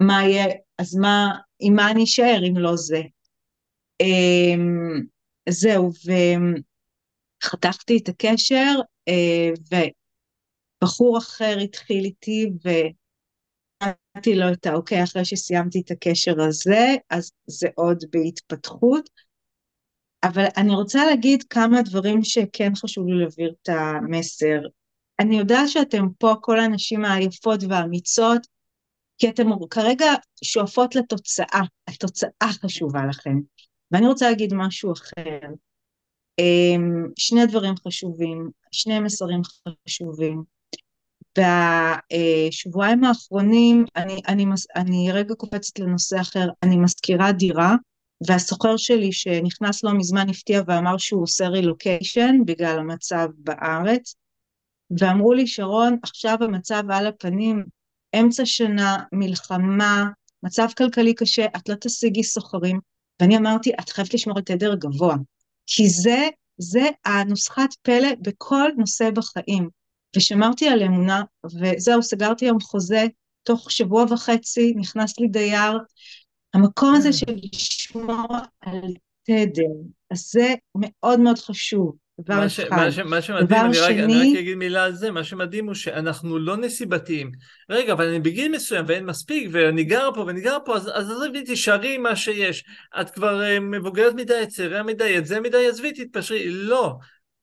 מה 0.00 0.22
יהיה, 0.22 0.46
אז 0.78 0.94
מה, 0.96 1.38
עם 1.60 1.74
מה 1.74 1.90
אני 1.90 2.04
אשאר 2.04 2.40
אם 2.48 2.58
לא 2.58 2.76
זה? 2.76 3.02
אה, 4.00 4.54
זהו, 5.48 5.90
וחתכתי 7.42 7.98
את 7.98 8.08
הקשר, 8.08 8.74
אה, 9.08 9.50
ובחור 10.82 11.18
אחר 11.18 11.58
התחיל 11.64 12.04
איתי, 12.04 12.50
ונתתי 13.84 14.34
לו 14.34 14.52
את 14.52 14.66
האוקיי, 14.66 15.04
אחרי 15.04 15.24
שסיימתי 15.24 15.80
את 15.80 15.90
הקשר 15.90 16.40
הזה, 16.40 16.94
אז 17.10 17.32
זה 17.46 17.68
עוד 17.74 18.04
בהתפתחות. 18.10 19.10
אבל 20.24 20.44
אני 20.56 20.74
רוצה 20.74 21.06
להגיד 21.06 21.42
כמה 21.42 21.82
דברים 21.82 22.24
שכן 22.24 22.72
חשוב 22.74 23.08
לי 23.08 23.18
להעביר 23.18 23.54
את 23.62 23.68
המסר. 23.68 24.60
אני 25.20 25.38
יודעת 25.38 25.68
שאתם 25.68 26.04
פה, 26.18 26.34
כל 26.40 26.60
הנשים 26.60 27.04
היפות 27.04 27.60
והאמיצות, 27.68 28.46
כי 29.18 29.28
אתן 29.28 29.46
כרגע 29.70 30.06
שואפות 30.44 30.94
לתוצאה, 30.94 31.60
התוצאה 31.88 32.52
חשובה 32.52 33.00
לכם. 33.08 33.38
ואני 33.90 34.06
רוצה 34.06 34.28
להגיד 34.28 34.54
משהו 34.54 34.92
אחר. 34.92 35.48
אמ, 36.38 37.06
שני 37.18 37.46
דברים 37.46 37.74
חשובים, 37.86 38.50
שני 38.70 39.00
מסרים 39.00 39.40
חשובים. 39.88 40.42
בשבועיים 41.38 43.04
האחרונים, 43.04 43.84
אני, 43.96 44.20
אני, 44.28 44.46
אני 44.76 45.12
רגע 45.12 45.34
קופצת 45.34 45.78
לנושא 45.78 46.20
אחר, 46.20 46.48
אני 46.62 46.76
מזכירה 46.76 47.32
דירה, 47.32 47.74
והסוחר 48.28 48.76
שלי 48.76 49.12
שנכנס 49.12 49.84
לא 49.84 49.92
מזמן 49.92 50.28
הפתיע 50.28 50.62
ואמר 50.66 50.98
שהוא 50.98 51.22
עושה 51.22 51.48
רילוקיישן 51.48 52.36
בגלל 52.46 52.78
המצב 52.78 53.28
בארץ, 53.38 54.14
ואמרו 54.98 55.32
לי, 55.32 55.46
שרון, 55.46 55.98
עכשיו 56.02 56.36
המצב 56.40 56.82
על 56.90 57.06
הפנים, 57.06 57.64
אמצע 58.20 58.46
שנה, 58.46 58.96
מלחמה, 59.12 60.04
מצב 60.42 60.66
כלכלי 60.78 61.14
קשה, 61.14 61.46
את 61.56 61.68
לא 61.68 61.74
תשיגי 61.74 62.24
סוחרים. 62.24 62.80
ואני 63.20 63.36
אמרתי, 63.36 63.72
את 63.80 63.88
חייבת 63.88 64.14
לשמור 64.14 64.36
על 64.36 64.42
תדר 64.42 64.74
גבוה, 64.74 65.16
כי 65.66 65.88
זה, 65.88 66.28
זה 66.58 66.88
הנוסחת 67.04 67.74
פלא 67.82 68.08
בכל 68.20 68.68
נושא 68.78 69.10
בחיים. 69.10 69.68
ושמרתי 70.16 70.68
על 70.68 70.82
אמונה, 70.82 71.22
וזהו, 71.44 72.02
סגרתי 72.02 72.44
היום 72.44 72.60
חוזה, 72.60 73.04
תוך 73.42 73.70
שבוע 73.70 74.04
וחצי 74.10 74.74
נכנס 74.76 75.18
לי 75.18 75.28
דייר, 75.28 75.78
המקום 76.54 76.94
הזה 76.94 77.12
של 77.12 77.34
לשמור 77.52 78.26
על 78.60 78.94
תדר, 79.22 79.74
אז 80.10 80.30
זה 80.32 80.54
מאוד 80.74 81.20
מאוד 81.20 81.38
חשוב. 81.38 81.96
דבר 82.20 82.34
מה, 82.34 82.46
אחד. 82.46 82.48
ש, 82.48 82.60
מה, 82.60 82.92
ש, 82.92 82.98
מה 82.98 83.22
שמדהים, 83.22 83.46
דבר 83.46 83.60
אני, 83.66 83.74
שני... 83.74 83.84
רק, 83.84 83.90
אני 83.90 84.30
רק 84.32 84.38
אגיד 84.38 84.54
מילה 84.54 84.84
על 84.84 84.94
זה, 84.94 85.10
מה 85.10 85.24
שמדהים 85.24 85.66
הוא 85.66 85.74
שאנחנו 85.74 86.38
לא 86.38 86.56
נסיבתיים. 86.56 87.32
רגע, 87.70 87.92
אבל 87.92 88.08
אני 88.08 88.20
בגיל 88.20 88.52
מסוים 88.52 88.84
ואין 88.88 89.06
מספיק, 89.06 89.48
ואני 89.52 89.84
גר 89.84 90.10
פה 90.14 90.20
ואני 90.20 90.40
גר 90.40 90.58
פה, 90.64 90.76
אז 90.76 90.88
עזבי, 90.88 91.42
תישארי 91.44 91.94
עם 91.94 92.02
מה 92.02 92.16
שיש. 92.16 92.64
את 93.00 93.10
כבר 93.10 93.40
uh, 93.42 93.60
מבוגרת 93.60 94.14
מדי, 94.14 94.46
צעירה 94.48 94.82
מדי, 94.82 95.18
את 95.18 95.26
זה 95.26 95.40
מדי, 95.40 95.68
עזבי, 95.68 95.92
תתפשרי. 95.92 96.50
לא. 96.50 96.96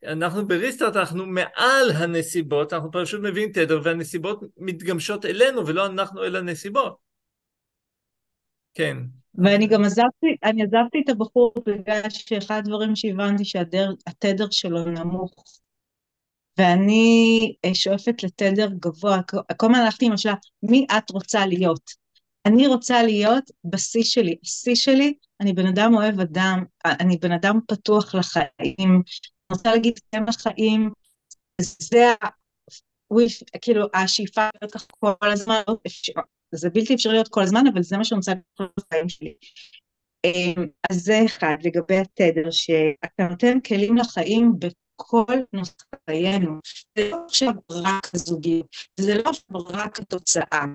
אנחנו 0.07 0.47
בריסטארט, 0.47 0.95
אנחנו 0.95 1.25
מעל 1.25 1.91
הנסיבות, 1.95 2.73
אנחנו 2.73 2.89
פשוט 2.91 3.21
מביאים 3.21 3.51
תדר, 3.51 3.79
והנסיבות 3.83 4.39
מתגמשות 4.57 5.25
אלינו, 5.25 5.67
ולא 5.67 5.85
אנחנו 5.85 6.23
אל 6.23 6.35
הנסיבות. 6.35 6.97
כן. 8.73 8.97
ואני 9.35 9.67
גם 9.67 9.83
עזבתי, 9.83 10.35
אני 10.43 10.63
עזבתי 10.63 11.01
את 11.03 11.09
הבחור 11.09 11.53
בגלל 11.65 12.09
שאחד 12.09 12.55
הדברים 12.57 12.95
שהבנתי 12.95 13.45
שהתדר 13.45 14.47
שלו 14.51 14.85
נמוך. 14.85 15.33
ואני 16.57 17.55
אה, 17.65 17.75
שואפת 17.75 18.23
לתדר 18.23 18.69
גבוה, 18.79 19.21
כל 19.57 19.67
הזמן 19.67 19.79
הלכתי 19.79 20.05
עם 20.05 20.11
השאלה, 20.11 20.35
מי 20.63 20.85
את 20.97 21.11
רוצה 21.11 21.45
להיות? 21.45 21.91
אני 22.45 22.67
רוצה 22.67 23.03
להיות 23.03 23.43
בשיא 23.63 24.03
שלי. 24.03 24.35
השיא 24.43 24.75
שלי, 24.75 25.13
אני 25.41 25.53
בן 25.53 25.67
אדם 25.67 25.93
אוהב 25.95 26.19
אדם, 26.19 26.63
אני 26.85 27.17
בן 27.17 27.31
אדם 27.31 27.59
פתוח 27.67 28.15
לחיים, 28.15 28.49
אני 28.79 29.51
רוצה 29.51 29.71
להגיד 29.71 29.99
כן 30.11 30.23
לחיים, 30.27 30.91
זה 31.61 32.13
כאילו 33.61 33.85
השאיפה 33.93 34.49
כל 34.99 35.31
הזמן, 35.31 35.61
זה 36.51 36.69
בלתי 36.69 36.95
אפשרי 36.95 37.13
להיות 37.13 37.27
כל 37.27 37.41
הזמן, 37.41 37.63
אבל 37.73 37.81
זה 37.83 37.97
מה 37.97 38.03
שאני 38.05 38.17
רוצה 38.17 38.31
לעשות 38.31 38.73
בחיים 38.77 39.09
שלי. 39.09 39.33
אמ, 40.25 40.65
אז 40.91 41.03
זה 41.03 41.25
אחד, 41.25 41.55
לגבי 41.63 41.97
התדר, 41.97 42.51
שאתה 42.51 43.27
נותן 43.29 43.59
כלים 43.59 43.97
לחיים 43.97 44.53
בכל 44.59 45.35
נושא 45.53 45.73
חיינו. 46.09 46.59
זה 46.97 47.09
לא 47.09 47.17
עכשיו 47.25 47.53
רק 47.71 48.09
הזוגיות, 48.13 48.75
זה 48.99 49.15
לא 49.15 49.31
רק 49.69 49.99
התוצאה, 49.99 50.65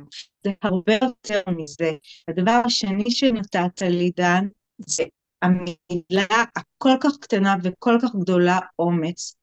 זה 0.45 0.53
הרבה 0.63 0.93
יותר 0.93 1.43
מזה. 1.51 1.93
הדבר 2.29 2.61
השני 2.65 3.11
שנתת 3.11 3.83
לי, 3.83 4.11
דן, 4.17 4.49
זה 4.79 5.05
המילה 5.43 6.45
הכל 6.57 6.97
כך 7.01 7.17
קטנה 7.21 7.57
וכל 7.63 7.99
כך 8.03 8.15
גדולה, 8.15 8.59
אומץ. 8.79 9.37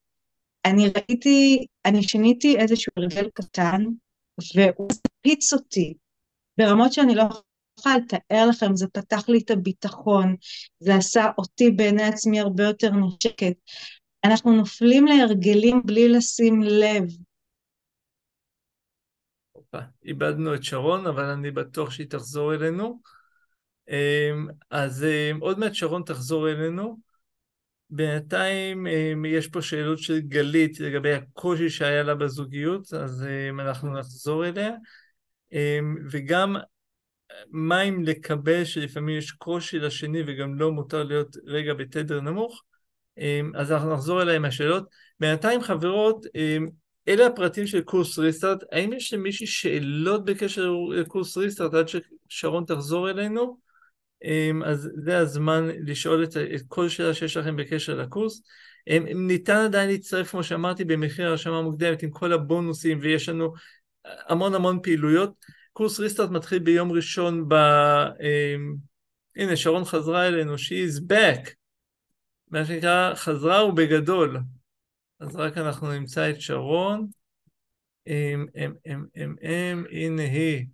אני 0.65 0.87
ראיתי, 0.87 1.65
אני 1.85 2.03
שיניתי 2.03 2.57
איזשהו 2.57 2.91
הרגל 2.97 3.29
קטן, 3.33 3.83
והוא 4.55 4.87
הפיץ 5.05 5.53
אותי 5.53 5.93
ברמות 6.57 6.93
שאני 6.93 7.15
לא 7.15 7.23
יכולה 7.79 7.97
לתאר 7.97 8.45
לכם, 8.49 8.75
זה 8.75 8.87
פתח 8.87 9.29
לי 9.29 9.39
את 9.45 9.51
הביטחון, 9.51 10.35
זה 10.79 10.95
עשה 10.95 11.25
אותי 11.37 11.71
בעיני 11.71 12.03
עצמי 12.03 12.39
הרבה 12.39 12.63
יותר 12.63 12.89
נשקת. 12.91 13.53
אנחנו 14.25 14.55
נופלים 14.55 15.05
להרגלים 15.05 15.81
בלי 15.85 16.09
לשים 16.09 16.61
לב. 16.61 17.03
איבדנו 20.05 20.55
את 20.55 20.63
שרון, 20.63 21.07
אבל 21.07 21.25
אני 21.25 21.51
בטוח 21.51 21.91
שהיא 21.91 22.07
תחזור 22.09 22.53
אלינו. 22.53 23.01
אמ, 23.89 24.47
אז 24.71 25.03
אמ, 25.03 25.39
עוד 25.39 25.59
מעט 25.59 25.73
שרון 25.73 26.03
תחזור 26.05 26.49
אלינו. 26.49 26.97
בינתיים 27.89 28.87
אמ, 28.87 29.25
יש 29.25 29.47
פה 29.47 29.61
שאלות 29.61 29.99
של 29.99 30.19
גלית 30.19 30.79
לגבי 30.79 31.13
הקושי 31.13 31.69
שהיה 31.69 32.03
לה 32.03 32.15
בזוגיות, 32.15 32.93
אז 32.93 33.25
אנחנו 33.59 33.93
נחזור 33.93 34.45
אליה. 34.45 34.71
וגם 36.11 36.55
מה 37.51 37.81
אם 37.81 38.03
לקבל 38.03 38.63
שלפעמים 38.65 39.17
יש 39.17 39.31
קושי 39.31 39.79
לשני 39.79 40.21
וגם 40.27 40.55
לא 40.55 40.71
מותר 40.71 41.03
להיות 41.03 41.37
רגע 41.45 41.73
בתדר 41.73 42.21
נמוך, 42.21 42.63
אז 43.55 43.71
אנחנו 43.71 43.93
נחזור 43.93 44.21
אליה 44.21 44.35
עם 44.35 44.45
השאלות. 44.45 44.83
בינתיים 45.19 45.61
חברות, 45.61 46.25
אלה 47.07 47.27
הפרטים 47.27 47.67
של 47.67 47.81
קורס 47.81 48.19
ריסטארט, 48.19 48.63
האם 48.71 48.93
יש 48.93 49.13
למישהי 49.13 49.47
שאלות 49.47 50.25
בקשר 50.25 50.71
לקורס 50.91 51.37
ריסטארט 51.37 51.73
עד 51.73 51.85
ששרון 52.29 52.65
תחזור 52.65 53.09
אלינו? 53.09 53.57
אז 54.65 54.89
זה 54.95 55.17
הזמן 55.17 55.69
לשאול 55.85 56.23
את 56.23 56.61
כל 56.67 56.89
שאלה 56.89 57.13
שיש 57.13 57.37
לכם 57.37 57.55
בקשר 57.55 57.95
לקורס. 57.95 58.43
ניתן 59.15 59.55
עדיין 59.55 59.89
להצטרף, 59.89 60.31
כמו 60.31 60.43
שאמרתי, 60.43 60.85
במחיר 60.85 61.27
הרשמה 61.27 61.61
מוקדמת 61.61 62.03
עם 62.03 62.09
כל 62.09 62.33
הבונוסים, 62.33 62.99
ויש 63.01 63.29
לנו 63.29 63.53
המון 64.05 64.53
המון 64.55 64.79
פעילויות. 64.83 65.45
קורס 65.73 65.99
ריסטארט 65.99 66.29
מתחיל 66.29 66.59
ביום 66.59 66.91
ראשון 66.91 67.49
ב... 67.49 67.53
הנה, 69.35 69.55
שרון 69.55 69.85
חזרה 69.85 70.27
אלינו, 70.27 70.55
she 70.55 70.89
is 70.89 71.11
back. 71.11 71.49
מה 72.47 72.65
שנקרא, 72.65 73.15
חזרה 73.15 73.65
ובגדול. 73.65 74.39
אז 75.19 75.35
רק 75.35 75.57
אנחנו 75.57 75.91
נמצא 75.91 76.29
את 76.29 76.41
שרון. 76.41 77.07
אם, 78.07 78.45
אם, 78.55 78.73
אם, 78.85 79.05
אם, 79.15 79.35
אם, 79.41 79.83
הנה 79.91 80.23
היא. 80.23 80.65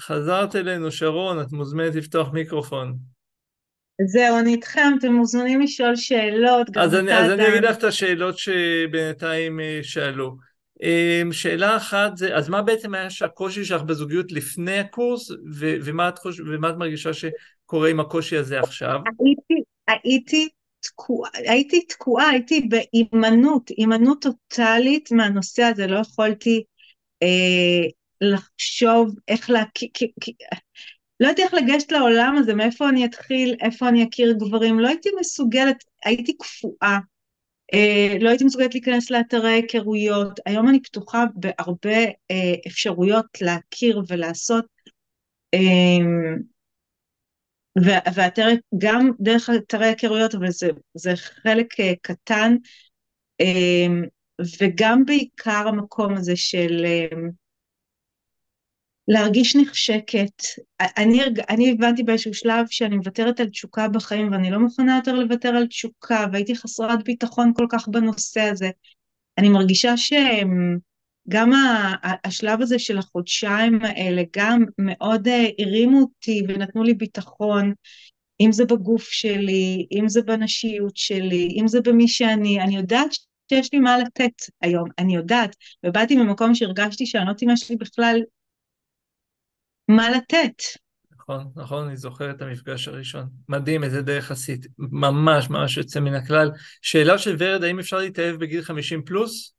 חזרת 0.00 0.56
אלינו, 0.56 0.92
שרון, 0.92 1.40
את 1.42 1.52
מוזמנת 1.52 1.94
לפתוח 1.94 2.28
מיקרופון. 2.32 2.98
זהו, 4.06 4.38
אני 4.38 4.52
איתכם, 4.52 4.92
אתם 4.98 5.12
מוזמנים 5.12 5.60
לשאול 5.60 5.96
שאלות. 5.96 6.76
אז 6.76 6.94
אני, 6.94 7.18
אז 7.18 7.32
אני 7.32 7.48
אגיד 7.48 7.64
לך 7.64 7.76
את 7.76 7.84
השאלות 7.84 8.38
שבינתיים 8.38 9.60
אה, 9.60 9.80
שאלו. 9.82 10.36
אמ, 10.82 11.32
שאלה 11.32 11.76
אחת 11.76 12.16
זה, 12.16 12.36
אז 12.36 12.48
מה 12.48 12.62
בעצם 12.62 12.94
היה 12.94 13.08
הקושי 13.24 13.64
שלך 13.64 13.82
בזוגיות 13.82 14.32
לפני 14.32 14.78
הקורס, 14.78 15.30
ו- 15.30 15.76
ומה, 15.84 16.08
את 16.08 16.18
חוש... 16.18 16.40
ומה 16.40 16.70
את 16.70 16.74
מרגישה 16.76 17.10
שקורה 17.12 17.90
עם 17.90 18.00
הקושי 18.00 18.36
הזה 18.36 18.60
עכשיו? 18.60 19.00
הייתי, 19.24 19.62
הייתי 19.88 20.48
תקועה, 20.80 21.30
הייתי 21.34 21.86
תקועה, 21.86 22.28
הייתי 22.28 22.68
בהימנעות, 22.68 23.68
הימנעות 23.68 24.22
טוטאלית 24.22 25.12
מהנושא 25.12 25.62
הזה, 25.62 25.86
לא 25.86 25.98
יכולתי 25.98 26.62
אה, 27.22 27.88
לחשוב 28.20 29.14
איך 29.28 29.50
להכיר, 29.50 29.88
לא 31.20 31.26
הייתי 31.26 31.42
איך 31.42 31.54
לגשת 31.54 31.92
לעולם 31.92 32.36
הזה, 32.38 32.54
מאיפה 32.54 32.88
אני 32.88 33.04
אתחיל, 33.04 33.56
איפה 33.60 33.88
אני 33.88 34.04
אכיר 34.08 34.32
גברים, 34.32 34.80
לא 34.80 34.88
הייתי 34.88 35.08
מסוגלת, 35.20 35.84
הייתי 36.04 36.36
קפואה, 36.36 36.98
אה, 37.74 38.16
לא 38.20 38.28
הייתי 38.28 38.44
מסוגלת 38.44 38.74
להיכנס 38.74 39.10
לאתרי 39.10 39.52
היכרויות, 39.52 40.40
היום 40.46 40.68
אני 40.68 40.82
פתוחה 40.82 41.24
בהרבה 41.34 42.04
אה, 42.30 42.54
אפשרויות 42.66 43.26
להכיר 43.40 44.02
ולעשות, 44.08 44.64
אה, 45.54 45.58
ואתרי, 48.14 48.56
גם 48.78 49.10
דרך 49.20 49.50
אתרי 49.50 49.86
היכרויות, 49.86 50.34
אבל 50.34 50.50
זה, 50.50 50.68
זה 50.94 51.16
חלק 51.16 51.80
אה, 51.80 51.92
קטן, 52.02 52.56
אה, 53.40 53.86
וגם 54.60 55.04
בעיקר 55.04 55.68
המקום 55.68 56.14
הזה 56.14 56.36
של 56.36 56.84
אה, 56.84 57.18
להרגיש 59.08 59.56
נחשקת. 59.56 60.42
אני, 60.80 61.20
אני 61.48 61.70
הבנתי 61.70 62.02
באיזשהו 62.02 62.34
שלב 62.34 62.66
שאני 62.70 62.96
מוותרת 62.96 63.40
על 63.40 63.48
תשוקה 63.48 63.88
בחיים 63.88 64.32
ואני 64.32 64.50
לא 64.50 64.58
מוכנה 64.58 64.96
יותר 64.96 65.14
לוותר 65.14 65.48
על 65.48 65.66
תשוקה 65.66 66.26
והייתי 66.32 66.56
חסרת 66.56 67.04
ביטחון 67.04 67.52
כל 67.56 67.66
כך 67.70 67.88
בנושא 67.88 68.40
הזה. 68.40 68.70
אני 69.38 69.48
מרגישה 69.48 69.96
שגם 69.96 71.52
השלב 72.24 72.62
הזה 72.62 72.78
של 72.78 72.98
החודשיים 72.98 73.78
האלה 73.82 74.22
גם 74.36 74.64
מאוד 74.78 75.28
אה, 75.28 75.46
הרימו 75.58 76.00
אותי 76.00 76.42
ונתנו 76.48 76.82
לי 76.82 76.94
ביטחון, 76.94 77.72
אם 78.40 78.52
זה 78.52 78.64
בגוף 78.64 79.08
שלי, 79.08 79.86
אם 79.92 80.08
זה 80.08 80.22
בנשיות 80.22 80.96
שלי, 80.96 81.56
אם 81.60 81.68
זה 81.68 81.80
במי 81.80 82.08
שאני, 82.08 82.60
אני 82.60 82.76
יודעת 82.76 83.10
שיש 83.50 83.72
לי 83.72 83.78
מה 83.78 83.98
לתת 83.98 84.42
היום, 84.62 84.88
אני 84.98 85.14
יודעת, 85.14 85.56
ובאתי 85.86 86.16
ממקום 86.16 86.54
שהרגשתי 86.54 87.06
שאני 87.06 87.24
לא 87.24 87.30
יודעת 87.30 87.42
אם 87.42 87.50
יש 87.50 87.70
לי 87.70 87.76
בכלל 87.76 88.20
מה 89.88 90.10
לתת. 90.10 90.62
נכון, 91.12 91.52
נכון, 91.56 91.86
אני 91.86 91.96
זוכר 91.96 92.30
את 92.30 92.42
המפגש 92.42 92.88
הראשון. 92.88 93.28
מדהים, 93.48 93.84
איזה 93.84 94.02
דרך 94.02 94.30
עשית. 94.30 94.66
ממש 94.78 95.50
ממש 95.50 95.76
יוצא 95.76 96.00
מן 96.00 96.14
הכלל. 96.14 96.50
שאלה 96.82 97.18
של 97.18 97.36
ורד, 97.38 97.64
האם 97.64 97.78
אפשר 97.78 97.98
להתאהב 97.98 98.36
בגיל 98.36 98.62
50 98.62 99.02
פלוס? 99.04 99.54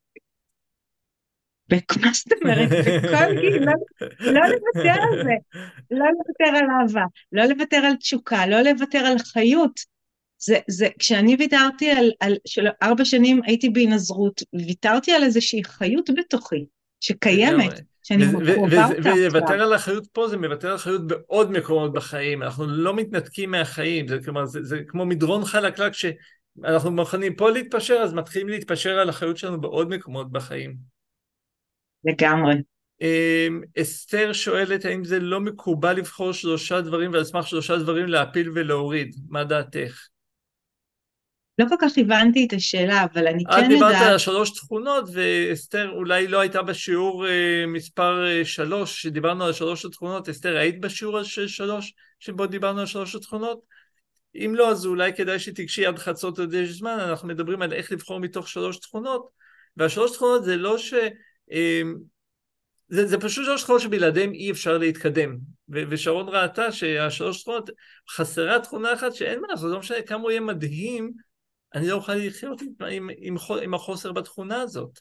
מה 1.71 2.11
זאת 2.13 2.34
אומרת? 2.41 2.69
בכל 3.03 3.41
גיל, 3.41 3.65
לא, 3.65 3.73
לא 4.19 4.41
לוותר 4.41 5.01
על 5.01 5.23
זה. 5.23 5.59
לא 5.91 6.05
לוותר 6.05 6.57
על 6.57 6.65
אהבה, 6.82 7.05
לא 7.32 7.43
לוותר 7.45 7.77
על 7.77 7.95
תשוקה, 7.95 8.47
לא 8.47 8.61
לוותר 8.61 8.99
על 8.99 9.17
חיות. 9.19 9.80
זה, 10.41 10.59
זה, 10.67 10.88
כשאני 10.99 11.36
ויתרתי 11.39 11.91
על, 11.91 12.11
על 12.19 12.38
של 12.47 12.67
ארבע 12.84 13.05
שנים 13.05 13.41
הייתי 13.45 13.69
בהינזרות, 13.69 14.41
ויתרתי 14.53 15.11
על 15.11 15.23
איזושהי 15.23 15.63
חיות 15.63 16.09
בתוכי, 16.17 16.65
שקיימת. 16.99 17.82
שאני 18.10 18.32
קרובה 18.32 18.55
אותה 18.55 18.88
ולוותר 19.03 19.53
על 19.53 19.74
החיות 19.74 20.07
פה 20.12 20.28
זה 20.28 20.38
מוותר 20.38 20.68
על 20.70 20.76
החיות 20.76 21.07
בעוד 21.07 21.51
מקומות 21.51 21.93
בחיים, 21.93 22.43
אנחנו 22.43 22.68
לא 22.68 22.95
מתנתקים 22.95 23.51
מהחיים, 23.51 24.07
זה, 24.07 24.18
כלומר, 24.24 24.45
זה, 24.45 24.64
זה 24.64 24.80
כמו 24.88 25.05
מדרון 25.05 25.45
חלקלק 25.45 25.93
שאנחנו 25.93 26.91
מוכנים 26.91 27.36
פה 27.36 27.49
להתפשר, 27.49 27.93
אז 27.93 28.14
מתחילים 28.14 28.49
להתפשר 28.49 28.99
על 28.99 29.10
החיות 29.10 29.38
שלנו 29.38 29.62
בעוד 29.62 29.89
מקומות 29.89 30.32
בחיים. 30.32 30.76
לגמרי. 32.03 32.55
אמ, 33.01 33.62
אסתר 33.82 34.34
שואלת 34.34 34.86
האם 34.86 35.03
זה 35.05 35.20
לא 35.20 35.41
מקובל 35.41 35.93
לבחור 35.93 36.32
שלושה 36.32 36.82
דברים 36.82 37.14
ועל 37.14 37.24
סמך 37.24 37.47
שלושה 37.47 37.78
דברים 37.78 38.07
להפיל 38.07 38.51
ולהוריד, 38.55 39.16
מה 39.30 39.43
דעתך? 39.43 40.07
לא 41.60 41.66
כל 41.70 41.76
כך 41.82 41.91
הבנתי 41.97 42.45
את 42.45 42.53
השאלה, 42.53 43.03
אבל 43.03 43.28
אני 43.28 43.43
כן 43.45 43.51
יודעת... 43.51 43.64
את 43.64 43.70
דיברת 43.70 43.95
על 43.95 44.18
שלוש 44.18 44.51
תכונות, 44.51 45.10
ואסתר 45.14 45.89
אולי 45.89 46.28
לא 46.28 46.39
הייתה 46.39 46.62
בשיעור 46.62 47.28
אה, 47.28 47.66
מספר 47.68 48.26
אה, 48.28 48.45
שלוש, 48.45 49.01
שדיברנו 49.01 49.45
על 49.45 49.53
שלוש 49.53 49.86
התכונות. 49.86 50.30
אסתר, 50.30 50.57
היית 50.57 50.82
בשיעור 50.82 51.24
של 51.24 51.47
שלוש, 51.47 51.93
שבו 52.20 52.47
דיברנו 52.47 52.80
על 52.80 52.86
שלוש 52.86 53.16
התכונות? 53.16 53.62
אם 54.36 54.53
לא, 54.55 54.70
אז 54.70 54.86
אולי 54.86 55.14
כדאי 55.14 55.39
שתיגשי 55.39 55.86
עד 55.86 55.99
חצות 55.99 56.39
עד 56.39 56.53
יש 56.53 56.70
זמן, 56.70 56.97
אנחנו 56.99 57.28
מדברים 57.28 57.62
על 57.62 57.74
איך 57.74 57.91
לבחור 57.91 58.20
מתוך 58.20 58.47
שלוש 58.47 58.80
תכונות, 58.80 59.30
והשלוש 59.78 60.12
תכונות 60.12 60.43
זה 60.43 60.55
לא 60.55 60.78
ש... 60.78 60.93
אה, 61.51 61.82
זה, 62.89 63.05
זה 63.05 63.18
פשוט 63.18 63.45
שלוש 63.45 63.64
תכונות 63.64 63.82
שבלעדיהם 63.82 64.34
אי 64.34 64.51
אפשר 64.51 64.78
להתקדם. 64.78 65.38
ו- 65.70 65.84
ושרון 65.89 66.30
ראתה 66.30 66.72
שהשלוש 66.72 67.41
תכונות, 67.41 67.70
חסרה 68.10 68.60
תכונה 68.60 68.93
אחת 68.93 69.14
שאין 69.14 69.41
מה 69.41 69.47
לעשות, 69.47 69.72
לא 69.72 69.80
משנה 69.80 70.01
כמה 70.01 70.22
הוא 70.22 70.32
יהיה 70.32 70.41
מדהים, 70.41 71.12
אני 71.76 71.88
לא 71.88 71.95
אוכל 71.95 72.13
לחיות 72.15 72.61
עם, 72.61 72.74
עם, 72.91 73.09
עם, 73.17 73.36
עם 73.63 73.74
החוסר 73.74 74.11
בתכונה 74.11 74.61
הזאת. 74.61 74.99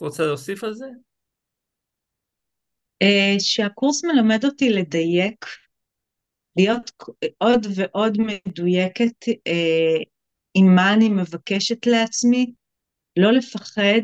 רוצה 0.00 0.26
להוסיף 0.26 0.64
על 0.64 0.74
זה? 0.74 0.86
אה, 3.02 3.34
שהקורס 3.38 4.04
מלמד 4.04 4.44
אותי 4.44 4.70
לדייק, 4.70 5.44
להיות 6.56 6.90
עוד 7.38 7.66
ועוד 7.76 8.18
מדויקת 8.18 9.28
אה, 9.28 10.02
עם 10.54 10.74
מה 10.74 10.94
אני 10.94 11.08
מבקשת 11.08 11.86
לעצמי, 11.86 12.52
לא 13.18 13.32
לפחד. 13.32 14.02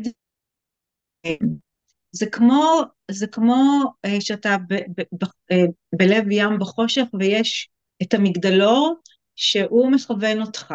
זה 2.11 2.25
כמו, 2.31 2.81
זה 3.11 3.27
כמו 3.27 3.83
אה, 4.05 4.21
שאתה 4.21 4.57
ב, 4.69 4.73
ב, 4.73 5.03
ב, 5.23 5.25
בלב 5.95 6.31
ים 6.31 6.59
בחושך 6.59 7.05
ויש 7.19 7.69
את 8.03 8.13
המגדלור 8.13 8.95
שהוא 9.35 9.91
מכוון 9.91 10.41
אותך. 10.41 10.73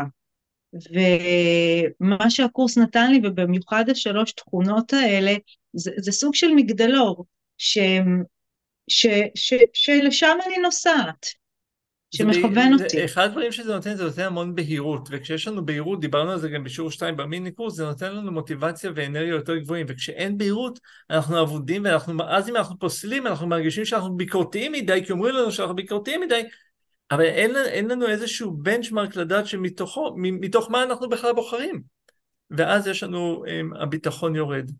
ומה 0.74 2.30
שהקורס 2.30 2.78
נתן 2.78 3.10
לי, 3.10 3.20
ובמיוחד 3.24 3.84
השלוש 3.90 4.32
תכונות 4.32 4.92
האלה, 4.92 5.34
זה, 5.72 5.90
זה 5.96 6.12
סוג 6.12 6.34
של 6.34 6.48
מגדלור, 6.56 7.24
ש, 7.58 7.78
ש, 8.88 9.06
ש, 9.34 9.54
שלשם 9.72 10.36
אני 10.46 10.58
נוסעת, 10.58 11.26
שמכוון 12.14 12.78
זה, 12.78 12.84
אותי. 12.84 12.96
זה, 12.96 13.04
אחד 13.04 13.24
הדברים 13.24 13.52
שזה 13.52 13.74
נותן, 13.74 13.96
זה 13.96 14.04
נותן 14.04 14.22
המון 14.22 14.54
בהירות, 14.54 15.08
וכשיש 15.12 15.48
לנו 15.48 15.66
בהירות, 15.66 16.00
דיברנו 16.00 16.30
על 16.30 16.38
זה 16.38 16.48
גם 16.48 16.64
בשיעור 16.64 16.90
2 16.90 17.16
במיני 17.16 17.50
קורס, 17.50 17.74
זה 17.74 17.84
נותן 17.84 18.12
לנו 18.12 18.32
מוטיבציה 18.32 18.90
ואנרגיה 18.94 19.30
יותר 19.34 19.56
גבוהים, 19.56 19.86
וכשאין 19.88 20.38
בהירות, 20.38 20.78
אנחנו 21.10 21.42
אבודים, 21.42 21.86
ואז 22.18 22.48
אם 22.48 22.56
אנחנו 22.56 22.78
פוסלים, 22.78 23.26
אנחנו 23.26 23.46
מרגישים 23.46 23.84
שאנחנו 23.84 24.16
ביקורתיים 24.16 24.72
מדי, 24.72 25.02
כי 25.06 25.12
אומרים 25.12 25.34
לנו 25.34 25.52
שאנחנו 25.52 25.74
ביקורתיים 25.74 26.20
מדי, 26.20 26.42
אבל 27.14 27.24
אין, 27.24 27.56
אין 27.56 27.88
לנו 27.88 28.08
איזשהו 28.08 28.56
בנצ'מרק 28.56 29.16
לדעת 29.16 29.46
שמתוכו, 29.46 30.14
מתוך 30.16 30.70
מה 30.70 30.82
אנחנו 30.82 31.08
בכלל 31.08 31.32
בוחרים. 31.32 31.82
ואז 32.50 32.86
יש 32.86 33.02
לנו, 33.02 33.44
um, 33.44 33.82
הביטחון 33.82 34.36
יורד. 34.36 34.70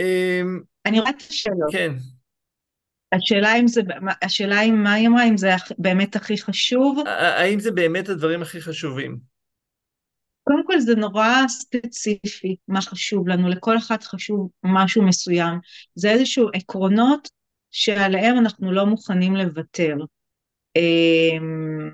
Um, 0.00 0.62
אני 0.86 1.00
רואה 1.00 1.10
את 1.10 1.20
השאלות. 1.30 1.72
כן. 1.72 1.92
השאלה 3.12 3.56
אם 3.60 3.66
זה, 3.66 3.80
השאלה 4.22 4.60
אם 4.60 4.82
מה 4.82 4.92
היא 4.92 5.08
אמרה, 5.08 5.28
אם 5.28 5.36
זה 5.36 5.50
באמת 5.78 6.16
הכי 6.16 6.38
חשוב? 6.38 6.98
האם 7.06 7.60
זה 7.60 7.70
באמת 7.70 8.08
הדברים 8.08 8.42
הכי 8.42 8.60
חשובים? 8.60 9.18
קודם 10.44 10.66
כל 10.66 10.80
זה 10.80 10.94
נורא 10.94 11.28
ספציפי 11.48 12.56
מה 12.68 12.80
חשוב 12.80 13.28
לנו, 13.28 13.48
לכל 13.48 13.78
אחד 13.78 14.02
חשוב 14.02 14.50
משהו 14.64 15.02
מסוים. 15.02 15.58
זה 15.94 16.10
איזשהו 16.10 16.48
עקרונות 16.54 17.30
שעליהם 17.78 18.38
אנחנו 18.38 18.72
לא 18.72 18.86
מוכנים 18.86 19.36
לוותר. 19.36 19.96
אמ, 20.76 21.90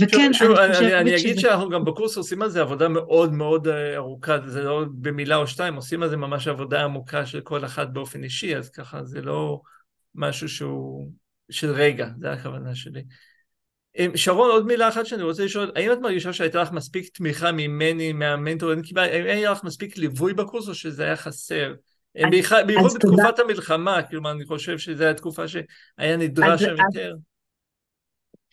וכן, 0.00 0.32
שוב, 0.32 0.56
אני 0.56 0.72
חושבת... 0.72 0.86
אני, 0.86 0.98
אני 1.00 1.16
אגיד 1.16 1.32
שזה... 1.32 1.40
שאנחנו 1.40 1.70
גם 1.70 1.84
בקורס 1.84 2.16
עושים 2.16 2.42
על 2.42 2.48
זה 2.48 2.60
עבודה 2.60 2.88
מאוד 2.88 3.32
מאוד 3.32 3.68
אה, 3.68 3.96
ארוכה, 3.96 4.38
זה 4.46 4.62
לא 4.62 4.84
במילה 4.94 5.36
או 5.36 5.46
שתיים, 5.46 5.74
עושים 5.74 6.02
על 6.02 6.08
זה 6.08 6.16
ממש 6.16 6.48
עבודה 6.48 6.84
עמוקה 6.84 7.26
של 7.26 7.40
כל 7.40 7.64
אחד 7.64 7.94
באופן 7.94 8.24
אישי, 8.24 8.56
אז 8.56 8.70
ככה 8.70 9.04
זה 9.04 9.22
לא 9.22 9.60
משהו 10.14 10.48
שהוא 10.48 11.10
של 11.50 11.70
רגע, 11.70 12.08
זה 12.18 12.32
הכוונה 12.32 12.74
שלי. 12.74 13.02
אמ, 13.98 14.16
שרון, 14.16 14.50
עוד 14.50 14.66
מילה 14.66 14.88
אחת 14.88 15.06
שאני 15.06 15.22
רוצה 15.22 15.44
לשאול, 15.44 15.72
האם 15.76 15.92
את 15.92 15.98
מרגישה 15.98 16.32
שהייתה 16.32 16.62
לך 16.62 16.72
מספיק 16.72 17.08
תמיכה 17.16 17.52
ממני, 17.52 18.12
מהמנטור, 18.12 18.70
האם 18.70 19.24
היה 19.24 19.50
לך 19.50 19.64
מספיק 19.64 19.96
ליווי 19.96 20.34
בקורס 20.34 20.68
או 20.68 20.74
שזה 20.74 21.04
היה 21.04 21.16
חסר? 21.16 21.74
בייחוד 22.30 22.94
בתקופת 22.94 23.38
המלחמה, 23.38 24.02
כלומר, 24.02 24.30
אני 24.30 24.44
חושב 24.44 24.78
שזו 24.78 25.04
הייתה 25.04 25.18
תקופה 25.18 25.48
שהיה 25.48 26.16
נדרש 26.16 26.62
שם 26.62 26.74
יותר. 26.86 27.14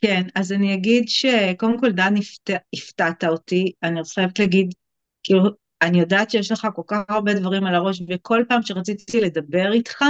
כן, 0.01 0.21
אז 0.35 0.51
אני 0.51 0.73
אגיד 0.73 1.03
שקודם 1.07 1.79
כל 1.79 1.91
דן 1.91 2.13
הפתעת 2.75 3.23
אותי, 3.23 3.71
אני 3.83 3.99
חייבת 4.13 4.39
להגיד, 4.39 4.73
כאילו, 5.23 5.43
אני 5.81 5.99
יודעת 5.99 6.29
שיש 6.31 6.51
לך 6.51 6.67
כל 6.75 6.81
כך 6.87 7.01
הרבה 7.09 7.33
דברים 7.33 7.63
על 7.63 7.75
הראש, 7.75 8.01
וכל 8.09 8.43
פעם 8.49 8.61
שרציתי 8.61 9.21
לדבר 9.21 9.71
איתך, 9.71 10.03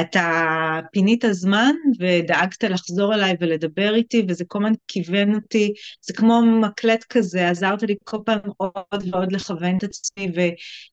אתה 0.00 0.80
פינית 0.92 1.24
זמן 1.30 1.72
ודאגת 1.98 2.64
לחזור 2.64 3.14
אליי 3.14 3.36
ולדבר 3.40 3.94
איתי, 3.94 4.22
וזה 4.28 4.44
כל 4.44 4.58
הזמן 4.58 4.72
כיוון 4.88 5.34
אותי, 5.34 5.72
זה 6.00 6.12
כמו 6.14 6.42
מקלט 6.42 7.04
כזה, 7.04 7.48
עזרת 7.48 7.82
לי 7.82 7.94
כל 8.04 8.18
פעם 8.26 8.38
עוד 8.56 9.04
ועוד 9.12 9.32
לכוון 9.32 9.76
את 9.76 9.82
עצמי, 9.82 10.32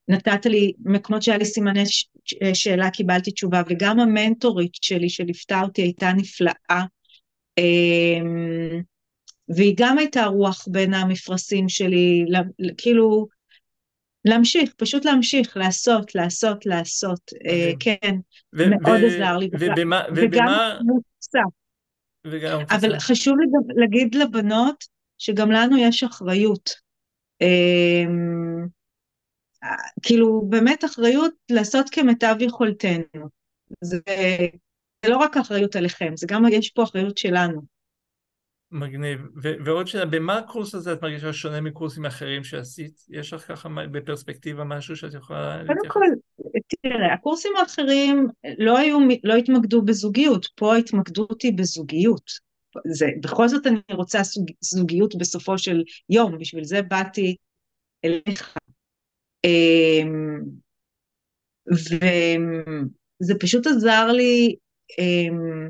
ונתת 0.09 0.45
לי, 0.45 0.71
מקומות 0.85 1.23
שהיה 1.23 1.37
לי 1.37 1.45
סימני 1.45 1.83
שאלה 2.53 2.89
קיבלתי 2.89 3.31
תשובה, 3.31 3.61
וגם 3.69 3.99
המנטורית 3.99 4.75
שלי 4.81 5.09
שליוותה 5.09 5.61
אותי 5.61 5.81
הייתה 5.81 6.13
נפלאה, 6.13 6.83
אמ, 7.57 8.81
והיא 9.49 9.75
גם 9.77 9.97
הייתה 9.97 10.25
רוח 10.25 10.65
בין 10.67 10.93
המפרשים 10.93 11.69
שלי, 11.69 12.25
כאילו, 12.77 13.27
להמשיך, 14.25 14.73
פשוט 14.77 15.05
להמשיך, 15.05 15.57
לעשות, 15.57 16.15
לעשות, 16.15 16.65
לעשות, 16.65 17.19
אה, 17.47 17.71
כן, 17.79 18.15
ו- 18.55 18.69
מאוד 18.69 18.99
עזר 19.03 19.37
לי. 19.37 19.49
וגם 20.15 20.47
מוצא. 20.81 21.39
אבל 22.69 22.99
חשוב 22.99 23.35
לי 23.39 23.45
גם 23.45 23.77
להגיד 23.79 24.15
לבנות 24.15 24.83
שגם 25.17 25.51
לנו 25.51 25.77
יש 25.77 26.03
אחריות. 26.03 26.69
אה, 27.41 28.05
כאילו, 30.01 30.41
באמת 30.49 30.85
אחריות 30.85 31.33
לעשות 31.51 31.89
כמיטב 31.89 32.35
יכולתנו. 32.39 33.29
זה, 33.81 33.99
זה 35.05 35.11
לא 35.11 35.17
רק 35.17 35.37
אחריות 35.37 35.75
עליכם, 35.75 36.13
זה 36.15 36.27
גם, 36.29 36.43
יש 36.51 36.69
פה 36.69 36.83
אחריות 36.83 37.17
שלנו. 37.17 37.74
מגניב. 38.75 39.21
ו- 39.43 39.53
ועוד 39.65 39.87
שאלה, 39.87 40.05
במה 40.05 40.37
הקורס 40.37 40.75
הזה 40.75 40.93
את 40.93 41.01
מרגישה 41.01 41.33
שונה 41.33 41.61
מקורסים 41.61 42.05
אחרים 42.05 42.43
שעשית? 42.43 43.05
יש 43.09 43.33
לך 43.33 43.47
ככה 43.47 43.69
בפרספקטיבה 43.91 44.63
משהו 44.63 44.95
שאת 44.95 45.13
יכולה? 45.13 45.61
קודם 45.67 45.89
כל, 45.89 45.99
תראה, 46.81 47.13
הקורסים 47.13 47.51
האחרים 47.59 48.27
לא 48.57 48.77
היו, 48.77 48.97
לא 49.23 49.33
התמקדו 49.33 49.81
בזוגיות, 49.81 50.47
פה 50.55 50.75
ההתמקדות 50.75 51.41
היא 51.41 51.53
בזוגיות. 51.57 52.31
זה, 52.87 53.05
בכל 53.21 53.47
זאת 53.47 53.67
אני 53.67 53.79
רוצה 53.91 54.23
זוג, 54.23 54.51
זוגיות 54.61 55.15
בסופו 55.15 55.57
של 55.57 55.83
יום, 56.09 56.37
בשביל 56.37 56.63
זה 56.63 56.81
באתי 56.81 57.35
אליך. 58.05 58.57
אמ, 59.45 60.41
וזה 61.71 63.33
פשוט 63.39 63.67
עזר 63.67 64.11
לי, 64.11 64.55
אמ, 64.99 65.69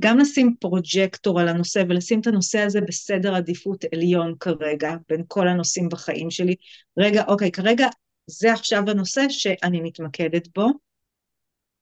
גם 0.00 0.18
לשים 0.18 0.54
פרוג'קטור 0.60 1.40
על 1.40 1.48
הנושא 1.48 1.82
ולשים 1.88 2.20
את 2.20 2.26
הנושא 2.26 2.58
הזה 2.58 2.80
בסדר 2.80 3.34
עדיפות 3.34 3.84
עליון 3.92 4.34
כרגע, 4.40 4.90
בין 5.08 5.24
כל 5.28 5.48
הנושאים 5.48 5.88
בחיים 5.88 6.30
שלי. 6.30 6.54
רגע, 6.98 7.24
אוקיי, 7.28 7.50
כרגע 7.50 7.86
זה 8.30 8.52
עכשיו 8.52 8.90
הנושא 8.90 9.22
שאני 9.28 9.80
מתמקדת 9.80 10.48
בו. 10.54 10.66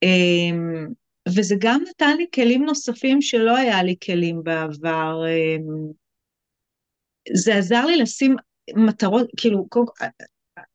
אמ, 0.02 0.86
וזה 1.28 1.54
גם 1.58 1.82
נתן 1.90 2.16
לי 2.16 2.26
כלים 2.34 2.64
נוספים 2.64 3.22
שלא 3.22 3.56
היה 3.56 3.82
לי 3.82 3.96
כלים 4.06 4.42
בעבר. 4.44 5.22
אמ, 5.28 5.92
זה 7.36 7.54
עזר 7.54 7.86
לי 7.86 7.96
לשים 7.96 8.36
מטרות, 8.76 9.26
כאילו, 9.36 9.66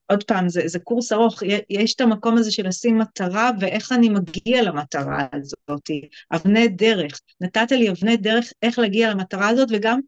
עוד 0.10 0.24
פעם, 0.24 0.50
זה, 0.50 0.62
זה 0.66 0.80
קורס 0.80 1.12
ארוך, 1.12 1.44
יש 1.70 1.96
את 1.96 2.02
המקום 2.02 2.38
הזה 2.38 2.52
של 2.52 2.68
לשים 2.68 2.98
מטרה 2.98 3.52
ואיך 3.60 3.92
אני 3.92 4.10
מגיע 4.10 4.62
למטרה 4.62 5.28
הזאת, 5.34 5.90
אבני 6.32 6.68
דרך. 6.68 7.20
נתת 7.42 7.72
לי 7.72 7.90
אבני 7.90 8.18
דרך 8.18 8.54
איך 8.62 8.80
להגיע 8.80 9.10
למטרה 9.10 9.48
הזאת 9.48 9.70
וגם 9.72 10.00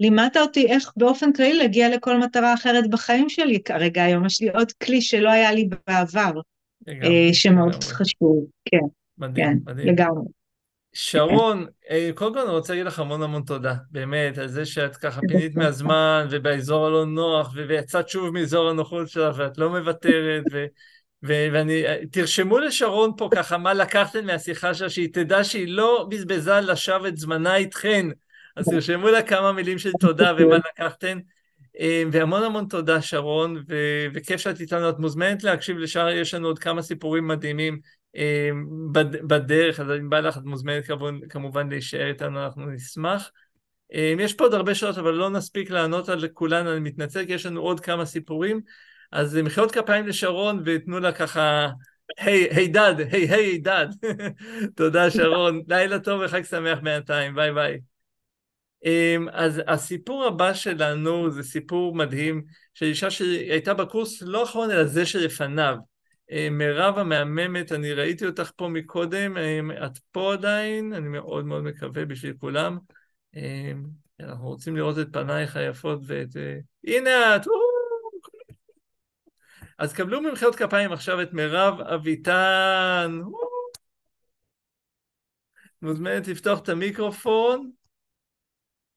לימדת 0.00 0.36
אותי 0.36 0.66
איך 0.66 0.92
באופן 0.96 1.32
כללי 1.32 1.54
להגיע 1.54 1.88
לכל 1.88 2.18
מטרה 2.18 2.54
אחרת 2.54 2.90
בחיים 2.90 3.28
שלי. 3.28 3.62
כרגע 3.62 4.04
היום 4.04 4.26
יש 4.26 4.40
לי 4.40 4.48
עוד 4.48 4.72
כלי 4.72 5.02
שלא 5.02 5.30
היה 5.30 5.52
לי 5.52 5.68
בעבר, 5.86 6.32
לגמרי, 6.86 7.34
שמאוד 7.34 7.74
לגמרי. 7.74 7.94
חשוב, 7.94 8.46
כן. 8.64 8.86
מדהים, 9.18 9.46
כן, 9.46 9.70
מדהים. 9.70 9.88
לגמרי. 9.88 10.24
שרון, 10.96 11.66
אה, 11.90 12.10
קודם 12.14 12.34
כל 12.34 12.40
אני 12.40 12.50
רוצה 12.50 12.72
להגיד 12.72 12.86
לך 12.86 12.98
המון 12.98 13.22
המון 13.22 13.42
תודה, 13.42 13.74
באמת, 13.90 14.38
על 14.38 14.48
זה 14.48 14.66
שאת 14.66 14.96
ככה 14.96 15.20
פינית 15.28 15.56
מהזמן 15.56 16.26
ובאזור 16.30 16.86
הלא 16.86 17.06
נוח, 17.06 17.52
ויצאת 17.54 18.08
שוב 18.08 18.30
מאזור 18.30 18.70
הנוחות 18.70 19.08
שלך 19.08 19.38
ואת 19.38 19.58
לא 19.58 19.70
מוותרת, 19.70 20.42
ו... 20.52 20.66
ו- 21.26 21.48
ואני, 21.52 21.84
תרשמו 22.10 22.58
לשרון 22.58 23.10
פה 23.16 23.28
ככה 23.34 23.58
מה 23.58 23.74
לקחתם 23.74 24.26
מהשיחה 24.26 24.74
שלה, 24.74 24.90
שהיא 24.90 25.08
תדע 25.12 25.44
שהיא 25.44 25.68
לא 25.68 26.06
בזבזה 26.10 26.60
לשווא 26.60 27.08
את 27.08 27.16
זמנה 27.16 27.56
איתכן, 27.56 28.06
אז 28.56 28.64
תרשמו 28.68 29.08
לה 29.08 29.22
כמה 29.22 29.52
מילים 29.52 29.78
של 29.78 29.90
תודה 30.00 30.32
ומה 30.38 30.56
לקחתם. 30.56 31.18
אה, 31.80 32.02
והמון 32.12 32.42
המון 32.42 32.66
תודה 32.68 33.02
שרון, 33.02 33.62
ו- 33.68 34.06
וכיף 34.14 34.40
שאת 34.40 34.60
איתנו, 34.60 34.88
את 34.88 34.98
מוזמנת 34.98 35.44
להקשיב 35.44 35.78
לשאר, 35.78 36.08
יש 36.08 36.34
לנו 36.34 36.46
עוד 36.46 36.58
כמה 36.58 36.82
סיפורים 36.82 37.28
מדהימים. 37.28 37.74
אה, 37.74 38.03
בדרך, 39.26 39.80
אז 39.80 39.86
אם 39.90 40.10
בא 40.10 40.20
לך, 40.20 40.38
את 40.38 40.42
מוזמנת 40.42 40.86
כמובן, 40.86 41.28
כמובן 41.28 41.68
להישאר 41.68 42.08
איתנו, 42.08 42.44
אנחנו 42.44 42.66
נשמח. 42.66 43.30
אה, 43.94 44.14
יש 44.18 44.34
פה 44.34 44.44
עוד 44.44 44.54
הרבה 44.54 44.74
שאלות, 44.74 44.98
אבל 44.98 45.10
לא 45.10 45.30
נספיק 45.30 45.70
לענות 45.70 46.08
על 46.08 46.28
כולן, 46.28 46.66
אני 46.66 46.80
מתנצל, 46.80 47.26
כי 47.26 47.32
יש 47.32 47.46
לנו 47.46 47.60
עוד 47.60 47.80
כמה 47.80 48.04
סיפורים. 48.04 48.60
אז 49.12 49.36
מחיאות 49.36 49.72
כפיים 49.72 50.06
לשרון, 50.06 50.62
ותנו 50.64 51.00
לה 51.00 51.12
ככה, 51.12 51.68
היי, 52.18 52.48
הידד, 52.50 52.94
היי, 52.98 53.28
היי, 53.28 53.46
הידד. 53.46 53.86
תודה, 54.76 55.10
שרון. 55.10 55.62
לילה 55.68 55.98
טוב 55.98 56.20
וחג 56.24 56.42
שמח 56.42 56.78
בינתיים, 56.82 57.34
ביי 57.34 57.52
ביי. 57.52 57.80
אמ, 58.84 59.28
אז 59.32 59.62
הסיפור 59.66 60.24
הבא 60.24 60.54
שלנו 60.54 61.30
זה 61.30 61.42
סיפור 61.42 61.94
מדהים 61.94 62.42
של 62.74 62.86
אישה 62.86 63.10
שהייתה 63.10 63.74
בקורס 63.74 64.22
לא 64.22 64.40
האחרון 64.40 64.70
אלא 64.70 64.84
זה 64.84 65.06
שלפניו. 65.06 65.76
אמ, 66.30 66.58
מירב 66.58 66.98
המהממת, 66.98 67.72
אני 67.72 67.92
ראיתי 67.92 68.26
אותך 68.26 68.50
פה 68.56 68.68
מקודם, 68.68 69.36
אמ, 69.38 69.70
את 69.70 69.98
פה 69.98 70.32
עדיין, 70.32 70.92
אני 70.92 71.08
מאוד 71.08 71.44
מאוד 71.44 71.62
מקווה 71.62 72.04
בשביל 72.04 72.34
כולם. 72.38 72.78
אנחנו 74.20 74.46
רוצים 74.46 74.76
לראות 74.76 74.98
את 74.98 75.06
פנייך 75.12 75.56
היפות 75.56 76.00
ואת... 76.06 76.36
אה, 76.36 76.58
הנה 76.84 77.36
את! 77.36 77.46
אז 79.78 79.92
קבלו 79.92 80.20
ממחיאות 80.20 80.54
כפיים 80.54 80.92
עכשיו 80.92 81.22
את 81.22 81.32
מירב 81.32 81.80
אביטן. 81.80 83.20
מוזמנת 85.82 86.28
לפתוח 86.28 86.58
את 86.62 86.68
המיקרופון. 86.68 87.70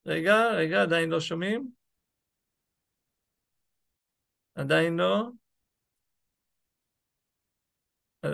רגע, 0.05 0.47
רגע, 0.51 0.81
עדיין 0.81 1.09
לא 1.09 1.19
שומעים? 1.19 1.71
עדיין 4.55 4.97
לא? 4.97 5.29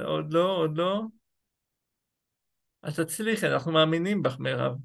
עוד 0.05 0.33
לא, 0.33 0.57
עוד 0.57 0.77
לא. 0.77 1.01
אז 2.83 2.99
תצליחי, 2.99 3.47
אנחנו 3.47 3.71
מאמינים 3.71 4.23
בך, 4.23 4.39
מירב. 4.39 4.77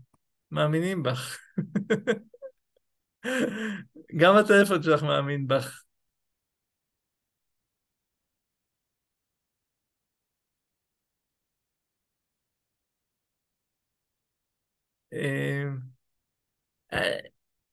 מאמינים 0.51 1.03
בך. 1.03 1.39
גם 4.21 4.37
הטלפון 4.37 4.83
שלך 4.83 5.03
מאמין 5.03 5.47
בך. 5.47 5.85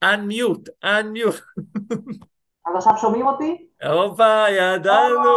unmute, 0.01 0.69
unmute. 0.83 1.41
אז 2.65 2.75
עכשיו 2.75 2.97
שומעים 2.97 3.27
אותי? 3.27 3.67
הופה, 3.83 4.45
ידענו. 4.49 5.35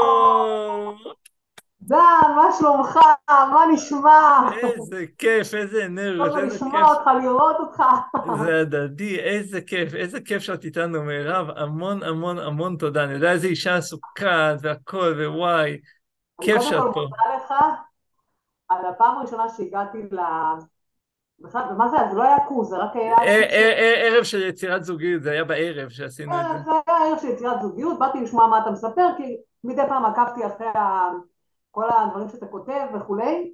דן, 1.88 2.32
מה 2.36 2.48
שלומך? 2.58 2.98
מה 3.28 3.64
נשמע? 3.72 4.50
איזה 4.62 5.04
כיף, 5.18 5.54
איזה 5.54 5.86
אנרגיות, 5.86 6.36
איזה 6.36 6.40
כיף. 6.40 6.52
לשמוע 6.52 6.94
אותך, 6.94 7.10
לראות 7.22 7.56
אותך. 7.60 7.82
זה 8.44 8.60
הדדי, 8.60 9.20
איזה 9.20 9.60
כיף, 9.60 9.94
איזה 9.94 10.20
כיף 10.20 10.42
שאת 10.42 10.64
איתנו, 10.64 11.02
מירב. 11.02 11.46
המון 11.56 12.02
המון 12.02 12.38
המון 12.38 12.76
תודה. 12.76 13.04
אני 13.04 13.12
יודע 13.14 13.32
איזה 13.32 13.46
אישה 13.46 13.76
עסוקה 13.76 14.54
והכל, 14.60 15.14
ווואי. 15.26 15.80
כיף 16.40 16.62
שאת 16.62 16.70
פה. 16.70 16.76
אני 16.76 16.92
קודם 16.92 16.92
כל 16.92 17.00
מודה 17.00 17.36
לך 17.36 17.54
על 18.68 18.86
הפעם 18.86 19.18
הראשונה 19.18 19.48
שהגעתי 19.56 19.98
בכלל, 20.02 20.56
ומה 21.70 21.88
זה, 21.88 21.96
זה 22.10 22.16
לא 22.16 22.22
היה 22.22 22.36
קורס, 22.48 22.68
זה 22.68 22.76
רק 22.76 22.96
היה... 22.96 23.16
ערב 23.96 24.24
של 24.24 24.42
יצירת 24.42 24.84
זוגיות, 24.84 25.22
זה 25.22 25.30
היה 25.30 25.44
בערב 25.44 25.88
שעשינו 25.88 26.40
את 26.40 26.46
זה. 26.46 26.64
זה 26.64 26.70
היה 26.86 26.98
ערב 27.08 27.18
של 27.18 27.28
יצירת 27.28 27.62
זוגיות, 27.62 27.98
באתי 27.98 28.20
לשמוע 28.20 28.46
מה 28.46 28.58
אתה 28.58 28.70
מספר, 28.70 29.08
כי 29.16 29.36
מדי 29.64 29.82
פעם 29.88 30.04
עקבתי 30.04 30.46
אחרי 30.46 30.66
כל 31.70 31.84
הדברים 31.90 32.28
שאתה 32.28 32.46
כותב 32.46 32.86
וכולי, 32.94 33.52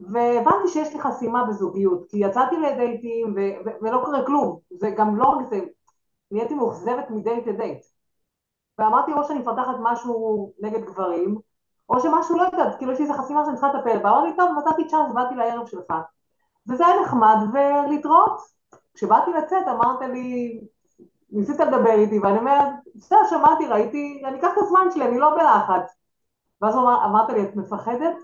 והבנתי 0.00 0.68
שיש 0.68 0.94
לי 0.94 1.00
חסימה 1.00 1.44
בזוגיות, 1.44 2.04
כי 2.08 2.18
יצאתי 2.18 2.56
לדייטים 2.56 3.34
ולא 3.82 4.02
קורה 4.04 4.26
כלום, 4.26 4.58
זה 4.70 4.90
גם 4.90 5.16
לא 5.16 5.24
רק 5.24 5.46
זה, 5.50 5.60
נהייתי 6.30 6.54
מאוכזבת 6.54 7.10
מדייט 7.10 7.46
לדייט. 7.46 7.84
ואמרתי 8.78 9.12
או 9.12 9.24
שאני 9.24 9.38
מפתחת 9.38 9.74
משהו 9.80 10.52
נגד 10.60 10.84
גברים, 10.84 11.36
או 11.88 12.00
שמשהו 12.00 12.36
לא 12.36 12.42
יודעת, 12.42 12.78
כאילו 12.78 12.92
יש 12.92 12.98
לי 12.98 13.04
איזה 13.04 13.18
חסימה 13.18 13.44
שאני 13.44 13.56
צריכה 13.56 13.72
לטפל 13.72 13.98
בה, 13.98 14.10
אמרתי 14.10 14.36
טוב, 14.36 14.50
נתתי 14.58 14.88
צ'אנס, 14.88 15.12
באתי 15.14 15.34
לערב 15.34 15.66
שלך. 15.66 15.92
וזה 16.68 16.86
היה 16.86 17.00
נחמד 17.00 17.36
ולהתראות. 17.52 18.40
כשבאתי 18.94 19.30
לצאת 19.30 19.68
אמרת 19.68 20.00
לי, 20.00 20.60
ניסית 21.30 21.60
לדבר 21.60 21.94
איתי, 21.94 22.18
ואני 22.18 22.38
אומרת, 22.38 22.68
בסדר, 22.94 23.18
שמעתי, 23.30 23.66
ראיתי, 23.66 24.22
אני 24.26 24.38
אקח 24.38 24.48
את 24.52 24.58
הזמן 24.58 24.86
שלי, 24.90 25.04
אני 25.08 25.18
לא 25.18 25.30
בלחץ. 25.30 25.96
ואז 26.64 26.76
אמר, 26.76 27.04
אמרת 27.04 27.30
לי, 27.30 27.44
את 27.44 27.56
מפחדת? 27.56 28.16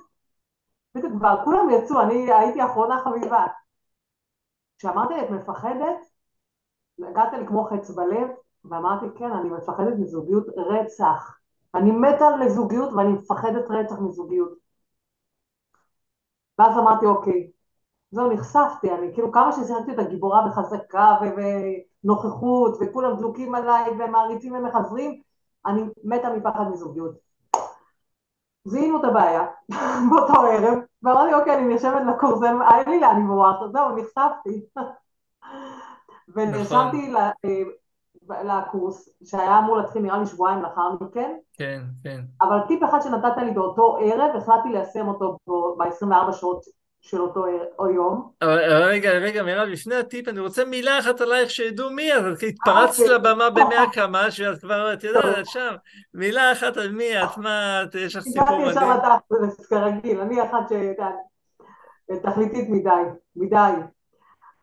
בדיוק, 0.95 1.13
כבר 1.19 1.45
כולם 1.45 1.71
יצאו, 1.71 2.01
אני 2.01 2.33
הייתי 2.33 2.65
אחרונה 2.65 3.01
חביבה. 3.05 3.47
כשאמרתי 4.79 5.15
לי, 5.15 5.25
את 5.25 5.31
מפחדת? 5.31 5.97
הגעת 7.09 7.33
לי 7.33 7.47
כמו 7.47 7.65
חץ 7.65 7.91
בלב, 7.91 8.29
ואמרתי, 8.65 9.07
כן, 9.19 9.33
אני 9.33 9.49
מפחדת 9.49 9.99
מזוגיות 9.99 10.47
רצח. 10.57 11.39
אני 11.75 11.91
מתה 11.91 12.37
לזוגיות 12.37 12.93
ואני 12.93 13.13
מפחדת 13.13 13.65
רצח 13.71 13.99
מזוגיות. 13.99 14.53
ואז 16.59 16.79
אמרתי, 16.79 17.07
אוקיי, 17.07 17.51
זהו, 18.11 18.33
נחשפתי, 18.33 18.93
אני 18.93 19.15
כאילו 19.15 19.33
כמה 19.33 19.53
ששיחקתי 19.53 19.93
את 19.93 19.99
הגיבורה 19.99 20.49
בחזקה 20.49 21.17
ונוכחות 21.37 22.79
וכולם 22.81 23.17
דלוקים 23.17 23.55
עליי 23.55 23.91
ומעריצים 23.91 24.55
ומחזרים, 24.55 25.23
אני 25.67 25.83
מתה 26.05 26.31
מפחד 26.37 26.65
מזוגיות. 26.71 27.30
זיהינו 28.65 29.01
את 29.01 29.05
הבעיה 29.05 29.47
באותו 30.11 30.41
ערב, 30.41 30.79
ואמרתי 31.03 31.35
אוקיי 31.35 31.55
אני 31.55 31.69
נרשמת 31.69 32.03
לקורס, 32.15 32.43
היה 32.43 32.83
לי 32.87 33.01
לאן 33.01 33.23
לברוח, 33.25 33.57
זהו 33.73 33.97
נחשפתי. 33.97 34.67
ונרשמתי 36.35 37.13
נכון. 37.13 38.47
לקורס 38.47 39.09
שהיה 39.25 39.59
אמור 39.59 39.77
להתחיל 39.77 40.03
נראה 40.03 40.19
לי 40.19 40.27
שבועיים 40.27 40.63
לאחר 40.63 40.93
מכן. 41.01 41.37
כן, 41.53 41.83
כן. 42.05 42.21
אבל 42.43 42.61
טיפ 42.69 42.85
אחד 42.85 43.01
שנתת 43.01 43.37
לי 43.37 43.51
באותו 43.51 43.97
ערב, 44.01 44.37
החלטתי 44.37 44.69
ליישם 44.69 45.09
אותו 45.09 45.39
ב-24 45.79 46.33
שעות 46.33 46.65
של 47.01 47.21
אותו 47.21 47.45
יום. 47.95 48.31
אבל 48.43 48.59
רגע, 48.83 49.11
רגע, 49.11 49.43
מירב, 49.43 49.69
לפני 49.69 49.95
הטיפ, 49.95 50.29
אני 50.29 50.41
רוצה 50.41 50.65
מילה 50.65 50.99
אחת 50.99 51.21
עלייך 51.21 51.51
שידעו 51.51 51.91
מי 51.91 52.15
את, 52.15 52.39
כי 52.39 52.49
התפרצת 52.49 53.01
אוקיי. 53.01 53.15
לבמה 53.15 53.51
במאה 53.57 53.91
קמ"ש, 53.93 54.41
ואת 54.41 54.61
כבר, 54.61 54.93
את 54.93 55.05
יודעת, 55.05 55.39
את 55.39 55.47
שם. 55.47 55.75
מילה 56.15 56.53
אחת 56.53 56.77
על 56.77 56.93
מי 56.93 57.23
את, 57.23 57.39
מה 57.39 57.83
את, 57.83 57.95
יש 57.95 58.17
לך 58.17 58.23
סיפור 58.23 58.59
מדהים. 58.59 58.79
הגעתי 58.79 59.35
ישר 59.49 59.65
כרגיל, 59.69 60.21
אני 60.21 60.43
אחת 60.43 60.73
שתכליתית 62.13 62.69
מדי, 62.69 62.91
מדי. 63.37 63.73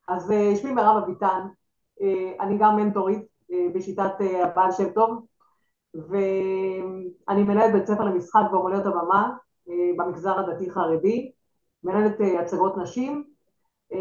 אז 0.07 0.31
אה, 0.31 0.55
שמי 0.55 0.71
מירב 0.71 1.03
אביטן, 1.03 1.47
אה, 2.01 2.31
אני 2.39 2.57
גם 2.57 2.75
מנטורית 2.75 3.23
אה, 3.51 3.65
בשיטת 3.73 4.11
הבעל 4.43 4.71
שם 4.71 4.89
טוב, 4.89 5.25
ואני 5.93 7.43
מנהלת 7.43 7.73
בית 7.73 7.85
ספר 7.85 8.03
למשחק 8.03 8.41
ואומנויות 8.51 8.85
הבמה 8.85 9.29
במגזר 9.97 10.39
הדתי-חרדי. 10.39 11.31
מנהלת 11.84 12.21
אה, 12.21 12.39
הצגות 12.39 12.78
נשים, 12.78 13.23
אה, 13.93 13.99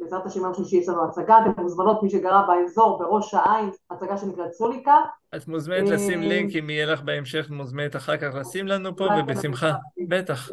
בעזרת 0.00 0.26
השם 0.26 0.40
יום 0.40 0.54
שלישי 0.54 0.76
יש 0.76 0.88
לנו 0.88 1.04
הצגה, 1.04 1.38
אתם 1.50 1.62
מוזמנות 1.62 2.02
מי 2.02 2.10
שגרה 2.10 2.46
באזור 2.46 2.98
בראש 2.98 3.34
העין, 3.34 3.70
הצגה 3.90 4.16
שנקראת 4.16 4.52
סוליקה. 4.52 5.00
את 5.36 5.48
מוזמנת 5.48 5.88
לשים 5.88 6.22
אה, 6.22 6.28
לינק 6.28 6.56
אם 6.56 6.70
יהיה 6.70 6.86
לך 6.86 7.02
בהמשך, 7.02 7.50
מוזמנת 7.50 7.96
אחר 7.96 8.16
כך 8.16 8.34
לשים 8.34 8.66
לנו 8.66 8.96
פה 8.96 9.06
ובשמחה, 9.18 9.72
בטח. 10.08 10.50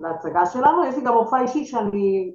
להצגה 0.00 0.46
שלנו, 0.46 0.84
יש 0.84 0.96
לי 0.96 1.04
גם 1.04 1.14
מופע 1.14 1.40
אישי 1.40 1.64
שאני 1.64 2.34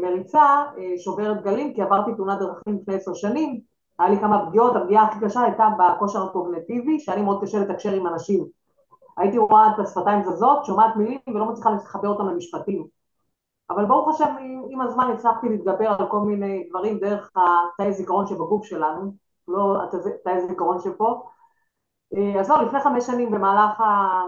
מריצה, 0.00 0.64
שוברת 1.04 1.42
גלים, 1.42 1.74
כי 1.74 1.82
עברתי 1.82 2.10
תאונת 2.16 2.38
דרכים 2.38 2.78
לפני 2.82 2.94
עשר 2.94 3.14
שנים, 3.14 3.60
היה 3.98 4.10
לי 4.10 4.20
כמה 4.20 4.46
פגיעות, 4.48 4.76
הפגיעה 4.76 5.04
הכי 5.04 5.24
קשה 5.24 5.42
הייתה 5.42 5.68
בכושר 5.78 6.22
הקוגנטיבי, 6.22 7.00
שאני 7.00 7.22
מאוד 7.22 7.42
קשה 7.42 7.58
לתקשר 7.58 7.92
עם 7.92 8.06
אנשים. 8.06 8.46
הייתי 9.18 9.38
רואה 9.38 9.70
את 9.74 9.78
השפתיים 9.78 10.24
זזות, 10.24 10.64
שומעת 10.64 10.96
מילים 10.96 11.18
ולא 11.26 11.44
מצליחה 11.52 11.70
לחבר 11.70 12.08
אותם 12.08 12.28
למשפטים. 12.28 12.86
אבל 13.70 13.84
ברוך 13.84 14.08
השם 14.08 14.34
עם 14.70 14.80
הזמן 14.80 15.10
הצלחתי 15.14 15.48
להתגבר 15.48 15.88
על 15.98 16.06
כל 16.10 16.20
מיני 16.20 16.66
דברים 16.70 16.98
דרך 16.98 17.30
התאי 17.36 17.92
זיכרון 17.92 18.26
שבגוף 18.26 18.66
שלנו, 18.66 19.12
לא 19.48 19.82
התאי 19.84 20.46
זיכרון 20.48 20.78
שפה, 20.80 21.22
אה, 22.16 22.40
אז 22.40 22.50
לא, 22.50 22.62
לפני 22.62 22.80
חמש 22.80 23.06
שנים 23.06 23.30
במהלך 23.30 23.80
ה... 23.80 24.22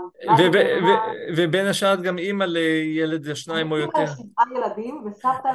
ובין 1.36 1.66
השאר 1.66 1.94
את 1.94 2.02
גם 2.02 2.18
אימא 2.18 2.44
לילד 2.44 3.36
שניים 3.36 3.72
או 3.72 3.76
יותר. 3.76 3.98
אני 3.98 4.06
שבעה 4.06 4.46
ילדים 4.54 5.02
וסבתא 5.06 5.48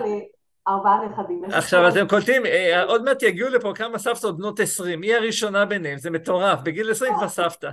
לארבעה 0.68 1.06
נכדים. 1.06 1.44
עכשיו 1.54 1.88
אתם 1.88 2.08
קולטים, 2.08 2.46
אה, 2.46 2.84
עוד 2.84 3.04
מעט 3.04 3.24
יגיעו 3.24 3.50
לפה 3.50 3.74
כמה 3.76 3.98
סבתות 3.98 4.38
בנות 4.38 4.60
עשרים, 4.60 5.02
היא 5.02 5.16
הראשונה 5.16 5.66
ביניהם, 5.66 5.98
זה 5.98 6.12
מטורף, 6.12 6.60
בגיל 6.64 6.92
עשרים 6.92 7.14
כבר 7.16 7.28
סבתא, 7.28 7.70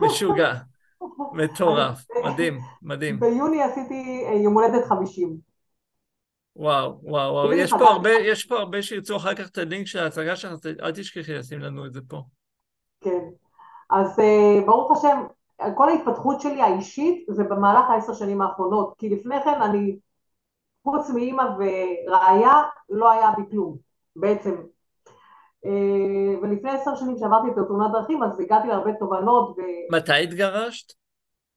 משוגע, 0.00 0.52
מטורף, 1.32 2.06
מדהים, 2.24 2.58
מדהים. 2.82 3.20
ביוני 3.20 3.62
עשיתי 3.62 4.24
אה, 4.26 4.34
יום 4.34 4.54
הולדת 4.54 4.84
חמישים. 4.84 5.36
וואו, 6.56 6.98
וואו, 7.02 7.32
וואו, 7.32 7.52
יש 7.52 7.70
פה 7.70 7.88
הרבה, 7.88 8.10
יש 8.10 8.44
פה 8.44 8.58
הרבה 8.58 8.82
שירצו 8.82 9.16
אחר 9.16 9.34
כך 9.34 9.48
את 9.48 9.58
הלינק 9.58 9.86
של 9.86 9.98
ההצגה 9.98 10.36
שלך, 10.36 10.52
אל 10.82 10.92
תשכחי 10.92 11.32
לשים 11.32 11.60
לנו 11.60 11.86
את 11.86 11.92
זה 11.92 12.00
פה. 12.08 12.22
כן. 13.00 13.20
אז 13.90 14.18
uh, 14.18 14.66
ברוך 14.66 14.98
השם, 14.98 15.22
כל 15.74 15.88
ההתפתחות 15.88 16.40
שלי 16.40 16.62
האישית 16.62 17.26
זה 17.28 17.44
במהלך 17.44 17.90
העשר 17.90 18.14
שנים 18.14 18.42
האחרונות, 18.42 18.94
כי 18.98 19.08
לפני 19.08 19.36
כן 19.44 19.62
אני, 19.62 19.96
חוץ 20.84 21.10
מאימא 21.10 21.42
וראיה, 21.42 22.62
לא 22.90 23.10
היה 23.10 23.30
בי 23.36 23.42
כלום, 23.50 23.76
בעצם. 24.16 24.56
Uh, 25.66 25.68
ולפני 26.42 26.70
עשר 26.70 26.94
שנים 26.94 27.18
שעברתי 27.18 27.48
את 27.48 27.66
תאונת 27.66 27.92
דרכים, 27.92 28.22
אז 28.22 28.40
הגעתי 28.40 28.68
להרבה 28.68 28.92
תובנות. 28.92 29.58
ו... 29.58 29.62
מתי 29.90 30.22
התגרשת? 30.22 30.92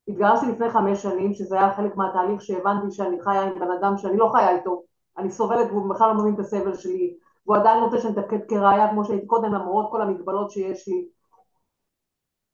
התגרשתי 0.08 0.46
לפני 0.46 0.70
חמש 0.70 1.04
שנים, 1.04 1.34
שזה 1.34 1.56
היה 1.56 1.74
חלק 1.74 1.96
מהתהליך 1.96 2.42
שהבנתי 2.42 2.92
שאני 2.92 3.22
חיה 3.22 3.42
עם 3.42 3.60
בן 3.60 3.72
אדם 3.80 3.98
שאני 3.98 4.18
לא 4.18 4.32
חיה 4.36 4.56
איתו, 4.56 4.84
אני 5.18 5.32
סובלת 5.32 5.72
והוא 5.72 5.90
בכלל 5.90 6.08
לא 6.08 6.22
מבין 6.22 6.34
את 6.34 6.40
הסבל 6.40 6.76
שלי, 6.76 7.18
והוא 7.46 7.58
עדיין 7.58 7.84
רוצה 7.84 8.00
שאני 8.00 8.14
אתפקד 8.14 8.50
כראיה 8.50 8.90
כמו 8.90 9.06
שהייתי 9.06 9.28
קודם 9.28 9.54
למרות 9.54 9.92
כל 9.92 10.02
המגבלות 10.02 10.52
שיש 10.52 10.88
לי. 10.88 11.08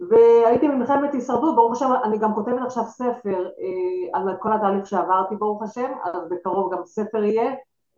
והייתי 0.09 0.67
במלחמת 0.67 1.13
הישרדות, 1.13 1.55
ברוך 1.55 1.71
השם, 1.71 1.89
אני 2.03 2.17
גם 2.17 2.35
כותבת 2.35 2.61
עכשיו 2.65 2.83
ספר 2.83 3.49
אה, 3.59 4.19
על 4.19 4.37
כל 4.39 4.53
התהליך 4.53 4.87
שעברתי, 4.87 5.35
ברוך 5.35 5.63
השם, 5.63 5.91
אז 6.03 6.29
בקרוב 6.29 6.73
גם 6.73 6.85
ספר 6.85 7.23
יהיה. 7.23 7.51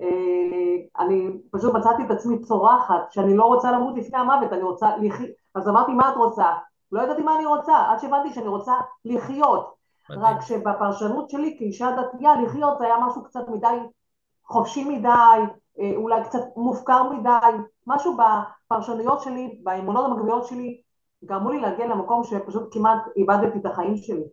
אה, 0.03 1.05
אני 1.05 1.29
פשוט 1.51 1.73
מצאתי 1.73 2.03
את 2.03 2.11
עצמי 2.11 2.39
צורחת, 2.41 3.11
שאני 3.11 3.37
לא 3.37 3.43
רוצה 3.43 3.71
למות 3.71 3.97
לפני 3.97 4.19
המוות, 4.19 4.53
אני 4.53 4.63
רוצה 4.63 4.97
לחיות. 4.97 5.29
אז 5.55 5.69
אמרתי, 5.69 5.93
מה 5.93 6.09
את 6.09 6.17
רוצה? 6.17 6.45
לא 6.91 7.01
ידעתי 7.01 7.21
מה 7.21 7.35
אני 7.35 7.45
רוצה, 7.45 7.91
עד 7.91 7.99
שהבנתי 7.99 8.33
שאני 8.33 8.47
רוצה 8.47 8.73
לחיות. 9.05 9.73
מדהים. 10.09 10.25
רק 10.25 10.41
שבפרשנות 10.41 11.29
שלי 11.29 11.55
כאישה 11.57 11.89
דתייה, 11.91 12.41
לחיות 12.41 12.77
זה 12.79 12.85
היה 12.85 12.95
משהו 13.07 13.23
קצת 13.23 13.47
מדי 13.47 13.77
חופשי 14.45 14.97
מדי, 14.97 15.41
אה, 15.79 15.91
אולי 15.95 16.23
קצת 16.23 16.39
מופקר 16.57 17.09
מדי, 17.09 17.57
משהו 17.87 18.17
בפרשנויות 18.17 19.21
שלי, 19.21 19.59
באמונות 19.63 20.05
המקבילות 20.05 20.47
שלי, 20.47 20.81
גרמו 21.25 21.51
לי 21.51 21.59
להגיע 21.59 21.87
למקום 21.87 22.23
שפשוט 22.23 22.73
כמעט 22.73 23.01
איבדתי 23.15 23.57
את 23.57 23.65
החיים 23.65 23.97
שלי. 23.97 24.23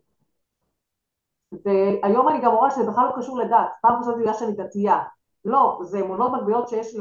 והיום 1.65 2.27
אני 2.27 2.41
גם 2.41 2.51
רואה 2.51 2.71
שזה 2.71 2.91
בכלל 2.91 3.05
לא 3.05 3.11
קשור 3.17 3.37
לדת, 3.37 3.69
פעם 3.81 4.01
חשבתי 4.01 4.19
בגלל 4.21 4.33
שאני 4.33 4.51
דתייה. 4.51 4.99
לא, 5.45 5.79
זה 5.83 5.99
אמונות 5.99 6.31
מגבילות 6.31 6.69
שיש 6.69 6.95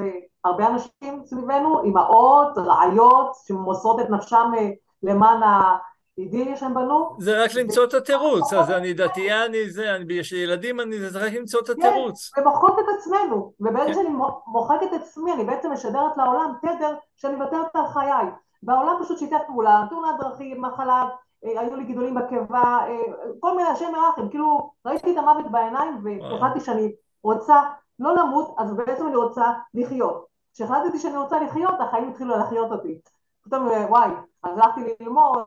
להרבה 0.45 0.67
אנשים 0.69 1.23
סביבנו, 1.25 1.85
אימהות, 1.85 2.59
רעיות, 2.59 3.33
שמוסרות 3.47 4.01
את 4.01 4.11
נפשם 4.11 4.51
אה, 4.59 4.71
למען 5.03 5.41
האידיליה 5.43 6.57
שהם 6.57 6.75
בנו. 6.75 7.17
זה 7.19 7.45
רק 7.45 7.55
למצוא 7.55 7.85
את 7.85 7.95
התירוץ, 7.95 8.53
אז 8.53 8.71
אני 8.71 8.93
דתייה, 8.93 9.47
אני 9.47 9.71
זה, 9.71 9.95
אני, 9.95 10.15
יש 10.15 10.33
לי 10.33 10.39
ילדים, 10.39 10.81
אני 10.81 10.99
זה 10.99 11.27
רק 11.27 11.33
למצוא 11.33 11.61
את 11.61 11.67
כן, 11.67 11.73
התירוץ. 11.73 12.31
כן, 12.35 12.41
ומוחקות 12.41 12.79
את 12.79 12.85
עצמנו, 12.99 13.53
וברגע 13.61 13.87
כן. 13.87 13.95
שאני 13.95 14.09
מוחקת 14.47 14.83
את 14.83 15.01
עצמי, 15.01 15.33
אני 15.33 15.45
בעצם 15.45 15.73
משדרת 15.73 16.17
לעולם 16.17 16.53
תדר 16.63 16.95
שאני 17.17 17.37
מוותרת 17.37 17.77
על 17.77 17.87
חיי. 17.89 18.27
והעולם 18.63 18.97
פשוט 19.05 19.19
שיתף 19.19 19.41
פעולה, 19.47 19.85
תאונת 19.91 20.21
דרכים, 20.21 20.63
מחלה, 20.63 21.05
אה, 21.45 21.61
היו 21.61 21.77
לי 21.77 21.85
גידולים 21.85 22.15
בקיבה, 22.15 22.79
אה, 22.89 23.03
כל 23.41 23.57
מיני 23.57 23.69
השם 23.69 23.93
מרחם, 23.93 24.29
כאילו 24.29 24.73
ראיתי 24.87 25.13
את 25.13 25.17
המוות 25.17 25.51
בעיניים 25.51 26.01
והחלטתי 26.05 26.61
שאני 26.61 26.93
רוצה 27.23 27.63
לא 28.01 28.15
למות, 28.17 28.55
אז 28.59 28.75
בעצם 28.77 29.07
אני 29.07 29.17
רוצה 29.17 29.53
לחיות. 29.75 30.27
כשהחלטתי 30.55 30.99
שאני 30.99 31.17
רוצה 31.17 31.41
לחיות, 31.41 31.75
החיים 31.81 32.09
התחילו 32.09 32.39
לחיות 32.39 32.73
אותי. 32.73 33.01
פתאום 33.43 33.69
אה, 33.69 33.87
וואי, 33.89 34.11
אז 34.43 34.59
הלכתי 34.59 34.81
ללמוד 35.01 35.45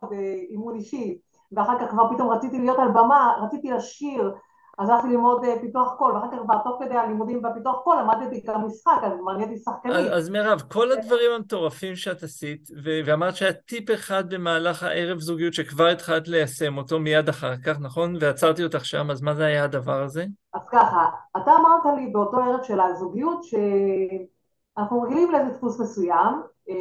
אימון 0.50 0.76
אישי, 0.76 1.18
ואחר 1.52 1.80
כך 1.80 1.92
כבר 1.92 2.14
פתאום 2.14 2.30
רציתי 2.30 2.60
להיות 2.60 2.80
על 2.80 2.88
במה, 2.88 3.36
רציתי 3.42 3.72
לשיר, 3.72 4.34
אז 4.78 4.90
הלכתי 4.90 5.08
ללמוד 5.08 5.44
אה, 5.44 5.60
פיתוח 5.62 5.94
קול, 5.98 6.12
ואחר 6.12 6.28
כך 6.28 6.56
תוך 6.64 6.82
כדי 6.84 6.96
הלימודים 6.96 7.42
בפיתוח 7.42 7.76
קול 7.84 7.98
למדתי 8.00 8.42
גם 8.46 8.66
משחק, 8.66 9.02
אז 9.04 9.12
כבר 9.20 9.34
נהייתי 9.34 9.58
שחקנית. 9.58 9.96
אז, 9.96 10.06
אז 10.18 10.30
מירב, 10.30 10.62
כל 10.72 10.92
הדברים 10.92 11.32
המטורפים 11.32 11.96
שאת 11.96 12.24
עשית, 12.24 12.70
ו- 12.84 13.00
ואמרת 13.06 13.36
שהיה 13.36 13.54
טיפ 13.54 13.92
אחד 13.92 14.34
במהלך 14.34 14.84
הערב 14.84 15.20
זוגיות 15.20 15.54
שכבר 15.54 15.88
התחלת 15.88 16.28
ליישם 16.28 16.78
אותו 16.78 17.00
מיד 17.00 17.30
אחר 17.30 17.58
כך, 17.58 17.80
נכון? 17.80 18.16
ועצרתי 18.20 18.64
אותך 18.64 18.86
שם, 18.86 19.12
אז 19.12 19.22
מה 19.22 19.36
זה 19.36 19.46
היה 19.46 19.64
הדבר 19.64 20.04
הזה? 20.04 20.26
אז 20.54 20.62
ככה, 20.72 21.10
אתה 21.38 21.52
אמרת 21.52 21.98
לי 21.98 22.08
באותו 22.08 22.38
ערב 22.38 22.64
של 22.64 22.80
הזוגיות, 22.80 23.40
שאנחנו 23.44 25.02
רגילים 25.02 25.32
לאיזה 25.32 25.52
דפוס 25.52 25.80
מסוים, 25.80 26.42
אה, 26.70 26.76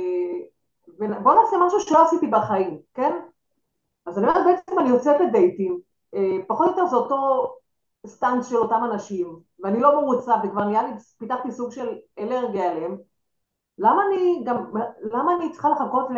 ובוא 0.99 1.35
נעשה 1.35 1.57
משהו 1.67 1.81
שלא 1.81 2.07
עשיתי 2.07 2.27
בחיים, 2.27 2.79
כן? 2.95 3.13
אז 4.07 4.19
אני 4.19 4.27
אומרת, 4.27 4.47
בעצם 4.47 4.79
אני 4.79 4.89
יוצאת 4.89 5.21
לדייטים, 5.21 5.81
אה, 6.15 6.37
פחות 6.47 6.67
או 6.67 6.71
יותר 6.71 6.87
זה 6.87 6.97
אותו 6.97 7.53
סטנץ 8.07 8.49
של 8.49 8.57
אותם 8.57 8.81
אנשים, 8.93 9.39
ואני 9.63 9.81
לא 9.81 10.01
מרוצה 10.01 10.35
וכבר 10.45 10.65
נהיה 10.65 10.83
לי, 10.83 10.91
פיתחתי 11.19 11.53
סוג 11.53 11.73
של 11.73 11.99
אלרגיה 12.19 12.73
אליהם, 12.73 12.97
למה 13.79 14.03
אני 14.07 14.43
גם, 14.47 14.73
למה 15.01 15.35
אני 15.35 15.53
צריכה 15.53 15.69
לחכות 15.69 16.09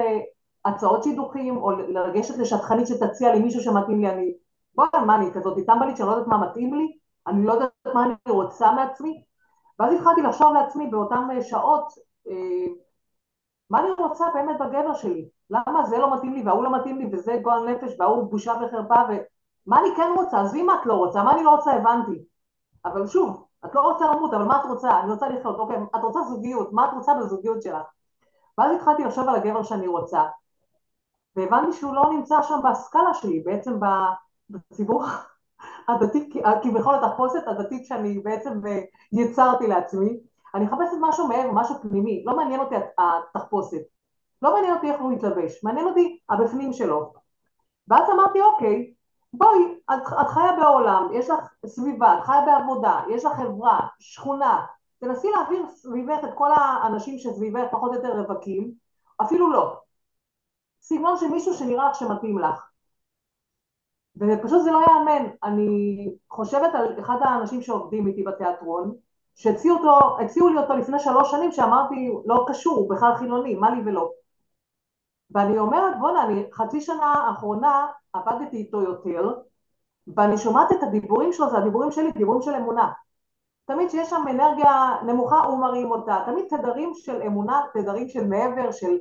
להצעות 0.64 1.02
שידוכים 1.02 1.56
או 1.56 1.70
לגשת 1.70 2.38
לשטחנית 2.38 2.86
שתציע 2.86 3.34
לי 3.34 3.40
מישהו 3.40 3.60
שמתאים 3.60 4.00
לי, 4.00 4.10
אני, 4.10 4.34
בואי, 4.74 4.88
מה 5.06 5.16
אני 5.16 5.32
כזאת? 5.34 5.66
טמבלית 5.66 5.96
שאני 5.96 6.08
לא 6.08 6.12
יודעת 6.12 6.28
מה 6.28 6.38
מתאים 6.38 6.74
לי, 6.74 6.98
אני 7.26 7.46
לא 7.46 7.52
יודעת 7.52 7.70
מה 7.94 8.04
אני 8.04 8.14
רוצה 8.28 8.72
מעצמי, 8.72 9.22
ואז 9.78 9.92
התחלתי 9.92 10.22
לחשוב 10.22 10.52
לעצמי 10.52 10.86
באותן 10.86 11.42
שעות, 11.42 11.92
אה, 12.30 12.72
מה 13.70 13.80
אני 13.80 13.88
רוצה 13.98 14.24
באמת 14.34 14.58
בגבר 14.60 14.94
שלי, 14.94 15.28
למה 15.50 15.86
זה 15.86 15.98
לא 15.98 16.14
מתאים 16.16 16.32
לי 16.32 16.42
וההוא 16.44 16.64
לא 16.64 16.78
מתאים 16.78 16.98
לי 16.98 17.08
וזה 17.12 17.36
גועל 17.42 17.68
נפש 17.68 17.92
וההוא 17.98 18.30
בושה 18.30 18.52
וחרפה. 18.52 19.14
מה 19.66 19.80
אני 19.80 19.88
כן 19.96 20.10
רוצה? 20.16 20.40
עזבי 20.40 20.62
מה 20.62 20.74
את 20.80 20.86
לא 20.86 20.94
רוצה, 20.94 21.22
מה 21.22 21.32
אני 21.32 21.44
לא 21.44 21.50
רוצה 21.50 21.72
הבנתי. 21.72 22.24
אבל 22.84 23.06
שוב, 23.06 23.46
את 23.64 23.74
לא 23.74 23.80
רוצה 23.80 24.12
למות, 24.12 24.34
אבל 24.34 24.44
מה 24.44 24.60
את 24.60 24.66
רוצה? 24.70 25.00
אני 25.00 25.12
רוצה 25.12 25.28
לחיות, 25.28 25.58
אוקיי, 25.58 25.76
את 25.96 26.00
רוצה 26.02 26.20
זוגיות, 26.22 26.72
מה 26.72 26.88
את 26.88 26.94
רוצה 26.94 27.14
בזוגיות 27.14 27.62
שלך? 27.62 27.82
ואז 28.58 28.76
התחלתי 28.76 29.04
לחשוב 29.04 29.28
על 29.28 29.34
הגבר 29.34 29.62
שאני 29.62 29.86
רוצה, 29.86 30.22
והבנתי 31.36 31.72
שהוא 31.72 31.94
לא 31.94 32.10
נמצא 32.12 32.42
שם 32.42 32.60
בסקאלה 32.70 33.14
שלי, 33.14 33.40
בעצם 33.40 33.78
בציבור 34.50 35.04
הדתי, 35.88 36.30
כביכול 36.62 36.94
התחפושת 36.94 37.42
הדתית 37.46 37.86
שאני 37.86 38.18
בעצם 38.18 38.60
יצרתי 39.12 39.66
לעצמי, 39.66 40.20
אני 40.54 40.64
מחפשת 40.64 40.96
משהו 41.00 41.28
מעבר, 41.28 41.50
משהו 41.52 41.74
פנימי, 41.82 42.24
לא 42.26 42.36
מעניין 42.36 42.60
אותי 42.60 42.74
התחפושת, 42.98 43.82
לא 44.42 44.54
מעניין 44.54 44.74
אותי 44.74 44.90
איך 44.90 45.00
הוא 45.00 45.12
יתלבש, 45.12 45.64
מעניין 45.64 45.86
אותי 45.86 46.18
הבפנים 46.30 46.72
שלו. 46.72 47.12
ואז 47.88 48.10
אמרתי, 48.10 48.40
אוקיי, 48.40 48.94
בואי, 49.38 49.78
את, 49.94 50.02
את 50.20 50.28
חיה 50.28 50.52
בעולם, 50.60 51.08
יש 51.12 51.30
לך 51.30 51.40
סביבה, 51.66 52.18
את 52.18 52.22
חיה 52.24 52.40
בעבודה, 52.46 53.00
יש 53.10 53.24
לך 53.24 53.32
חברה, 53.32 53.80
שכונה, 53.98 54.66
תנסי 54.98 55.30
להעביר 55.30 55.66
סביבך 55.68 56.24
את 56.24 56.30
כל 56.34 56.50
האנשים 56.52 57.18
שסביבך 57.18 57.64
פחות 57.70 57.90
או 57.90 57.96
יותר 57.96 58.20
רווקים, 58.20 58.72
אפילו 59.22 59.52
לא. 59.52 59.76
סגנון 60.80 61.16
של 61.16 61.28
מישהו 61.28 61.54
שנראה 61.54 61.90
לך 61.90 61.94
שמתאים 61.94 62.38
לך. 62.38 62.70
ופשוט 64.16 64.62
זה 64.62 64.70
לא 64.70 64.78
ייאמן. 64.78 65.30
אני 65.42 66.10
חושבת 66.30 66.74
על 66.74 67.00
אחד 67.00 67.16
האנשים 67.20 67.62
שעובדים 67.62 68.06
איתי 68.06 68.22
בתיאטרון, 68.22 68.94
שהציעו 69.34 70.48
לי 70.48 70.58
אותו 70.58 70.76
לפני 70.76 70.98
שלוש 70.98 71.30
שנים, 71.30 71.52
שאמרתי, 71.52 72.12
לא 72.26 72.46
קשור, 72.48 72.76
הוא 72.78 72.90
בכלל 72.90 73.16
חילוני, 73.16 73.54
מה 73.54 73.70
לי 73.70 73.82
ולא. 73.84 74.10
ואני 75.30 75.58
אומרת, 75.58 75.98
בואנה, 76.00 76.24
אני 76.24 76.44
חצי 76.52 76.80
שנה 76.80 77.06
האחרונה 77.06 77.86
עבדתי 78.14 78.56
איתו 78.56 78.82
יותר, 78.82 79.32
ואני 80.16 80.38
שומעת 80.38 80.72
את 80.72 80.82
הדיבורים 80.82 81.32
שלו, 81.32 81.50
זה 81.50 81.58
הדיבורים 81.58 81.90
שלי, 81.90 82.12
דיבורים 82.12 82.42
של 82.42 82.54
אמונה. 82.54 82.92
תמיד 83.64 83.90
שיש 83.90 84.10
שם 84.10 84.24
אנרגיה 84.30 84.96
נמוכה, 85.06 85.38
הוא 85.38 85.58
מרים 85.58 85.90
אותה. 85.90 86.22
תמיד 86.26 86.44
תדרים 86.48 86.92
של 86.94 87.22
אמונה, 87.22 87.60
תדרים 87.74 88.08
של 88.08 88.26
מעבר, 88.26 88.72
של... 88.72 88.98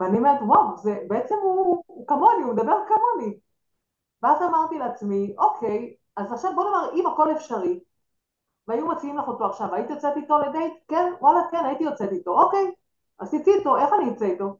ואני 0.00 0.18
אומרת, 0.18 0.40
וואו, 0.42 0.76
זה, 0.76 0.98
בעצם 1.08 1.34
הוא, 1.42 1.82
הוא 1.86 2.06
כמוני, 2.06 2.42
הוא 2.42 2.52
מדבר 2.52 2.76
כמוני. 2.88 3.38
ואז 4.22 4.42
אמרתי 4.42 4.78
לעצמי, 4.78 5.34
אוקיי, 5.38 5.94
אז 6.16 6.32
עכשיו 6.32 6.52
בוא 6.54 6.64
נאמר, 6.64 6.92
אם 6.92 7.06
הכל 7.06 7.32
אפשרי, 7.32 7.80
והיו 8.68 8.88
מציעים 8.88 9.18
לך 9.18 9.28
אותו 9.28 9.44
עכשיו, 9.44 9.74
היית 9.74 9.90
יוצאת 9.90 10.16
איתו 10.16 10.38
לדייט? 10.38 10.72
כן, 10.88 11.12
וואלה, 11.20 11.40
כן, 11.50 11.64
הייתי 11.64 11.84
יוצאת 11.84 12.12
איתו. 12.12 12.42
אוקיי, 12.42 12.72
תצאי 13.18 13.54
איתו, 13.54 13.76
איך 13.76 13.92
אני 13.92 14.10
אצא 14.10 14.24
איתו? 14.24 14.56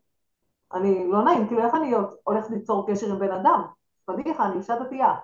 אני 0.73 1.09
לא 1.09 1.25
נעים, 1.25 1.47
כאילו 1.47 1.65
איך 1.65 1.75
אני 1.75 1.95
הולכת 2.25 2.51
ליצור 2.51 2.87
קשר 2.91 3.13
עם 3.13 3.19
בן 3.19 3.33
אדם? 3.33 3.78
פדיחה, 4.09 4.45
אני 4.45 4.59
אישה 4.59 4.77
דתייה. 4.79 5.15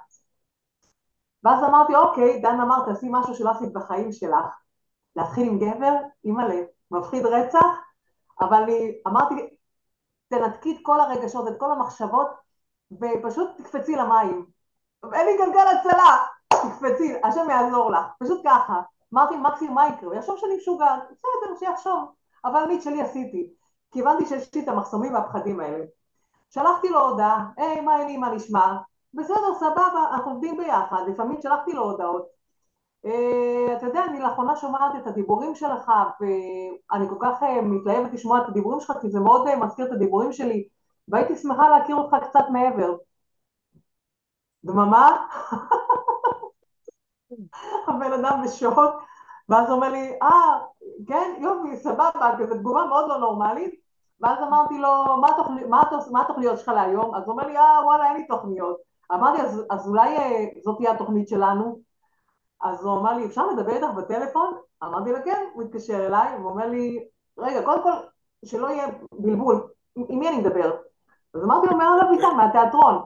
ואז 1.44 1.64
אמרתי, 1.64 1.96
אוקיי, 1.96 2.40
דן 2.40 2.60
אמר, 2.60 2.84
תעשי 2.86 3.06
משהו 3.10 3.34
שלא 3.34 3.50
עשית 3.50 3.72
בחיים 3.72 4.12
שלך. 4.12 4.46
להתחיל 5.16 5.48
עם 5.48 5.58
גבר, 5.58 5.92
אימא'לה, 6.24 6.62
מפחיד 6.90 7.26
רצח, 7.26 7.66
אבל 8.40 8.62
אני 8.62 8.98
אמרתי, 9.06 9.56
תנתקי 10.28 10.76
את 10.76 10.78
כל 10.82 11.00
הרגשות, 11.00 11.48
את 11.48 11.54
כל 11.58 11.70
המחשבות, 11.70 12.28
ופשוט 12.92 13.50
תקפצי 13.56 13.96
למים. 13.96 14.46
אין 15.12 15.26
לי 15.26 15.36
גלגל 15.36 15.66
הצלה, 15.66 16.24
תקפצי, 16.48 17.14
השם 17.24 17.50
יעזור 17.50 17.90
לך, 17.90 18.06
פשוט 18.18 18.40
ככה. 18.44 18.80
אמרתי 19.14 19.36
מקסימום 19.36 19.74
מה 19.74 19.88
יקרה, 19.88 20.08
הוא 20.08 20.14
יחשוב 20.14 20.38
שאני 20.38 20.56
משוגעת, 20.56 21.02
בסדר, 21.02 21.56
שיחשוב, 21.58 22.12
אבל 22.44 22.60
אני 22.60 22.76
את 22.76 22.82
שלי 22.82 23.02
עשיתי, 23.02 23.52
כי 23.92 24.00
הבנתי 24.00 24.26
שיש 24.26 24.54
לי 24.54 24.62
את 24.62 24.68
המחסומים 24.68 25.14
והפחדים 25.14 25.60
האלה. 25.60 25.84
שלחתי 26.54 26.88
לו 26.88 27.00
הודעה, 27.00 27.46
היי, 27.56 27.80
מה 27.80 27.92
העניינים, 27.92 28.20
מה 28.20 28.30
נשמע? 28.30 28.76
בסדר, 29.14 29.54
סבבה, 29.58 30.04
אנחנו 30.12 30.30
עובדים 30.30 30.56
ביחד, 30.56 31.02
לפעמים 31.08 31.40
שלחתי 31.42 31.72
לו 31.72 31.82
הודעות. 31.82 32.26
אה, 33.06 33.76
אתה 33.76 33.86
יודע, 33.86 34.04
אני 34.04 34.20
לאחרונה 34.20 34.56
שומעת 34.56 34.92
את 35.02 35.06
הדיבורים 35.06 35.54
שלך, 35.54 35.90
ואני 36.20 37.08
כל 37.08 37.16
כך 37.20 37.42
אה, 37.42 37.62
מתלהבת 37.62 38.12
לשמוע 38.12 38.38
את 38.42 38.48
הדיבורים 38.48 38.80
שלך, 38.80 38.96
כי 39.00 39.10
זה 39.10 39.20
מאוד 39.20 39.48
אה, 39.48 39.56
מזכיר 39.56 39.86
את 39.86 39.92
הדיבורים 39.92 40.32
שלי, 40.32 40.68
והייתי 41.08 41.36
שמחה 41.36 41.68
להכיר 41.68 41.96
אותך 41.96 42.16
קצת 42.28 42.44
מעבר. 42.52 42.96
דממה? 44.64 45.26
הבן 47.88 48.12
אדם 48.12 48.42
בשוק, 48.44 48.78
ואז 49.48 49.68
הוא 49.68 49.76
אומר 49.76 49.88
לי, 49.88 50.18
אה, 50.22 50.58
כן, 51.08 51.34
יופי, 51.38 51.76
סבבה, 51.76 52.36
כזו 52.38 52.54
תגובה 52.54 52.84
מאוד 52.84 53.08
לא 53.08 53.18
נורמלית, 53.18 53.83
ואז 54.24 54.38
אמרתי 54.42 54.78
לו, 54.78 55.16
מה, 55.20 55.28
התוכני, 55.30 55.64
מה, 55.64 55.82
מה 56.10 56.22
התוכניות 56.22 56.58
שלך 56.58 56.68
להיום? 56.68 57.14
אז 57.14 57.22
הוא 57.24 57.32
אומר 57.32 57.46
לי, 57.46 57.56
אה, 57.56 57.84
וואלה, 57.84 58.08
אין 58.08 58.16
לי 58.16 58.26
תוכניות. 58.26 58.76
אמרתי, 59.12 59.42
אז, 59.42 59.62
אז 59.70 59.88
אולי 59.88 60.16
אה, 60.16 60.44
זאת 60.64 60.76
תהיה 60.76 60.92
התוכנית 60.92 61.28
שלנו? 61.28 61.80
אז 62.62 62.84
הוא 62.84 62.98
אמר 62.98 63.12
לי, 63.12 63.26
אפשר 63.26 63.46
לדבר 63.46 63.72
איתך 63.72 63.86
בטלפון? 63.96 64.54
אמרתי 64.84 65.12
לו, 65.12 65.18
כן, 65.24 65.44
הוא 65.54 65.62
התקשר 65.62 66.06
אליי, 66.06 66.36
והוא 66.36 66.50
אומר 66.50 66.66
לי, 66.66 67.08
רגע, 67.38 67.62
קודם 67.64 67.82
כל, 67.82 67.92
שלא 68.44 68.66
יהיה 68.66 68.86
בלבול, 69.12 69.68
עם 69.96 70.18
מי 70.18 70.28
אני 70.28 70.38
מדבר? 70.38 70.76
אז 71.34 71.44
אמרתי 71.44 71.66
לו, 71.66 71.76
מארלה 71.76 72.04
ביטן, 72.10 72.36
מהתיאטרון, 72.36 73.02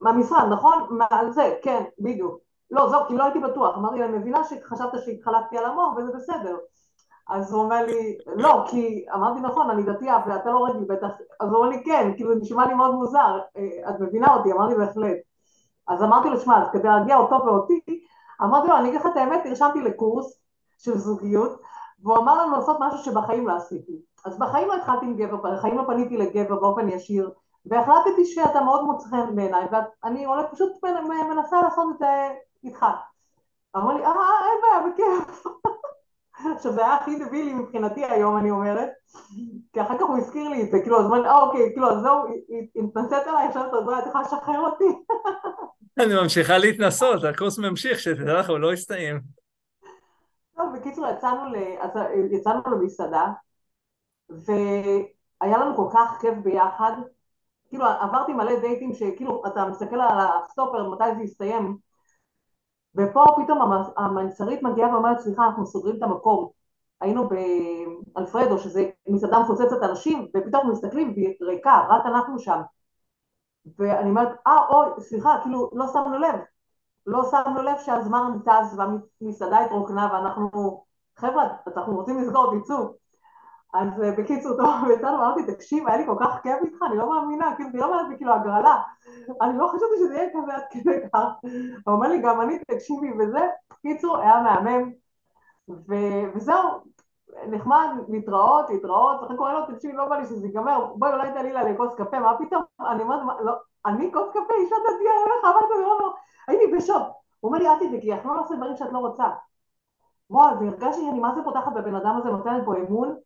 מהמשרד, 0.00 0.48
נכון? 0.52 0.86
מה 0.90 1.06
זה, 1.30 1.58
כן, 1.62 1.84
בדיוק. 2.00 2.38
לא, 2.70 2.88
זהו, 2.88 3.00
כי 3.08 3.14
לא 3.14 3.24
הייתי 3.24 3.38
בטוח. 3.38 3.76
אמרתי 3.76 4.04
אני 4.04 4.18
מבינה 4.18 4.44
שחשבת 4.44 5.02
שהתחלקתי 5.04 5.58
על 5.58 5.64
המוח 5.64 5.96
וזה 5.96 6.12
בסדר. 6.12 6.56
אז 7.28 7.52
הוא 7.52 7.62
אומר 7.62 7.86
לי, 7.86 8.18
לא, 8.26 8.64
כי 8.70 9.06
אמרתי 9.14 9.40
נכון, 9.40 9.70
אני 9.70 9.82
דתייה 9.82 10.18
ואתה 10.26 10.50
לא 10.50 10.66
רגיל 10.66 10.84
בטח, 10.88 11.08
אז 11.40 11.48
הוא 11.48 11.56
אומר 11.56 11.68
לי 11.68 11.84
כן, 11.84 12.12
כאילו 12.16 12.34
זה 12.34 12.40
נשמע 12.40 12.66
לי 12.66 12.74
מאוד 12.74 12.94
מוזר, 12.94 13.38
אה, 13.56 13.90
את 13.90 14.00
מבינה 14.00 14.34
אותי? 14.34 14.52
אמרתי 14.52 14.74
בהחלט. 14.74 15.16
אז 15.88 16.02
אמרתי 16.02 16.28
לו, 16.28 16.40
שמע, 16.40 16.62
אז 16.62 16.68
כדי 16.72 16.88
להרגיע 16.88 17.16
אותו 17.16 17.44
ואותי, 17.44 17.80
אמרתי 18.42 18.68
לו, 18.68 18.76
אני 18.76 18.88
אגיד 18.88 19.00
לך 19.00 19.06
את 19.06 19.16
האמת, 19.16 19.46
נרשמתי 19.46 19.80
לקורס 19.80 20.40
של 20.78 20.98
זוגיות, 20.98 21.60
והוא 22.02 22.18
אמר 22.18 22.42
לנו 22.42 22.56
לעשות 22.56 22.76
משהו 22.80 22.98
שבחיים 22.98 23.48
לא 23.48 23.56
עשיתי. 23.56 23.92
אז 24.24 24.38
בחיים 24.38 24.68
לא 24.68 24.74
התחלתי 24.74 25.06
עם 25.06 25.16
גבר, 25.16 25.36
בחיים 25.36 25.78
לא 25.78 25.82
פניתי 25.86 26.16
לגבר 26.16 26.60
באופן 26.60 26.88
ישיר, 26.88 27.30
והחלטתי 27.66 28.24
שאתה 28.24 28.60
מאוד 28.60 28.84
מוצא 28.84 29.08
חן 29.08 29.36
בעיניי, 29.36 29.66
ואני 29.70 30.26
פשוט 30.52 30.72
מנסה 31.30 31.62
לעשות 31.62 31.86
את 31.94 31.98
זה 31.98 32.28
איתך. 32.64 32.86
אמר 33.76 33.94
לי, 33.94 34.04
אה, 34.04 34.12
אין 34.12 34.60
בעיה, 34.62 34.92
בכיף. 34.92 35.46
עכשיו 36.36 36.72
זה 36.72 36.80
היה 36.84 36.94
הכי 36.94 37.18
דבילי 37.18 37.54
מבחינתי 37.54 38.04
היום, 38.04 38.36
אני 38.36 38.50
אומרת, 38.50 38.88
כי 39.72 39.82
אחר 39.82 39.98
כך 39.98 40.02
הוא 40.02 40.18
הזכיר 40.18 40.48
לי 40.48 40.62
את 40.62 40.70
זה, 40.70 40.80
כאילו, 40.80 41.00
אז 41.00 41.06
אמר 41.06 41.20
לי, 41.20 41.28
אה, 41.28 41.42
אוקיי, 41.42 41.70
כאילו, 41.72 41.90
אז 41.90 42.02
זהו, 42.02 42.24
התנשאת 42.76 43.26
עליי, 43.26 43.48
עכשיו 43.48 43.66
אתה 43.68 43.76
יודע, 43.76 43.98
את 43.98 44.06
יכולה 44.06 44.24
לשחרר 44.24 44.60
אותי. 44.60 44.84
אני 45.98 46.14
ממשיכה 46.22 46.58
להתנסות, 46.58 47.24
הקורס 47.24 47.58
ממשיך, 47.58 47.98
שתדע 47.98 48.40
לך, 48.40 48.50
הוא 48.50 48.58
לא 48.58 48.72
הסתיים. 48.72 49.20
טוב, 50.56 50.76
בקיצור, 50.76 51.06
יצאנו 52.30 52.62
למסעדה, 52.66 53.26
והיה 54.28 55.58
לנו 55.58 55.76
כל 55.76 55.88
כך 55.94 56.18
כיף 56.20 56.34
ביחד, 56.42 56.92
כאילו 57.68 57.84
עברתי 57.84 58.32
מלא 58.32 58.60
דייטים 58.60 58.92
שכאילו 58.94 59.42
אתה 59.46 59.66
מסתכל 59.66 60.00
על 60.00 60.18
הסטופר 60.18 60.90
מתי 60.90 61.04
זה 61.16 61.22
יסתיים 61.22 61.76
ופה 62.96 63.24
פתאום 63.36 63.72
המלצרית 63.96 64.62
מגיעה 64.62 64.94
ואומרת 64.94 65.18
סליחה 65.18 65.46
אנחנו 65.46 65.66
סוגרים 65.66 65.96
את 65.96 66.02
המקום. 66.02 66.48
היינו 67.00 67.28
באלפרדו 67.28 68.58
שזה 68.58 68.90
מסעדה 69.08 69.38
מפוצצת 69.38 69.82
אנשים 69.82 70.28
ופתאום 70.36 70.70
מסתכלים 70.70 71.12
והיא 71.12 71.34
ריקה 71.40 71.86
רק 71.88 72.06
אנחנו 72.06 72.38
שם. 72.38 72.60
ואני 73.78 74.10
אומרת 74.10 74.28
אה 74.46 74.68
אוי 74.68 74.88
סליחה 75.00 75.38
כאילו 75.42 75.70
לא 75.72 75.86
שמנו 75.92 76.18
לב. 76.18 76.34
לא 77.06 77.24
שמנו 77.30 77.62
לב 77.62 77.78
שהזמן 77.78 78.38
טס 78.44 78.76
והמסעדה 78.76 79.58
התרוקנה 79.58 80.08
ואנחנו 80.12 80.84
חבר'ה 81.16 81.48
אנחנו 81.76 81.96
רוצים 81.96 82.18
לסגור 82.18 82.58
תצאו 82.58 83.03
אז 83.74 84.02
אה, 84.02 84.12
בקיצור, 84.18 84.56
טוב, 84.62 84.70
ויצאנו, 84.88 85.16
אמרתי, 85.16 85.52
תקשיב, 85.54 85.88
היה 85.88 85.96
לי 85.96 86.06
כל 86.06 86.16
כך 86.20 86.40
כיף 86.42 86.58
איתך, 86.64 86.82
אני 86.86 86.96
לא 86.96 87.10
מאמינה, 87.10 87.56
כאילו, 87.56 87.70
תראה 87.72 87.90
מה 87.90 88.08
זה 88.08 88.16
כאילו 88.16 88.32
הגרלה. 88.32 88.82
אני 89.42 89.58
לא 89.58 89.66
חשבתי 89.66 89.96
שזה 89.96 90.14
יהיה 90.14 90.28
כזה 90.34 90.54
עד 90.54 90.62
כדי 90.70 90.98
כך. 91.12 91.28
הוא 91.86 91.94
אומר 91.94 92.08
לי, 92.08 92.22
גם 92.22 92.40
אני, 92.40 92.58
תקשיבי, 92.58 93.12
וזה, 93.18 93.48
בקיצור, 93.70 94.18
היה 94.18 94.42
מהמם. 94.42 94.92
וזהו, 96.34 96.62
נחמד, 97.46 97.88
להתראות, 98.08 98.70
להתראות, 98.70 99.24
אחרי 99.24 99.36
קוראים 99.36 99.54
לו, 99.54 99.74
תקשיבי, 99.74 99.92
לא 99.92 100.08
בא 100.08 100.16
לי 100.16 100.26
שזה 100.26 100.46
ייגמר, 100.46 100.84
בואי 100.94 101.12
אולי 101.12 101.32
תעלי 101.32 101.52
לה 101.52 101.70
לכוס 101.70 101.94
קפה, 101.94 102.18
מה 102.18 102.38
פתאום? 102.38 102.62
אני 102.80 103.02
אומרת, 103.02 103.20
לא, 103.44 103.52
אני 103.86 104.12
כוס 104.12 104.30
קפה, 104.30 104.54
אישה 104.54 104.76
דתייה, 104.76 105.12
אין 105.12 105.38
לך, 105.38 105.44
אמרתי, 105.44 105.82
לא, 105.82 105.98
לא, 106.00 106.14
הייתי 106.48 106.76
בשוק. 106.76 107.02
הוא 107.40 107.48
אומר 107.48 107.58
לי, 107.58 107.68
אל 107.68 107.78
תדאגי, 107.78 108.12
אנחנו 108.12 108.34
לא 108.34 108.40
נעשה 108.40 108.54
דברים 108.56 108.76
שאת 108.76 108.92
לא 108.92 108.98
רוצה. 108.98 109.24
וואי, 110.30 110.54
והרגשתי 110.54 111.02
שאני 111.02 111.20
מה 111.20 111.34
זה 111.34 111.40
פותחת 111.44 111.72
בבן 111.72 111.94
אדם 111.94 112.16
הזה, 112.16 112.30
נותנת 112.30 112.64
בו 112.64 112.74
אמון, 112.74 113.16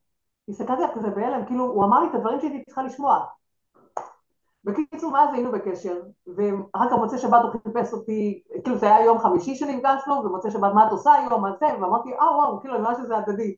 הסתכלתי 0.48 0.82
עליו 0.82 0.94
כזה 0.94 1.10
בהלם, 1.10 1.46
כאילו 1.46 1.64
הוא 1.64 1.84
אמר 1.84 2.00
לי 2.00 2.10
את 2.10 2.14
הדברים 2.14 2.40
שהייתי 2.40 2.64
צריכה 2.64 2.82
לשמוע. 2.82 3.24
בקיצור, 4.64 5.12
מאז 5.12 5.34
היינו 5.34 5.52
בקשר, 5.52 6.00
ואחר 6.26 6.90
כך 6.90 6.96
מוצא 6.96 7.18
שבת 7.18 7.40
הוא 7.42 7.50
חיפש 7.50 7.92
אותי, 7.92 8.42
כאילו 8.64 8.78
זה 8.78 8.86
היה 8.86 9.04
יום 9.04 9.18
חמישי 9.18 9.54
שנפגשנו, 9.54 10.14
ומוצא 10.14 10.50
שבת 10.50 10.72
מה 10.74 10.86
את 10.86 10.92
עושה 10.92 11.12
היום, 11.12 11.42
מה 11.42 11.52
זה, 11.60 11.66
ואמרתי, 11.80 12.12
אה 12.12 12.36
וואו, 12.36 12.60
כאילו 12.60 12.74
אני 12.74 12.82
רואה 12.82 12.94
שזה 12.94 13.16
הדדי. 13.16 13.54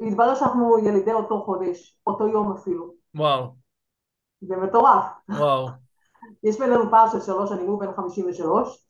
התברר 0.00 0.34
שאנחנו 0.34 0.78
ילידי 0.78 1.12
אותו 1.12 1.42
חודש, 1.42 1.98
אותו 2.06 2.28
יום 2.28 2.52
אפילו. 2.52 2.94
וואו. 3.14 3.44
זה 4.40 4.56
מטורף. 4.56 5.04
וואו. 5.28 5.68
יש 6.44 6.58
בינינו 6.58 6.90
פער 6.90 7.08
של 7.08 7.20
שלוש 7.20 7.50
שנים, 7.50 7.66
הוא 7.66 7.80
בן 7.80 7.92
חמישים 7.96 8.26
ושלוש, 8.28 8.86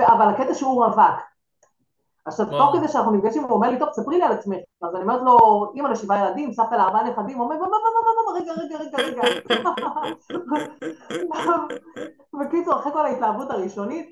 אבל 0.00 0.28
הקטע 0.28 0.54
שהוא 0.54 0.84
רווק, 0.84 1.20
עכשיו, 2.24 2.46
תוך 2.46 2.76
כדי 2.76 2.88
שאנחנו 2.88 3.12
נפגשים, 3.12 3.42
הוא 3.42 3.52
אומר 3.52 3.70
לי, 3.70 3.78
טוב, 3.78 3.88
ספרי 3.92 4.18
לי 4.18 4.24
על 4.24 4.32
עצמך. 4.32 4.58
אז 4.82 4.94
אני 4.94 5.02
אומרת 5.02 5.22
לו, 5.22 5.72
אימא 5.74 5.88
לשבעה 5.88 6.26
ילדים, 6.26 6.52
סבתא 6.52 6.74
לארבעה 6.74 7.10
נכדים, 7.10 7.38
הוא 7.38 7.44
אומר, 7.44 7.56
רגע, 8.34 8.52
רגע, 8.52 8.78
רגע, 8.78 8.98
רגע. 8.98 9.22
בקיצור, 12.40 12.74
אחרי 12.74 12.92
כל 12.92 13.06
ההתלהבות 13.06 13.50
הראשונית, 13.50 14.10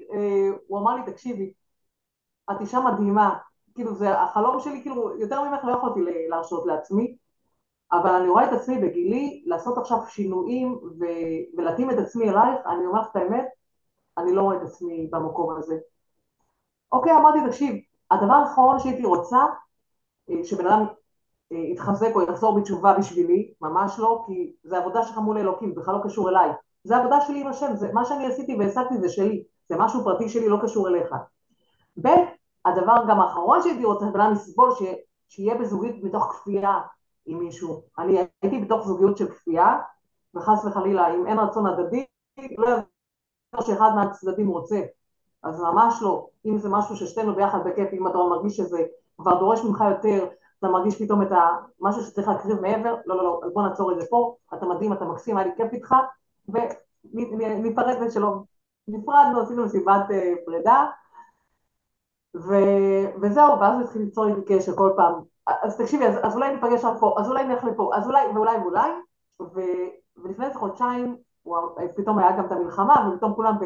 הוא 0.66 0.78
אמר 0.78 0.94
לי, 0.94 1.02
תקשיבי, 1.12 1.52
את 2.50 2.60
אישה 2.60 2.80
מדהימה. 2.80 3.34
כאילו, 3.74 3.94
זה 3.94 4.20
החלום 4.20 4.60
שלי, 4.60 4.82
כאילו, 4.82 5.18
יותר 5.18 5.42
ממך 5.42 5.64
לא 5.64 5.72
יכולתי 5.72 6.00
להרשות 6.28 6.66
לעצמי, 6.66 7.16
אבל 7.92 8.10
אני 8.10 8.28
רואה 8.28 8.44
את 8.44 8.52
עצמי 8.52 8.78
בגילי, 8.78 9.42
לעשות 9.46 9.78
עכשיו 9.78 9.98
שינויים 10.08 10.78
ולהתאים 11.56 11.90
את 11.90 11.98
עצמי 11.98 12.30
אלייך, 12.30 12.60
אני 12.66 12.86
אומרת 12.86 13.06
את 13.10 13.16
האמת, 13.16 13.46
אני 14.18 14.32
לא 14.32 14.42
רואה 14.42 14.56
את 14.56 14.62
עצמי 14.62 15.08
במקום 15.12 15.56
הזה. 15.56 15.78
אוקיי, 16.92 17.16
אמרתי, 17.16 17.38
תקשיב, 17.46 17.74
הדבר 18.10 18.34
האחרון 18.34 18.78
שהייתי 18.78 19.04
רוצה, 19.04 19.38
אה, 20.30 20.44
שבן 20.44 20.66
אדם 20.66 20.86
אה, 21.52 21.56
יתחזק 21.56 22.10
או 22.14 22.22
יחזור 22.22 22.60
בתשובה 22.60 22.94
בשבילי, 22.98 23.52
ממש 23.60 23.98
לא, 23.98 24.24
כי 24.26 24.52
זה 24.62 24.78
עבודה 24.78 25.02
שלך 25.02 25.18
מול 25.18 25.38
אלוקים, 25.38 25.74
בכלל 25.74 25.94
לא 25.94 26.00
קשור 26.04 26.28
אליי. 26.28 26.50
זה 26.84 26.96
עבודה 26.96 27.20
שלי 27.20 27.40
עם 27.40 27.46
השם, 27.46 27.76
זה, 27.76 27.92
מה 27.92 28.04
שאני 28.04 28.26
עשיתי 28.26 28.56
והעסקתי 28.56 28.98
זה 28.98 29.08
שלי, 29.08 29.44
זה 29.68 29.76
משהו 29.78 30.04
פרטי 30.04 30.28
שלי, 30.28 30.48
לא 30.48 30.58
קשור 30.62 30.88
אליך. 30.88 31.14
ב', 32.02 32.08
הדבר 32.64 33.04
גם 33.08 33.20
האחרון 33.20 33.62
שהייתי 33.62 33.84
רוצה, 33.84 34.06
בן 34.06 34.20
אדם 34.20 34.32
יסבול, 34.32 34.74
ש, 34.74 34.82
שיהיה 35.28 35.54
בזוגיות 35.54 35.96
מתוך 36.02 36.24
כפייה 36.24 36.80
עם 37.26 37.38
מישהו. 37.38 37.82
אני 37.98 38.18
הייתי 38.42 38.58
בתוך 38.58 38.86
זוגיות 38.86 39.16
של 39.16 39.28
כפייה, 39.28 39.78
וחס 40.34 40.64
וחלילה, 40.64 41.14
אם 41.14 41.26
אין 41.26 41.38
רצון 41.38 41.66
הדדי, 41.66 42.04
לא 42.58 42.68
יעזור 42.68 43.66
שאחד 43.66 43.90
מהצדדים 43.94 44.48
רוצה. 44.48 44.80
אז 45.42 45.60
ממש 45.60 46.02
לא. 46.02 46.26
אם 46.46 46.58
זה 46.58 46.68
משהו 46.68 46.96
ששתינו 46.96 47.34
ביחד 47.34 47.58
בכיף, 47.64 47.88
אם 47.92 48.06
אתה 48.06 48.18
מרגיש 48.18 48.56
שזה 48.56 48.82
כבר 49.18 49.38
דורש 49.38 49.64
ממך 49.64 49.84
יותר, 49.90 50.26
אתה 50.58 50.68
מרגיש 50.68 51.02
פתאום 51.02 51.22
את 51.22 51.28
המשהו 51.80 52.02
שצריך 52.02 52.28
להקריב 52.28 52.60
מעבר, 52.60 52.94
לא, 53.06 53.16
לא, 53.16 53.24
לא, 53.24 53.40
בוא 53.52 53.62
נעצור 53.62 53.92
את 53.92 54.00
זה 54.00 54.06
פה, 54.10 54.34
אתה 54.54 54.66
מדהים, 54.66 54.92
אתה 54.92 55.04
מקסים, 55.04 55.36
היה 55.36 55.46
לי 55.46 55.52
כיף 55.56 55.72
איתך, 55.72 55.94
וניפרד 56.48 57.96
ושלום. 58.00 58.44
נפרדנו, 58.88 59.40
עשינו 59.40 59.64
מסיבת 59.64 60.08
uh, 60.08 60.44
פרידה, 60.46 60.86
ו... 62.36 62.54
וזהו, 63.22 63.60
ואז 63.60 63.74
הוא 63.74 63.82
התחיל 63.82 64.02
ליצור 64.02 64.26
איתי 64.26 64.40
קשר 64.54 64.76
כל 64.76 64.92
פעם. 64.96 65.14
אז 65.46 65.76
תקשיבי, 65.76 66.06
אז, 66.06 66.14
אז 66.22 66.34
אולי 66.36 66.54
ניפגש 66.54 66.84
רק 66.84 67.00
פה, 67.00 67.14
אז 67.18 67.28
אולי 67.28 67.44
נלך 67.44 67.64
לפה, 67.64 67.90
אז 67.94 68.06
אולי 68.06 68.26
ואולי 68.34 68.58
ואולי, 68.58 68.90
ו... 69.40 69.60
ולפני 70.16 70.46
איזה 70.46 70.58
חודשיים, 70.58 71.16
הוא... 71.42 71.58
פתאום 71.96 72.18
היה 72.18 72.36
גם 72.38 72.46
את 72.46 72.52
המלחמה, 72.52 73.10
ופתאום 73.14 73.34
כולם 73.34 73.58
ב... 73.60 73.64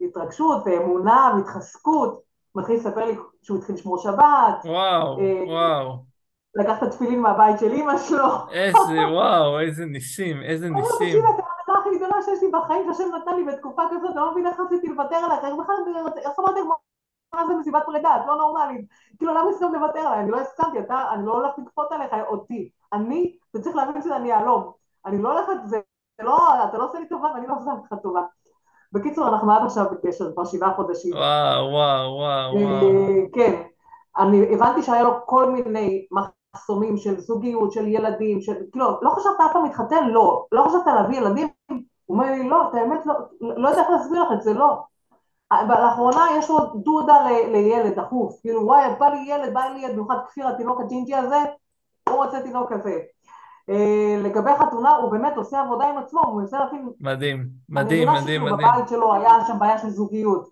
התרגשות 0.00 0.62
ואמונה 0.66 1.32
והתחזקות, 1.36 2.22
מתחיל 2.54 2.76
לספר 2.76 3.04
לי 3.04 3.16
שהוא 3.42 3.58
התחיל 3.58 3.74
לשמור 3.74 3.98
שבת. 3.98 4.64
וואו, 4.64 5.18
אה, 5.20 5.42
וואו. 5.46 6.04
לקח 6.54 6.78
את 6.78 6.82
התפילין 6.82 7.20
מהבית 7.20 7.58
של 7.58 7.72
אימא 7.72 7.98
שלו. 7.98 8.28
איזה, 8.50 9.08
וואו, 9.12 9.60
איזה 9.60 9.86
ניסים, 9.86 10.42
איזה 10.42 10.68
ניסים. 10.68 11.08
תקשיב, 11.08 11.24
אתה 11.24 11.72
הכי 11.80 11.96
גדולה 11.96 12.16
מה 12.16 12.22
שיש 12.22 12.42
לי 12.42 12.48
בחיים 12.48 12.92
שהשם 12.92 13.10
נתן 13.14 13.36
לי 13.36 13.44
בתקופה 13.44 13.82
כזאת, 13.90 14.10
אני 14.10 14.16
לא 14.16 14.30
מבינה 14.30 14.48
איך 14.48 14.60
רציתי 14.60 14.88
לוותר 14.88 15.16
עליך, 15.16 15.44
איך 15.44 15.54
בכלל, 15.54 15.74
איך 16.16 16.38
אמרתי 16.38 16.60
מה 17.34 17.46
זה 17.46 17.54
מסיבת 17.54 17.82
פרידה, 17.86 18.16
את 18.16 18.26
לא 18.26 18.36
נורמלית, 18.36 18.86
כאילו 19.18 19.34
למה 19.34 19.50
הסכמת 19.50 19.72
לוותר 19.72 19.98
עליי, 19.98 20.20
אני 20.20 20.30
לא 20.30 20.40
הסכמתי, 20.40 20.78
אתה, 20.78 21.04
אני 21.12 21.26
לא 21.26 21.32
הולכת 21.32 21.58
לכפות 21.58 21.92
עליך 21.92 22.10
אותי, 22.26 22.70
אני, 22.92 23.36
אתה 23.50 23.60
צריך 23.60 23.76
להבין 23.76 24.02
שאני 24.02 24.28
יהלום, 24.28 24.72
אני 25.06 25.22
לא 25.22 25.32
הולכת, 25.32 25.64
זה 25.64 25.80
לא, 26.22 26.64
אתה 26.64 26.78
לא 26.78 26.84
עושה 26.84 26.98
לי 26.98 27.08
טובה 27.08 27.28
ואני 27.34 27.46
לא 27.46 27.54
עושה 27.56 27.70
לך 27.84 28.00
טובה. 28.02 28.22
בקיצור, 28.94 29.28
אנחנו 29.28 29.52
עד 29.52 29.62
עכשיו 29.64 29.84
בקשר, 29.92 30.32
כבר 30.32 30.44
שבעה 30.44 30.74
חודשים. 30.74 31.14
וואו, 31.14 31.70
וואו, 31.70 32.16
וואו, 32.16 32.54
וואו. 32.54 32.88
אה, 32.88 33.22
כן, 33.32 33.62
אני 34.18 34.54
הבנתי 34.54 34.82
שהיה 34.82 35.02
לו 35.02 35.10
כל 35.26 35.50
מיני 35.50 36.06
מחסומים 36.10 36.96
של 36.96 37.20
זוגיות, 37.20 37.72
של 37.72 37.88
ילדים, 37.88 38.40
של, 38.40 38.54
כאילו, 38.72 38.86
לא 39.02 39.10
חשבת 39.10 39.32
אף 39.46 39.52
פעם 39.52 39.64
להתחתן? 39.64 40.08
לא. 40.08 40.46
לא 40.52 40.64
חשבת 40.68 40.86
להביא 40.86 41.16
ילדים? 41.16 41.48
הוא 42.06 42.16
אומר 42.16 42.30
לי, 42.30 42.48
לא, 42.48 42.68
את 42.68 42.74
האמת, 42.74 43.06
לא, 43.06 43.14
לא 43.40 43.68
יודע 43.68 43.80
איך 43.80 43.90
להסביר 43.90 44.22
לך 44.22 44.28
את 44.32 44.42
זה, 44.42 44.54
לא. 44.54 44.82
לאחרונה 45.68 46.26
יש 46.38 46.50
לו 46.50 46.58
דודה 46.74 47.14
ל, 47.30 47.52
לילד 47.52 47.98
דחוף, 48.00 48.40
כאילו 48.40 48.66
וואי 48.66 48.88
בא 48.98 49.08
לי 49.08 49.24
ילד, 49.26 49.54
בא 49.54 49.60
לי 49.60 49.80
ילד, 49.80 49.92
במיוחד 49.92 50.16
כפיר 50.28 50.48
התינוק 50.48 50.80
הג'ינג'י 50.80 51.14
הזה, 51.14 51.38
הוא 52.08 52.16
רוצה 52.16 52.40
תינוק 52.40 52.72
כזה. 52.72 52.98
אה, 53.70 54.16
לגבי 54.22 54.50
חתונה 54.58 54.96
הוא 54.96 55.10
באמת 55.10 55.36
עושה 55.36 55.60
עבודה 55.60 55.84
עם 55.84 55.98
עצמו, 55.98 56.20
הוא 56.20 56.40
מנסה 56.40 56.58
להפעיל... 56.58 56.82
מדהים, 57.00 57.48
מדהים, 57.68 58.08
מדהים, 58.08 58.44
מדהים. 58.44 58.58
בבית 58.58 58.88
שלו 58.88 59.14
היה 59.14 59.44
שם 59.46 59.58
בעיה 59.58 59.78
של 59.78 59.88
זוגיות. 59.88 60.50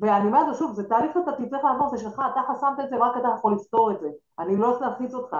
ואני 0.00 0.26
אומרת 0.26 0.48
לו 0.48 0.54
שוב, 0.54 0.72
זה 0.72 0.88
תהליך 0.88 1.12
שאתה 1.14 1.32
תצטרך 1.32 1.64
לעבור, 1.64 1.88
זה 1.88 1.98
שלך, 1.98 2.22
אתה 2.32 2.40
חסמת 2.48 2.80
את 2.80 2.90
זה 2.90 2.96
ורק 2.96 3.16
אתה 3.16 3.28
יכול 3.38 3.54
לפתור 3.54 3.90
את 3.90 4.00
זה. 4.00 4.08
אני 4.38 4.56
לא 4.56 4.70
רוצה 4.70 4.86
להפיץ 4.86 5.14
אותך. 5.14 5.36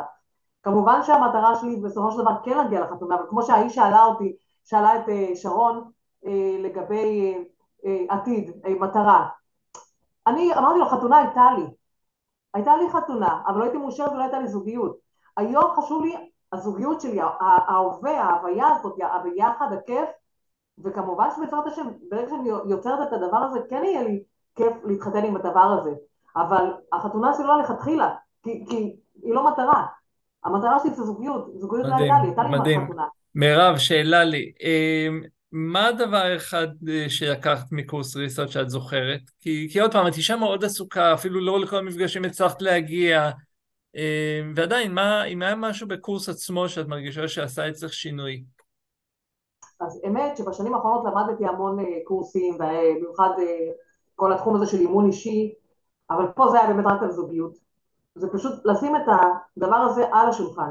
כמובן 0.62 1.02
שהמטרה 1.02 1.54
שלי 1.60 1.76
בסופו 1.76 2.12
של 2.12 2.18
דבר 2.18 2.34
כן 2.44 2.56
להגיע 2.56 2.80
לחתונה, 2.80 3.14
אבל 3.14 3.24
כמו 3.28 3.42
שהאיש 3.42 3.74
שאלה 3.74 4.04
אותי, 4.04 4.36
שאלה 4.64 4.96
את 4.96 5.08
אה, 5.08 5.30
שרון 5.34 5.90
אה, 6.26 6.56
לגבי 6.58 7.34
עתיד, 8.08 8.50
מטרה. 8.80 9.28
אני 10.26 10.54
אמרתי 10.58 10.78
לו, 10.78 10.86
חתונה 10.86 11.18
הייתה 11.18 11.46
לי. 11.56 11.64
הייתה 12.54 12.76
לי 12.76 12.90
חתונה, 12.90 13.42
אבל 13.46 13.58
לא 13.58 13.64
הייתי 13.64 13.78
מאושרת 13.78 14.12
ולא 14.12 14.22
הייתה 14.22 14.38
לי 14.38 14.48
זוגיות. 14.48 14.96
היום 15.36 15.64
חשוב 15.76 16.04
לי 16.04 16.30
הזוגיות 16.54 17.00
שלי, 17.00 17.20
ההווה, 17.68 18.22
ההוויה 18.22 18.66
הזאת, 18.78 18.98
הביחד, 19.12 19.66
הכיף, 19.72 20.08
וכמובן 20.84 21.28
שבעזרת 21.36 21.66
השם, 21.66 21.86
ברגע 22.10 22.28
שאני 22.28 22.48
יוצרת 22.48 23.08
את 23.08 23.12
הדבר 23.12 23.36
הזה, 23.36 23.58
כן 23.70 23.82
יהיה 23.84 24.02
לי 24.02 24.22
כיף 24.56 24.72
להתחתן 24.84 25.24
עם 25.24 25.36
הדבר 25.36 25.78
הזה, 25.80 25.90
אבל 26.36 26.64
החתונה 26.92 27.34
שלי 27.36 27.46
לא 27.46 27.58
לכתחילה, 27.62 28.14
כי, 28.42 28.64
כי 28.68 28.96
היא 29.22 29.34
לא 29.34 29.50
מטרה. 29.52 29.86
המטרה 30.44 30.78
שלי 30.82 30.90
זה 30.90 31.02
זוגיות, 31.02 31.46
זוגיות 31.54 31.86
לא 31.86 31.94
הייתה 31.94 32.14
לי, 32.22 32.28
הייתה 32.28 32.42
לי 32.42 32.58
מדהים. 32.58 32.84
חתונה. 32.84 33.04
מירב, 33.34 33.78
שאלה 33.78 34.24
לי, 34.24 34.52
אמ, 34.62 35.22
מה 35.52 35.86
הדבר 35.86 36.36
אחד 36.36 36.68
אה, 36.88 37.04
שלקחת 37.08 37.66
מקורס 37.72 38.16
ריסות 38.16 38.48
שאת 38.48 38.70
זוכרת? 38.70 39.20
כי, 39.40 39.68
כי 39.72 39.80
עוד 39.80 39.92
פעם, 39.92 40.06
את 40.06 40.16
אישה 40.16 40.36
מאוד 40.36 40.64
עסוקה, 40.64 41.14
אפילו 41.14 41.40
לא 41.40 41.60
לכל 41.60 41.76
המפגשים 41.76 42.24
הצלחת 42.24 42.62
להגיע, 42.62 43.30
ועדיין, 44.54 44.94
מה, 44.94 45.24
אם 45.24 45.42
היה 45.42 45.54
משהו 45.56 45.88
בקורס 45.88 46.28
עצמו 46.28 46.68
שאת 46.68 46.88
מרגישה 46.88 47.28
שעשה 47.28 47.68
אצלך 47.68 47.92
שינוי? 47.92 48.44
אז 49.80 50.00
אמת 50.06 50.36
שבשנים 50.36 50.74
האחרונות 50.74 51.04
למדתי 51.04 51.46
המון 51.46 51.80
אה, 51.80 51.84
קורסים, 52.04 52.58
במיוחד 52.58 53.30
אה, 53.38 53.70
כל 54.14 54.32
התחום 54.32 54.56
הזה 54.56 54.66
של 54.66 54.78
אימון 54.80 55.06
אישי, 55.06 55.54
אבל 56.10 56.26
פה 56.36 56.48
זה 56.48 56.60
היה 56.60 56.72
באמת 56.72 56.86
רק 56.86 57.02
על 57.02 57.10
זוגיות. 57.10 57.52
זה 58.14 58.28
פשוט 58.32 58.52
לשים 58.64 58.96
את 58.96 59.02
הדבר 59.56 59.76
הזה 59.76 60.06
על 60.12 60.28
השולחן, 60.28 60.70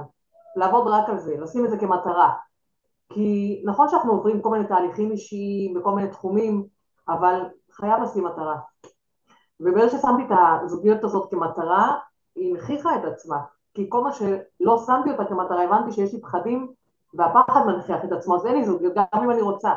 לעבוד 0.55 0.87
רק 0.87 1.09
על 1.09 1.19
זה, 1.19 1.35
לשים 1.37 1.65
את 1.65 1.69
זה 1.69 1.77
כמטרה. 1.77 2.33
כי 3.13 3.61
נכון 3.65 3.89
שאנחנו 3.89 4.11
עוברים 4.11 4.41
כל 4.41 4.49
מיני 4.49 4.67
תהליכים 4.67 5.11
אישיים 5.11 5.73
בכל 5.73 5.95
מיני 5.95 6.09
תחומים, 6.09 6.67
אבל 7.07 7.41
חייב 7.71 8.03
לשים 8.03 8.23
מטרה. 8.25 8.55
וברגע 9.59 9.89
ששמתי 9.89 10.23
את 10.23 10.37
הזוגיות 10.63 11.03
הזאת 11.03 11.31
כמטרה, 11.31 11.97
היא 12.35 12.51
הנכיחה 12.51 12.95
את 12.95 13.05
עצמה, 13.05 13.37
כי 13.73 13.85
כל 13.89 14.03
מה 14.03 14.11
שלא 14.13 14.83
שמתי 14.85 15.11
אותה 15.11 15.25
כמטרה, 15.25 15.63
הבנתי 15.63 15.91
שיש 15.91 16.13
לי 16.13 16.21
פחדים 16.21 16.73
והפחד 17.13 17.61
מנכיח 17.65 18.05
את 18.05 18.11
עצמו, 18.11 18.35
אז 18.35 18.45
אין 18.45 18.55
לי 18.55 18.65
זוגיות, 18.65 18.93
גם 18.95 19.23
אם 19.23 19.31
אני 19.31 19.41
רוצה. 19.41 19.71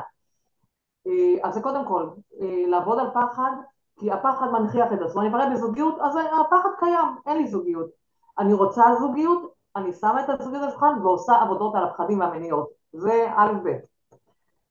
אה, 1.07 1.49
אז 1.49 1.55
זה 1.55 1.61
קודם 1.61 1.85
כל, 1.89 2.09
אה, 2.41 2.65
לעבוד 2.67 2.99
על 2.99 3.11
פחד, 3.15 3.51
כי 3.99 4.11
הפחד 4.11 4.47
מנכיח 4.53 4.93
את 4.93 5.03
עצמו, 5.03 5.21
אני 5.21 5.29
מראה 5.29 5.51
בזוגיות, 5.51 5.99
אז 6.01 6.17
הפחד 6.41 6.69
קיים, 6.79 7.09
אין 7.27 7.37
לי 7.37 7.49
זוגיות. 7.49 7.91
אני 8.39 8.53
רוצה 8.53 8.85
זוגיות, 9.01 9.53
אני 9.77 9.93
שמה 9.93 10.25
את 10.25 10.41
הזוגיות 10.41 10.63
על 10.63 10.69
השולחן 10.69 10.99
ועושה 11.03 11.35
עבודות 11.43 11.75
על 11.75 11.85
הפחדים 11.85 12.21
והמניעות, 12.21 12.71
זה 12.93 13.29
א' 13.37 13.53
ב'. 13.65 13.69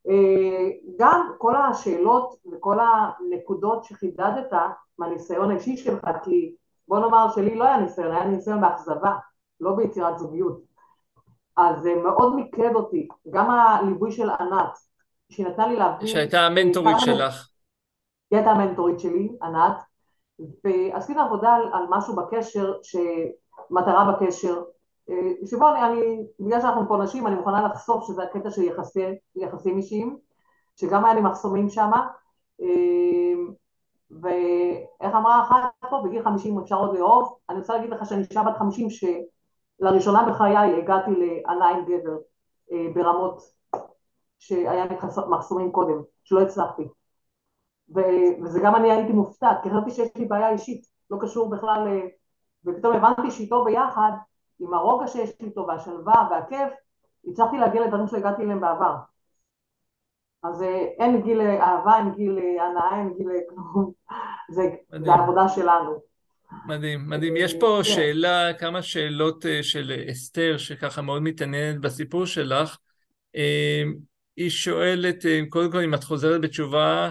אה, 0.08 0.70
גם 0.98 1.32
כל 1.38 1.56
השאלות 1.56 2.36
וכל 2.52 2.78
הנקודות 2.80 3.84
שחידדת 3.84 4.54
מהניסיון 5.00 5.52
האישי 5.52 5.78
שלך, 5.78 6.08
כי 6.24 6.56
בוא 6.88 7.00
נאמר 7.00 7.28
שלי 7.36 7.56
לא 7.56 7.64
היה 7.64 7.78
ניסיון, 7.78 8.12
היה 8.12 8.26
ניסיון 8.26 8.62
באכזבה, 8.62 9.16
לא 9.60 9.76
ביצירת 9.76 10.20
זוגיות. 10.20 10.62
אז 11.58 11.82
זה 11.82 11.96
מאוד 12.04 12.36
מיקד 12.36 12.76
אותי, 12.76 13.08
גם 13.30 13.52
הליווי 13.52 14.12
של 14.12 14.30
ענת, 14.30 14.78
שהיא 15.30 15.48
נתנה 15.48 15.68
לי 15.68 15.76
להבין... 15.76 16.08
שהייתה 16.08 16.40
המנטורית 16.40 17.00
שלך. 17.00 17.50
היא 18.32 18.38
הייתה 18.38 18.52
המנטורית 18.52 19.00
שלי, 19.00 19.38
ענת, 19.44 19.78
ועשינו 20.40 21.22
עבודה 21.22 21.54
על, 21.56 21.64
על 21.74 21.86
משהו 21.90 22.16
בקשר, 22.16 22.74
מטרה 23.70 24.12
בקשר, 24.12 24.64
אה, 25.10 25.32
שבו 25.46 25.70
אני, 25.70 25.84
אני, 25.84 26.28
בגלל 26.40 26.62
שאנחנו 26.62 26.88
פה 26.88 26.98
נשים, 27.04 27.28
אני 27.28 27.36
מוכנה 27.36 27.68
לחשוף 27.68 28.08
שזה 28.08 28.24
הקטע 28.24 28.52
של 28.52 28.62
יחסי, 28.62 29.06
יחסים 29.36 29.78
אישיים, 29.78 30.18
שגם 30.76 31.06
היה 31.06 31.14
לי 31.14 31.22
מחסומים 31.22 31.70
שם, 31.70 31.92
אה, 32.62 33.34
ואיך 34.12 35.16
אמרה 35.16 35.42
אחת 35.42 35.90
פה, 35.90 36.02
בגיל 36.06 36.24
50 36.24 36.60
אפשר 36.60 36.76
עוד 36.76 36.98
לאהוב, 36.98 37.38
אני 37.50 37.58
רוצה 37.58 37.74
להגיד 37.74 37.90
לך 37.90 38.06
שאני 38.06 38.22
אישה 38.22 38.44
בת 38.44 38.58
50 38.58 38.88
שלראשונה 38.90 40.30
בחיי 40.30 40.58
הגעתי 40.58 41.42
עם 41.48 41.86
גבר 41.86 42.18
אה, 42.72 42.86
ברמות 42.94 43.42
שהיה 44.40 44.86
מחסומים 45.30 45.72
קודם, 45.72 46.02
שלא 46.24 46.42
הצלחתי. 46.42 46.88
ו- 47.96 48.44
וזה 48.44 48.60
גם 48.64 48.76
אני 48.76 48.92
הייתי 48.92 49.14
מופתעת, 49.14 49.64
כי 49.64 49.70
חשבתי 49.70 49.92
שיש 49.92 50.10
לי 50.16 50.26
בעיה 50.26 50.50
אישית, 50.50 50.86
לא 51.10 51.18
קשור 51.22 51.50
בכלל, 51.50 51.88
אה, 51.88 52.08
ופתאום 52.66 52.96
הבנתי 52.96 53.32
שאיתו 53.32 53.64
ביחד, 53.64 54.12
עם 54.60 54.74
הרוגע 54.74 55.08
שיש 55.08 55.42
לי 55.42 55.48
איתו 55.48 55.68
והשלווה 55.68 56.28
והכיף, 56.32 56.74
הצלחתי 57.28 57.58
להגיע 57.58 57.86
לדברים 57.86 58.08
שהגעתי 58.08 58.44
אליהם 58.44 58.62
בעבר. 58.62 58.96
אז 60.50 60.62
אה, 60.62 60.86
אין 61.00 61.22
גיל 61.22 61.42
אהבה, 61.42 61.98
אין 61.98 62.12
גיל 62.16 62.40
הנאה, 62.40 63.00
אין 63.00 63.14
גיל 63.18 63.28
כלום, 63.50 63.92
זה, 64.52 64.62
זה 65.06 65.12
העבודה 65.14 65.50
שלנו. 65.50 66.00
מדהים, 66.66 67.10
מדהים. 67.10 67.34
יש 67.38 67.54
פה 67.54 67.78
כן. 67.78 67.84
שאלה, 67.84 68.54
כמה 68.54 68.82
שאלות 68.82 69.46
אה, 69.46 69.64
של 69.64 69.92
אסתר, 70.12 70.58
שככה 70.58 71.02
מאוד 71.02 71.22
מתעניינת 71.22 71.82
בסיפור 71.82 72.26
שלך. 72.26 72.78
אה, 73.36 73.84
היא 74.38 74.50
שואלת, 74.50 75.26
קודם 75.50 75.72
כל, 75.72 75.80
אם 75.80 75.94
את 75.94 76.04
חוזרת 76.04 76.42
בתשובה, 76.42 77.10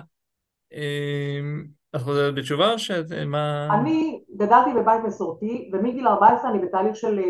את 1.96 2.00
חוזרת 2.00 2.34
בתשובה 2.34 2.72
או 2.72 2.78
שאת, 2.78 3.12
מה... 3.26 3.68
אני 3.80 4.20
גדלתי 4.36 4.70
בבית 4.74 5.00
מסורתי, 5.04 5.70
ומגיל 5.72 6.08
14 6.08 6.50
אני 6.50 6.58
בתהליך 6.58 6.96
של 6.96 7.20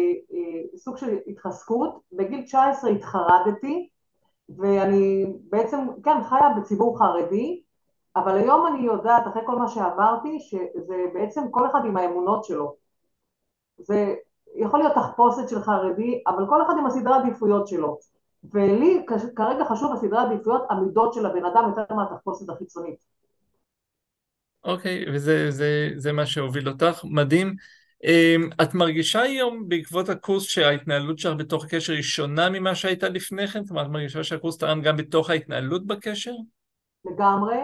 סוג 0.77 0.97
של 0.97 1.19
התחזקות. 1.27 2.01
בגיל 2.12 2.43
19 2.43 2.91
התחרדתי, 2.91 3.89
ואני 4.49 5.27
בעצם, 5.51 5.79
כן, 6.05 6.25
חיה 6.29 6.49
בציבור 6.59 6.99
חרדי, 6.99 7.62
אבל 8.16 8.39
היום 8.39 8.66
אני 8.66 8.87
יודעת, 8.87 9.27
אחרי 9.27 9.43
כל 9.47 9.59
מה 9.59 9.69
שעברתי, 9.69 10.41
שזה 10.41 11.05
בעצם 11.15 11.41
כל 11.51 11.71
אחד 11.71 11.81
עם 11.85 11.97
האמונות 11.97 12.45
שלו. 12.45 12.77
זה 13.79 14.15
יכול 14.55 14.79
להיות 14.79 14.95
תחפושת 14.95 15.49
של 15.49 15.62
חרדי, 15.62 16.23
אבל 16.27 16.47
כל 16.49 16.62
אחד 16.62 16.75
עם 16.79 16.87
הסדרי 16.87 17.15
עדיפויות 17.15 17.69
שלו. 17.69 17.99
ולי 18.53 19.07
כרגע 19.37 19.65
חשוב 19.65 19.93
הסדרי 19.93 20.19
עדיפויות, 20.19 20.62
המידות 20.71 21.15
של 21.15 21.27
הבן 21.27 21.45
אדם 21.45 21.65
יותר 21.69 21.95
מהתחפושת 21.95 22.51
החיצונית. 22.51 22.97
אוקיי, 24.65 25.05
okay, 25.05 25.11
וזה 25.12 25.51
זה, 25.51 25.91
זה 25.97 26.12
מה 26.12 26.27
שהוביל 26.27 26.69
אותך, 26.69 27.05
מדהים. 27.05 27.55
אמ, 28.05 28.49
את 28.63 28.75
מרגישה 28.75 29.21
היום 29.21 29.69
בעקבות 29.69 30.09
הקורס 30.09 30.43
שההתנהלות 30.43 31.19
שלך 31.19 31.37
בתוך 31.39 31.65
הקשר 31.65 31.93
היא 31.93 32.03
שונה 32.03 32.51
ממה 32.51 32.75
שהייתה 32.75 33.09
לפני 33.09 33.47
כן? 33.47 33.65
זאת 33.65 33.71
אומרת, 33.71 33.87
את 33.87 33.91
מרגישה 33.91 34.25
שהקורס 34.25 34.59
תרם 34.59 34.81
גם 34.81 34.97
בתוך 34.97 35.31
ההתנהלות 35.31 35.87
בקשר? 35.87 36.35
לגמרי. 37.05 37.59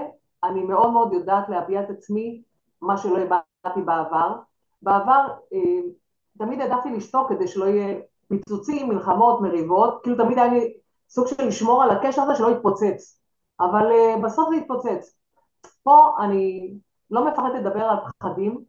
אני 0.45 0.63
מאוד 0.63 0.93
מאוד 0.93 1.13
יודעת 1.13 1.49
להביע 1.49 1.81
את 1.81 1.91
עצמי, 1.91 2.43
מה 2.83 2.97
שלא 2.97 3.19
הבעתי 3.19 3.81
בעבר. 3.85 4.37
בעבר 4.83 5.27
אמ, 5.53 5.83
תמיד 6.39 6.61
העדפתי 6.61 6.91
לשתוק 6.91 7.29
כדי 7.29 7.49
שלא 7.49 7.65
יהיה 7.65 7.99
פיצוצים, 8.29 8.89
מלחמות, 8.89 9.41
מריבות, 9.41 10.01
כאילו 10.03 10.17
תמיד 10.17 10.39
היה 10.39 10.53
לי 10.53 10.75
סוג 11.09 11.27
של 11.27 11.47
לשמור 11.47 11.83
על 11.83 11.91
הקשר 11.91 12.23
הזה 12.23 12.35
שלא 12.35 12.51
יתפוצץ. 12.51 13.21
אבל 13.61 13.93
אה, 13.93 14.17
בסוף 14.23 14.49
זה 14.51 14.57
יתפוצץ. 14.57 15.17
פה 15.83 16.17
אני 16.21 16.73
לא 17.11 17.29
מפחדת 17.29 17.55
לדבר 17.55 17.83
על 17.83 17.97
פחדים, 18.19 18.65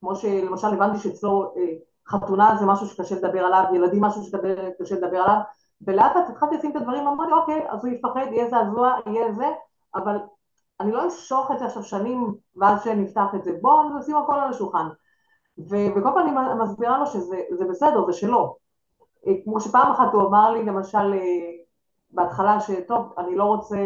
כמו 0.00 0.16
שלמשל 0.16 0.66
הבנתי 0.66 0.98
שאצלו 0.98 1.54
אה, 1.56 1.62
חתונה 2.08 2.56
זה 2.60 2.66
משהו 2.66 2.86
שקשה 2.86 3.14
לדבר 3.14 3.40
עליו, 3.40 3.64
ילדים 3.74 4.04
משהו 4.04 4.22
שקשה 4.22 4.94
לדבר 4.94 5.18
עליו, 5.18 5.40
ולאט 5.86 6.16
לאט 6.16 6.30
התחלתי 6.30 6.56
לשים 6.56 6.70
את 6.70 6.76
הדברים, 6.76 7.06
אמרתי, 7.06 7.32
אוקיי, 7.32 7.70
אז 7.70 7.84
הוא 7.84 7.92
יפחד, 7.92 8.26
יהיה 8.30 8.50
זעזוע, 8.50 8.96
יהיה 9.06 9.32
זה, 9.32 9.46
אבל 9.94 10.18
אני 10.80 10.92
לא 10.92 11.04
אמשוך 11.04 11.50
את 11.50 11.58
זה 11.58 11.64
עכשיו 11.64 11.82
שנים 11.82 12.34
ואז 12.56 12.84
שנפתח 12.84 13.34
את 13.34 13.44
זה, 13.44 13.50
בואו 13.60 13.98
נשים 13.98 14.16
הכל 14.16 14.34
על 14.34 14.50
השולחן. 14.50 14.88
וכל 15.58 16.00
פעם 16.02 16.18
אני 16.18 16.54
מסבירה 16.62 16.98
לו 16.98 17.06
שזה 17.06 17.64
בסדר, 17.70 18.06
זה 18.06 18.12
שלו. 18.12 18.56
אה, 19.26 19.32
כמו 19.44 19.60
שפעם 19.60 19.92
אחת 19.92 20.12
הוא 20.12 20.22
אמר 20.22 20.50
לי 20.50 20.64
למשל 20.64 21.12
אה, 21.14 21.50
בהתחלה 22.10 22.60
שטוב, 22.60 23.14
אני 23.18 23.36
לא 23.36 23.44
רוצה, 23.44 23.76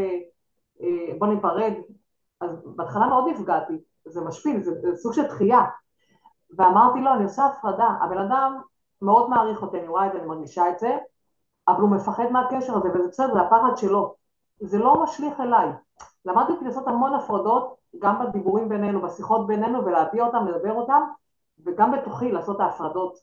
בוא 1.19 1.27
ניפרד, 1.27 1.73
אז 2.41 2.51
בהתחלה 2.77 3.07
מאוד 3.07 3.25
נפגעתי, 3.29 3.73
זה 4.05 4.21
משפיל, 4.21 4.63
זה, 4.63 4.71
זה 4.81 4.97
סוג 4.97 5.13
של 5.13 5.27
דחייה. 5.27 5.61
ואמרתי 6.57 7.01
לו, 7.01 7.13
אני 7.13 7.25
עושה 7.25 7.47
הפרדה, 7.47 7.89
הבן 8.01 8.19
אדם 8.19 8.61
מאוד 9.03 9.31
מעריך 9.31 9.63
אותי, 9.63 9.79
אני 9.79 9.89
רואה 9.89 10.07
את 10.07 10.13
זה, 10.13 10.19
אני 10.19 10.27
מרגישה 10.27 10.69
את 10.69 10.79
זה, 10.79 10.99
אבל 11.69 11.81
הוא 11.81 11.91
מפחד 11.91 12.25
מהקשר 12.31 12.77
הזה, 12.77 12.89
וזה 12.89 13.09
בסדר, 13.09 13.35
זה 13.35 13.41
הפחד 13.41 13.77
שלו. 13.77 14.15
זה 14.61 14.79
לא 14.79 15.03
משליך 15.03 15.41
אליי. 15.41 15.69
למדתי 16.25 16.65
לעשות 16.65 16.89
המון 16.89 17.15
הפרדות, 17.15 17.77
גם 17.99 18.27
בדיבורים 18.27 18.69
בינינו, 18.69 19.03
בשיחות 19.03 19.47
בינינו, 19.47 19.85
ולהביע 19.85 20.27
אותם, 20.27 20.47
לדבר 20.47 20.73
אותם, 20.73 21.03
וגם 21.65 21.93
בתוכי 21.93 22.33
לעשות 22.33 22.57
את 22.57 22.61
ההפרדות. 22.61 23.19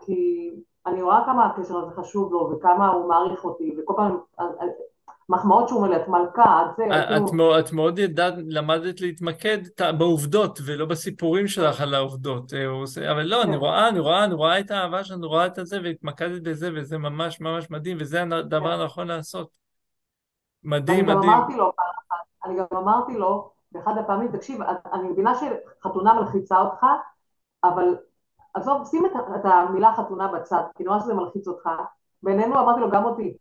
כי 0.00 0.50
אני 0.86 1.02
רואה 1.02 1.22
כמה 1.26 1.46
הקשר 1.46 1.78
הזה 1.78 1.90
חשוב 1.90 2.32
לו, 2.32 2.50
וכמה 2.52 2.88
הוא 2.88 3.08
מעריך 3.08 3.44
אותי, 3.44 3.76
וכל 3.78 3.94
פעם 3.96 4.18
מחמאות 5.28 5.68
שהוא 5.68 5.86
מלא, 5.86 5.96
את 5.96 6.08
מלכה, 6.08 6.62
את 6.62 6.76
זה, 6.76 6.84
את, 6.84 7.30
כאילו... 7.30 7.58
את 7.58 7.72
מאוד 7.72 7.98
ידעת, 7.98 8.34
למדת 8.48 9.00
להתמקד 9.00 9.58
בעובדות, 9.98 10.58
ולא 10.66 10.86
בסיפורים 10.86 11.48
שלך 11.48 11.80
על 11.80 11.94
העובדות. 11.94 12.52
אה, 12.54 13.10
אבל 13.10 13.22
לא, 13.22 13.42
אני 13.42 13.52
כן. 13.52 13.58
רואה, 13.58 13.88
אני 13.88 13.98
רואה, 13.98 14.24
אני 14.24 14.34
רואה 14.34 14.60
את 14.60 14.70
האהבה 14.70 15.04
שלנו, 15.04 15.28
רואה 15.28 15.46
את 15.46 15.58
זה, 15.62 15.78
והתמקדת 15.84 16.42
בזה, 16.42 16.70
וזה 16.74 16.98
ממש 16.98 17.40
ממש 17.40 17.70
מדהים, 17.70 17.96
וזה 18.00 18.22
הדבר 18.22 18.76
כן. 18.76 18.80
הנכון 18.80 19.06
לעשות. 19.06 19.48
מדהים, 20.64 21.06
מדהים. 21.06 21.22
אני 21.22 21.26
גם 21.26 21.34
אמרתי 21.34 21.56
לו, 21.56 21.72
אני 22.44 22.56
גם 22.56 22.66
אמרתי 22.76 23.16
לו, 23.16 23.50
באחד 23.72 23.98
הפעמים, 23.98 24.32
תקשיב, 24.32 24.60
אני 24.92 25.08
מבינה 25.08 25.32
שחתונה 25.34 26.14
מלחיצה 26.14 26.60
אותך, 26.60 26.86
אבל 27.64 27.96
עזוב, 28.54 28.84
שים 28.84 29.06
את, 29.06 29.12
את 29.36 29.44
המילה 29.44 29.94
חתונה 29.96 30.28
בצד, 30.28 30.62
כי 30.74 30.84
נורא 30.84 30.98
שזה 30.98 31.14
מלחיץ 31.14 31.48
אותך. 31.48 31.68
בינינו 32.22 32.60
אמרתי 32.60 32.80
לו, 32.80 32.90
גם 32.90 33.04
אותי. 33.04 33.36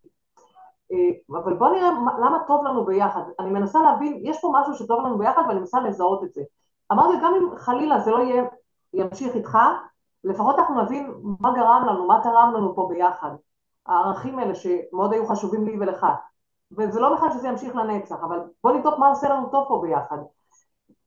אה, 0.92 1.40
אבל 1.40 1.54
בוא 1.54 1.70
נראה 1.70 1.90
למה 2.20 2.40
טוב 2.48 2.66
לנו 2.66 2.86
ביחד. 2.86 3.22
אני 3.40 3.50
מנסה 3.50 3.80
להבין, 3.82 4.20
יש 4.24 4.42
פה 4.42 4.52
משהו 4.54 4.74
שטוב 4.74 5.06
לנו 5.06 5.18
ביחד 5.18 5.42
ואני 5.48 5.60
מנסה 5.60 5.80
לזהות 5.80 6.24
את 6.24 6.34
זה. 6.34 6.42
אמרתי, 6.92 7.14
גם 7.24 7.34
אם 7.36 7.58
חלילה 7.58 8.00
זה 8.00 8.12
לא 8.12 8.18
יהיה, 8.18 8.44
ימשיך 8.94 9.36
איתך, 9.36 9.58
לפחות 10.24 10.60
אנחנו 10.60 10.82
נבין 10.82 11.14
מה 11.40 11.54
גרם 11.56 11.84
לנו, 11.88 12.08
מה 12.08 12.20
תרם 12.24 12.54
לנו 12.56 12.76
פה 12.76 12.88
ביחד. 12.90 13.32
הערכים 13.86 14.40
האלה 14.40 14.56
שמאוד 14.56 15.14
היו 15.14 15.28
חשובים 15.28 15.66
לי 15.66 15.78
ולך. 15.80 16.06
וזה 16.78 17.00
לא 17.00 17.16
בכלל 17.16 17.32
שזה 17.32 17.48
ימשיך 17.48 17.76
לנצח, 17.76 18.16
אבל 18.24 18.40
בוא 18.64 18.72
נבדוק 18.72 19.00
מה 19.00 19.08
עושה 19.08 19.30
לנו 19.30 19.50
טוב 19.50 19.68
פה 19.68 19.80
ביחד. 19.82 20.18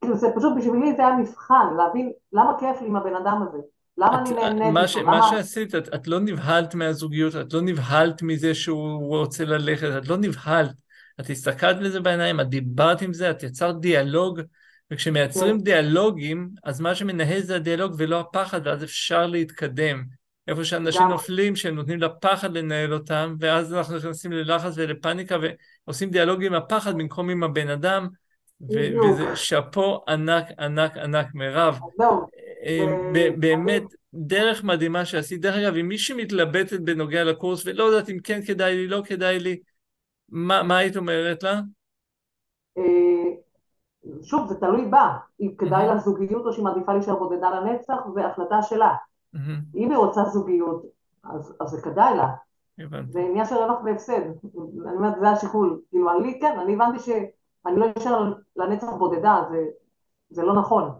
זה 0.21 0.31
פשוט 0.35 0.53
בשבילי 0.57 0.95
זה 0.95 1.07
היה 1.07 1.17
מבחן, 1.17 1.73
להבין 1.77 2.11
למה 2.33 2.59
כיף 2.59 2.81
לי 2.81 2.87
עם 2.87 2.95
הבן 2.95 3.15
אדם 3.15 3.41
הזה. 3.47 3.59
למה 3.97 4.21
אני 4.21 4.33
נהנית? 4.33 4.73
מה, 4.73 4.87
ש, 4.87 4.97
מה 4.97 5.19
שעשית, 5.29 5.75
את, 5.75 5.95
את 5.95 6.07
לא 6.07 6.19
נבהלת 6.19 6.75
מהזוגיות, 6.75 7.35
את 7.35 7.53
לא 7.53 7.61
נבהלת 7.61 8.21
מזה 8.21 8.55
שהוא 8.55 9.17
רוצה 9.17 9.45
ללכת, 9.45 9.87
את 9.97 10.07
לא 10.07 10.17
נבהלת. 10.17 10.75
את 11.19 11.29
הסתכלת 11.29 11.77
לזה 11.79 11.99
בעיניים, 11.99 12.39
את 12.39 12.49
דיברת 12.49 13.01
עם 13.01 13.13
זה, 13.13 13.31
את 13.31 13.43
יצרת 13.43 13.79
דיאלוג, 13.79 14.41
וכשמייצרים 14.91 15.57
כן. 15.57 15.63
דיאלוגים, 15.63 16.49
אז 16.63 16.81
מה 16.81 16.95
שמנהל 16.95 17.41
זה 17.41 17.55
הדיאלוג 17.55 17.95
ולא 17.97 18.19
הפחד, 18.19 18.61
ואז 18.63 18.83
אפשר 18.83 19.25
להתקדם. 19.25 20.03
איפה 20.47 20.65
שאנשים 20.65 21.01
גם. 21.01 21.09
נופלים, 21.09 21.55
שהם 21.55 21.75
נותנים 21.75 21.99
לפחד 21.99 22.57
לנהל 22.57 22.93
אותם, 22.93 23.35
ואז 23.39 23.73
אנחנו 23.73 23.97
נכנסים 23.97 24.31
ללחץ 24.31 24.73
ולפניקה, 24.75 25.37
ועושים 25.87 26.09
דיאלוג 26.09 26.43
עם 26.43 26.53
הפחד 26.53 26.93
במקום 26.93 27.29
עם 27.29 27.43
הבן 27.43 27.69
אדם, 27.69 28.07
וזה 28.61 29.35
שאפו 29.35 30.03
ענק 30.07 30.45
ענק 30.59 30.97
ענק 30.97 31.27
מירב. 31.33 31.79
באמת, 33.39 33.83
דרך 34.13 34.63
מדהימה 34.63 35.05
שעשית. 35.05 35.41
דרך 35.41 35.55
אגב, 35.55 35.75
אם 35.75 35.87
מישהי 35.87 36.23
מתלבטת 36.23 36.79
בנוגע 36.79 37.23
לקורס 37.23 37.65
ולא 37.65 37.83
יודעת 37.83 38.09
אם 38.09 38.17
כן 38.23 38.39
כדאי 38.47 38.75
לי, 38.75 38.87
לא 38.87 39.01
כדאי 39.05 39.39
לי, 39.39 39.59
מה, 40.29 40.63
מה 40.63 40.77
היית 40.77 40.97
אומרת 40.97 41.43
לה? 41.43 41.61
אה, 42.77 42.83
שוב, 44.23 44.47
זה 44.47 44.55
תלוי 44.55 44.85
בה. 44.85 45.17
אם 45.41 45.51
כדאי 45.57 45.87
לה 45.87 45.97
זוגיות 45.97 46.45
או 46.45 46.53
שהיא 46.53 46.63
מעדיפה 46.63 46.93
להישאר 46.93 47.15
בודדה 47.15 47.49
לנצח, 47.49 47.95
זה 48.13 48.25
החלטה 48.25 48.61
שלה. 48.61 48.95
אם 49.75 49.89
היא 49.89 49.97
רוצה 49.97 50.23
זוגיות, 50.23 50.85
אז, 51.23 51.53
אז 51.59 51.69
זה 51.69 51.81
כדאי 51.81 52.17
לה. 52.17 52.27
זה 53.09 53.19
עניין 53.19 53.45
של 53.45 53.55
רווח 53.55 53.83
והפסד. 53.85 54.21
אני 54.85 54.95
אומרת, 54.95 55.13
זה 55.19 55.29
השיקול. 55.29 55.81
כאילו, 55.89 56.19
אני, 56.19 56.39
כן, 56.39 56.59
אני 56.59 56.73
הבנתי 56.73 56.99
שאני 56.99 57.79
לא 57.79 57.85
אשאר 57.97 58.33
לנצח 58.55 58.87
בודדה, 58.97 59.43
זה, 59.51 59.65
זה 60.29 60.43
לא 60.43 60.55
נכון. 60.55 60.91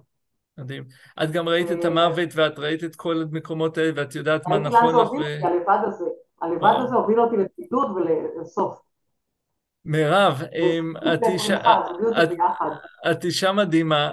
מדהים. 0.57 0.83
את 1.23 1.31
גם 1.31 1.49
ראית 1.49 1.71
את 1.71 1.85
המוות 1.85 2.29
ואת 2.35 2.59
ראית 2.59 2.83
את 2.83 2.95
כל 2.95 3.23
המקומות 3.31 3.77
האלה 3.77 3.91
ואת 3.95 4.15
יודעת 4.15 4.47
מה 4.47 4.59
נכון 4.59 4.95
לך. 4.95 5.09
הלבד 5.43 5.77
הזה, 5.87 6.05
הלבד 6.41 6.73
הזה 6.77 6.95
הוביל 6.95 7.19
אותי 7.19 7.35
לבידוד 7.35 7.91
ולסוף. 7.91 8.79
מירב, 9.85 10.41
את 13.11 13.25
אישה 13.25 13.51
מדהימה, 13.51 14.11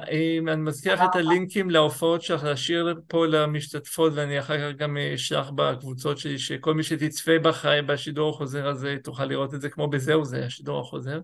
אני 0.49 0.57
מזכיר 0.57 0.95
לך 0.95 1.03
את 1.11 1.17
הלינקים 1.17 1.71
להופעות 1.71 2.23
שלך, 2.23 2.45
להשאיר 2.45 3.01
פה 3.09 3.27
למשתתפות 3.27 4.13
ואני 4.15 4.39
אחר 4.39 4.59
כך 4.59 4.77
גם 4.77 4.97
אשלח 5.15 5.51
בקבוצות 5.55 6.19
שלי, 6.19 6.39
שכל 6.39 6.75
מי 6.75 6.83
שתצפה 6.83 7.39
בחי 7.43 7.79
בשידור 7.87 8.31
החוזר 8.31 8.69
הזה 8.69 8.97
תוכל 9.05 9.25
לראות 9.25 9.55
את 9.55 9.61
זה 9.61 9.69
כמו 9.71 9.89
בזהו 9.89 10.25
זה, 10.25 10.45
השידור 10.45 10.81
החוזר. 10.81 11.21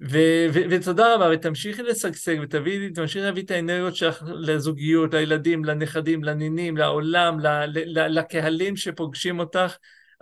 ו- 0.00 0.46
ו- 0.54 0.62
ותודה 0.70 1.14
רבה, 1.14 1.28
ותמשיכי 1.32 1.82
לשגשג, 1.82 2.36
ותמשיכי 2.42 3.20
להביא 3.20 3.42
את 3.42 3.50
האנרגיות 3.50 3.96
שלך 3.96 4.22
לזוגיות, 4.26 5.14
לילדים, 5.14 5.64
לנכדים, 5.64 6.24
לנינים, 6.24 6.76
לעולם, 6.76 7.40
ל- 7.40 7.64
ל- 7.66 8.18
לקהלים 8.18 8.76
שפוגשים 8.76 9.40
אותך. 9.40 9.76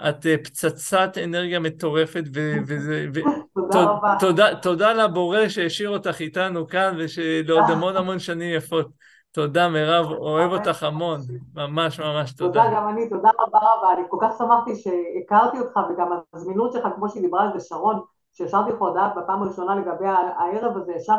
את 0.09 0.27
uh, 0.27 0.45
פצצת 0.45 1.19
אנרגיה 1.25 1.61
מטורפת, 1.61 2.25
וזה... 2.67 3.07
תודה 3.55 3.83
רבה. 3.83 4.17
תודה, 4.21 4.55
תודה 4.55 4.93
לבורא 4.93 5.49
שהשאיר 5.49 5.91
אותך 5.91 6.21
איתנו 6.21 6.67
כאן, 6.67 6.97
ושלעוד 6.99 7.65
המון 7.69 7.97
המון 8.01 8.19
שנים 8.19 8.55
יפות. 8.55 8.89
תודה 9.33 9.69
מירב, 9.69 10.07
אוהב 10.07 10.53
אותך 10.53 10.83
המון, 10.83 11.21
ממש 11.55 12.01
ממש 12.01 12.33
תודה. 12.33 12.63
תודה 12.63 12.77
גם 12.77 12.89
אני, 12.89 13.09
תודה 13.09 13.31
רבה 13.41 13.59
רבה, 13.59 13.93
אני 13.93 14.03
כל 14.09 14.17
כך 14.21 14.35
שמחתי 14.39 14.77
שהכרתי 14.77 15.59
אותך, 15.59 15.81
וגם 15.91 16.07
הזמינות 16.35 16.73
שלך, 16.73 16.87
כמו 16.97 17.09
שדיברה 17.09 17.43
על 17.43 17.59
זה 17.59 17.67
שרון, 17.69 18.01
כשהשארתי 18.37 18.73
לך 18.73 18.79
הודעה 18.79 19.15
בפעם 19.17 19.43
הראשונה 19.43 19.77
לגבי 19.77 20.07
הערב 20.07 20.77
הזה, 20.77 20.93
ישר 20.93 21.15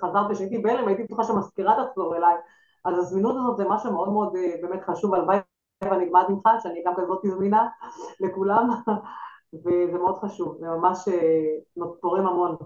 חזרתי 0.00 0.34
שהייתי 0.34 0.58
בהלם, 0.58 0.88
הייתי 0.88 1.02
בטוחה 1.02 1.24
שהמזכירה 1.24 1.74
תחזור 1.84 2.16
אליי, 2.16 2.34
אז 2.84 2.98
הזמינות 2.98 3.36
הזאת 3.36 3.56
זה 3.56 3.64
משהו 3.68 3.92
מאוד 3.92 4.08
מאוד 4.08 4.36
אה, 4.36 4.54
באמת 4.62 4.82
חשוב, 4.82 5.14
הלוואי 5.14 5.38
ואני 5.84 6.04
אגמד 6.04 6.24
ממך, 6.28 6.48
שאני 6.62 6.82
גם 6.86 6.94
כזאת 6.96 7.20
זמינה 7.24 7.68
לכולם, 8.20 8.68
וזה 9.64 9.98
מאוד 9.98 10.18
חשוב, 10.18 10.56
זה 10.60 10.66
ממש 10.68 11.08
אה, 11.08 11.84
תורם 12.00 12.26
המון. 12.26 12.56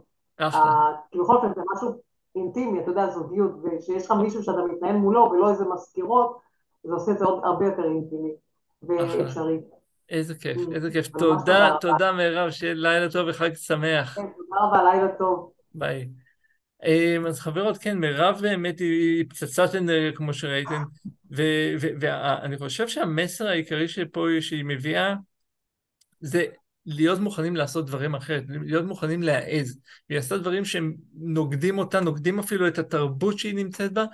כי 1.10 1.18
בכל 1.18 1.36
אופן 1.36 1.54
זה 1.54 1.62
משהו 1.74 1.88
אינטימי, 2.34 2.80
אתה 2.80 2.90
יודע, 2.90 3.10
זוגיות, 3.10 3.50
וכשיש 3.62 4.04
לך 4.04 4.12
מישהו 4.12 4.42
שאתה 4.42 4.64
מתנהל 4.64 4.96
מולו 4.96 5.30
ולא 5.30 5.50
איזה 5.50 5.64
מזכירות, 5.64 6.38
זה 6.84 6.94
עושה 6.94 7.12
את 7.12 7.18
זה 7.18 7.24
עוד 7.24 7.44
הרבה 7.44 7.66
יותר 7.66 7.84
אינטימי 7.84 8.34
ואפשרי. 8.82 9.60
איזה 10.08 10.34
כיף, 10.34 10.56
mm. 10.56 10.74
איזה 10.74 10.90
כיף. 10.90 11.08
תודה, 11.08 11.76
תודה 11.80 12.12
מירב, 12.12 12.50
שיהיה 12.50 12.74
לילה 12.74 13.10
טוב 13.10 13.28
וחג 13.28 13.54
שמח. 13.54 14.14
כן, 14.14 14.22
תודה 14.22 14.56
רבה, 14.60 14.92
לילה 14.92 15.08
טוב. 15.18 15.52
ביי. 15.74 16.08
אמ, 16.84 17.26
אז 17.26 17.40
חברות, 17.40 17.78
כן, 17.78 17.98
מירב 17.98 18.38
באמת 18.40 18.78
היא 18.78 19.24
פצצת 19.28 19.74
אנרגיה, 19.74 20.12
כמו 20.12 20.34
שראיתם, 20.34 20.82
ואני 21.30 22.58
חושב 22.58 22.88
שהמסר 22.88 23.46
העיקרי 23.46 23.88
שפה, 23.88 24.26
שהיא 24.40 24.64
מביאה, 24.64 25.14
זה 26.20 26.44
להיות 26.86 27.20
מוכנים 27.20 27.56
לעשות 27.56 27.86
דברים 27.86 28.14
אחרת, 28.14 28.42
להיות 28.48 28.84
מוכנים 28.84 29.22
להעז. 29.22 29.80
היא 30.08 30.18
עשתה 30.18 30.38
דברים 30.38 30.64
שהם 30.64 30.94
נוגדים 31.14 31.78
אותה, 31.78 32.00
נוגדים 32.00 32.38
אפילו 32.38 32.68
את 32.68 32.78
התרבות 32.78 33.38
שהיא 33.38 33.54
נמצאת 33.54 33.92
בה, 33.92 34.04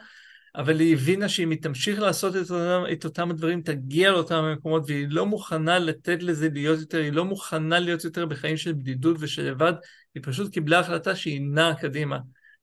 אבל 0.57 0.81
היא 0.81 0.95
הבינה 0.95 1.29
שאם 1.29 1.51
היא 1.51 1.63
תמשיך 1.63 2.01
לעשות 2.01 2.37
את 2.37 2.51
אותם, 2.51 2.83
את 2.93 3.05
אותם 3.05 3.31
הדברים, 3.31 3.63
תגיע 3.63 4.11
לאותם 4.11 4.35
המקומות, 4.35 4.83
והיא 4.87 5.07
לא 5.11 5.27
מוכנה 5.27 5.79
לתת 5.79 6.23
לזה 6.23 6.49
להיות 6.53 6.81
יותר, 6.81 6.99
היא 6.99 7.13
לא 7.13 7.25
מוכנה 7.25 7.79
להיות 7.79 8.05
יותר 8.05 8.27
בחיים 8.27 8.57
של 8.57 8.73
בדידות 8.73 9.17
ושל 9.21 9.43
לבד, 9.43 9.73
היא 10.15 10.23
פשוט 10.27 10.53
קיבלה 10.53 10.79
החלטה 10.79 11.17
שהיא 11.17 11.41
נעה 11.41 11.75
קדימה. 11.75 12.19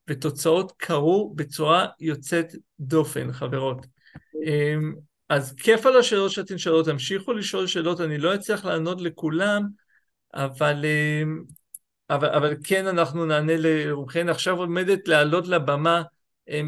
ותוצאות 0.07 0.73
קרו 0.77 1.33
בצורה 1.35 1.85
יוצאת 1.99 2.55
דופן, 2.79 3.31
חברות. 3.33 3.85
אמ, 4.45 4.93
אז 5.29 5.55
כיף 5.55 5.85
על 5.85 5.97
השאלות 5.97 6.31
שאתן 6.31 6.57
שואלות, 6.57 6.85
תמשיכו 6.85 7.33
לשאול 7.33 7.67
שאלות, 7.67 8.01
אני 8.01 8.17
לא 8.17 8.35
אצליח 8.35 8.65
לענות 8.65 9.01
לכולם, 9.01 9.67
אבל, 10.33 10.85
אמ, 10.85 11.43
אבל, 12.09 12.29
אבל 12.29 12.55
כן 12.63 12.87
אנחנו 12.87 13.25
נענה 13.25 13.53
לרובכן. 13.57 14.29
עכשיו 14.29 14.57
עומדת 14.57 15.07
לעלות 15.07 15.47
לבמה 15.47 16.03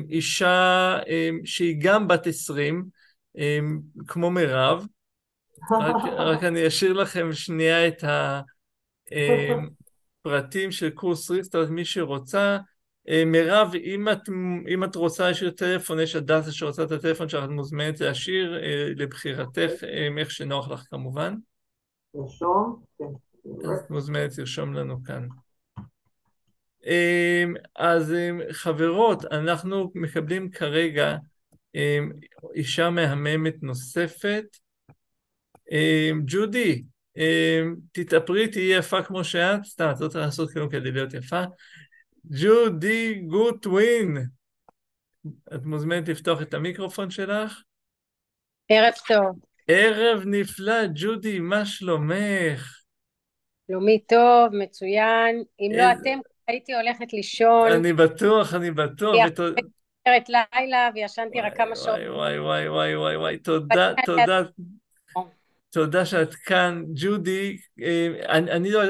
אישה 0.09 0.97
שהיא 1.45 1.77
גם 1.81 2.07
בת 2.07 2.27
עשרים, 2.27 2.85
כמו 4.07 4.31
מירב, 4.31 4.85
רק, 5.71 5.95
רק 6.17 6.43
אני 6.43 6.67
אשאיר 6.67 6.93
לכם 6.93 7.33
שנייה 7.33 7.87
את 7.87 8.03
הפרטים 10.25 10.71
של 10.71 10.89
קורס 10.89 11.31
ריסטארט, 11.31 11.69
מי 11.69 11.85
שרוצה. 11.85 12.57
מירב, 13.25 13.71
אם 13.75 14.09
את, 14.09 14.29
אם 14.73 14.83
את 14.83 14.95
רוצה 14.95 15.27
להשאיר 15.27 15.51
טלפון, 15.51 15.99
יש 15.99 16.15
הדסה 16.15 16.51
שרוצה 16.51 16.83
את 16.83 16.91
הטלפון 16.91 17.29
שלך, 17.29 17.43
את 17.43 17.49
מוזמנת 17.49 18.01
להשאיר 18.01 18.59
אה, 18.63 18.89
לבחירתך, 18.95 19.71
איך 20.17 20.31
שנוח 20.31 20.69
לך 20.69 20.83
כמובן. 20.89 21.35
לרשום? 22.13 22.83
כן. 22.97 23.05
את 23.73 23.89
מוזמנת 23.89 24.37
לרשום 24.37 24.73
לנו 24.73 25.03
כאן. 25.03 25.27
אז 27.75 28.15
חברות, 28.51 29.25
אנחנו 29.25 29.91
מקבלים 29.95 30.51
כרגע 30.51 31.15
אישה 32.55 32.89
מהממת 32.89 33.63
נוספת. 33.63 34.45
ג'ודי, 36.25 36.83
תתאפרי, 37.91 38.47
תהיי 38.47 38.77
יפה 38.77 39.03
כמו 39.03 39.23
שאת, 39.23 39.63
סתם, 39.63 39.91
את 39.95 40.01
לא 40.01 40.07
צריכה 40.07 40.25
לעשות 40.25 40.51
כלום 40.51 40.69
כדי 40.69 40.91
להיות 40.91 41.13
יפה. 41.13 41.43
ג'ודי 42.25 43.21
גוטווין, 43.27 44.17
את 45.55 45.65
מוזמנת 45.65 46.07
לפתוח 46.07 46.41
את 46.41 46.53
המיקרופון 46.53 47.09
שלך? 47.09 47.61
ערב 48.69 48.93
טוב. 49.07 49.39
ערב 49.67 50.23
נפלא, 50.25 50.85
ג'ודי, 50.95 51.39
מה 51.39 51.65
שלומך? 51.65 52.75
שלומי 53.67 53.99
טוב, 54.07 54.55
מצוין. 54.63 55.43
אם 55.59 55.71
לא 55.77 55.83
אתם, 55.91 56.19
הייתי 56.49 56.75
הולכת 56.75 57.13
לישון. 57.13 57.71
אני 57.71 57.93
בטוח, 57.93 58.53
אני 58.53 58.71
בטוח. 58.71 59.15
סרט 60.07 60.29
לילה 60.29 60.89
וישנתי 60.95 61.41
רק 61.41 61.57
כמה 61.57 61.75
שעות. 61.75 61.99
וואי 62.07 62.39
וואי 62.39 62.69
וואי 62.69 62.95
וואי 62.95 63.17
וואי, 63.17 63.37
תודה, 63.37 63.93
תודה. 64.05 64.41
תודה 65.69 66.05
שאת 66.05 66.33
כאן. 66.33 66.83
ג'ודי, 66.95 67.57
אה, 67.81 68.07
אני, 68.29 68.51
אני 68.51 68.71
לא... 68.71 68.81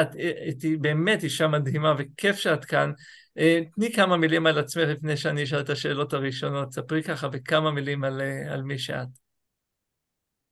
את, 0.00 0.08
את 0.48 0.64
את 0.64 0.80
באמת 0.80 1.24
אישה 1.24 1.48
מדהימה 1.48 1.94
וכיף 1.98 2.36
שאת 2.36 2.64
כאן. 2.64 2.92
אה, 3.38 3.58
תני 3.74 3.92
כמה 3.92 4.16
מילים 4.16 4.46
על 4.46 4.58
עצמך 4.58 4.88
לפני 4.88 5.16
שאני 5.16 5.42
אשאל 5.42 5.60
את 5.60 5.70
השאלות 5.70 6.12
הראשונות. 6.12 6.72
ספרי 6.72 7.02
ככה 7.02 7.28
בכמה 7.28 7.70
מילים 7.70 8.04
על, 8.04 8.20
אה, 8.20 8.52
על 8.54 8.62
מי 8.62 8.78
שאת. 8.78 9.08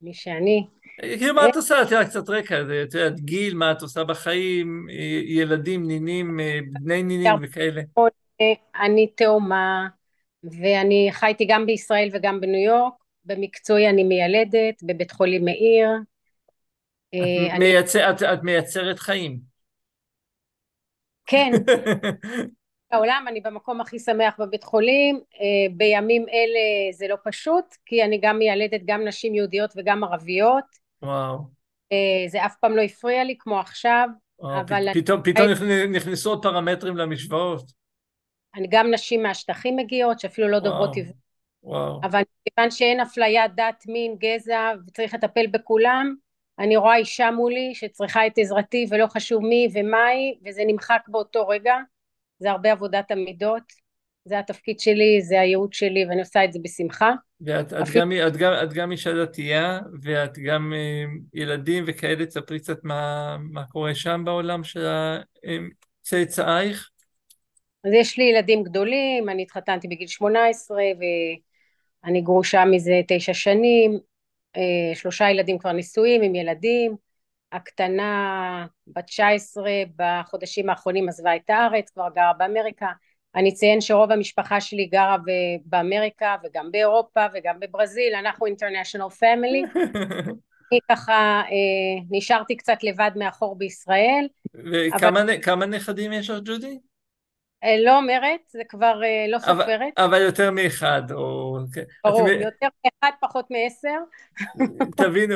מי 0.02 0.14
שאני? 0.14 0.66
כאילו, 1.00 1.34
מה 1.34 1.48
את 1.48 1.56
עושה? 1.56 1.82
את 1.82 1.90
יודעת, 1.90 2.08
קצת 2.08 2.28
רקע, 2.28 2.60
את 2.60 2.94
יודעת, 2.94 3.20
גיל, 3.20 3.54
מה 3.54 3.72
את 3.72 3.82
עושה 3.82 4.04
בחיים, 4.04 4.86
ילדים, 5.26 5.86
נינים, 5.86 6.40
בני 6.72 7.02
נינים 7.02 7.32
וכאלה. 7.42 7.82
אני 8.80 9.06
תאומה, 9.06 9.88
ואני 10.44 11.08
חייתי 11.12 11.44
גם 11.48 11.66
בישראל 11.66 12.08
וגם 12.12 12.40
בניו 12.40 12.60
יורק. 12.60 12.92
במקצועי 13.24 13.88
אני 13.88 14.04
מיילדת 14.04 14.82
בבית 14.82 15.10
חולים 15.10 15.44
מאיר. 15.44 15.88
את. 17.08 17.58
מייצר, 17.58 18.10
את, 18.10 18.22
את 18.22 18.42
מייצרת 18.42 18.98
חיים. 18.98 19.38
כן. 21.26 21.50
בעולם 22.92 23.24
אני 23.28 23.40
במקום 23.40 23.80
הכי 23.80 23.98
שמח 23.98 24.40
בבית 24.40 24.64
חולים. 24.64 25.20
בימים 25.76 26.26
אלה 26.28 26.92
זה 26.92 27.08
לא 27.08 27.16
פשוט, 27.24 27.64
כי 27.86 28.04
אני 28.04 28.18
גם 28.22 28.38
מיילדת 28.38 28.80
גם 28.84 29.04
נשים 29.04 29.34
יהודיות 29.34 29.72
וגם 29.76 30.04
ערביות. 30.04 30.83
וואו. 31.02 31.38
זה 32.28 32.46
אף 32.46 32.56
פעם 32.60 32.76
לא 32.76 32.82
הפריע 32.82 33.24
לי 33.24 33.36
כמו 33.38 33.60
עכשיו. 33.60 34.08
וואו, 34.38 34.60
אבל 34.60 34.86
פתאום, 34.94 35.22
אני... 35.26 35.34
פתאום 35.34 35.48
נכנסו 35.92 36.30
עוד 36.30 36.42
פרמטרים 36.42 36.96
למשוואות. 36.96 37.72
אני 38.54 38.66
גם 38.70 38.90
נשים 38.90 39.22
מהשטחים 39.22 39.76
מגיעות, 39.76 40.20
שאפילו 40.20 40.48
לא 40.48 40.58
דוברות 40.58 40.96
עברית. 40.96 41.24
אבל 42.02 42.22
כיוון 42.44 42.70
שאין 42.70 43.00
אפליית 43.00 43.54
דת, 43.54 43.84
מין, 43.86 44.16
גזע, 44.18 44.72
וצריך 44.86 45.14
לטפל 45.14 45.46
בכולם, 45.46 46.14
אני 46.58 46.76
רואה 46.76 46.96
אישה 46.96 47.30
מולי 47.30 47.74
שצריכה 47.74 48.26
את 48.26 48.32
עזרתי 48.38 48.86
ולא 48.90 49.06
חשוב 49.06 49.42
מי 49.42 49.68
ומה 49.74 50.06
היא, 50.06 50.34
וזה 50.44 50.62
נמחק 50.66 51.00
באותו 51.08 51.48
רגע. 51.48 51.76
זה 52.38 52.50
הרבה 52.50 52.72
עבודת 52.72 53.10
המידות. 53.10 53.83
זה 54.24 54.38
התפקיד 54.38 54.80
שלי, 54.80 55.22
זה 55.22 55.40
הייעוד 55.40 55.72
שלי, 55.72 56.06
ואני 56.08 56.20
עושה 56.20 56.44
את 56.44 56.52
זה 56.52 56.58
בשמחה. 56.62 57.12
ואת 57.40 57.72
את 57.72 57.88
גם, 57.94 58.12
את 58.26 58.36
גם, 58.36 58.52
את 58.62 58.72
גם 58.72 58.92
אישה 58.92 59.12
דתייה, 59.12 59.80
ואת 60.02 60.38
גם 60.38 60.72
אה, 60.76 61.04
ילדים 61.34 61.84
וכאלה, 61.86 62.26
תספרי 62.26 62.58
קצת 62.58 62.84
מה, 62.84 63.36
מה 63.40 63.64
קורה 63.66 63.94
שם 63.94 64.22
בעולם 64.24 64.64
של 64.64 64.86
צאצאייך. 66.02 66.90
אז 67.84 67.92
יש 67.92 68.18
לי 68.18 68.24
ילדים 68.24 68.62
גדולים, 68.62 69.28
אני 69.28 69.42
התחתנתי 69.42 69.88
בגיל 69.88 70.06
18 70.06 70.82
ואני 72.04 72.20
גרושה 72.20 72.64
מזה 72.64 73.00
תשע 73.08 73.34
שנים, 73.34 73.98
אה, 74.56 74.94
שלושה 74.94 75.30
ילדים 75.30 75.58
כבר 75.58 75.72
נשואים 75.72 76.22
עם 76.22 76.34
ילדים, 76.34 76.96
הקטנה 77.52 78.66
בת 78.86 79.04
19 79.06 79.70
בחודשים 79.96 80.70
האחרונים 80.70 81.08
עזבה 81.08 81.36
את 81.36 81.50
הארץ, 81.50 81.90
כבר 81.90 82.08
גרה 82.14 82.32
באמריקה, 82.38 82.86
אני 83.36 83.50
אציין 83.50 83.80
שרוב 83.80 84.10
המשפחה 84.10 84.60
שלי 84.60 84.86
גרה 84.86 85.16
באמריקה 85.64 86.36
וגם 86.44 86.72
באירופה 86.72 87.26
וגם 87.34 87.60
בברזיל, 87.60 88.14
אנחנו 88.14 88.46
אינטרנשיונל 88.46 89.08
פמילי, 89.08 89.62
אני 90.72 90.80
ככה 90.90 91.42
אה, 91.50 92.04
נשארתי 92.10 92.56
קצת 92.56 92.78
לבד 92.82 93.10
מאחור 93.16 93.58
בישראל. 93.58 94.26
וכמה 94.54 95.22
אבל... 95.46 95.66
נכדים 95.66 96.12
יש 96.12 96.30
לך 96.30 96.38
ג'ודי? 96.44 96.78
אה, 97.64 97.76
לא 97.84 97.96
אומרת, 97.96 98.40
זה 98.48 98.62
כבר 98.68 99.00
אה, 99.04 99.26
לא 99.28 99.38
סופרת. 99.38 99.92
אבל, 99.98 100.04
אבל 100.04 100.20
יותר 100.20 100.50
מאחד, 100.50 101.02
או... 101.10 101.58
ברור, 102.04 102.26
את... 102.26 102.40
יותר 102.40 102.66
מאחד, 102.84 103.16
פחות 103.20 103.46
מעשר. 103.50 103.98
תבינו, 104.96 105.34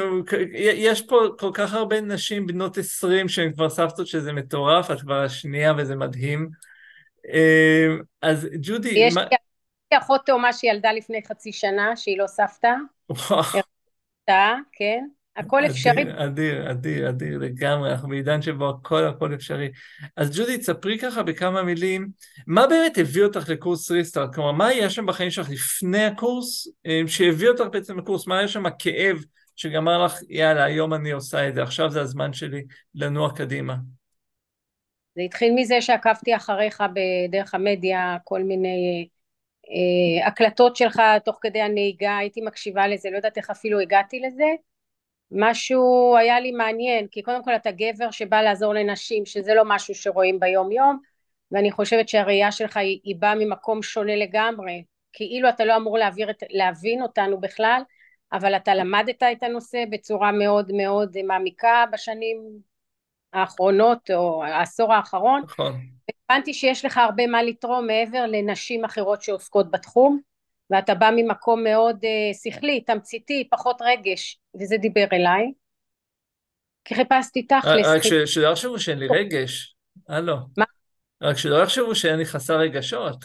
יש 0.55 1.03
פה 1.03 1.17
כל 1.39 1.51
כך 1.55 1.75
הרבה 1.75 2.01
נשים 2.01 2.47
בנות 2.47 2.79
עשרים 2.79 3.29
שהן 3.29 3.53
כבר 3.53 3.71
סבתות 3.71 4.07
שזה 4.07 4.33
מטורף, 4.33 4.91
את 4.91 5.01
כבר 5.01 5.23
השנייה 5.23 5.73
וזה 5.77 5.97
מדהים. 5.97 6.51
אה, 7.35 7.87
אז 8.23 8.49
ג'ודי... 8.63 8.89
יש 8.89 9.15
מה... 9.15 9.25
לי 9.93 9.99
אחות 9.99 10.27
תאומה 10.27 10.53
שילדה 10.53 10.93
לפני 10.93 11.21
חצי 11.29 11.53
שנה, 11.53 11.97
שהיא 11.97 12.19
לא 12.19 12.27
סבתא. 12.27 12.73
כן. 14.73 15.05
הכל 15.39 15.67
אפשרי. 15.67 16.03
אדיר, 16.17 16.71
אדיר, 16.71 17.09
אדיר 17.09 17.39
לגמרי, 17.39 17.91
אנחנו 17.91 18.09
בעידן 18.09 18.43
שבו 18.43 18.69
הכל 18.69 19.05
הכל 19.05 19.35
אפשרי. 19.35 19.69
אז 20.17 20.39
ג'ודי, 20.39 20.59
תספרי 20.59 20.99
ככה 20.99 21.23
בכמה 21.23 21.63
מילים, 21.63 22.09
מה 22.47 22.67
באמת 22.67 22.99
הביא 22.99 23.25
אותך 23.25 23.49
לקורס 23.49 23.91
ריסטארט? 23.91 24.35
כלומר, 24.35 24.53
מה 24.53 24.67
היה 24.67 24.91
שם 24.91 25.07
בחיים 25.07 25.31
שלך 25.31 25.51
לפני 25.51 26.05
הקורס, 26.05 26.69
אה, 26.87 27.01
שהביא 27.07 27.49
אותך 27.49 27.65
בעצם 27.73 27.99
לקורס? 27.99 28.27
מה 28.27 28.39
היה 28.39 28.49
שם 28.49 28.67
הכאב 28.67 29.17
שגמר 29.57 30.05
לך, 30.05 30.19
יאללה, 30.29 30.65
היום 30.65 30.95
אני 30.95 31.11
עושה 31.11 31.49
את 31.49 31.55
זה, 31.55 31.63
עכשיו 31.63 31.91
זה 31.91 32.01
הזמן 32.01 32.33
שלי 32.33 32.65
לנוע 32.95 33.37
קדימה? 33.37 33.75
זה 35.19 35.23
התחיל 35.23 35.53
מזה 35.55 35.81
שעקבתי 35.81 36.37
אחריך 36.37 36.83
בדרך 36.95 37.55
המדיה, 37.55 38.17
כל 38.25 38.43
מיני 38.43 39.09
אה, 39.71 40.27
הקלטות 40.27 40.77
שלך 40.77 41.03
תוך 41.25 41.39
כדי 41.41 41.61
הנהיגה, 41.61 42.17
הייתי 42.17 42.41
מקשיבה 42.41 42.89
לזה, 42.89 43.11
לא 43.11 43.17
יודעת 43.17 43.37
איך 43.37 43.51
אפילו 43.51 43.81
הגעתי 43.81 44.21
לזה. 44.21 44.45
משהו 45.31 46.17
היה 46.17 46.41
לי 46.41 46.53
מעניין, 46.53 47.07
כי 47.07 47.23
קודם 47.23 47.45
כל 47.45 47.57
אתה 47.57 47.71
גבר 47.71 48.11
שבא 48.11 48.43
לעזור 48.43 48.75
לנשים, 48.75 49.27
שזה 49.27 49.55
לא 49.55 49.63
משהו 49.67 49.95
שרואים 49.95 50.41
ביום 50.41 50.73
יום, 50.73 50.99
ואני 51.53 51.71
חושבת 51.71 52.09
שהראייה 52.09 52.53
שלך 52.53 52.77
היא, 52.77 53.01
היא 53.05 53.17
באה 53.19 53.35
ממקום 53.35 53.83
שונה 53.83 54.17
לגמרי, 54.17 54.85
כאילו 55.13 55.49
אתה 55.49 55.65
לא 55.65 55.77
אמור 55.77 55.99
להעביר 55.99 56.31
להבין 56.51 57.03
אותנו 57.03 57.41
בכלל, 57.41 57.83
אבל 58.33 58.57
אתה 58.57 58.75
למדת 58.75 59.23
את 59.23 59.43
הנושא 59.43 59.85
בצורה 59.91 60.33
מאוד 60.33 60.73
מאוד 60.73 61.23
מעמיקה 61.23 61.85
בשנים 61.93 62.68
האחרונות, 63.33 64.11
או 64.11 64.45
העשור 64.45 64.93
האחרון. 64.93 65.43
נכון. 65.45 65.81
הבנתי 66.31 66.55
שיש 66.55 66.85
לך 66.85 66.97
הרבה 66.97 67.27
מה 67.27 67.43
לתרום 67.43 67.87
מעבר 67.87 68.27
לנשים 68.27 68.85
אחרות 68.85 69.23
שעוסקות 69.23 69.71
בתחום. 69.71 70.21
ואתה 70.71 70.95
בא 70.95 71.11
ממקום 71.17 71.65
מאוד 71.65 71.97
uh, 71.97 72.51
שכלי, 72.53 72.81
תמציתי, 72.81 73.49
פחות 73.51 73.83
רגש, 73.83 74.39
וזה 74.61 74.77
דיבר 74.77 75.07
אליי. 75.13 75.53
כי 76.85 76.95
חיפשתי 76.95 77.43
תכלס. 77.43 77.87
רק 77.87 78.03
שלא 78.27 78.49
יחשבו 78.49 78.79
שאין 78.79 78.99
לי 78.99 79.07
רגש, 79.11 79.77
הלו. 80.09 80.37
מה? 80.57 80.65
רק 81.23 81.37
שלא 81.37 81.63
יחשבו 81.63 81.95
שאני 81.95 82.25
חסר 82.25 82.59
רגשות. 82.59 83.25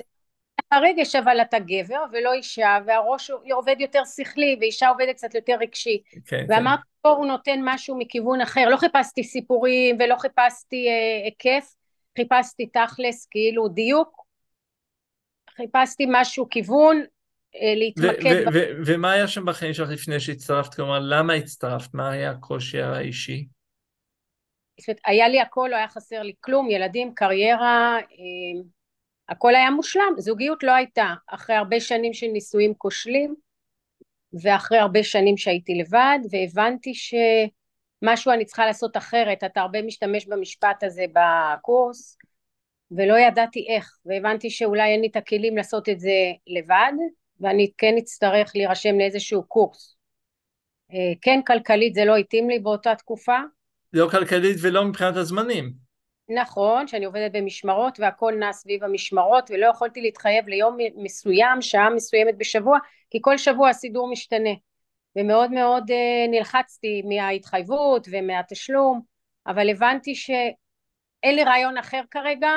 הרגש 0.72 1.16
אבל 1.16 1.42
אתה 1.42 1.60
גבר 1.60 2.04
ולא 2.12 2.34
אישה 2.34 2.78
והראש 2.86 3.32
עובד 3.52 3.76
יותר 3.80 4.02
שכלי 4.16 4.58
ואישה 4.60 4.90
עובדת 4.90 5.16
קצת 5.16 5.36
יותר 5.36 5.56
רגשי 5.60 6.02
כן, 6.26 6.46
ואמרתי 6.50 6.82
כן. 6.82 6.90
פה 7.02 7.10
הוא 7.10 7.26
נותן 7.26 7.60
משהו 7.64 7.98
מכיוון 7.98 8.42
אחר 8.42 8.70
לא 8.70 8.78
חיפשתי 8.78 9.24
סיפורים 9.24 9.98
ולא 10.00 10.16
חיפשתי 10.16 10.88
אה, 10.88 11.26
היקף 11.26 11.76
חיפשתי 12.18 12.68
תכלס 12.68 13.28
כאילו 13.32 13.68
דיוק 13.68 14.24
חיפשתי 15.56 16.06
משהו 16.10 16.50
כיוון 16.50 17.04
אה, 17.56 17.74
להתמקד. 17.76 18.46
ומה 18.86 19.12
היה 19.12 19.28
שם 19.28 19.46
בחיים 19.46 19.74
שלך 19.74 19.90
לפני 19.90 20.20
שהצטרפת? 20.20 20.74
כלומר, 20.74 21.00
למה 21.00 21.34
הצטרפת? 21.34 21.94
מה 21.94 22.12
היה 22.12 22.32
הקושי 22.32 22.82
האישי? 22.82 23.48
היה 25.06 25.30
לי 25.30 25.42
הכל, 25.42 25.68
לא 25.72 25.76
היה 25.76 25.88
חסר 25.88 26.22
לי 26.22 26.34
כלום, 26.42 26.70
ילדים, 26.70 27.14
קריירה, 27.16 27.98
אה, 27.98 28.64
הכל 29.30 29.56
היה 29.56 29.72
מושלם, 29.72 30.14
זוגיות 30.18 30.64
לא 30.64 30.72
הייתה. 30.72 31.14
אחרי 31.28 31.56
הרבה 31.56 31.80
שנים 31.80 32.14
של 32.14 32.28
נישואים 32.28 32.74
כושלים, 32.74 33.36
ואחרי 34.42 34.78
הרבה 34.78 35.04
שנים 35.04 35.38
שהייתי 35.38 35.74
לבד, 35.76 36.20
והבנתי 36.32 36.94
שמשהו 36.94 38.32
אני 38.32 38.46
צריכה 38.46 38.66
לעשות 38.66 38.98
אחרת, 38.98 39.44
אתה 39.44 39.62
הרבה 39.62 39.82
משתמש 39.82 40.28
במשפט 40.28 40.84
הזה 40.84 41.06
בקורס, 41.14 42.18
ולא 42.92 43.20
ידעתי 43.20 43.66
איך, 43.70 43.98
והבנתי 44.06 44.50
שאולי 44.50 44.92
אין 44.92 45.02
לי 45.02 45.08
את 45.08 45.16
הכלים 45.16 45.58
לעשות 45.58 45.90
את 45.90 46.00
זה 46.00 46.32
לבד, 46.48 46.94
ואני 47.40 47.72
כן 47.78 47.94
אצטרך 47.98 48.52
להירשם 48.56 48.98
לאיזשהו 48.98 49.44
קורס. 49.44 49.96
אה, 50.94 51.14
כן, 51.22 51.40
כלכלית 51.48 51.94
זה 51.94 52.06
לא 52.06 52.16
התאים 52.16 52.50
לי 52.50 52.60
באותה 52.60 52.96
תקופה. 52.96 53.38
לא 53.94 54.10
כלכלית 54.12 54.58
ולא 54.62 54.86
מבחינת 54.86 55.16
הזמנים. 55.16 55.83
נכון, 56.30 56.88
שאני 56.88 57.06
עובדת 57.06 57.32
במשמרות 57.32 58.00
והכל 58.00 58.34
נע 58.40 58.54
סביב 58.54 58.84
המשמרות 58.84 59.52
ולא 59.52 59.66
יכולתי 59.66 60.02
להתחייב 60.02 60.48
ליום 60.48 60.78
מסוים, 60.96 61.62
שעה 61.62 61.90
מסוימת 61.90 62.38
בשבוע, 62.38 62.78
כי 63.10 63.18
כל 63.22 63.38
שבוע 63.38 63.70
הסידור 63.70 64.12
משתנה. 64.12 64.54
ומאוד 65.16 65.52
מאוד 65.52 65.92
uh, 65.92 66.32
נלחצתי 66.32 67.02
מההתחייבות 67.06 68.08
ומהתשלום, 68.12 69.02
אבל 69.48 69.70
הבנתי 69.70 70.16
שאין 70.16 71.36
לי 71.36 71.44
רעיון 71.44 71.78
אחר 71.78 72.02
כרגע, 72.12 72.50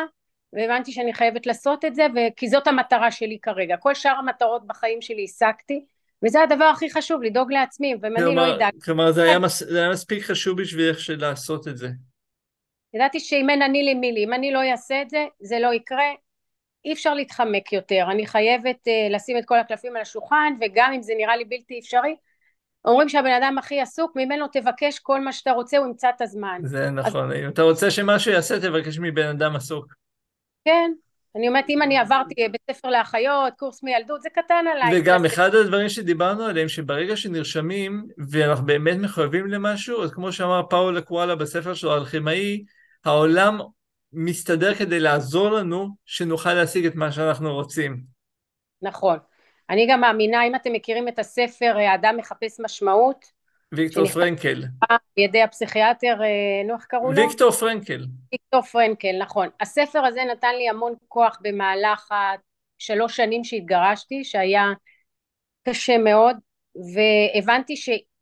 והבנתי 0.53 0.93
שאני 0.93 1.15
חייבת 1.15 1.47
לעשות 1.47 1.85
את 1.85 1.95
זה, 1.95 2.07
כי 2.37 2.49
זאת 2.49 2.67
המטרה 2.67 3.11
שלי 3.11 3.39
כרגע. 3.43 3.77
כל 3.77 3.95
שאר 3.95 4.15
המטרות 4.19 4.67
בחיים 4.67 5.03
שלי 5.03 5.25
השגתי, 5.25 5.85
וזה 6.25 6.43
הדבר 6.43 6.65
הכי 6.65 6.91
חשוב, 6.91 7.23
לדאוג 7.23 7.53
לעצמי, 7.53 7.95
ואם 8.03 8.17
אני 8.17 8.37
לא 8.37 8.57
אדאג... 8.57 8.73
כלומר, 8.85 9.13
זה 9.13 9.23
היה, 9.23 9.39
מס, 9.39 9.63
זה 9.63 9.79
היה 9.79 9.91
מספיק 9.91 10.23
חשוב 10.23 10.61
בשבילך 10.61 10.99
לעשות 11.19 11.69
את 11.69 11.77
זה. 11.77 11.89
ידעתי 12.97 13.21
שאם 13.21 13.51
אין 13.51 13.63
אני 13.63 13.83
לי 13.83 13.95
מי 13.95 14.13
לי, 14.13 14.25
אם 14.25 14.33
אני 14.33 14.53
לא 14.53 14.71
אעשה 14.71 15.03
את 15.03 15.11
זה, 15.11 15.25
זה 15.41 15.59
לא 15.59 15.75
יקרה. 15.75 16.13
אי 16.85 16.93
אפשר 16.93 17.15
להתחמק 17.15 17.73
יותר, 17.73 18.07
אני 18.11 18.27
חייבת 18.27 18.89
uh, 18.89 19.15
לשים 19.15 19.39
את 19.39 19.45
כל 19.45 19.59
הקלפים 19.59 19.97
על 19.97 20.03
השולחן, 20.03 20.55
וגם 20.61 20.93
אם 20.93 21.03
זה 21.03 21.13
נראה 21.17 21.37
לי 21.37 21.45
בלתי 21.45 21.79
אפשרי, 21.79 22.17
אומרים 22.85 23.09
שהבן 23.09 23.43
אדם 23.43 23.59
הכי 23.59 23.81
עסוק, 23.81 24.17
ממנו 24.17 24.47
תבקש 24.53 24.99
כל 24.99 25.21
מה 25.21 25.33
שאתה 25.33 25.51
רוצה, 25.51 25.79
הוא 25.79 25.87
ימצא 25.87 26.09
את 26.17 26.21
הזמן. 26.21 26.61
זה 26.65 26.91
נכון, 26.91 27.33
אז... 27.33 27.39
אם 27.39 27.49
אתה 27.49 27.63
רוצה 27.63 27.91
שמשהו 27.91 28.33
יעשה, 28.33 28.61
תבקש 28.61 28.99
מבן 28.99 29.29
אדם 29.29 29.57
עסוק. 29.57 29.95
כן, 30.65 30.93
אני 31.37 31.49
אומרת, 31.49 31.65
אם 31.69 31.83
אני 31.83 31.99
עברתי 31.99 32.35
בית 32.35 32.61
ספר 32.71 32.91
לאחיות, 32.91 33.53
קורס 33.59 33.83
מילדות, 33.83 34.23
זה 34.23 34.29
קטן 34.31 34.65
עליי. 34.75 35.01
וגם 35.01 35.25
אחד 35.25 35.55
הדברים 35.55 35.89
שדיברנו 35.89 36.45
עליהם, 36.45 36.69
שברגע 36.69 37.17
שנרשמים, 37.17 38.07
ואנחנו 38.31 38.67
באמת 38.67 38.97
מחויבים 38.97 39.47
למשהו, 39.47 40.03
אז 40.03 40.13
כמו 40.13 40.33
שאמר 40.33 40.63
פאולה 40.71 41.01
קואלה 41.01 41.35
בספר 41.35 41.75
שלו, 41.75 41.93
האלכימאי, 41.93 42.65
העולם 43.07 43.59
מסתדר 44.13 44.75
כדי 44.75 45.01
לעזור 45.01 45.51
לנו, 45.51 45.89
שנוכל 46.05 46.55
להשיג 46.55 46.87
את 46.87 46.95
מה 46.95 47.13
שאנחנו 47.13 47.55
רוצים. 47.55 48.01
נכון. 48.83 49.19
אני 49.71 49.87
גם 49.91 50.01
מאמינה, 50.01 50.47
אם 50.47 50.55
אתם 50.55 50.73
מכירים 50.73 51.09
את 51.09 51.19
הספר 51.19 51.77
"האדם 51.79 52.17
מחפש 52.17 52.61
משמעות", 52.61 53.25
ויקטור 53.73 54.07
פרנקל. 54.07 54.65
על 54.89 54.97
ידי 55.17 55.43
הפסיכיאטר, 55.43 56.23
אה, 56.23 56.67
נו 56.67 56.75
איך 56.75 56.85
קראו 56.85 57.13
לו? 57.13 57.23
ויקטור 57.23 57.51
פרנקל. 57.51 58.07
ויקטור 58.33 58.63
פרנקל, 58.63 59.19
נכון. 59.19 59.49
הספר 59.61 60.05
הזה 60.05 60.21
נתן 60.33 60.55
לי 60.59 60.69
המון 60.69 60.95
כוח 61.09 61.39
במהלך 61.43 62.09
השלוש 62.13 63.17
שנים 63.17 63.45
שהתגרשתי, 63.45 64.25
שהיה 64.25 64.65
קשה 65.69 65.99
מאוד, 65.99 66.37
והבנתי 66.95 67.75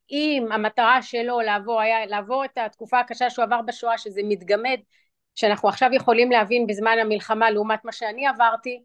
שאם 0.09 0.47
המטרה 0.53 1.03
שלו 1.03 1.41
לעבור 1.41 1.81
היה 1.81 2.07
לעבור 2.07 2.45
את 2.45 2.59
התקופה 2.59 3.01
הקשה 3.01 3.31
שהוא 3.31 3.43
עבר 3.43 3.63
בשואה, 3.63 3.99
שזה 3.99 4.21
מתגמד, 4.25 4.79
שאנחנו 5.35 5.69
עכשיו 5.69 5.91
יכולים 5.93 6.31
להבין 6.31 6.67
בזמן 6.67 6.97
המלחמה 7.01 7.51
לעומת 7.51 7.85
מה 7.85 7.93
שאני 7.93 8.27
עברתי, 8.27 8.83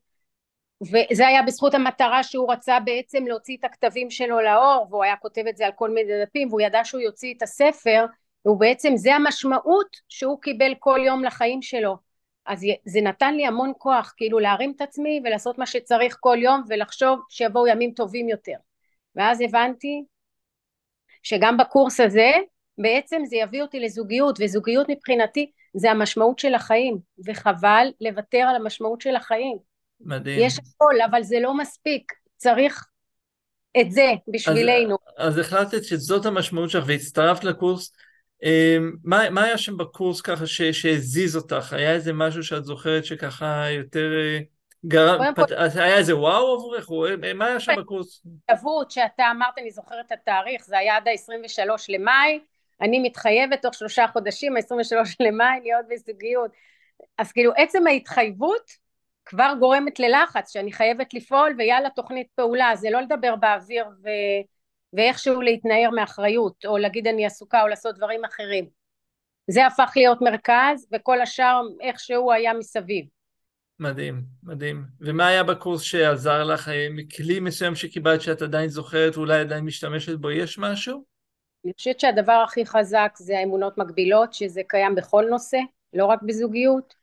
וזה 0.82 1.28
היה 1.28 1.42
בזכות 1.44 1.74
המטרה 1.74 2.24
שהוא 2.24 2.52
רצה 2.52 2.80
בעצם 2.80 3.28
להוציא 3.28 3.58
את 3.60 3.64
הכתבים 3.64 4.10
שלו 4.10 4.40
לאור 4.40 4.88
והוא 4.90 5.04
היה 5.04 5.16
כותב 5.16 5.44
את 5.50 5.58
זה 5.58 5.66
על 5.66 5.72
כל 5.76 5.90
מיני 5.90 6.12
דפים 6.26 6.48
והוא 6.48 6.62
ידע 6.62 6.84
שהוא 6.84 7.02
יוציא 7.02 7.34
את 7.38 7.42
הספר 7.42 8.06
והוא 8.46 8.60
בעצם 8.60 8.96
זה 8.96 9.16
המשמעות 9.16 9.98
שהוא 10.10 10.42
קיבל 10.42 10.74
כל 10.80 11.00
יום 11.06 11.24
לחיים 11.24 11.62
שלו. 11.62 11.98
אז 12.46 12.66
זה 12.86 13.02
נתן 13.02 13.36
לי 13.36 13.46
המון 13.46 13.72
כוח 13.78 14.14
כאילו 14.18 14.40
להרים 14.40 14.74
את 14.76 14.82
עצמי 14.82 15.22
ולעשות 15.24 15.58
מה 15.58 15.66
שצריך 15.66 16.18
כל 16.20 16.38
יום 16.42 16.64
ולחשוב 16.68 17.20
שיבואו 17.30 17.68
ימים 17.68 17.92
טובים 17.92 18.30
יותר. 18.30 18.56
ואז 19.16 19.42
הבנתי 19.42 20.04
שגם 21.24 21.58
בקורס 21.58 22.00
הזה 22.00 22.32
בעצם 22.78 23.22
זה 23.26 23.36
יביא 23.36 23.62
אותי 23.62 23.80
לזוגיות 23.80 24.40
וזוגיות 24.42 24.88
מבחינתי 24.90 25.52
זה 25.74 25.92
המשמעות 25.92 26.40
של 26.40 26.54
החיים 26.54 26.98
וחבל 27.26 27.88
לוותר 28.02 28.38
על 28.38 28.56
המשמעות 28.56 29.02
של 29.02 29.16
החיים 29.16 29.58
מדהים. 30.02 30.40
יש 30.40 30.60
הכל, 30.60 30.96
אבל 31.10 31.24
זה 31.24 31.40
לא 31.40 31.58
מספיק, 31.58 32.14
צריך 32.38 32.86
את 33.82 33.92
זה 33.92 34.12
בשבילנו. 34.34 34.98
אז, 35.18 35.34
אז 35.34 35.38
החלטת 35.38 35.84
שזאת 35.84 36.26
המשמעות 36.26 36.70
שלך 36.70 36.84
והצטרפת 36.88 37.44
לקורס. 37.44 37.94
אמ, 38.44 38.92
מה, 39.04 39.30
מה 39.30 39.44
היה 39.44 39.58
שם 39.58 39.78
בקורס 39.78 40.22
ככה 40.22 40.48
ש, 40.48 40.62
שהזיז 40.62 41.36
אותך? 41.36 41.74
היה 41.74 41.94
איזה 41.94 42.14
משהו 42.14 42.44
שאת 42.44 42.66
זוכרת 42.66 43.06
שככה 43.06 43.66
יותר 43.70 44.12
אה, 44.20 44.40
גרם, 44.86 45.34
פת... 45.36 45.52
היה 45.76 45.98
איזה 45.98 46.18
וואו 46.18 46.54
עבורך? 46.54 46.90
מה 47.36 47.46
היה 47.46 47.60
שם 47.60 47.76
בקורס? 47.78 48.22
התאבות 48.50 48.92
שאתה 48.92 49.32
אמרת, 49.32 49.58
אני 49.58 49.72
זוכרת 49.72 50.06
את 50.06 50.12
התאריך, 50.12 50.66
זה 50.66 50.78
היה 50.78 50.98
עד 50.98 51.08
ה-23 51.08 51.72
למאי, 51.90 52.40
אני 52.82 53.00
מתחייבת 53.00 53.62
תוך 53.62 53.74
שלושה 53.74 54.06
חודשים, 54.08 54.58
ה-23 54.58 55.16
למאי, 55.20 55.60
להיות 55.62 55.86
בזוגיות. 55.90 56.52
אז 57.18 57.32
כאילו 57.32 57.52
עצם 57.58 57.88
ההתחייבות 57.88 58.72
כבר 59.26 59.54
גורמת 59.60 60.00
ללחץ 60.00 60.54
שאני 60.54 60.72
חייבת 60.72 61.14
לפעול 61.14 61.56
ויאללה 61.58 61.90
תוכנית 61.90 62.28
פעולה 62.36 62.72
זה 62.76 62.90
לא 62.90 63.02
לדבר 63.02 63.36
באוויר 63.36 63.86
ו... 64.04 64.10
ואיכשהו 64.94 65.42
להתנער 65.42 65.90
מאחריות 65.96 66.66
או 66.66 66.78
להגיד 66.78 67.08
אני 67.08 67.26
עסוקה 67.26 67.62
או 67.62 67.68
לעשות 67.68 67.96
דברים 67.96 68.26
אחרים 68.26 68.70
זה 69.48 69.66
הפך 69.66 69.94
להיות 69.96 70.22
מרכז 70.22 70.88
וכל 70.92 71.22
השאר 71.22 71.62
איכשהו 71.82 72.32
היה 72.32 72.54
מסביב 72.54 73.06
מדהים, 73.80 74.22
מדהים. 74.44 74.84
ומה 75.02 75.28
היה 75.28 75.44
בקורס 75.44 75.82
שעזר 75.82 76.44
לך? 76.44 76.72
כלי 77.18 77.40
מסוים 77.40 77.76
שקיבלת 77.76 78.22
שאת 78.22 78.42
עדיין 78.42 78.70
זוכרת 78.70 79.18
ואולי 79.18 79.40
עדיין 79.40 79.66
משתמשת 79.66 80.16
בו, 80.16 80.32
יש 80.32 80.60
משהו? 80.60 81.04
אני 81.66 81.74
חושבת 81.78 82.00
שהדבר 82.00 82.44
הכי 82.48 82.66
חזק 82.66 83.12
זה 83.18 83.40
האמונות 83.40 83.78
מקבילות, 83.78 84.34
שזה 84.34 84.62
קיים 84.68 84.96
בכל 84.96 85.26
נושא, 85.30 85.58
לא 85.94 86.06
רק 86.06 86.20
בזוגיות. 86.22 86.94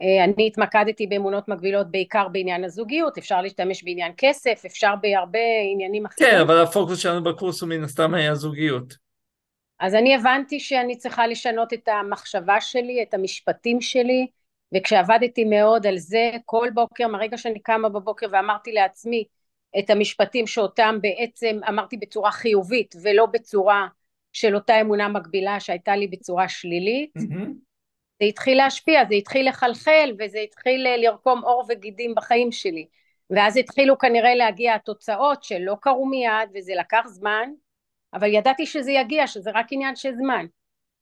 אה, 0.00 0.24
אני 0.24 0.46
התמקדתי 0.46 1.06
באמונות 1.06 1.48
מקבילות 1.48 1.90
בעיקר 1.90 2.28
בעניין 2.28 2.64
הזוגיות, 2.64 3.18
אפשר 3.18 3.42
להשתמש 3.42 3.84
בעניין 3.84 4.12
כסף, 4.16 4.62
אפשר 4.66 4.94
בהרבה 5.00 5.38
עניינים 5.72 6.06
אחרים. 6.06 6.30
כן, 6.30 6.40
אבל 6.40 6.62
הפוקוס 6.62 6.98
שלנו 6.98 7.24
בקורס 7.24 7.60
הוא 7.60 7.68
מן 7.68 7.84
הסתם 7.84 8.14
היה 8.14 8.34
זוגיות. 8.34 8.96
אז 9.80 9.94
אני 9.94 10.14
הבנתי 10.14 10.60
שאני 10.60 10.96
צריכה 10.96 11.26
לשנות 11.26 11.72
את 11.72 11.88
המחשבה 11.88 12.60
שלי, 12.60 13.02
את 13.02 13.14
המשפטים 13.14 13.80
שלי, 13.80 14.26
וכשעבדתי 14.76 15.44
מאוד 15.44 15.86
על 15.86 15.98
זה, 15.98 16.30
כל 16.44 16.68
בוקר, 16.74 17.08
מהרגע 17.08 17.38
שאני 17.38 17.60
קמה 17.60 17.88
בבוקר 17.88 18.26
ואמרתי 18.32 18.72
לעצמי 18.72 19.24
את 19.78 19.90
המשפטים 19.90 20.46
שאותם 20.46 20.98
בעצם 21.00 21.60
אמרתי 21.68 21.96
בצורה 21.96 22.30
חיובית 22.30 22.94
ולא 23.02 23.26
בצורה 23.26 23.86
של 24.32 24.54
אותה 24.54 24.80
אמונה 24.80 25.08
מקבילה 25.08 25.60
שהייתה 25.60 25.96
לי 25.96 26.06
בצורה 26.06 26.48
שלילית, 26.48 27.16
mm-hmm. 27.18 27.48
זה 28.20 28.24
התחיל 28.28 28.58
להשפיע, 28.58 29.04
זה 29.08 29.14
התחיל 29.14 29.48
לחלחל 29.48 30.12
וזה 30.18 30.38
התחיל 30.38 30.86
לרקום 30.96 31.44
עור 31.44 31.64
וגידים 31.68 32.14
בחיים 32.14 32.52
שלי 32.52 32.86
ואז 33.30 33.56
התחילו 33.56 33.98
כנראה 33.98 34.34
להגיע 34.34 34.74
התוצאות 34.74 35.44
שלא 35.44 35.76
קרו 35.80 36.06
מיד 36.06 36.50
וזה 36.54 36.72
לקח 36.80 37.02
זמן 37.06 37.50
אבל 38.14 38.34
ידעתי 38.34 38.66
שזה 38.66 38.92
יגיע, 38.92 39.26
שזה 39.26 39.50
רק 39.54 39.66
עניין 39.70 39.96
של 39.96 40.14
זמן. 40.14 40.46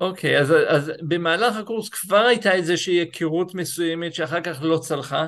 אוקיי, 0.01 0.39
אז, 0.39 0.55
אז 0.68 0.93
במהלך 1.09 1.56
הקורס 1.56 1.89
כבר 1.89 2.27
הייתה 2.27 2.52
איזושהי 2.52 2.94
היכרות 2.94 3.55
מסוימת 3.55 4.14
שאחר 4.14 4.40
כך 4.40 4.59
לא 4.62 4.78
צלחה. 4.78 5.27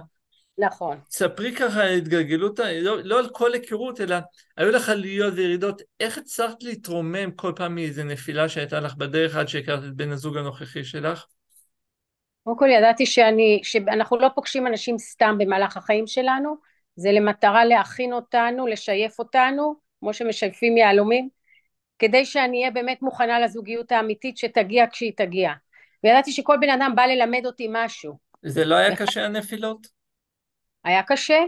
נכון. 0.59 0.99
ספרי 1.11 1.55
ככה 1.55 1.82
על 1.82 1.93
התגלגלות, 1.93 2.59
לא, 2.59 3.03
לא 3.03 3.19
על 3.19 3.28
כל 3.32 3.53
היכרות, 3.53 4.01
אלא 4.01 4.16
היו 4.57 4.70
לך 4.70 4.89
עליות 4.89 5.35
וירידות, 5.36 5.82
איך 6.01 6.19
הצלחת 6.19 6.62
להתרומם 6.62 7.31
כל 7.31 7.53
פעם 7.57 7.74
מאיזה 7.74 8.05
נפילה 8.05 8.49
שהייתה 8.49 8.81
לך 8.81 8.95
בדרך 8.97 9.36
עד 9.36 9.49
שהכרת 9.49 9.85
את 9.85 9.95
בן 9.95 10.11
הזוג 10.11 10.36
הנוכחי 10.36 10.85
שלך? 10.85 11.24
קודם 12.45 12.59
כל 12.59 12.69
ידעתי 12.69 13.07
שאני, 13.07 13.61
שאנחנו 13.62 14.19
לא 14.19 14.28
פוגשים 14.35 14.66
אנשים 14.66 14.99
סתם 14.99 15.36
במהלך 15.39 15.77
החיים 15.77 16.07
שלנו, 16.07 16.57
זה 16.97 17.12
למטרה 17.12 17.65
להכין 17.65 18.12
אותנו, 18.12 18.66
לשייף 18.66 19.19
אותנו, 19.19 19.74
כמו 20.01 20.15
שמשייפים 20.15 20.77
יהלומים, 20.77 21.28
כדי 21.99 22.25
שאני 22.25 22.61
אהיה 22.61 22.70
באמת 22.70 23.03
מוכנה 23.03 23.41
לזוגיות 23.41 23.93
האמיתית 23.93 24.37
שתגיע 24.37 24.85
כשהיא 24.93 25.12
תגיע. 25.16 25.53
וידעתי 26.05 26.33
שכל 26.33 26.57
בן 26.61 26.70
אדם 26.70 26.93
בא 26.97 27.03
ללמד 27.03 27.47
אותי 27.47 27.69
משהו. 27.70 28.19
זה 28.43 28.65
לא 28.65 28.75
היה 28.75 28.97
קשה 29.07 29.25
הנפילות? 29.25 29.87
היה 30.85 31.03
קשה, 31.03 31.39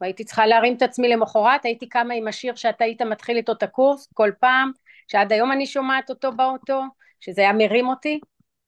והייתי 0.00 0.24
צריכה 0.24 0.46
להרים 0.46 0.76
את 0.76 0.82
עצמי 0.82 1.08
למחרת, 1.08 1.64
הייתי 1.64 1.88
קמה 1.88 2.14
עם 2.14 2.28
השיר 2.28 2.54
שאתה 2.54 2.84
היית 2.84 3.02
מתחיל 3.02 3.36
איתו 3.36 3.52
את 3.52 3.62
הקורס 3.62 4.08
כל 4.14 4.30
פעם, 4.40 4.72
שעד 5.08 5.32
היום 5.32 5.52
אני 5.52 5.66
שומעת 5.66 6.10
אותו 6.10 6.32
באוטו, 6.32 6.82
שזה 7.20 7.42
היה 7.42 7.52
מרים 7.52 7.88
אותי, 7.88 8.20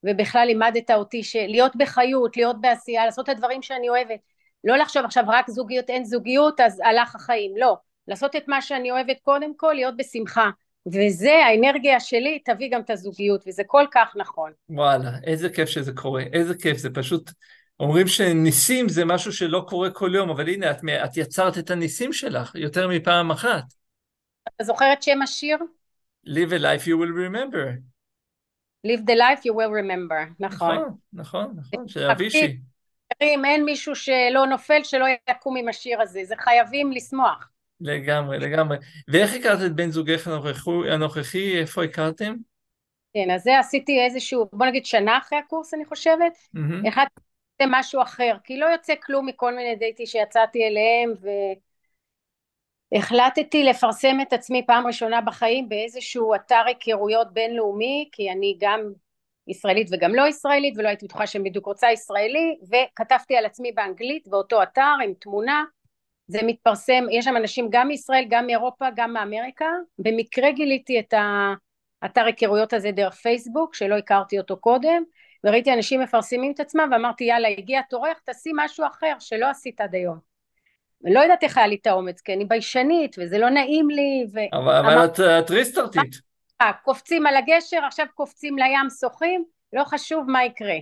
ובכלל 0.05 0.47
לימדת 0.47 0.91
אותי 0.91 1.23
שלהיות 1.23 1.77
בחיות, 1.77 2.37
להיות 2.37 2.61
בעשייה, 2.61 3.05
לעשות 3.05 3.25
את 3.25 3.35
הדברים 3.35 3.63
שאני 3.63 3.89
אוהבת, 3.89 4.21
לא 4.65 4.77
לחשוב 4.77 5.05
עכשיו 5.05 5.25
רק 5.29 5.51
זוגיות 5.51 5.91
אין 5.91 6.05
זוגיות 6.05 6.61
אז 6.61 6.83
הלך 6.85 7.15
החיים, 7.15 7.57
לא, 7.57 7.77
לעשות 8.09 8.37
את 8.37 8.49
מה 8.49 8.63
שאני 8.63 8.91
אוהבת 8.91 9.21
קודם 9.23 9.57
כל, 9.57 9.73
להיות 9.73 9.97
בשמחה. 9.97 10.51
וזה, 10.87 11.33
האנרגיה 11.33 12.01
שלי 12.01 12.39
תביא 12.45 12.71
גם 12.71 12.81
את 12.81 12.91
הזוגיות, 12.91 13.45
וזה 13.47 13.63
כל 13.67 13.85
כך 13.91 14.13
נכון. 14.17 14.53
וואלה, 14.69 15.11
איזה 15.25 15.51
כיף 15.51 15.69
שזה 15.69 15.93
קורה, 15.93 16.23
איזה 16.33 16.55
כיף, 16.55 16.77
זה 16.77 16.91
פשוט... 16.91 17.31
אומרים 17.81 18.09
שניסים 18.09 18.89
זה 18.89 19.05
משהו 19.05 19.33
שלא 19.33 19.65
קורה 19.69 19.91
כל 19.91 20.11
יום, 20.15 20.31
אבל 20.31 20.49
הנה, 20.49 20.71
את, 20.71 20.77
את 21.05 21.17
יצרת 21.17 21.59
את 21.59 21.71
הניסים 21.71 22.13
שלך 22.13 22.55
יותר 22.55 22.89
מפעם 22.89 23.31
אחת. 23.31 23.65
אתה 24.49 24.65
זוכר 24.65 24.93
את 24.93 25.03
שם 25.03 25.23
השיר? 25.23 25.59
Live 26.27 26.51
a 26.51 26.59
life 26.59 26.87
you 26.87 26.97
will 26.97 27.15
remember. 27.27 27.81
Live 28.87 29.01
the 29.07 29.17
life 29.17 29.45
you 29.45 29.53
will 29.53 29.71
remember, 29.71 30.35
נכון. 30.41 30.77
נכון, 30.77 30.97
נכון, 31.13 31.55
נכון, 31.57 31.89
של 31.89 32.11
אבישי. 32.11 32.59
אין 33.21 33.65
מישהו 33.65 33.95
שלא 33.97 34.47
נופל 34.47 34.85
שלא 34.85 35.07
יקום 35.31 35.57
עם 35.57 35.69
השיר 35.69 36.01
הזה, 36.01 36.21
זה 36.25 36.35
חייבים 36.39 36.93
לשמוח. 36.93 37.49
לגמרי, 37.81 38.39
לגמרי. 38.39 38.77
ואיך 39.09 39.35
הכרת 39.35 39.59
את 39.67 39.73
בן 39.73 39.91
זוגך 39.91 40.29
הנוכחי, 40.91 41.61
איפה 41.61 41.85
הכרתם? 41.85 42.35
כן, 43.15 43.31
אז 43.31 43.43
זה 43.43 43.59
עשיתי 43.59 44.01
איזשהו, 44.05 44.49
בוא 44.53 44.67
נגיד 44.67 44.87
שנה 44.87 45.19
אחרי 45.19 45.39
הקורס 45.39 45.75
אני 45.75 45.85
חושבת, 45.85 46.33
mm-hmm. 46.57 46.89
החלטתי 46.89 47.65
משהו 47.67 48.03
אחר, 48.03 48.37
כי 48.45 48.57
לא 48.59 48.67
יוצא 48.67 48.95
כלום 49.03 49.27
מכל 49.27 49.57
מיני 49.57 49.77
דייטים 49.77 50.07
שיצאתי 50.07 50.59
אליהם, 50.65 51.15
והחלטתי 52.93 53.65
לפרסם 53.65 54.21
את 54.23 54.33
עצמי 54.33 54.67
פעם 54.67 54.87
ראשונה 54.87 55.21
בחיים 55.21 55.69
באיזשהו 55.69 56.35
אתר 56.35 56.63
היכרויות 56.67 57.33
בינלאומי, 57.33 58.09
כי 58.13 58.31
אני 58.31 58.57
גם 58.61 58.81
ישראלית 59.49 59.89
וגם 59.93 60.15
לא 60.15 60.29
ישראלית, 60.29 60.75
ולא 60.79 60.89
הייתי 60.89 61.07
בטוחה 61.07 61.27
שאני 61.27 61.51
בדיוק 61.51 61.67
רוצה 61.67 61.91
ישראלי, 61.91 62.57
וכתבתי 62.63 63.37
על 63.37 63.47
עצמי 63.47 63.73
באנגלית 63.73 64.29
באותו 64.29 64.63
אתר 64.63 64.95
עם 65.05 65.13
תמונה, 65.21 65.65
זה 66.27 66.39
מתפרסם, 66.43 67.05
יש 67.11 67.25
שם 67.25 67.37
אנשים 67.37 67.69
גם 67.71 67.89
מישראל, 67.89 68.25
גם 68.29 68.47
מאירופה, 68.47 68.87
גם 68.97 69.13
מאמריקה, 69.13 69.69
במקרה 69.99 70.53
גיליתי 70.53 70.99
את 70.99 71.15
האתר 72.03 72.25
היכרויות 72.25 72.73
הזה 72.73 72.91
דרך 72.91 73.15
פייסבוק, 73.15 73.75
שלא 73.75 73.95
הכרתי 73.95 74.39
אותו 74.39 74.57
קודם, 74.57 75.03
וראיתי 75.45 75.73
אנשים 75.73 76.01
מפרסמים 76.01 76.53
את 76.53 76.61
עצמם, 76.61 76.89
ואמרתי 76.93 77.25
יאללה 77.25 77.49
הגיע 77.49 77.83
תורך, 77.83 78.21
תעשי 78.25 78.51
משהו 78.55 78.87
אחר 78.87 79.13
שלא 79.19 79.47
עשית 79.47 79.81
עד 79.81 79.95
היום. 79.95 80.19
לא 81.05 81.21
יודעת 81.21 81.43
איך 81.43 81.59
היה 81.59 81.67
לי 81.67 81.79
את 81.81 81.87
האומץ, 81.87 82.21
כי 82.21 82.35
אני 82.35 82.45
ביישנית, 82.45 83.17
וזה 83.19 83.39
לא 83.39 83.51
נעים 83.51 83.91
לי, 83.91 84.27
ו... 84.33 84.39
אבל, 84.53 84.77
אבל 84.77 85.05
את, 85.05 85.21
את 85.21 85.51
ריסטרטית. 85.51 86.15
אה, 86.61 86.73
קופצים 86.73 87.27
על 87.27 87.37
הגשר, 87.37 87.85
עכשיו 87.87 88.07
קופצים 88.15 88.59
לים, 88.59 88.91
שוחים, 89.01 89.45
לא 89.73 89.85
חשוב 89.85 90.31
מה 90.31 90.45
יקרה. 90.45 90.77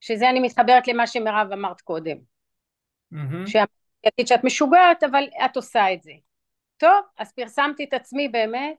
שזה 0.00 0.30
אני 0.30 0.40
מתחברת 0.40 0.88
למה 0.88 1.06
שמירב 1.06 1.52
אמרת 1.52 1.80
קודם. 1.80 2.16
Mm-hmm. 3.14 3.50
יגיד 4.06 4.26
שאת 4.26 4.44
משוגעת, 4.44 5.02
אבל 5.02 5.24
את 5.44 5.56
עושה 5.56 5.92
את 5.92 6.02
זה. 6.02 6.12
טוב, 6.76 7.04
אז 7.18 7.32
פרסמתי 7.32 7.84
את 7.84 7.94
עצמי 7.94 8.28
באמת, 8.28 8.76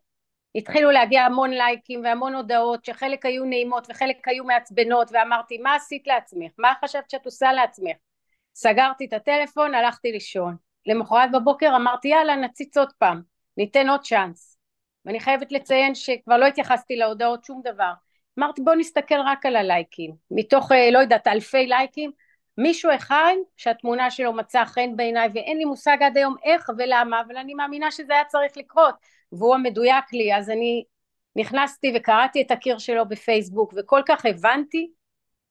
התחילו 0.55 0.91
להגיע 0.91 1.21
המון 1.21 1.51
לייקים 1.51 2.03
והמון 2.03 2.35
הודעות 2.35 2.85
שחלק 2.85 3.25
היו 3.25 3.45
נעימות 3.45 3.87
וחלק 3.89 4.27
היו 4.27 4.43
מעצבנות 4.43 5.09
ואמרתי 5.11 5.57
מה 5.57 5.75
עשית 5.75 6.07
לעצמך? 6.07 6.51
מה 6.57 6.73
חשבת 6.83 7.09
שאת 7.09 7.25
עושה 7.25 7.53
לעצמך? 7.53 7.95
סגרתי 8.55 9.05
את 9.05 9.13
הטלפון, 9.13 9.75
הלכתי 9.75 10.11
לישון. 10.11 10.55
למחרת 10.85 11.31
בבוקר 11.31 11.75
אמרתי 11.75 12.07
יאללה 12.07 12.35
נציץ 12.35 12.77
עוד 12.77 12.93
פעם, 12.97 13.21
ניתן 13.57 13.89
עוד 13.89 14.01
צ'אנס. 14.01 14.57
ואני 15.05 15.19
חייבת 15.19 15.51
לציין 15.51 15.95
שכבר 15.95 16.37
לא 16.37 16.45
התייחסתי 16.45 16.95
להודעות 16.95 17.43
שום 17.43 17.61
דבר. 17.63 17.93
אמרתי 18.39 18.61
בוא 18.61 18.75
נסתכל 18.75 19.21
רק 19.25 19.45
על 19.45 19.55
הלייקים. 19.55 20.15
מתוך 20.31 20.71
אה, 20.71 20.91
לא 20.91 20.99
יודעת 20.99 21.27
אלפי 21.27 21.67
לייקים 21.67 22.11
מישהו 22.57 22.91
אחד 22.95 23.34
שהתמונה 23.57 24.11
שלו 24.11 24.34
מצאה 24.34 24.65
חן 24.65 24.95
בעיניי 24.95 25.30
ואין 25.34 25.57
לי 25.57 25.65
מושג 25.65 25.97
עד 26.01 26.17
היום 26.17 26.35
איך 26.43 26.69
ולמה 26.77 27.21
אבל 27.21 27.38
אני 27.38 27.53
מאמינה 27.53 27.91
שזה 27.91 28.13
היה 28.13 28.25
צריך 28.25 28.57
לקרות. 28.57 28.95
והוא 29.31 29.55
המדויק 29.55 30.13
לי 30.13 30.35
אז 30.35 30.49
אני 30.49 30.84
נכנסתי 31.35 31.93
וקראתי 31.95 32.41
את 32.41 32.51
הקיר 32.51 32.77
שלו 32.77 33.07
בפייסבוק 33.07 33.73
וכל 33.77 34.01
כך 34.07 34.25
הבנתי 34.25 34.91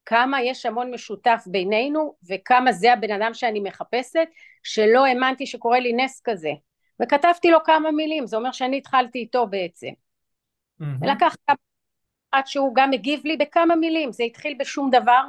כמה 0.04 0.42
יש 0.42 0.66
המון 0.66 0.94
משותף 0.94 1.44
בינינו 1.46 2.14
וכמה 2.28 2.72
זה 2.72 2.92
הבן 2.92 3.10
אדם 3.10 3.34
שאני 3.34 3.60
מחפשת 3.60 4.28
שלא 4.62 5.06
האמנתי 5.06 5.46
שקורה 5.46 5.80
לי 5.80 5.92
נס 5.92 6.20
כזה. 6.24 6.52
וכתבתי 7.02 7.50
לו 7.50 7.58
כמה 7.64 7.90
מילים 7.90 8.26
זה 8.26 8.36
אומר 8.36 8.52
שאני 8.52 8.78
התחלתי 8.78 9.18
איתו 9.18 9.46
בעצם. 9.46 9.88
mm-hmm. 9.88 10.84
ולקח 11.00 11.36
כמה 11.46 11.56
עד 12.32 12.46
שהוא 12.46 12.74
גם 12.74 12.92
הגיב 12.92 13.20
לי 13.24 13.36
בכמה 13.36 13.76
מילים 13.76 14.12
זה 14.12 14.24
התחיל 14.24 14.56
בשום 14.58 14.90
דבר 14.90 15.22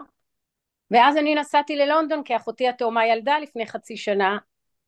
ואז 0.93 1.17
אני 1.17 1.35
נסעתי 1.35 1.75
ללונדון 1.75 2.23
כי 2.23 2.35
אחותי 2.35 2.67
התאומה 2.67 3.07
ילדה 3.07 3.39
לפני 3.39 3.65
חצי 3.65 3.97
שנה 3.97 4.37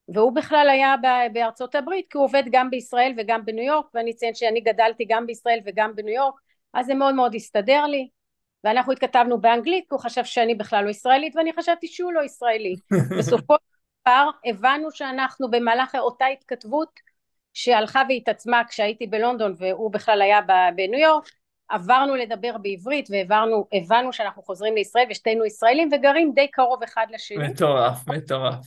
והוא 0.07 0.35
בכלל 0.35 0.67
היה 0.69 0.95
בארצות 1.33 1.75
הברית 1.75 2.05
כי 2.09 2.17
הוא 2.17 2.25
עובד 2.25 2.43
גם 2.51 2.69
בישראל 2.69 3.13
וגם 3.17 3.45
בניו 3.45 3.63
יורק 3.63 3.85
ואני 3.93 4.11
אציין 4.11 4.35
שאני 4.35 4.61
גדלתי 4.61 5.05
גם 5.09 5.25
בישראל 5.25 5.59
וגם 5.65 5.95
בניו 5.95 6.13
יורק 6.15 6.33
אז 6.73 6.85
זה 6.85 6.93
מאוד 6.93 7.15
מאוד 7.15 7.35
הסתדר 7.35 7.85
לי. 7.85 8.09
ואנחנו 8.63 8.93
התכתבנו 8.93 9.41
באנגלית 9.41 9.83
כי 9.83 9.95
הוא 9.95 9.99
חשב 9.99 10.23
שאני 10.23 10.55
בכלל 10.55 10.83
לא 10.83 10.89
ישראלית 10.89 11.35
ואני 11.35 11.53
חשבתי 11.53 11.87
שהוא 11.87 12.13
לא 12.13 12.23
ישראלי. 12.23 12.75
בסופו 13.19 13.53
של 13.53 14.01
דבר 14.01 14.29
הבנו 14.45 14.91
שאנחנו 14.91 15.51
במהלך 15.51 15.95
אותה 15.95 16.25
התכתבות 16.25 16.99
שהלכה 17.53 18.03
והתעצמה 18.09 18.61
כשהייתי 18.69 19.07
בלונדון 19.07 19.53
והוא 19.57 19.91
בכלל 19.91 20.21
היה 20.21 20.39
בניו 20.75 20.99
יורק 20.99 21.29
עברנו 21.69 22.15
לדבר 22.15 22.57
בעברית 22.57 23.09
והבנו 23.29 24.13
שאנחנו 24.13 24.43
חוזרים 24.43 24.75
לישראל 24.75 25.05
ושתינו 25.09 25.45
ישראלים 25.45 25.89
וגרים 25.91 26.31
די 26.35 26.47
קרוב 26.51 26.83
אחד 26.83 27.07
לשני. 27.09 27.47
מטורף, 27.47 28.07
מטורף. 28.07 28.65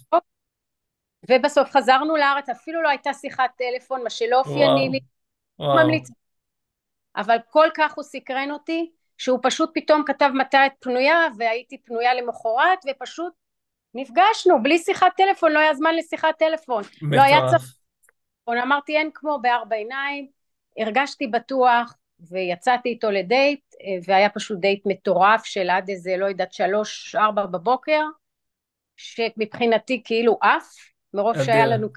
ובסוף 1.30 1.70
חזרנו 1.70 2.16
לארץ, 2.16 2.48
אפילו 2.48 2.82
לא 2.82 2.88
הייתה 2.88 3.12
שיחת 3.12 3.50
טלפון, 3.58 4.02
מה 4.04 4.10
שלא 4.10 4.38
אופייני 4.38 4.88
לי. 4.88 5.00
ממליץ. 5.58 6.08
אבל 7.16 7.36
כל 7.50 7.68
כך 7.76 7.94
הוא 7.94 8.04
סקרן 8.04 8.50
אותי, 8.50 8.90
שהוא 9.18 9.38
פשוט 9.42 9.70
פתאום 9.74 10.02
כתב 10.06 10.30
מתי 10.34 10.66
את 10.66 10.72
פנויה, 10.80 11.26
והייתי 11.38 11.78
פנויה 11.78 12.14
למחרת, 12.14 12.78
ופשוט 12.90 13.32
נפגשנו, 13.94 14.62
בלי 14.62 14.78
שיחת 14.78 15.12
טלפון, 15.16 15.52
לא 15.52 15.58
היה 15.58 15.74
זמן 15.74 15.94
לשיחת 15.94 16.38
טלפון. 16.38 16.82
מטורף. 16.82 17.12
לא 17.12 17.22
היה 17.22 17.38
צריך... 17.50 17.74
אמרתי 18.48 18.96
אין 18.96 19.10
כמו 19.14 19.38
בארבע 19.42 19.76
עיניים, 19.76 20.28
הרגשתי 20.78 21.26
בטוח, 21.26 21.94
ויצאתי 22.20 22.88
איתו 22.88 23.10
לדייט, 23.10 23.74
והיה 24.04 24.28
פשוט 24.28 24.58
דייט 24.58 24.82
מטורף 24.86 25.44
של 25.44 25.70
עד 25.70 25.88
איזה, 25.88 26.16
לא 26.16 26.26
יודעת, 26.26 26.52
שלוש, 26.52 27.14
ארבע 27.14 27.46
בבוקר, 27.46 28.00
שמבחינתי 28.96 30.02
כאילו 30.04 30.38
עף, 30.40 30.74
מרוב 31.14 31.42
שהיה 31.44 31.66
לנו... 31.66 31.88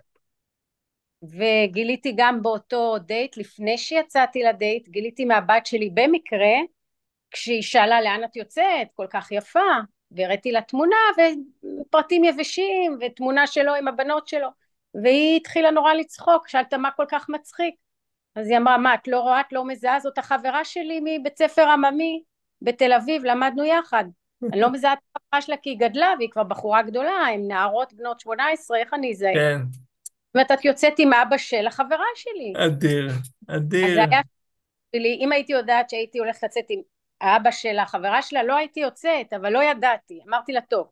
וגיליתי 1.24 2.14
גם 2.16 2.42
באותו 2.42 2.98
דייט, 2.98 3.38
לפני 3.38 3.78
שיצאתי 3.78 4.44
לדייט, 4.44 4.88
גיליתי 4.88 5.26
מהבת 5.26 5.66
שלי 5.66 5.90
במקרה, 5.94 6.56
כשהיא 7.32 7.62
שאלה 7.62 8.02
לאן 8.02 8.24
את 8.24 8.36
יוצאת, 8.36 8.88
כל 8.94 9.08
כך 9.10 9.32
יפה, 9.32 9.60
והראיתי 10.12 10.52
לה 10.52 10.62
תמונה 10.62 10.96
ופרטים 11.82 12.24
יבשים 12.24 12.98
ותמונה 13.02 13.48
שלו 13.48 13.76
עם 13.76 13.88
הבנות 13.88 14.28
שלו 14.28 14.48
והיא 15.04 15.38
התחילה 15.38 15.72
נורא 15.72 15.94
לצחוק, 15.94 16.48
שאלת 16.48 16.74
מה 16.74 16.92
כל 16.92 17.06
כך 17.10 17.30
מצחיק 17.30 17.76
אז 18.36 18.48
היא 18.48 18.58
אמרה 18.58 18.78
מה 18.78 18.94
את 18.94 19.08
לא 19.08 19.20
רואה 19.20 19.42
את 19.42 19.54
לא 19.54 19.66
מזהה 19.66 20.00
זאת 20.00 20.18
החברה 20.18 20.66
שלי 20.66 21.00
מבית 21.04 21.38
ספר 21.38 21.70
עממי 21.70 22.24
בתל 22.62 22.94
אביב 22.94 23.26
למדנו 23.26 23.66
יחד 23.66 24.06
אני 24.52 24.62
לא 24.62 24.72
מזהה 24.72 24.94
את 24.94 25.00
החברה 25.16 25.42
שלה 25.42 25.58
כי 25.58 25.70
היא 25.70 25.80
גדלה 25.80 26.14
והיא 26.18 26.30
כבר 26.32 26.44
בחורה 26.44 26.82
גדולה 26.82 27.26
עם 27.34 27.48
נערות 27.48 27.94
בנות 27.94 28.20
18 28.20 28.78
איך 28.78 28.94
אני 28.94 29.12
אזהה? 29.12 29.34
כן. 29.34 29.58
זאת 29.72 30.36
אומרת 30.36 30.52
את 30.52 30.66
יוצאת 30.66 30.94
עם 31.00 31.14
אבא 31.14 31.38
של 31.38 31.68
החברה 31.68 32.06
שלי. 32.16 32.54
אדיר, 32.66 33.08
אדיר. 33.48 33.86
אז 33.86 34.10
היה 34.10 34.22
שלי, 34.96 35.18
אם 35.22 35.32
הייתי 35.32 35.54
יודעת 35.54 35.90
שהייתי 35.90 36.20
הולכת 36.20 36.44
לצאת 36.44 36.66
עם 36.70 36.82
האבא 37.22 37.52
של 37.52 37.80
החברה 37.80 38.22
שלה 38.22 38.44
לא 38.44 38.58
הייתי 38.58 38.80
יוצאת 38.80 39.34
אבל 39.34 39.54
לא 39.54 39.64
ידעתי 39.64 40.20
אמרתי 40.28 40.52
לה 40.52 40.62
טוב 40.62 40.88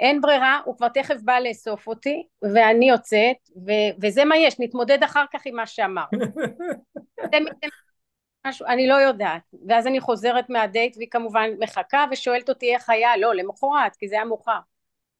אין 0.00 0.20
ברירה 0.20 0.60
הוא 0.64 0.76
כבר 0.76 0.88
תכף 0.88 1.16
בא 1.24 1.38
לאסוף 1.38 1.86
אותי 1.86 2.26
ואני 2.54 2.88
יוצאת 2.88 3.36
ו- 3.66 3.94
וזה 4.02 4.24
מה 4.24 4.36
יש 4.36 4.60
נתמודד 4.60 5.02
אחר 5.02 5.24
כך 5.32 5.42
עם 5.46 5.56
מה 5.56 5.66
שאמר 5.66 6.04
משהו, 8.46 8.66
אני 8.66 8.86
לא 8.86 8.94
יודעת. 8.94 9.42
ואז 9.68 9.86
אני 9.86 10.00
חוזרת 10.00 10.50
מהדייט 10.50 10.96
והיא 10.96 11.08
כמובן 11.10 11.50
מחכה 11.58 12.04
ושואלת 12.10 12.48
אותי 12.48 12.74
איך 12.74 12.90
היה 12.90 13.16
לא 13.16 13.34
למחרת 13.34 13.96
כי 13.98 14.08
זה 14.08 14.14
היה 14.14 14.24
מאוחר. 14.24 14.58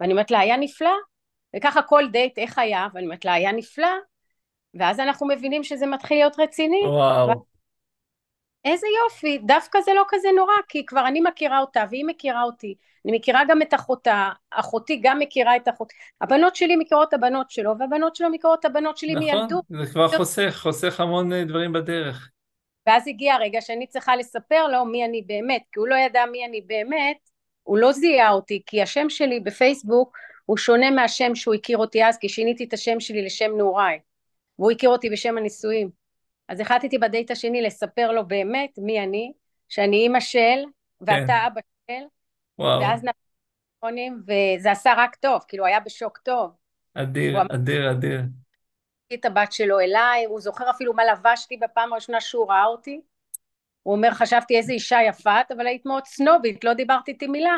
ואני 0.00 0.12
אומרת 0.12 0.30
לה 0.30 0.38
היה 0.38 0.56
נפלא? 0.56 0.94
וככה 1.56 1.82
כל 1.82 2.08
דייט 2.12 2.38
איך 2.38 2.58
היה? 2.58 2.86
ואני 2.94 3.06
אומרת 3.06 3.24
לה 3.24 3.32
היה 3.32 3.52
נפלא. 3.52 3.88
ואז 4.74 5.00
אנחנו 5.00 5.26
מבינים 5.26 5.64
שזה 5.64 5.86
מתחיל 5.86 6.16
להיות 6.16 6.40
רציני. 6.40 6.82
וואו 6.86 7.53
איזה 8.64 8.86
יופי, 9.04 9.38
דווקא 9.38 9.80
זה 9.80 9.90
לא 9.94 10.04
כזה 10.08 10.28
נורא, 10.36 10.52
כי 10.68 10.86
כבר 10.86 11.06
אני 11.08 11.20
מכירה 11.20 11.60
אותה 11.60 11.84
והיא 11.90 12.04
מכירה 12.04 12.42
אותי, 12.42 12.74
אני 13.04 13.16
מכירה 13.16 13.42
גם 13.48 13.62
את 13.62 13.74
אחותה, 13.74 14.30
אחותי 14.50 15.00
גם 15.02 15.18
מכירה 15.18 15.56
את 15.56 15.68
אחות, 15.68 15.92
הבנות 16.20 16.56
שלי 16.56 16.76
מכירות 16.76 17.08
את 17.08 17.14
הבנות 17.14 17.50
שלו, 17.50 17.78
והבנות 17.78 18.16
שלו 18.16 18.30
מכירות 18.30 18.60
את 18.60 18.64
הבנות 18.64 18.96
שלי 18.96 19.14
נכון, 19.14 19.24
מילדות. 19.24 19.64
נכון, 19.70 19.84
זה 19.86 19.92
כבר 19.92 20.08
חוסך, 20.08 20.54
חוסך 20.62 21.00
המון 21.00 21.32
אה, 21.32 21.44
דברים 21.44 21.72
בדרך. 21.72 22.30
ואז 22.86 23.08
הגיע 23.08 23.34
הרגע 23.34 23.60
שאני 23.60 23.86
צריכה 23.86 24.16
לספר 24.16 24.68
לו 24.68 24.84
מי 24.84 25.04
אני 25.04 25.22
באמת, 25.22 25.62
כי 25.72 25.80
הוא 25.80 25.88
לא 25.88 25.94
ידע 25.94 26.24
מי 26.32 26.46
אני 26.46 26.60
באמת, 26.60 27.16
הוא 27.62 27.78
לא 27.78 27.92
זיהה 27.92 28.30
אותי, 28.30 28.62
כי 28.66 28.82
השם 28.82 29.10
שלי 29.10 29.40
בפייסבוק 29.40 30.16
הוא 30.46 30.56
שונה 30.56 30.90
מהשם 30.90 31.34
שהוא 31.34 31.54
הכיר 31.54 31.78
אותי 31.78 32.04
אז, 32.04 32.18
כי 32.18 32.28
שיניתי 32.28 32.64
את 32.64 32.72
השם 32.72 33.00
שלי 33.00 33.24
לשם 33.24 33.56
נעוריי. 33.56 33.98
והוא 34.58 34.70
הכיר 34.70 34.90
אותי 34.90 35.10
בשם 35.10 35.38
הנישואים. 35.38 36.03
אז 36.48 36.60
החלטתי 36.60 36.98
בדייט 36.98 37.30
השני 37.30 37.62
לספר 37.62 38.12
לו 38.12 38.28
באמת 38.28 38.78
מי 38.78 39.00
אני, 39.00 39.32
שאני 39.68 39.96
אימא 39.96 40.20
של, 40.20 40.64
ואתה 41.00 41.26
כן. 41.26 41.46
אבא 41.46 41.60
של, 41.90 42.04
וואו. 42.58 42.80
ואז 42.80 43.04
נפונים, 43.78 44.22
וזה 44.22 44.70
עשה 44.70 44.94
רק 44.96 45.14
טוב, 45.14 45.44
כאילו 45.48 45.66
היה 45.66 45.80
בשוק 45.80 46.18
טוב. 46.18 46.50
אדיר, 46.94 47.42
אדיר, 47.54 47.90
אדיר. 47.90 48.20
את 49.14 49.24
הבת 49.24 49.52
שלו 49.52 49.80
אליי, 49.80 50.24
הוא 50.24 50.40
זוכר 50.40 50.70
אפילו 50.70 50.92
מה 50.92 51.02
לבשתי 51.04 51.56
בפעם 51.56 51.92
הראשונה 51.92 52.20
שהוא 52.20 52.48
ראה 52.48 52.64
אותי. 52.64 53.00
הוא 53.82 53.94
אומר, 53.94 54.10
חשבתי 54.10 54.56
איזה 54.56 54.72
אישה 54.72 54.98
יפה 55.08 55.40
את, 55.40 55.52
אבל 55.52 55.66
היית 55.66 55.86
מאוד 55.86 56.04
סנובית, 56.06 56.64
לא 56.64 56.74
דיברת 56.74 57.08
איתי 57.08 57.26
מילה. 57.26 57.56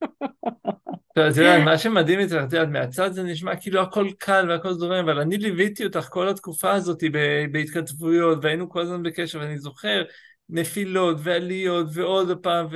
את 1.18 1.36
יודעת, 1.36 1.62
מה 1.64 1.78
שמדהים 1.78 2.18
איתך, 2.18 2.32
את 2.32 2.52
יודעת, 2.52 2.68
מהצד 2.68 3.12
זה 3.12 3.22
נשמע 3.22 3.56
כאילו 3.56 3.80
הכל 3.80 4.08
קל 4.18 4.46
והכל 4.48 4.72
זורם, 4.72 5.08
אבל 5.08 5.20
אני 5.20 5.38
ליוויתי 5.38 5.84
אותך 5.84 6.08
כל 6.10 6.28
התקופה 6.28 6.72
הזאת 6.72 7.04
בהתכתבויות, 7.52 8.38
והיינו 8.42 8.70
כל 8.70 8.80
הזמן 8.80 9.02
בקשר, 9.02 9.38
ואני 9.38 9.58
זוכר 9.58 10.02
נפילות 10.48 11.16
ועליות 11.20 11.86
ועוד 11.92 12.38
פעם, 12.42 12.66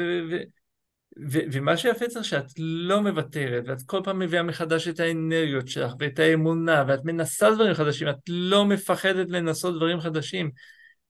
ומה 1.53 1.77
שיפה 1.77 2.09
צריך 2.09 2.25
שאת 2.25 2.47
לא 2.59 3.03
מוותרת, 3.03 3.65
ואת 3.67 3.83
כל 3.87 4.01
פעם 4.05 4.19
מביאה 4.19 4.43
מחדש 4.43 4.89
את 4.89 5.01
האנרגיות 5.01 5.69
שלך 5.69 5.93
ואת 5.99 6.19
האמונה, 6.19 6.85
ואת 6.89 7.05
מנסה 7.05 7.51
דברים 7.51 7.75
חדשים, 7.75 8.09
את 8.09 8.17
לא 8.29 8.65
מפחדת 8.65 9.31
לנסות 9.31 9.77
דברים 9.77 10.01
חדשים. 10.01 10.51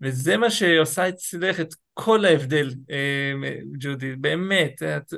וזה 0.01 0.37
מה 0.37 0.51
שעושה 0.51 1.09
אצלך 1.09 1.61
את 1.61 1.75
כל 1.95 2.25
ההבדל, 2.25 2.71
אה, 2.91 3.33
ג'ודי, 3.79 4.17
באמת. 4.17 4.83
את, 4.83 5.15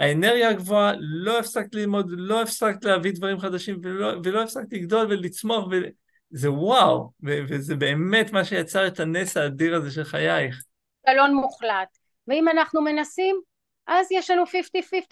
האנרגיה 0.00 0.48
הגבוהה, 0.48 0.92
לא 0.98 1.38
הפסקת 1.38 1.74
ללמוד, 1.74 2.06
לא 2.10 2.42
הפסקת 2.42 2.84
להביא 2.84 3.12
דברים 3.12 3.38
חדשים, 3.38 3.80
ולא, 3.82 4.12
ולא 4.24 4.42
הפסקת 4.42 4.72
לגדול 4.72 5.06
ולצמוח, 5.06 5.68
וזה 5.70 6.50
וואו, 6.50 7.12
וזה 7.22 7.76
באמת 7.76 8.32
מה 8.32 8.44
שיצר 8.44 8.86
את 8.86 9.00
הנס 9.00 9.36
האדיר 9.36 9.74
הזה 9.74 9.90
של 9.90 10.04
חייך. 10.04 10.62
אלון 11.08 11.34
מוחלט. 11.34 11.98
ואם 12.28 12.48
אנחנו 12.48 12.82
מנסים, 12.82 13.40
אז 13.86 14.12
יש 14.12 14.30
לנו 14.30 14.42
50-50, 14.44 14.46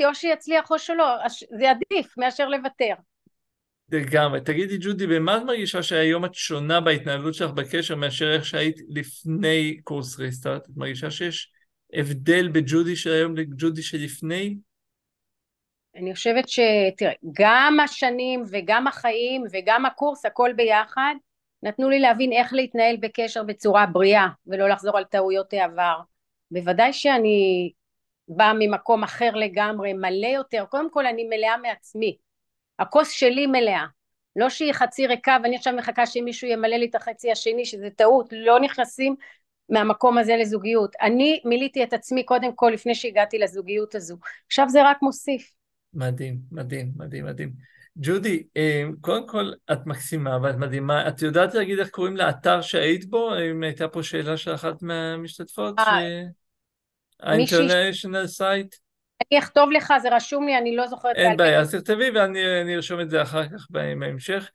או 0.05 0.15
שיצליח 0.15 0.71
או 0.71 0.79
שלא, 0.79 1.17
זה 1.59 1.71
עדיף 1.71 2.19
מאשר 2.19 2.49
לוותר. 2.49 2.95
לגמרי. 3.93 4.41
תגידי, 4.41 4.79
ג'ודי, 4.81 5.07
במה 5.07 5.37
את 5.37 5.43
מרגישה 5.43 5.83
שהיום 5.83 6.25
את 6.25 6.35
שונה 6.35 6.81
בהתנהלות 6.81 7.35
שלך 7.35 7.51
בקשר 7.51 7.97
מאשר 7.97 8.35
איך 8.35 8.45
שהיית 8.45 8.77
לפני 8.89 9.81
קורס 9.85 10.19
ריסטארט? 10.19 10.65
את 10.65 10.77
מרגישה 10.77 11.11
שיש 11.11 11.53
הבדל 11.93 12.49
בג'ודי 12.49 12.97
של 12.97 13.13
היום 13.13 13.37
לג'ודי 13.37 13.83
שלפני? 13.83 14.57
אני 15.99 16.15
חושבת 16.15 16.49
ש... 16.49 16.61
תראה, 16.97 17.13
גם 17.33 17.81
השנים 17.85 18.45
וגם 18.51 18.87
החיים 18.87 19.45
וגם 19.51 19.87
הקורס, 19.87 20.27
הכל 20.27 20.53
ביחד, 20.57 21.15
נתנו 21.63 21.91
לי 21.91 21.99
להבין 21.99 22.33
איך 22.33 22.53
להתנהל 22.53 22.97
בקשר 23.01 23.43
בצורה 23.43 23.87
בריאה 23.87 24.27
ולא 24.47 24.69
לחזור 24.69 24.99
על 24.99 25.05
טעויות 25.05 25.53
העבר. 25.53 26.01
בוודאי 26.51 26.93
שאני 26.93 27.73
באה 28.29 28.53
ממקום 28.59 29.03
אחר 29.03 29.31
לגמרי, 29.35 29.93
מלא 29.93 30.27
יותר, 30.27 30.65
קודם 30.71 30.91
כל 30.91 31.07
אני 31.07 31.25
מלאה 31.25 31.57
מעצמי, 31.57 32.17
הכוס 32.79 33.11
שלי 33.11 33.47
מלאה, 33.47 33.85
לא 34.37 34.51
שהיא 34.51 34.73
חצי 34.73 35.07
ריקה 35.07 35.37
ואני 35.43 35.57
עכשיו 35.57 35.73
מחכה 35.73 36.07
שמישהו 36.07 36.49
ימלא 36.49 36.77
לי 36.77 36.87
את 36.87 36.95
החצי 36.95 37.33
השני 37.33 37.65
שזה 37.65 37.91
טעות, 37.91 38.29
לא 38.33 38.61
נכנסים 38.61 39.15
מהמקום 39.69 40.19
הזה 40.19 40.37
לזוגיות, 40.37 40.97
אני 41.01 41.41
מילאתי 41.45 41.83
את 41.83 41.93
עצמי 41.93 42.25
קודם 42.25 42.53
כל 42.55 42.71
לפני 42.75 42.95
שהגעתי 42.95 43.39
לזוגיות 43.39 43.95
הזו, 43.95 44.17
עכשיו 44.47 44.69
זה 44.69 44.91
רק 44.91 45.03
מוסיף. 45.03 45.58
מדהים, 45.95 46.39
מדהים, 46.53 46.93
מדהים, 46.97 47.27
מדהים. 47.27 47.53
ג'ודי, 47.97 48.43
אה, 48.57 48.85
קודם 49.01 49.29
כל 49.29 49.51
את 49.73 49.87
מקסימה 49.87 50.39
ואת 50.43 50.55
מדהימה, 50.55 51.09
את 51.09 51.23
יודעת 51.23 51.55
להגיד 51.55 51.79
איך 51.79 51.89
קוראים 51.89 52.17
לאתר 52.17 52.61
שהיית 52.61 53.11
בו? 53.11 53.31
אם 53.53 53.63
הייתה 53.63 53.89
פה 53.89 54.03
שאלה 54.03 54.37
של 54.37 54.55
אחת 54.55 54.83
מהמשתתפות? 54.83 55.79
אה, 55.79 56.23
ה-International 57.23 58.27
site? 58.27 58.75
אני 59.31 59.39
אכתוב 59.39 59.71
לך, 59.71 59.93
זה 60.03 60.09
רשום 60.17 60.47
לי, 60.47 60.59
אני 60.59 60.77
לא 60.77 60.87
זוכרת. 60.87 61.17
אין 61.17 61.37
בעיה, 61.37 61.61
אז 61.61 61.75
תכתבי 61.75 62.11
ואני 62.11 62.77
ארשום 62.77 63.01
את 63.01 63.11
זה 63.11 63.23
אחר 63.23 63.49
כך 63.49 63.67
בהמשך. 63.71 64.51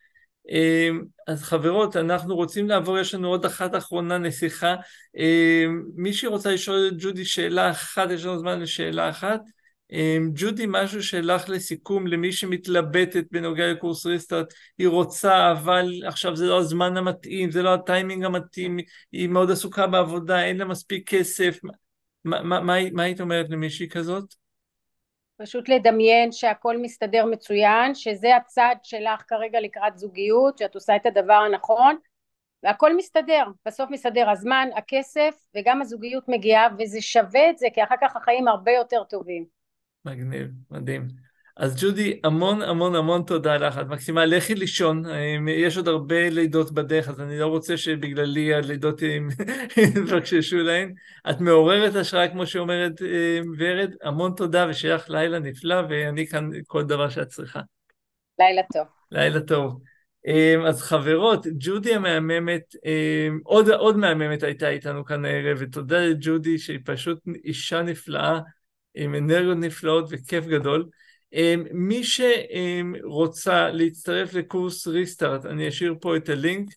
אז 1.28 1.44
חברות, 1.44 1.98
אנחנו 1.98 2.36
רוצים 2.36 2.70
לעבור, 2.70 3.00
יש 3.00 3.14
לנו 3.14 3.28
עוד 3.28 3.46
אחת 3.46 3.76
אחרונה 3.76 4.18
נסיכה. 4.18 4.76
אמ, 5.18 5.84
מישהי 5.96 6.28
רוצה 6.28 6.52
לשאול 6.52 6.88
את 6.88 6.94
ג'ודי 6.98 7.26
שאלה 7.26 7.72
אחת, 7.72 8.10
יש 8.12 8.26
לנו 8.26 8.40
זמן 8.40 8.60
לשאלה 8.60 9.10
אחת. 9.10 9.42
אמ, 9.94 10.32
ג'ודי, 10.36 10.66
משהו 10.68 11.04
שלך 11.04 11.50
לסיכום 11.50 12.08
למי 12.08 12.32
שמתלבטת 12.32 13.26
בנוגע 13.32 13.72
לקורס 13.72 14.06
ריסטארט, 14.06 14.54
היא 14.78 14.88
רוצה, 14.88 15.52
אבל 15.52 15.92
עכשיו 16.08 16.36
זה 16.36 16.46
לא 16.46 16.60
הזמן 16.60 16.98
המתאים, 16.98 17.52
זה 17.52 17.62
לא 17.62 17.74
הטיימינג 17.74 18.26
המתאים, 18.26 18.78
היא 19.12 19.30
מאוד 19.30 19.52
עסוקה 19.52 19.88
בעבודה, 19.88 20.44
אין 20.44 20.58
לה 20.58 20.66
מספיק 20.66 21.10
כסף. 21.10 21.60
מה, 22.26 22.74
היית 23.04 23.22
אומרת 23.22 23.50
למישהי 23.50 23.90
כזאת? 23.90 24.34
פשוט 25.38 25.70
לדמיין 25.70 26.32
שהכל 26.32 26.78
מסתדר 26.78 27.26
מצוין, 27.26 27.96
שזה 27.96 28.36
הצד 28.36 28.76
שלך 28.84 29.24
כרגע 29.28 29.60
לקראת 29.60 29.98
זוגיות, 29.98 30.58
שאת 30.58 30.76
עושה 30.76 30.96
את 30.96 31.06
הדבר 31.06 31.34
הנכון, 31.34 31.96
והכל 32.64 32.96
מסתדר, 32.96 33.44
בסוף 33.66 33.90
מסתדר 33.90 34.30
הזמן, 34.30 34.70
הכסף 34.76 35.36
וגם 35.56 35.82
הזוגיות 35.82 36.24
מגיעה 36.28 36.68
וזה 36.80 37.02
שווה 37.02 37.50
את 37.50 37.58
זה 37.58 37.68
כי 37.74 37.84
אחר 37.84 37.96
כך 38.02 38.16
החיים 38.16 38.48
הרבה 38.48 38.72
יותר 38.72 39.04
טובים. 39.04 39.53
מגניב, 40.06 40.48
מדהים. 40.72 41.08
אז 41.58 41.84
ג'ודי, 41.84 42.20
המון 42.24 42.62
המון 42.62 42.96
המון 42.96 43.24
תודה 43.24 43.58
לך, 43.58 43.78
את 43.78 43.88
מקסימה, 43.88 44.26
לכי 44.26 44.56
לישון, 44.56 45.04
יש 45.48 45.78
עוד 45.78 45.88
הרבה 45.88 46.30
לידות 46.30 46.72
בדרך, 46.72 47.10
אז 47.10 47.22
אני 47.22 47.40
לא 47.40 47.48
רוצה 47.48 47.78
שבגללי 47.78 48.54
הלידות 48.54 49.02
יבקששו 49.98 50.58
להן. 50.58 50.94
את 51.30 51.42
מעוררת 51.42 51.96
השראה, 51.96 52.28
כמו 52.28 52.48
שאומרת 52.48 53.02
אה, 53.02 53.40
ורד, 53.58 53.92
המון 54.02 54.34
תודה 54.38 54.66
ושיהיה 54.70 54.96
לך 54.96 55.10
לילה 55.10 55.40
נפלא, 55.40 55.76
ואני 55.90 56.28
כאן 56.28 56.50
כל 56.68 56.84
דבר 56.84 57.10
שאת 57.10 57.28
צריכה. 57.28 57.62
לילה 58.40 58.62
טוב. 58.74 58.88
לילה 59.12 59.40
טוב. 59.40 59.82
אה, 60.28 60.56
אז 60.68 60.82
חברות, 60.82 61.48
ג'ודי 61.60 61.96
המהממת, 61.96 62.76
אה, 62.86 63.28
עוד, 63.44 63.70
עוד 63.70 63.98
מהממת 63.98 64.44
הייתה 64.44 64.70
איתנו 64.70 65.06
כאן 65.06 65.26
הערב, 65.26 65.58
ותודה 65.60 66.00
לג'ודי 66.00 66.58
שהיא 66.58 66.80
פשוט 66.86 67.20
אישה 67.44 67.82
נפלאה, 67.82 68.40
עם 68.96 69.16
אנרגיות 69.16 69.58
נפלאות 69.58 70.06
וכיף 70.10 70.46
גדול. 70.46 70.86
אמ, 71.34 71.64
מי 71.72 72.02
שרוצה 72.04 73.70
להצטרף 73.70 74.34
לקורס 74.34 74.88
ריסטארט, 74.88 75.46
אני 75.46 75.68
אשאיר 75.68 75.96
פה 76.02 76.18
את 76.18 76.30
הלינק 76.30 76.70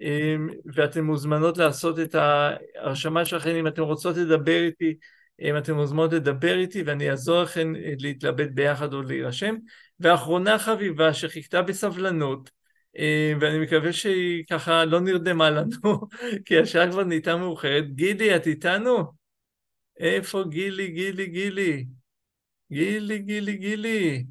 אמ, 0.00 0.48
ואתן 0.74 1.00
מוזמנות 1.00 1.58
לעשות 1.58 1.98
את 1.98 2.14
ההרשמה 2.14 3.24
שלכם 3.24 3.50
אם 3.50 3.66
אתן 3.66 3.82
רוצות 3.82 4.16
לדבר 4.16 4.62
איתי, 4.62 4.94
אם 5.40 5.58
אתן 5.58 5.72
מוזמנות 5.72 6.12
לדבר 6.12 6.58
איתי 6.58 6.82
ואני 6.82 7.10
אעזור 7.10 7.42
לכם 7.42 7.72
להתלבט 7.98 8.48
ביחד 8.50 8.92
או 8.94 9.02
להירשם. 9.02 9.54
ואחרונה 10.00 10.58
חביבה 10.58 11.14
שחיכתה 11.14 11.62
בסבלנות 11.62 12.50
אמ, 12.98 13.38
ואני 13.40 13.58
מקווה 13.58 13.92
שהיא 13.92 14.44
ככה 14.50 14.84
לא 14.84 15.00
נרדמה 15.00 15.50
לנו 15.50 16.00
כי 16.44 16.58
השעה 16.58 16.90
כבר 16.90 17.04
נהייתה 17.04 17.36
מאוחרת. 17.36 17.94
גילי, 17.94 18.36
את 18.36 18.46
איתנו? 18.46 19.17
איפה 19.98 20.44
גילי, 20.48 20.90
גילי, 20.90 21.26
גילי? 21.26 21.86
גילי, 22.72 23.18
גילי, 23.18 23.56
גילי. 23.56 24.24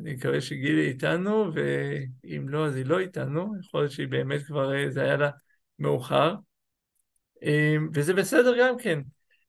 אני 0.00 0.14
מקווה 0.14 0.40
שגילי 0.40 0.88
איתנו, 0.88 1.50
ואם 1.54 2.48
לא, 2.48 2.66
אז 2.66 2.76
היא 2.76 2.86
לא 2.86 2.98
איתנו. 2.98 3.54
יכול 3.60 3.80
להיות 3.80 3.92
שהיא 3.92 4.08
באמת 4.08 4.42
כבר, 4.42 4.74
אה, 4.74 4.90
זה 4.90 5.02
היה 5.02 5.16
לה 5.16 5.30
מאוחר. 5.78 6.34
אמ, 7.42 7.88
וזה 7.94 8.14
בסדר 8.14 8.54
גם 8.60 8.78
כן. 8.78 9.00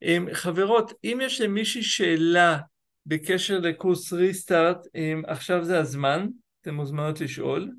אמ, 0.01 0.27
חברות, 0.33 0.91
אם 1.03 1.19
יש 1.21 1.41
למישהי 1.41 1.83
שאלה 1.83 2.57
בקשר 3.05 3.59
לקורס 3.59 4.13
ריסטארט, 4.13 4.77
אמ, 4.95 5.21
עכשיו 5.27 5.63
זה 5.63 5.79
הזמן, 5.79 6.27
אתן 6.61 6.73
מוזמנות 6.73 7.21
לשאול. 7.21 7.71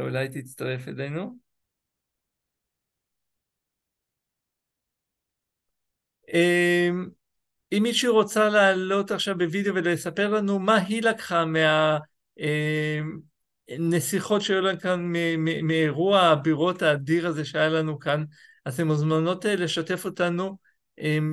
אולי 0.00 0.28
תצטרף 0.28 0.88
אלינו. 0.88 1.36
אמ, 6.34 7.08
אם 7.72 7.82
מישהו 7.82 8.14
רוצה 8.14 8.48
לעלות 8.48 9.10
עכשיו 9.10 9.38
בווידאו 9.38 9.74
ולספר 9.74 10.30
לנו 10.30 10.58
מה 10.58 10.76
היא 10.76 11.02
לקחה 11.02 11.44
מהנסיכות 13.68 14.42
שהיו 14.42 14.60
לנו 14.60 14.80
כאן, 14.80 15.12
מאירוע 15.62 16.20
הבירות 16.20 16.82
האדיר 16.82 17.26
הזה 17.26 17.44
שהיה 17.44 17.68
לנו 17.68 17.98
כאן, 17.98 18.24
אז 18.64 18.74
אתן 18.74 18.86
מוזמנות 18.86 19.46
אה, 19.46 19.56
לשתף 19.56 20.04
אותנו, 20.04 20.56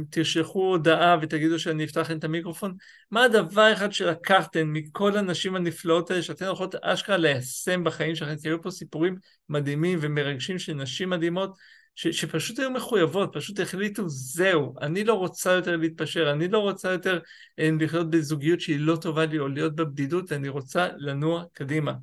תרשכו 0.09 0.59
הודעה 0.59 1.17
ותגידו 1.21 1.59
שאני 1.59 1.83
אפתח 1.83 2.11
את 2.11 2.23
המיקרופון. 2.23 2.75
מה 3.11 3.23
הדבר 3.23 3.73
אחד 3.73 3.93
שלקחתם 3.93 4.73
מכל 4.73 5.17
הנשים 5.17 5.55
הנפלאות 5.55 6.11
האלה 6.11 6.23
שאתן 6.23 6.45
הולכות 6.45 6.75
אשכרה 6.75 7.17
ליישם 7.17 7.83
בחיים 7.83 8.15
שלכם? 8.15 8.35
כי 8.41 8.47
היו 8.47 8.61
פה 8.61 8.71
סיפורים 8.71 9.15
מדהימים 9.49 9.99
ומרגשים 10.01 10.59
של 10.59 10.73
נשים 10.73 11.09
מדהימות. 11.09 11.57
ש, 11.95 12.07
שפשוט 12.07 12.59
היו 12.59 12.71
מחויבות, 12.71 13.29
פשוט 13.33 13.59
החליטו, 13.59 14.03
זהו, 14.07 14.73
אני 14.81 15.03
לא 15.03 15.13
רוצה 15.13 15.51
יותר 15.51 15.75
להתפשר, 15.75 16.31
אני 16.31 16.47
לא 16.47 16.59
רוצה 16.59 16.91
יותר 16.91 17.19
אה, 17.59 17.69
לחיות 17.79 18.09
בזוגיות 18.09 18.61
שהיא 18.61 18.79
לא 18.79 18.95
טובה 18.95 19.25
לי, 19.25 19.39
או 19.39 19.47
להיות 19.47 19.75
בבדידות, 19.75 20.31
אני 20.31 20.49
רוצה 20.49 20.87
לנוע 20.97 21.43
קדימה. 21.53 21.93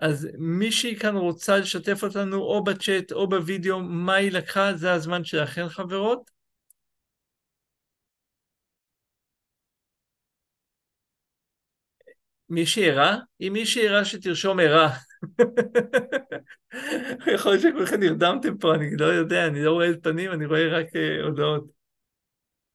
אז 0.00 0.28
מישהי 0.38 0.96
כאן 0.96 1.16
רוצה 1.16 1.58
לשתף 1.58 2.02
אותנו 2.02 2.36
או 2.36 2.64
בצ'אט 2.64 3.12
או 3.12 3.28
בווידאו, 3.28 3.80
מה 3.80 4.14
היא 4.14 4.32
לקחה, 4.32 4.74
זה 4.74 4.92
הזמן 4.92 5.24
שלכן 5.24 5.68
חברות. 5.68 6.30
מישהי 12.48 12.90
ערה? 12.90 13.18
אם 13.40 13.52
מישהי 13.52 13.88
ערה 13.88 14.04
שתרשום 14.04 14.60
ערה. 14.60 14.90
יכול 17.34 17.52
להיות 17.52 17.62
שכולכם 17.62 18.00
נרדמתם 18.00 18.58
פה, 18.58 18.74
אני 18.74 18.96
לא 18.96 19.04
יודע, 19.04 19.46
אני 19.46 19.64
לא 19.64 19.72
רואה 19.72 19.90
את 19.90 20.02
פנים, 20.02 20.32
אני 20.32 20.46
רואה 20.46 20.68
רק 20.68 20.86
uh, 20.86 21.24
הודעות. 21.24 21.64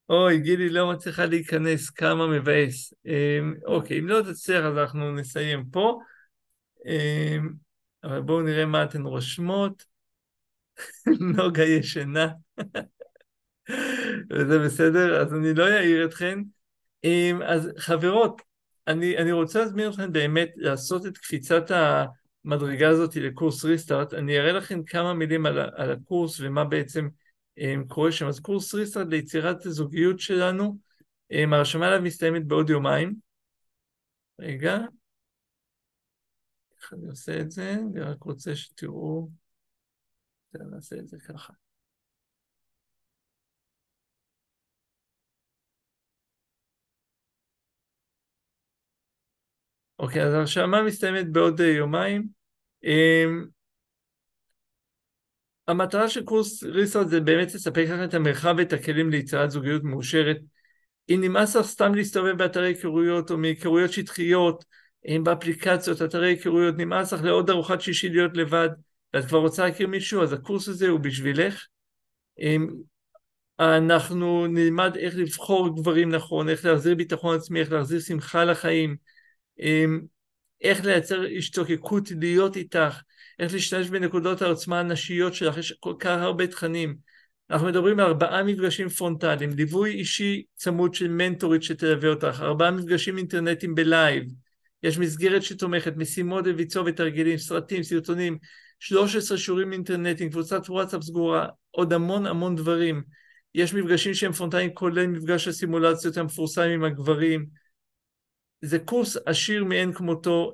אוי, 0.09 0.39
גילי 0.39 0.69
לא 0.69 0.91
מצליחה 0.91 1.25
להיכנס, 1.25 1.89
כמה 1.89 2.27
מבאס. 2.27 2.93
Um, 2.93 3.65
אוקיי, 3.65 3.99
אם 3.99 4.07
לא 4.07 4.21
תצליח 4.21 4.65
אז 4.65 4.77
אנחנו 4.77 5.15
נסיים 5.15 5.65
פה. 5.71 5.99
Um, 6.85 7.53
אבל 8.03 8.21
בואו 8.21 8.41
נראה 8.41 8.65
מה 8.65 8.83
אתן 8.83 9.01
רושמות. 9.01 9.85
נוגה 11.37 11.63
ישנה. 11.63 12.27
וזה 14.31 14.59
בסדר, 14.59 15.21
אז 15.21 15.33
אני 15.33 15.53
לא 15.53 15.67
אעיר 15.67 16.05
אתכן. 16.05 16.39
Um, 17.05 17.43
אז 17.45 17.69
חברות, 17.77 18.41
אני, 18.87 19.17
אני 19.17 19.31
רוצה 19.31 19.59
להזמין 19.59 19.89
אתכם 19.89 20.11
באמת 20.11 20.49
לעשות 20.55 21.05
את 21.05 21.17
קפיצת 21.17 21.71
המדרגה 21.71 22.89
הזאת 22.89 23.15
לקורס 23.15 23.65
ריסטארט. 23.65 24.13
אני 24.13 24.39
אראה 24.39 24.51
לכם 24.51 24.83
כמה 24.83 25.13
מילים 25.13 25.45
על, 25.45 25.59
על 25.59 25.91
הקורס 25.91 26.39
ומה 26.39 26.63
בעצם 26.63 27.09
um, 27.59 27.87
קורה 27.87 28.11
שם. 28.11 28.27
אז 28.27 28.39
קורס 28.39 28.73
ריסטארט 28.73 29.07
ליצירת 29.09 29.65
הזוגיות 29.65 30.19
שלנו, 30.19 30.77
הרשמה 31.31 31.87
עליו 31.87 32.01
מסתיימת 32.01 32.47
בעוד 32.47 32.69
יומיים. 32.69 33.15
רגע, 34.39 34.77
אני 36.93 37.07
עושה 37.09 37.41
את 37.41 37.51
זה? 37.51 37.73
אני 37.73 37.99
רק 37.99 38.23
רוצה 38.23 38.55
שתראו. 38.55 39.29
נעשה 40.53 40.95
את 40.95 41.07
זה 41.07 41.17
ככה. 41.27 41.53
אוקיי, 49.99 50.23
אז 50.23 50.33
ההרשמה 50.33 50.83
מסתיימת 50.83 51.31
בעוד 51.31 51.61
אה, 51.61 51.67
יומיים. 51.67 52.27
אמ, 52.83 53.45
המטרה 55.67 56.09
של 56.09 56.23
קורס 56.23 56.63
ריסרד 56.63 57.07
זה 57.07 57.19
באמת 57.19 57.53
לספק 57.53 57.85
לכם 57.85 58.03
את 58.03 58.13
המרחב 58.13 58.55
ואת 58.57 58.73
הכלים 58.73 59.09
ליצירת 59.09 59.51
זוגיות 59.51 59.83
מאושרת. 59.83 60.37
אם 61.09 61.19
נמאס 61.23 61.55
לך 61.55 61.65
סתם 61.65 61.95
להסתובב 61.95 62.37
באתרי 62.37 62.67
היכרויות 62.67 63.31
או 63.31 63.37
מהיכרויות 63.37 63.91
שטחיות, 63.91 64.65
באפליקציות, 65.23 66.01
אתרי 66.01 66.29
היכרויות, 66.29 66.77
נמאס 66.77 67.13
לך 67.13 67.23
לעוד 67.23 67.49
ארוחת 67.49 67.81
שישי 67.81 68.09
להיות 68.09 68.37
לבד, 68.37 68.69
ואת 69.13 69.25
כבר 69.25 69.39
רוצה 69.39 69.65
להכיר 69.65 69.87
מישהו, 69.87 70.23
אז 70.23 70.33
הקורס 70.33 70.67
הזה 70.67 70.87
הוא 70.87 70.99
בשבילך. 70.99 71.65
אנחנו 73.59 74.47
נלמד 74.47 74.97
איך 74.97 75.15
לבחור 75.17 75.75
גברים 75.75 76.09
נכון, 76.09 76.49
איך 76.49 76.65
להחזיר 76.65 76.95
ביטחון 76.95 77.35
עצמי, 77.35 77.59
איך 77.59 77.71
להחזיר 77.71 77.99
שמחה 77.99 78.43
לחיים, 78.43 78.95
איך 80.61 80.85
לייצר 80.85 81.23
השתוקקות 81.37 82.11
להיות 82.19 82.55
איתך, 82.55 83.01
איך 83.39 83.53
להשתמש 83.53 83.89
בנקודות 83.89 84.41
העוצמה 84.41 84.79
הנשיות 84.79 85.33
שלך, 85.33 85.57
יש 85.57 85.71
כל 85.79 85.93
כך 85.99 86.17
הרבה 86.21 86.47
תכנים. 86.47 86.95
אנחנו 87.49 87.67
מדברים 87.67 87.99
על 87.99 88.05
ארבעה 88.05 88.43
מפגשים 88.43 88.89
פרונטליים, 88.89 89.49
ליווי 89.57 89.91
אישי 89.91 90.43
צמוד 90.55 90.93
של 90.93 91.07
מנטורית 91.07 91.63
שתלווה 91.63 92.09
אותך, 92.09 92.39
ארבעה 92.41 92.71
מפגשים 92.71 93.17
אינטרנטיים 93.17 93.75
בלייב, 93.75 94.23
יש 94.83 94.97
מסגרת 94.97 95.43
שתומכת, 95.43 95.93
משימות 95.97 96.47
לביצוע 96.47 96.83
ותרגילים, 96.85 97.37
סרטים, 97.37 97.83
סרטונים, 97.83 98.37
13 98.79 99.37
שיעורים 99.37 99.73
אינטרנטיים, 99.73 100.29
קבוצת 100.29 100.69
וואטסאפ 100.69 101.03
סגורה, 101.03 101.47
עוד 101.71 101.93
המון 101.93 102.25
המון 102.25 102.55
דברים. 102.55 103.03
יש 103.55 103.73
מפגשים 103.73 104.13
שהם 104.13 104.31
פרונטליים, 104.31 104.73
כולל 104.73 105.07
מפגש 105.07 105.47
הסימולציות 105.47 106.17
המפורסם 106.17 106.61
עם 106.61 106.83
הגברים, 106.83 107.45
זה 108.61 108.79
קורס 108.79 109.17
עשיר 109.25 109.63
מאין 109.63 109.93
כמותו, 109.93 110.53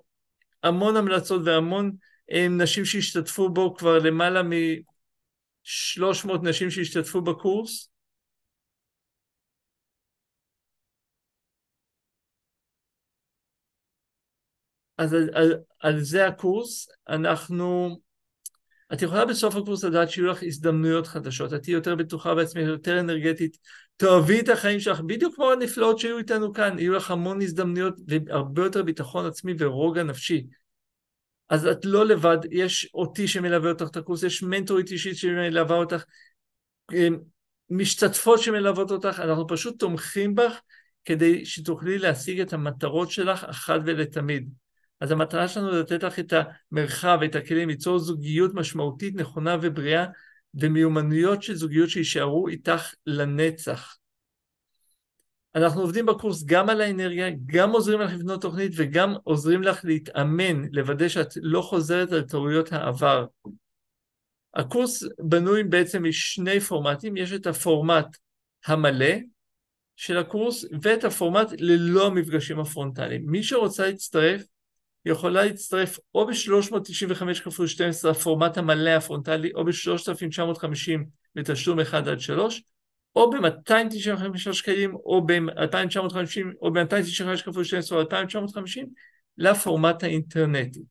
המון 0.63 0.95
המלצות 0.95 1.41
והמון 1.45 1.91
הם, 2.29 2.59
אה, 2.59 2.63
נשים 2.63 2.85
שהשתתפו 2.85 3.49
בו, 3.49 3.75
כבר 3.75 3.99
למעלה 3.99 4.43
מ-300 4.43 6.31
נשים 6.43 6.71
שהשתתפו 6.71 7.21
בקורס. 7.21 7.89
אז 14.97 15.13
על, 15.13 15.29
על, 15.33 15.53
על 15.79 15.99
זה 15.99 16.27
הקורס, 16.27 16.87
אנחנו 17.09 17.97
את 18.93 19.01
יכולה 19.01 19.25
בסוף 19.25 19.55
הקורס 19.55 19.83
לדעת 19.83 20.09
שיהיו 20.09 20.27
לך 20.27 20.43
הזדמנויות 20.43 21.07
חדשות, 21.07 21.53
את 21.53 21.63
תהיי 21.63 21.73
יותר 21.73 21.95
בטוחה 21.95 22.35
בעצמך, 22.35 22.63
יותר 22.67 22.99
אנרגטית, 22.99 23.57
תאהבי 23.97 24.39
את 24.39 24.49
החיים 24.49 24.79
שלך, 24.79 24.99
בדיוק 24.99 25.35
כמו 25.35 25.51
הנפלאות 25.51 25.99
שהיו 25.99 26.17
איתנו 26.17 26.53
כאן, 26.53 26.79
יהיו 26.79 26.93
לך 26.93 27.11
המון 27.11 27.41
הזדמנויות 27.41 27.93
והרבה 28.07 28.63
יותר 28.63 28.83
ביטחון 28.83 29.25
עצמי 29.25 29.53
ורוגע 29.59 30.03
נפשי. 30.03 30.45
אז 31.49 31.67
את 31.67 31.85
לא 31.85 32.05
לבד, 32.05 32.37
יש 32.51 32.89
אותי 32.93 33.27
שמלווה 33.27 33.69
אותך 33.69 33.87
את 33.91 33.97
הקורס, 33.97 34.23
יש 34.23 34.43
מנטורית 34.43 34.91
אישית 34.91 35.17
שמלווה 35.17 35.75
אותך, 35.75 36.03
אמ, 36.93 37.17
משתתפות 37.69 38.39
שמלוות 38.39 38.91
אותך, 38.91 39.19
אנחנו 39.19 39.47
פשוט 39.47 39.79
תומכים 39.79 40.35
בך 40.35 40.61
כדי 41.05 41.45
שתוכלי 41.45 41.97
להשיג 41.97 42.39
את 42.39 42.53
המטרות 42.53 43.11
שלך 43.11 43.43
אחת 43.43 43.79
ולתמיד. 43.85 44.49
אז 44.99 45.11
המטרה 45.11 45.47
שלנו 45.47 45.71
לתת 45.71 46.03
לך 46.03 46.19
את 46.19 46.33
המרחב, 46.71 47.19
את 47.25 47.35
הכלים, 47.35 47.69
ליצור 47.69 47.99
זוגיות 47.99 48.53
משמעותית, 48.53 49.15
נכונה 49.15 49.57
ובריאה, 49.61 50.05
ומיומנויות 50.53 51.43
של 51.43 51.55
זוגיות 51.55 51.89
שיישארו 51.89 52.47
איתך 52.47 52.93
לנצח. 53.05 53.97
אנחנו 55.55 55.81
עובדים 55.81 56.05
בקורס 56.05 56.43
גם 56.45 56.69
על 56.69 56.81
האנרגיה, 56.81 57.29
גם 57.45 57.71
עוזרים 57.71 58.01
לך 58.01 58.13
לבנות 58.13 58.41
תוכנית 58.41 58.71
וגם 58.75 59.15
עוזרים 59.23 59.63
לך 59.63 59.79
להתאמן, 59.83 60.65
לוודא 60.71 61.07
שאת 61.07 61.33
לא 61.41 61.61
חוזרת 61.61 62.11
על 62.11 62.21
טעויות 62.21 62.73
העבר. 62.73 63.25
הקורס 64.53 65.03
בנוי 65.19 65.63
בעצם 65.63 66.03
משני 66.03 66.59
פורמטים, 66.59 67.17
יש 67.17 67.33
את 67.33 67.47
הפורמט 67.47 68.17
המלא 68.65 69.15
של 69.95 70.17
הקורס 70.17 70.65
ואת 70.81 71.03
הפורמט 71.03 71.47
ללא 71.57 72.07
המפגשים 72.07 72.59
הפרונטליים. 72.59 73.23
מי 73.25 73.43
שרוצה 73.43 73.87
להצטרף, 73.87 74.41
יכולה 75.07 75.43
להצטרף 75.45 75.99
או 76.15 76.27
ב-395 76.27 77.43
כפול 77.43 77.67
12 77.67 78.11
הפורמט 78.11 78.57
המלא 78.57 78.89
הפרונטלי, 78.89 79.51
או 79.53 79.65
ב-3,950 79.65 80.99
בתשלום 81.35 81.79
1 81.79 82.07
עד 82.07 82.19
3, 82.19 82.63
או 83.15 83.29
ב-295 83.29 84.53
שקלים, 84.53 84.95
או 84.95 85.25
ב-2,950, 85.25 86.55
או 86.61 86.73
ב-295 86.73 87.43
כפול 87.43 87.63
12 87.63 87.97
או 87.97 88.03
2,950 88.03 88.89
לפורמט 89.37 90.03
האינטרנטי. 90.03 90.81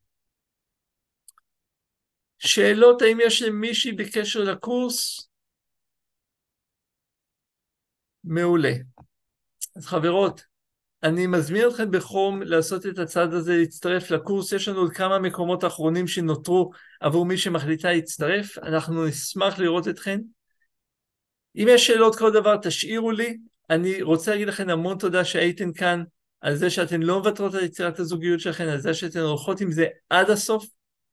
שאלות 2.38 3.02
האם 3.02 3.18
יש 3.22 3.42
למישהי 3.42 3.92
בקשר 3.92 4.40
לקורס? 4.40 5.28
מעולה. 8.24 8.72
אז 9.76 9.86
חברות, 9.86 10.42
אני 11.02 11.26
מזמין 11.26 11.68
אתכם 11.68 11.90
בחום 11.90 12.42
לעשות 12.42 12.86
את 12.86 12.98
הצעד 12.98 13.34
הזה, 13.34 13.56
להצטרף 13.56 14.10
לקורס, 14.10 14.52
יש 14.52 14.68
לנו 14.68 14.78
עוד 14.78 14.92
כמה 14.92 15.18
מקומות 15.18 15.64
אחרונים 15.64 16.06
שנותרו 16.06 16.70
עבור 17.00 17.26
מי 17.26 17.38
שמחליטה 17.38 17.92
להצטרף, 17.92 18.58
אנחנו 18.58 19.06
נשמח 19.06 19.58
לראות 19.58 19.88
אתכם. 19.88 20.18
אם 21.56 21.66
יש 21.70 21.86
שאלות 21.86 22.16
כל 22.16 22.32
דבר, 22.32 22.56
תשאירו 22.56 23.10
לי. 23.10 23.36
אני 23.70 24.02
רוצה 24.02 24.30
להגיד 24.30 24.48
לכם 24.48 24.68
המון 24.68 24.98
תודה 24.98 25.24
שהייתם 25.24 25.72
כאן, 25.72 26.02
על 26.40 26.54
זה 26.54 26.70
שאתן 26.70 27.02
לא 27.02 27.18
מוותרות 27.18 27.54
על 27.54 27.64
יצירת 27.64 27.98
הזוגיות 27.98 28.40
שלכם, 28.40 28.64
על 28.64 28.80
זה 28.80 28.94
שאתן 28.94 29.20
הולכות 29.20 29.60
עם 29.60 29.70
זה 29.70 29.86
עד 30.10 30.30
הסוף, 30.30 30.66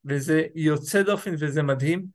וזה 0.05 0.43
יוצא 0.55 1.01
דופן 1.01 1.35
וזה 1.39 1.63
מדהים. 1.63 2.05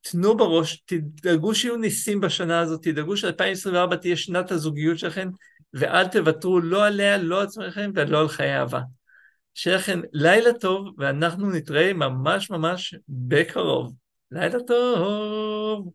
תנו 0.00 0.36
בראש, 0.36 0.82
תדאגו 0.86 1.54
שיהיו 1.54 1.76
ניסים 1.76 2.20
בשנה 2.20 2.60
הזאת, 2.60 2.82
תדאגו 2.82 3.16
ש-2024 3.16 3.96
תהיה 3.96 4.16
שנת 4.16 4.50
הזוגיות 4.50 4.98
שלכם, 4.98 5.28
ואל 5.74 6.06
תוותרו 6.08 6.60
לא 6.60 6.86
עליה, 6.86 7.18
לא 7.18 7.42
עצמכם 7.42 7.90
ולא 7.94 8.20
על 8.20 8.28
חיי 8.28 8.56
אהבה. 8.56 8.80
שיהיה 9.54 9.76
לכם 9.76 10.00
לילה 10.12 10.52
טוב, 10.52 10.88
ואנחנו 10.98 11.50
נתראה 11.50 11.92
ממש 11.92 12.50
ממש 12.50 12.94
בקרוב. 13.08 13.94
לילה 14.30 14.58
טוב. 14.66 15.92